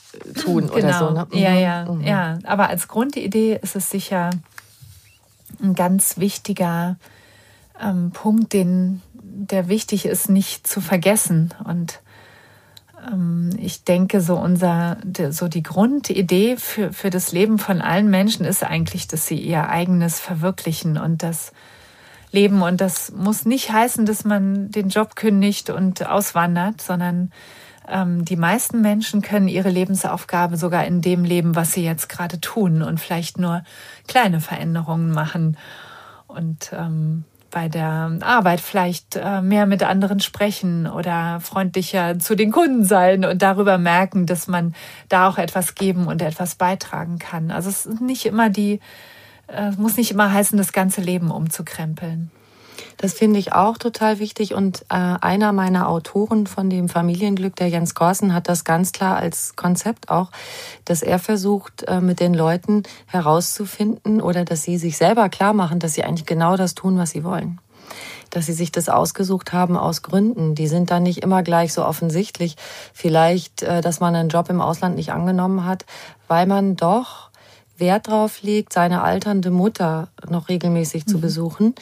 tun 0.41 0.69
genau. 0.69 0.75
oder 0.75 0.93
so. 0.99 1.11
Ne? 1.11 1.27
Mhm. 1.31 1.39
Ja, 1.39 1.55
ja, 1.55 1.85
mhm. 1.85 2.01
ja. 2.03 2.39
Aber 2.45 2.69
als 2.69 2.89
Grundidee 2.89 3.59
ist 3.61 3.75
es 3.75 3.91
sicher 3.91 4.31
ein 5.63 5.75
ganz 5.75 6.19
wichtiger 6.19 6.97
ähm, 7.81 8.11
Punkt, 8.13 8.53
den, 8.53 9.03
der 9.13 9.69
wichtig 9.69 10.07
ist, 10.07 10.29
nicht 10.29 10.67
zu 10.67 10.81
vergessen. 10.81 11.53
Und 11.65 12.01
ähm, 13.11 13.51
ich 13.59 13.85
denke, 13.85 14.21
so 14.21 14.37
unser, 14.37 14.99
so 15.31 15.49
die 15.49 15.63
Grundidee 15.63 16.57
für, 16.57 16.93
für 16.93 17.11
das 17.11 17.33
Leben 17.33 17.59
von 17.59 17.81
allen 17.81 18.11
Menschen 18.11 18.45
ist 18.45 18.63
eigentlich, 18.63 19.09
dass 19.09 19.27
sie 19.27 19.39
ihr 19.39 19.69
eigenes 19.69 20.21
verwirklichen 20.21 20.99
und 20.99 21.23
das 21.23 21.53
Leben. 22.31 22.63
Und 22.63 22.81
das 22.81 23.13
muss 23.13 23.45
nicht 23.45 23.71
heißen, 23.71 24.07
dass 24.07 24.25
man 24.25 24.71
den 24.71 24.89
Job 24.89 25.17
kündigt 25.17 25.71
und 25.71 26.07
auswandert, 26.07 26.81
sondern 26.81 27.31
ähm, 27.89 28.25
die 28.25 28.37
meisten 28.37 28.81
Menschen 28.81 29.23
können 29.23 29.49
ihre 29.49 29.71
Lebensaufgabe 29.71 30.57
sogar 30.57 30.85
in 30.85 31.01
dem 31.01 31.25
leben, 31.25 31.55
was 31.55 31.73
sie 31.73 31.85
jetzt 31.85 32.09
gerade 32.09 32.41
tun 32.41 32.83
und 32.83 32.99
vielleicht 32.99 33.39
nur 33.39 33.63
kleine 34.09 34.41
Veränderungen 34.41 35.11
machen. 35.11 35.57
Und 36.27 36.73
ähm, 36.73 37.25
bei 37.55 37.69
der 37.69 38.19
Arbeit 38.21 38.61
vielleicht 38.61 39.15
äh, 39.15 39.41
mehr 39.41 39.65
mit 39.67 39.85
anderen 39.85 40.19
sprechen 40.19 40.89
oder 40.89 41.39
freundlicher 41.41 42.19
zu 42.19 42.35
den 42.35 42.51
Kunden 42.51 42.85
sein 42.85 43.25
und 43.25 43.43
darüber 43.43 43.79
merken, 43.79 44.27
dass 44.27 44.49
man 44.49 44.75
da 45.09 45.29
auch 45.29 45.39
etwas 45.39 45.77
geben 45.77 46.09
und 46.09 46.21
etwas 46.21 46.57
beitragen 46.57 47.21
kann. 47.21 47.53
Also 47.53 47.71
es 47.71 47.87
ist 47.87 48.01
nicht 48.01 48.27
immer 48.27 48.51
die, 48.51 48.81
äh, 49.47 49.71
muss 49.79 49.97
nicht 49.97 50.11
immer 50.11 50.33
heißen, 50.33 50.59
das 50.59 50.73
ganze 50.73 51.01
Leben 51.01 51.31
umzukrempeln. 51.31 52.33
Das 52.97 53.13
finde 53.13 53.39
ich 53.39 53.53
auch 53.53 53.79
total 53.79 54.19
wichtig. 54.19 54.55
Und 54.55 54.83
äh, 54.89 54.95
einer 54.95 55.53
meiner 55.53 55.89
Autoren 55.89 56.47
von 56.47 56.71
dem 56.71 56.89
Familienglück, 56.89 57.57
der 57.57 57.69
Jens 57.69 57.95
Korsen, 57.95 58.35
hat 58.35 58.49
das 58.49 58.65
ganz 58.65 58.93
klar 58.93 59.17
als 59.17 59.57
Konzept 59.57 60.11
auch, 60.11 60.31
dass 60.85 61.03
er 61.03 61.19
versucht, 61.19 61.85
äh, 61.85 62.01
mit 62.01 62.21
den 62.21 62.35
Leuten 62.35 62.83
herauszufinden 63.07 64.21
oder 64.21 64.45
dass 64.45 64.63
sie 64.63 64.79
sich 64.79 64.97
selber 64.97 65.29
klar 65.29 65.53
machen, 65.53 65.79
dass 65.79 65.95
sie 65.95 66.05
eigentlich 66.05 66.27
genau 66.27 66.57
das 66.57 66.75
tun, 66.75 66.99
was 66.99 67.11
sie 67.11 67.25
wollen 67.25 67.61
dass 68.31 68.47
sie 68.47 68.53
sich 68.53 68.73
das 68.73 68.89
ausgesucht 68.89 69.53
haben 69.53 69.77
aus 69.77 70.03
Gründen. 70.03 70.57
Die 70.57 70.67
sind 70.67 70.91
dann 70.91 71.05
nicht 71.05 71.23
immer 71.23 71.45
gleich 71.45 71.73
so 71.73 71.85
offensichtlich. 71.85 72.57
Vielleicht, 72.93 73.63
äh, 73.63 73.81
dass 73.81 74.01
man 74.01 74.17
einen 74.17 74.29
Job 74.29 74.51
im 74.51 74.61
Ausland 74.61 74.97
nicht 74.97 75.13
angenommen 75.13 75.65
hat, 75.65 75.85
weil 76.27 76.47
man 76.47 76.75
doch 76.75 77.31
Wert 77.77 78.09
drauf 78.09 78.43
legt, 78.43 78.73
seine 78.73 79.03
alternde 79.03 79.51
Mutter 79.51 80.09
noch 80.29 80.49
regelmäßig 80.49 81.07
mhm. 81.07 81.11
zu 81.11 81.21
besuchen 81.21 81.75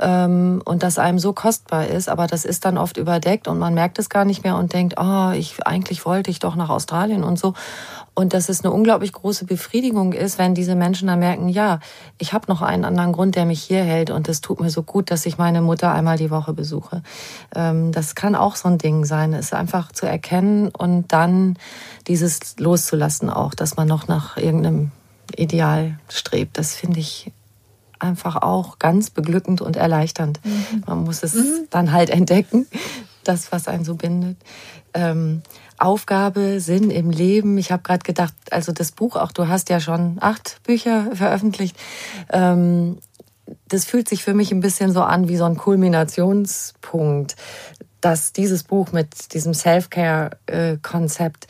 ähm, 0.00 0.60
und 0.64 0.82
das 0.82 0.98
einem 0.98 1.20
so 1.20 1.32
kostbar 1.32 1.86
ist, 1.86 2.08
aber 2.08 2.26
das 2.26 2.44
ist 2.44 2.64
dann 2.64 2.78
oft 2.78 2.96
überdeckt 2.96 3.46
und 3.46 3.58
man 3.58 3.74
merkt 3.74 3.98
es 4.00 4.08
gar 4.08 4.24
nicht 4.24 4.42
mehr 4.42 4.56
und 4.56 4.72
denkt, 4.72 4.94
oh, 4.98 5.30
ich 5.30 5.64
eigentlich 5.66 6.04
wollte 6.04 6.30
ich 6.32 6.40
doch 6.40 6.56
nach 6.56 6.68
Australien 6.68 7.22
und 7.22 7.38
so. 7.38 7.54
Und 8.12 8.32
dass 8.32 8.48
es 8.48 8.64
eine 8.64 8.72
unglaublich 8.72 9.12
große 9.12 9.44
Befriedigung 9.44 10.12
ist, 10.12 10.38
wenn 10.38 10.54
diese 10.54 10.74
Menschen 10.74 11.08
dann 11.08 11.20
merken, 11.20 11.48
ja, 11.48 11.80
ich 12.18 12.32
habe 12.32 12.46
noch 12.48 12.62
einen 12.62 12.84
anderen 12.84 13.12
Grund, 13.12 13.36
der 13.36 13.44
mich 13.44 13.62
hier 13.62 13.82
hält 13.84 14.10
und 14.10 14.28
es 14.28 14.40
tut 14.40 14.60
mir 14.60 14.70
so 14.70 14.82
gut, 14.82 15.10
dass 15.10 15.26
ich 15.26 15.38
meine 15.38 15.62
Mutter 15.62 15.92
einmal 15.92 16.16
die 16.16 16.30
Woche 16.30 16.52
besuche. 16.52 17.02
Ähm, 17.54 17.92
das 17.92 18.16
kann 18.16 18.34
auch 18.34 18.56
so 18.56 18.68
ein 18.68 18.78
Ding 18.78 19.04
sein, 19.04 19.32
es 19.32 19.52
einfach 19.52 19.92
zu 19.92 20.06
erkennen 20.06 20.68
und 20.68 21.12
dann 21.12 21.56
dieses 22.08 22.58
loszulassen 22.58 23.30
auch, 23.30 23.54
dass 23.54 23.76
man 23.76 23.86
noch 23.86 24.08
nach 24.08 24.36
irgendeinem 24.36 24.90
Ideal 25.36 25.98
strebt. 26.08 26.58
Das 26.58 26.74
finde 26.74 27.00
ich 27.00 27.32
einfach 28.04 28.36
auch 28.36 28.78
ganz 28.78 29.10
beglückend 29.10 29.60
und 29.60 29.76
erleichternd. 29.76 30.40
Mhm. 30.44 30.84
Man 30.86 31.04
muss 31.04 31.22
es 31.22 31.34
mhm. 31.34 31.66
dann 31.70 31.92
halt 31.92 32.10
entdecken, 32.10 32.66
das, 33.24 33.50
was 33.50 33.68
einen 33.68 33.84
so 33.84 33.94
bindet. 33.94 34.36
Ähm, 34.92 35.42
Aufgabe, 35.78 36.60
Sinn 36.60 36.90
im 36.90 37.10
Leben. 37.10 37.58
Ich 37.58 37.72
habe 37.72 37.82
gerade 37.82 38.04
gedacht, 38.04 38.34
also 38.50 38.70
das 38.72 38.92
Buch, 38.92 39.16
auch 39.16 39.32
du 39.32 39.48
hast 39.48 39.70
ja 39.70 39.80
schon 39.80 40.18
acht 40.20 40.62
Bücher 40.62 41.08
veröffentlicht. 41.14 41.76
Ähm, 42.30 42.98
das 43.68 43.84
fühlt 43.84 44.08
sich 44.08 44.22
für 44.22 44.34
mich 44.34 44.52
ein 44.52 44.60
bisschen 44.60 44.92
so 44.92 45.02
an 45.02 45.28
wie 45.28 45.36
so 45.36 45.44
ein 45.44 45.56
Kulminationspunkt, 45.56 47.36
dass 48.00 48.32
dieses 48.32 48.62
Buch 48.62 48.92
mit 48.92 49.34
diesem 49.34 49.52
Self-Care-Konzept 49.52 51.48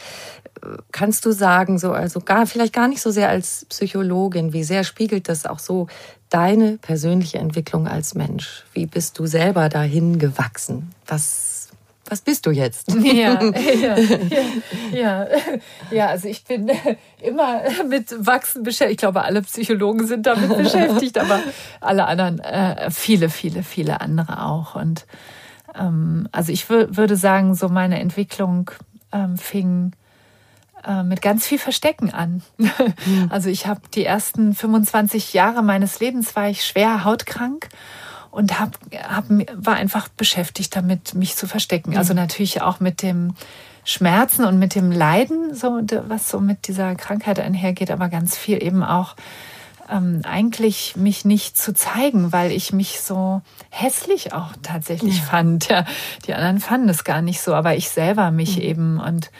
kannst 0.93 1.25
du 1.27 1.33
sagen, 1.33 1.79
so, 1.79 1.93
also 1.93 2.21
gar, 2.21 2.47
vielleicht 2.47 2.73
gar 2.73 2.89
nicht 2.89 3.03
so 3.03 3.11
sehr 3.11 3.29
als 3.29 3.67
Psychologin, 3.69 4.53
wie 4.53 4.65
sehr 4.65 4.85
spiegelt 4.85 5.29
das 5.29 5.47
auch 5.47 5.59
so 5.59 5.89
deine 6.31 6.79
persönliche 6.79 7.39
Entwicklung 7.39 7.87
als 7.87 8.15
Mensch? 8.15 8.65
Wie 8.73 8.87
bist 8.87 9.19
du 9.19 9.27
selber 9.27 9.69
dahin 9.69 10.19
gewachsen? 10.19 10.93
Was, 11.07 11.69
was 12.07 12.21
bist 12.21 12.47
du 12.47 12.51
jetzt? 12.51 12.93
Ja, 12.93 13.41
ja, 13.43 13.97
ja, 14.93 15.27
ja, 15.91 16.07
also 16.09 16.29
ich 16.29 16.45
bin 16.45 16.71
immer 17.23 17.63
mit 17.89 18.27
Wachsen 18.27 18.63
beschäftigt. 18.63 18.93
Ich 18.93 18.99
glaube, 18.99 19.23
alle 19.23 19.43
Psychologen 19.43 20.07
sind 20.07 20.27
damit 20.27 20.57
beschäftigt, 20.57 21.19
aber 21.19 21.41
alle 21.81 22.07
anderen, 22.07 22.41
äh, 22.41 22.91
viele, 22.91 23.29
viele, 23.29 23.63
viele 23.63 24.01
andere 24.01 24.45
auch. 24.45 24.75
Und 24.75 25.07
ähm, 25.79 26.29
also 26.33 26.53
ich 26.53 26.69
würde 26.69 27.17
sagen, 27.17 27.55
so 27.55 27.69
meine 27.69 28.01
Entwicklung 28.01 28.71
ähm, 29.13 29.39
fing 29.39 29.93
äh, 30.87 31.03
mit 31.03 31.23
ganz 31.23 31.47
viel 31.47 31.59
Verstecken 31.59 32.11
an. 32.11 32.43
Mhm. 32.59 32.71
Also 33.31 33.49
ich 33.49 33.67
habe 33.67 33.81
die 33.95 34.05
ersten 34.05 34.55
25 34.55 35.33
Jahre 35.33 35.63
meines 35.63 36.01
Lebens 36.01 36.37
war 36.37 36.49
ich 36.49 36.65
schwer 36.65 37.05
hautkrank 37.05 37.69
und 38.31 38.59
hab, 38.59 38.79
hab, 39.09 39.25
war 39.55 39.75
einfach 39.75 40.09
beschäftigt 40.09 40.75
damit, 40.77 41.15
mich 41.15 41.37
zu 41.37 41.47
verstecken. 41.47 41.93
Mhm. 41.93 41.97
Also 41.97 42.15
natürlich 42.15 42.63
auch 42.63 42.81
mit 42.81 43.03
dem 43.03 43.35
Schmerzen 43.85 44.45
und 44.45 44.59
mit 44.59 44.75
dem 44.75 44.91
Leiden, 44.91 45.55
so 45.55 45.81
was 46.09 46.29
so 46.31 46.41
mit 46.41 46.69
dieser 46.69 46.95
Krankheit 46.95 47.39
einhergeht, 47.39 47.91
aber 47.91 48.09
ganz 48.09 48.37
viel 48.37 48.63
eben 48.63 48.83
auch 48.83 49.15
ähm, 49.91 50.23
eigentlich 50.25 50.97
mich 50.97 51.25
nicht 51.25 51.59
zu 51.59 51.75
zeigen, 51.75 52.33
weil 52.33 52.51
ich 52.51 52.73
mich 52.73 53.01
so 53.01 53.43
hässlich 53.71 54.33
auch 54.33 54.53
tatsächlich 54.63 55.19
ja. 55.19 55.25
fand. 55.25 55.69
Ja, 55.69 55.85
die 56.27 56.35
anderen 56.35 56.61
fanden 56.61 56.89
es 56.89 57.05
gar 57.05 57.23
nicht 57.23 57.41
so, 57.41 57.55
aber 57.55 57.77
ich 57.77 57.91
selber 57.91 58.31
mich 58.31 58.57
mhm. 58.57 58.63
eben 58.63 59.01
und 59.01 59.31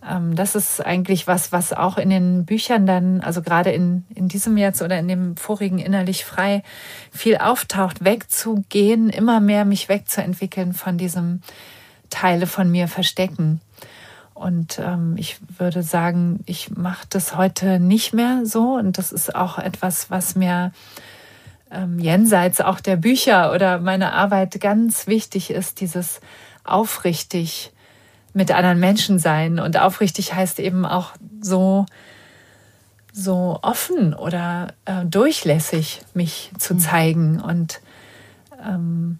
das 0.00 0.54
ist 0.54 0.84
eigentlich 0.84 1.26
was, 1.26 1.50
was 1.50 1.72
auch 1.72 1.98
in 1.98 2.10
den 2.10 2.44
Büchern 2.44 2.86
dann, 2.86 3.20
also 3.20 3.42
gerade 3.42 3.70
in, 3.70 4.04
in 4.14 4.28
diesem 4.28 4.56
jetzt 4.56 4.80
oder 4.80 4.98
in 4.98 5.08
dem 5.08 5.36
vorigen 5.36 5.78
innerlich 5.78 6.24
frei 6.24 6.62
viel 7.10 7.38
auftaucht, 7.38 8.04
wegzugehen, 8.04 9.10
immer 9.10 9.40
mehr 9.40 9.64
mich 9.64 9.88
wegzuentwickeln 9.88 10.72
von 10.72 10.98
diesem 10.98 11.42
Teile 12.10 12.46
von 12.46 12.70
mir 12.70 12.88
verstecken. 12.88 13.60
Und 14.34 14.78
ähm, 14.78 15.16
ich 15.18 15.38
würde 15.58 15.82
sagen, 15.82 16.40
ich 16.46 16.70
mache 16.70 17.06
das 17.10 17.36
heute 17.36 17.80
nicht 17.80 18.14
mehr 18.14 18.42
so. 18.44 18.74
Und 18.74 18.96
das 18.96 19.10
ist 19.10 19.34
auch 19.34 19.58
etwas, 19.58 20.10
was 20.10 20.36
mir 20.36 20.70
ähm, 21.72 21.98
jenseits 21.98 22.60
auch 22.60 22.78
der 22.78 22.96
Bücher 22.96 23.52
oder 23.52 23.80
meiner 23.80 24.12
Arbeit 24.12 24.60
ganz 24.60 25.08
wichtig 25.08 25.50
ist, 25.50 25.80
dieses 25.80 26.20
aufrichtig 26.62 27.72
mit 28.38 28.52
anderen 28.52 28.78
Menschen 28.78 29.18
sein. 29.18 29.58
Und 29.58 29.76
aufrichtig 29.76 30.32
heißt 30.32 30.60
eben 30.60 30.86
auch 30.86 31.14
so, 31.40 31.86
so 33.12 33.58
offen 33.62 34.14
oder 34.14 34.74
äh, 34.84 35.04
durchlässig 35.04 36.02
mich 36.14 36.52
zu 36.56 36.74
mhm. 36.74 36.78
zeigen. 36.78 37.40
Und 37.40 37.80
ähm, 38.64 39.18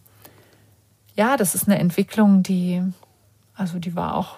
ja, 1.16 1.36
das 1.36 1.57
ist 1.57 1.66
eine 1.66 1.81
Entwicklung, 1.81 2.45
die, 2.45 2.81
also 3.57 3.81
die 3.81 3.97
war 3.97 4.15
auch 4.15 4.36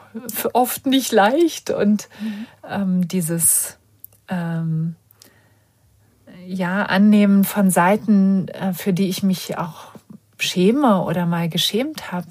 oft 0.54 0.86
nicht 0.86 1.12
leicht. 1.12 1.68
Und 1.68 2.08
mhm. 2.18 2.46
ähm, 2.66 3.08
dieses 3.08 3.76
ähm, 4.28 4.96
ja, 6.46 6.84
Annehmen 6.84 7.44
von 7.44 7.70
Seiten, 7.70 8.48
äh, 8.48 8.72
für 8.72 8.94
die 8.94 9.10
ich 9.10 9.22
mich 9.22 9.58
auch 9.58 9.88
schäme 10.38 11.02
oder 11.02 11.26
mal 11.26 11.50
geschämt 11.50 12.12
habe, 12.12 12.28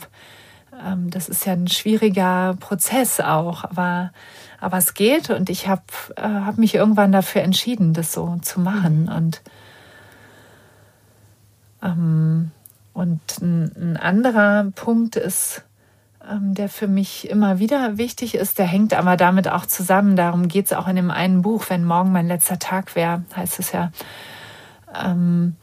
ähm, 0.85 1.10
das 1.10 1.30
ist 1.30 1.45
ja 1.45 1.53
ein 1.53 1.68
schwieriger 1.68 2.56
Prozess 2.60 3.19
auch, 3.19 3.64
aber, 3.64 4.11
aber 4.60 4.77
es 4.77 4.93
geht 4.93 5.30
und 5.30 5.49
ich 5.49 5.68
habe 5.68 5.84
äh, 6.15 6.22
hab 6.22 6.57
mich 6.57 6.76
irgendwann 6.76 7.11
dafür 7.11 7.41
entschieden, 7.41 7.93
das 7.93 8.14
so 8.14 8.38
zu 8.41 8.60
machen. 8.60 9.03
Mhm. 9.03 9.10
Und, 9.10 9.41
ähm, 11.84 12.51
und 12.93 13.41
ein, 13.41 13.72
ein, 13.76 13.97
anderer 13.97 14.72
Punkt 14.76 15.15
ist, 15.15 15.64
ähm, 16.30 16.53
der 16.53 16.69
für 16.69 16.88
mich 16.88 17.30
immer 17.30 17.60
wieder 17.60 17.97
wichtig 17.97 18.35
ist, 18.35 18.60
der 18.60 18.65
hängt 18.65 18.93
aber 18.93 19.18
damit 19.18 19.47
auch 19.47 19.65
zusammen. 19.65 20.15
Darum 20.15 20.47
geht 20.47 20.65
es 20.65 20.73
auch 20.73 20.88
in 20.88 20.95
dem 20.95 21.11
einen 21.11 21.41
Buch, 21.41 21.65
wenn 21.69 21.85
morgen 21.85 22.11
mein 22.11 22.27
letzter 22.27 22.60
Tag 22.60 22.95
wäre, 22.95 23.23
heißt 23.35 23.60
es 23.60 23.72
ja. 23.72 23.91
Ähm, 24.93 25.56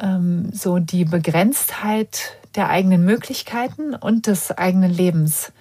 ähm, 0.00 0.50
so 0.52 0.78
die 0.78 1.04
Begrenztheit 1.04 2.38
der 2.54 2.68
eigenen 2.68 3.04
Möglichkeiten 3.04 3.94
und 3.94 4.26
des 4.26 4.50
eigenen 4.50 4.90
Lebens 4.90 5.52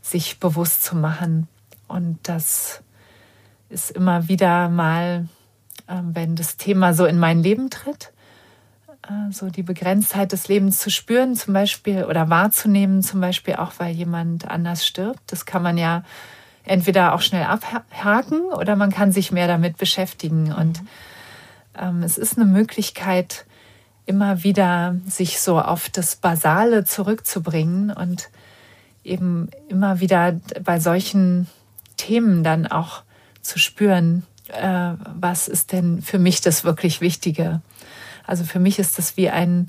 sich 0.00 0.40
bewusst 0.40 0.82
zu 0.82 0.96
machen. 0.96 1.48
Und 1.88 2.18
das 2.24 2.82
ist 3.68 3.90
immer 3.90 4.28
wieder 4.28 4.68
mal, 4.68 5.28
ähm, 5.88 6.14
wenn 6.14 6.36
das 6.36 6.56
Thema 6.56 6.94
so 6.94 7.06
in 7.06 7.18
mein 7.18 7.42
Leben 7.42 7.70
tritt, 7.70 8.12
äh, 9.02 9.32
so 9.32 9.50
die 9.50 9.62
Begrenztheit 9.62 10.32
des 10.32 10.48
Lebens 10.48 10.78
zu 10.78 10.90
spüren, 10.90 11.36
zum 11.36 11.54
Beispiel, 11.54 12.04
oder 12.04 12.28
wahrzunehmen, 12.28 13.02
zum 13.02 13.20
Beispiel 13.20 13.56
auch, 13.56 13.72
weil 13.78 13.94
jemand 13.94 14.48
anders 14.48 14.86
stirbt. 14.86 15.20
Das 15.28 15.46
kann 15.46 15.62
man 15.62 15.78
ja 15.78 16.04
entweder 16.64 17.14
auch 17.14 17.20
schnell 17.20 17.44
abhaken 17.44 18.42
oder 18.52 18.76
man 18.76 18.90
kann 18.90 19.12
sich 19.12 19.32
mehr 19.32 19.48
damit 19.48 19.78
beschäftigen. 19.78 20.52
Und 20.52 20.82
ähm, 21.78 22.02
es 22.02 22.18
ist 22.18 22.36
eine 22.36 22.46
Möglichkeit, 22.46 23.46
immer 24.06 24.42
wieder 24.42 24.96
sich 25.06 25.40
so 25.40 25.60
auf 25.60 25.88
das 25.88 26.16
Basale 26.16 26.84
zurückzubringen 26.84 27.90
und 27.90 28.30
eben 29.04 29.48
immer 29.68 30.00
wieder 30.00 30.40
bei 30.62 30.80
solchen 30.80 31.48
Themen 31.96 32.42
dann 32.44 32.66
auch 32.66 33.02
zu 33.42 33.58
spüren, 33.58 34.24
äh, 34.48 34.92
was 35.14 35.48
ist 35.48 35.72
denn 35.72 36.02
für 36.02 36.18
mich 36.18 36.40
das 36.40 36.64
wirklich 36.64 37.00
Wichtige. 37.00 37.60
Also 38.26 38.44
für 38.44 38.60
mich 38.60 38.78
ist 38.78 38.98
das 38.98 39.16
wie 39.16 39.30
ein, 39.30 39.68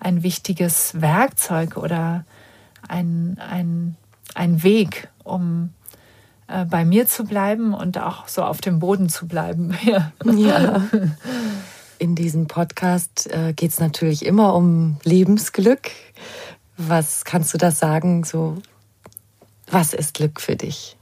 ein 0.00 0.22
wichtiges 0.22 1.00
Werkzeug 1.00 1.76
oder 1.76 2.24
ein, 2.88 3.38
ein, 3.38 3.96
ein 4.34 4.62
Weg, 4.62 5.08
um 5.24 5.70
äh, 6.48 6.64
bei 6.64 6.84
mir 6.84 7.06
zu 7.06 7.24
bleiben 7.24 7.74
und 7.74 7.98
auch 7.98 8.28
so 8.28 8.42
auf 8.42 8.60
dem 8.60 8.78
Boden 8.78 9.08
zu 9.08 9.26
bleiben. 9.26 9.76
ja. 9.84 10.12
ja. 10.24 10.82
In 12.02 12.16
diesem 12.16 12.48
Podcast 12.48 13.30
äh, 13.32 13.52
geht 13.52 13.70
es 13.70 13.78
natürlich 13.78 14.26
immer 14.26 14.56
um 14.56 14.96
Lebensglück. 15.04 15.92
Was 16.76 17.24
kannst 17.24 17.54
du 17.54 17.58
das 17.58 17.78
sagen? 17.78 18.24
So, 18.24 18.56
was 19.70 19.94
ist 19.94 20.14
Glück 20.14 20.40
für 20.40 20.56
dich? 20.56 20.96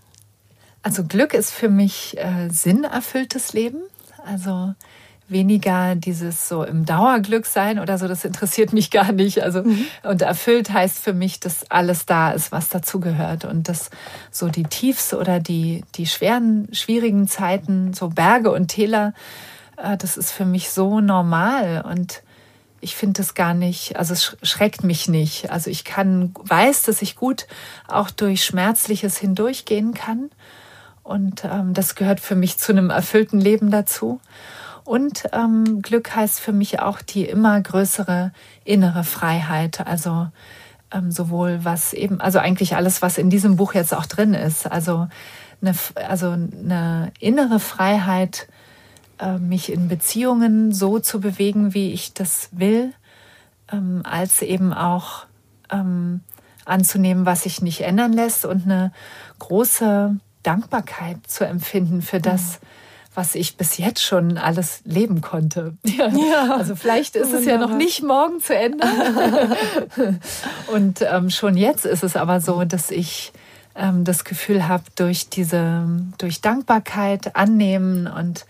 Also 0.82 1.04
Glück 1.04 1.32
ist 1.32 1.52
für 1.52 1.70
mich 1.70 2.18
äh, 2.18 2.50
sinnerfülltes 2.50 3.54
Leben. 3.54 3.78
Also 4.26 4.74
weniger 5.26 5.94
dieses 5.94 6.50
so 6.50 6.64
im 6.64 6.84
Dauerglück 6.84 7.46
sein 7.46 7.78
oder 7.78 7.96
so, 7.96 8.06
das 8.06 8.26
interessiert 8.26 8.74
mich 8.74 8.90
gar 8.90 9.12
nicht. 9.12 9.42
Also 9.42 9.62
mhm. 9.62 9.86
und 10.02 10.20
erfüllt 10.20 10.70
heißt 10.70 10.98
für 10.98 11.14
mich, 11.14 11.40
dass 11.40 11.70
alles 11.70 12.04
da 12.04 12.32
ist, 12.32 12.52
was 12.52 12.68
dazugehört 12.68 13.46
und 13.46 13.70
dass 13.70 13.88
so 14.30 14.48
die 14.48 14.64
Tiefs 14.64 15.14
oder 15.14 15.40
die 15.40 15.82
die 15.94 16.04
schweren, 16.04 16.68
schwierigen 16.72 17.26
Zeiten, 17.26 17.94
so 17.94 18.10
Berge 18.10 18.52
und 18.52 18.68
Täler, 18.68 19.14
das 19.98 20.16
ist 20.16 20.32
für 20.32 20.44
mich 20.44 20.70
so 20.70 21.00
normal 21.00 21.84
und 21.88 22.22
ich 22.80 22.96
finde 22.96 23.20
es 23.22 23.34
gar 23.34 23.54
nicht, 23.54 23.96
also 23.96 24.14
es 24.14 24.36
schreckt 24.42 24.84
mich 24.84 25.08
nicht. 25.08 25.50
Also 25.50 25.70
ich 25.70 25.84
kann, 25.84 26.32
weiß, 26.42 26.84
dass 26.84 27.02
ich 27.02 27.16
gut 27.16 27.46
auch 27.88 28.10
durch 28.10 28.44
Schmerzliches 28.44 29.18
hindurchgehen 29.18 29.92
kann. 29.92 30.30
Und 31.02 31.44
ähm, 31.44 31.74
das 31.74 31.94
gehört 31.94 32.20
für 32.20 32.36
mich 32.36 32.58
zu 32.58 32.72
einem 32.72 32.90
erfüllten 32.90 33.40
Leben 33.40 33.70
dazu. 33.70 34.20
Und 34.84 35.24
ähm, 35.32 35.82
Glück 35.82 36.14
heißt 36.14 36.40
für 36.40 36.52
mich 36.52 36.80
auch 36.80 37.02
die 37.02 37.24
immer 37.24 37.60
größere 37.60 38.32
innere 38.64 39.04
Freiheit. 39.04 39.86
Also 39.86 40.28
ähm, 40.90 41.10
sowohl 41.10 41.60
was 41.62 41.92
eben, 41.92 42.20
also 42.20 42.38
eigentlich 42.38 42.76
alles, 42.76 43.02
was 43.02 43.18
in 43.18 43.30
diesem 43.30 43.56
Buch 43.56 43.74
jetzt 43.74 43.94
auch 43.94 44.06
drin 44.06 44.34
ist. 44.34 44.70
Also 44.70 45.08
eine, 45.60 45.74
also 46.08 46.30
eine 46.30 47.12
innere 47.20 47.60
Freiheit, 47.60 48.48
mich 49.38 49.72
in 49.72 49.88
Beziehungen 49.88 50.72
so 50.72 50.98
zu 50.98 51.20
bewegen, 51.20 51.74
wie 51.74 51.92
ich 51.92 52.14
das 52.14 52.48
will, 52.52 52.92
ähm, 53.70 54.02
als 54.04 54.42
eben 54.42 54.72
auch 54.72 55.26
ähm, 55.70 56.20
anzunehmen, 56.64 57.26
was 57.26 57.42
sich 57.42 57.62
nicht 57.62 57.82
ändern 57.82 58.12
lässt 58.12 58.44
und 58.44 58.64
eine 58.64 58.92
große 59.38 60.16
Dankbarkeit 60.42 61.18
zu 61.26 61.44
empfinden 61.44 62.02
für 62.02 62.20
das, 62.20 62.60
mhm 62.60 62.66
was 63.14 63.34
ich 63.34 63.56
bis 63.56 63.76
jetzt 63.76 64.02
schon 64.02 64.38
alles 64.38 64.82
leben 64.84 65.20
konnte. 65.20 65.74
Ja. 65.84 66.08
ja. 66.08 66.56
Also 66.56 66.76
vielleicht 66.76 67.16
ist 67.16 67.32
Wunderbar. 67.32 67.40
es 67.40 67.46
ja 67.46 67.58
noch 67.58 67.76
nicht 67.76 68.02
morgen 68.02 68.40
zu 68.40 68.56
Ende. 68.56 68.86
Und 70.72 71.02
ähm, 71.02 71.30
schon 71.30 71.56
jetzt 71.56 71.84
ist 71.84 72.04
es 72.04 72.16
aber 72.16 72.40
so, 72.40 72.64
dass 72.64 72.90
ich 72.90 73.32
ähm, 73.74 74.04
das 74.04 74.24
Gefühl 74.24 74.68
habe, 74.68 74.84
durch 74.94 75.28
diese, 75.28 75.86
durch 76.18 76.40
Dankbarkeit 76.40 77.34
annehmen 77.34 78.06
und 78.06 78.46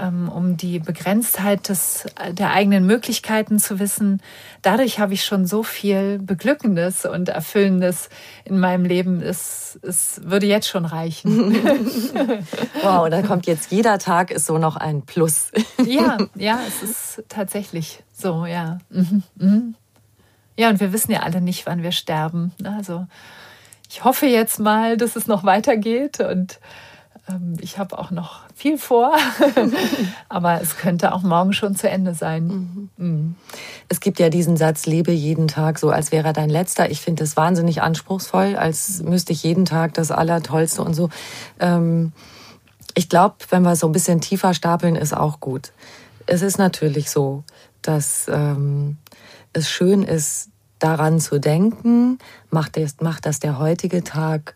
um 0.00 0.56
die 0.56 0.78
Begrenztheit 0.78 1.68
des, 1.68 2.06
der 2.30 2.52
eigenen 2.52 2.86
Möglichkeiten 2.86 3.58
zu 3.58 3.78
wissen. 3.78 4.22
Dadurch 4.62 4.98
habe 4.98 5.14
ich 5.14 5.24
schon 5.24 5.46
so 5.46 5.62
viel 5.62 6.18
Beglückendes 6.18 7.04
und 7.04 7.28
Erfüllendes 7.28 8.08
in 8.44 8.58
meinem 8.58 8.84
Leben. 8.84 9.20
Es, 9.20 9.78
es 9.82 10.20
würde 10.24 10.46
jetzt 10.46 10.68
schon 10.68 10.84
reichen. 10.84 11.54
wow, 12.82 13.08
da 13.08 13.22
kommt 13.22 13.46
jetzt 13.46 13.70
jeder 13.70 13.98
Tag 13.98 14.30
ist 14.30 14.46
so 14.46 14.58
noch 14.58 14.76
ein 14.76 15.02
Plus. 15.02 15.50
ja, 15.84 16.18
ja, 16.34 16.60
es 16.66 16.82
ist 16.82 17.24
tatsächlich 17.28 18.02
so, 18.12 18.46
ja. 18.46 18.78
Mhm, 18.90 19.22
mhm. 19.36 19.74
Ja, 20.56 20.68
und 20.68 20.80
wir 20.80 20.92
wissen 20.92 21.12
ja 21.12 21.20
alle 21.20 21.40
nicht, 21.40 21.66
wann 21.66 21.82
wir 21.82 21.92
sterben. 21.92 22.52
Also 22.64 23.06
ich 23.88 24.04
hoffe 24.04 24.26
jetzt 24.26 24.58
mal, 24.58 24.96
dass 24.96 25.16
es 25.16 25.26
noch 25.26 25.44
weitergeht 25.44 26.20
und 26.20 26.60
ähm, 27.28 27.56
ich 27.60 27.78
habe 27.78 27.98
auch 27.98 28.10
noch 28.10 28.40
viel 28.54 28.78
vor, 28.78 29.16
aber 30.28 30.60
es 30.60 30.76
könnte 30.76 31.12
auch 31.12 31.22
morgen 31.22 31.52
schon 31.52 31.76
zu 31.76 31.88
Ende 31.88 32.14
sein. 32.14 32.46
Mhm. 32.46 32.88
Mhm. 32.96 33.36
Es 33.88 34.00
gibt 34.00 34.18
ja 34.18 34.28
diesen 34.28 34.56
Satz, 34.56 34.86
lebe 34.86 35.12
jeden 35.12 35.48
Tag 35.48 35.78
so, 35.78 35.90
als 35.90 36.12
wäre 36.12 36.28
er 36.28 36.32
dein 36.32 36.50
letzter. 36.50 36.90
Ich 36.90 37.00
finde 37.00 37.22
das 37.22 37.36
wahnsinnig 37.36 37.82
anspruchsvoll, 37.82 38.56
als 38.56 39.02
müsste 39.02 39.32
ich 39.32 39.42
jeden 39.42 39.64
Tag 39.64 39.94
das 39.94 40.10
Allertollste 40.10 40.82
und 40.82 40.94
so. 40.94 41.08
Ähm, 41.60 42.12
ich 42.94 43.08
glaube, 43.08 43.36
wenn 43.50 43.62
wir 43.62 43.76
so 43.76 43.86
ein 43.88 43.92
bisschen 43.92 44.20
tiefer 44.20 44.54
stapeln, 44.54 44.96
ist 44.96 45.16
auch 45.16 45.40
gut. 45.40 45.72
Es 46.26 46.42
ist 46.42 46.58
natürlich 46.58 47.10
so, 47.10 47.44
dass 47.80 48.26
ähm, 48.28 48.98
es 49.52 49.70
schön 49.70 50.02
ist, 50.02 50.48
daran 50.78 51.20
zu 51.20 51.38
denken, 51.38 52.18
macht, 52.50 52.76
das, 52.76 52.96
macht 53.00 53.26
das 53.26 53.38
der 53.38 53.58
heutige 53.58 54.02
Tag 54.02 54.54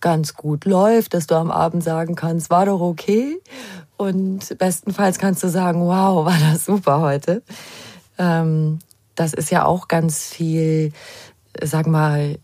ganz 0.00 0.34
gut 0.34 0.64
läuft, 0.64 1.14
dass 1.14 1.26
du 1.26 1.34
am 1.34 1.50
Abend 1.50 1.82
sagen 1.82 2.14
kannst, 2.14 2.50
war 2.50 2.66
doch 2.66 2.80
okay. 2.80 3.40
Und 3.96 4.56
bestenfalls 4.58 5.18
kannst 5.18 5.42
du 5.42 5.48
sagen, 5.48 5.80
wow, 5.82 6.24
war 6.26 6.38
das 6.38 6.64
super 6.64 7.00
heute. 7.00 7.42
Ähm, 8.18 8.78
das 9.14 9.32
ist 9.34 9.50
ja 9.50 9.64
auch 9.64 9.88
ganz 9.88 10.28
viel, 10.28 10.92
sag 11.60 11.86
mal, 11.86 12.38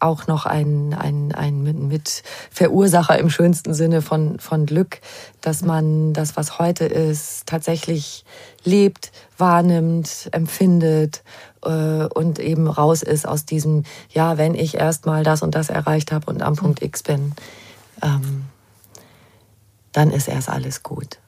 auch 0.00 0.26
noch 0.26 0.46
ein, 0.46 0.94
ein, 0.94 1.32
ein 1.32 1.62
mit 1.62 2.22
Verursacher 2.50 3.18
im 3.18 3.28
schönsten 3.28 3.74
Sinne 3.74 4.00
von, 4.00 4.38
von 4.38 4.64
Glück, 4.64 5.00
dass 5.42 5.62
man 5.62 6.14
das, 6.14 6.36
was 6.36 6.58
heute 6.58 6.86
ist, 6.86 7.46
tatsächlich 7.46 8.24
lebt, 8.64 9.12
wahrnimmt, 9.36 10.30
empfindet 10.32 11.22
und 11.68 12.38
eben 12.38 12.68
raus 12.68 13.02
ist 13.02 13.26
aus 13.26 13.44
diesem, 13.44 13.84
ja, 14.10 14.38
wenn 14.38 14.54
ich 14.54 14.74
erst 14.76 15.06
mal 15.06 15.24
das 15.24 15.42
und 15.42 15.54
das 15.54 15.68
erreicht 15.68 16.12
habe 16.12 16.30
und 16.30 16.42
am 16.42 16.56
Punkt 16.56 16.82
X 16.82 17.02
bin, 17.02 17.32
ähm, 18.02 18.44
dann 19.92 20.10
ist 20.10 20.28
erst 20.28 20.48
alles 20.48 20.82
gut. 20.82 21.18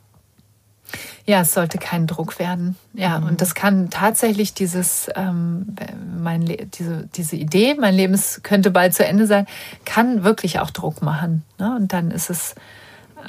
Ja, 1.24 1.42
es 1.42 1.54
sollte 1.54 1.78
kein 1.78 2.06
Druck 2.06 2.38
werden. 2.38 2.76
Ja, 2.94 3.20
mhm. 3.20 3.28
und 3.28 3.40
das 3.40 3.54
kann 3.54 3.90
tatsächlich 3.90 4.54
dieses, 4.54 5.08
ähm, 5.14 5.76
mein 6.18 6.44
diese, 6.44 7.08
diese 7.14 7.36
Idee, 7.36 7.76
mein 7.78 7.94
Leben 7.94 8.18
könnte 8.42 8.70
bald 8.70 8.94
zu 8.94 9.04
Ende 9.04 9.26
sein, 9.26 9.46
kann 9.84 10.24
wirklich 10.24 10.58
auch 10.58 10.70
Druck 10.70 11.00
machen. 11.02 11.44
Ne? 11.58 11.76
Und 11.76 11.92
dann 11.92 12.10
ist 12.10 12.28
es, 12.28 12.54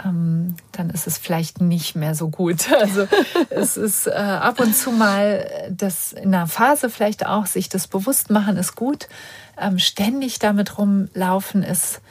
ähm, 0.05 0.55
dann 0.71 0.89
ist 0.89 1.07
es 1.07 1.17
vielleicht 1.17 1.61
nicht 1.61 1.95
mehr 1.95 2.15
so 2.15 2.29
gut. 2.29 2.67
Also 2.83 3.07
es 3.49 3.77
ist 3.77 4.07
äh, 4.07 4.11
ab 4.11 4.59
und 4.59 4.75
zu 4.75 4.91
mal 4.91 5.47
das 5.69 6.11
in 6.11 6.33
einer 6.33 6.47
Phase 6.47 6.89
vielleicht 6.89 7.25
auch, 7.25 7.45
sich 7.45 7.69
das 7.69 7.87
bewusst 7.87 8.29
machen 8.29 8.57
ist 8.57 8.75
gut. 8.75 9.07
Ähm, 9.57 9.79
ständig 9.79 10.39
damit 10.39 10.77
rumlaufen 10.77 11.63
ist 11.63 12.01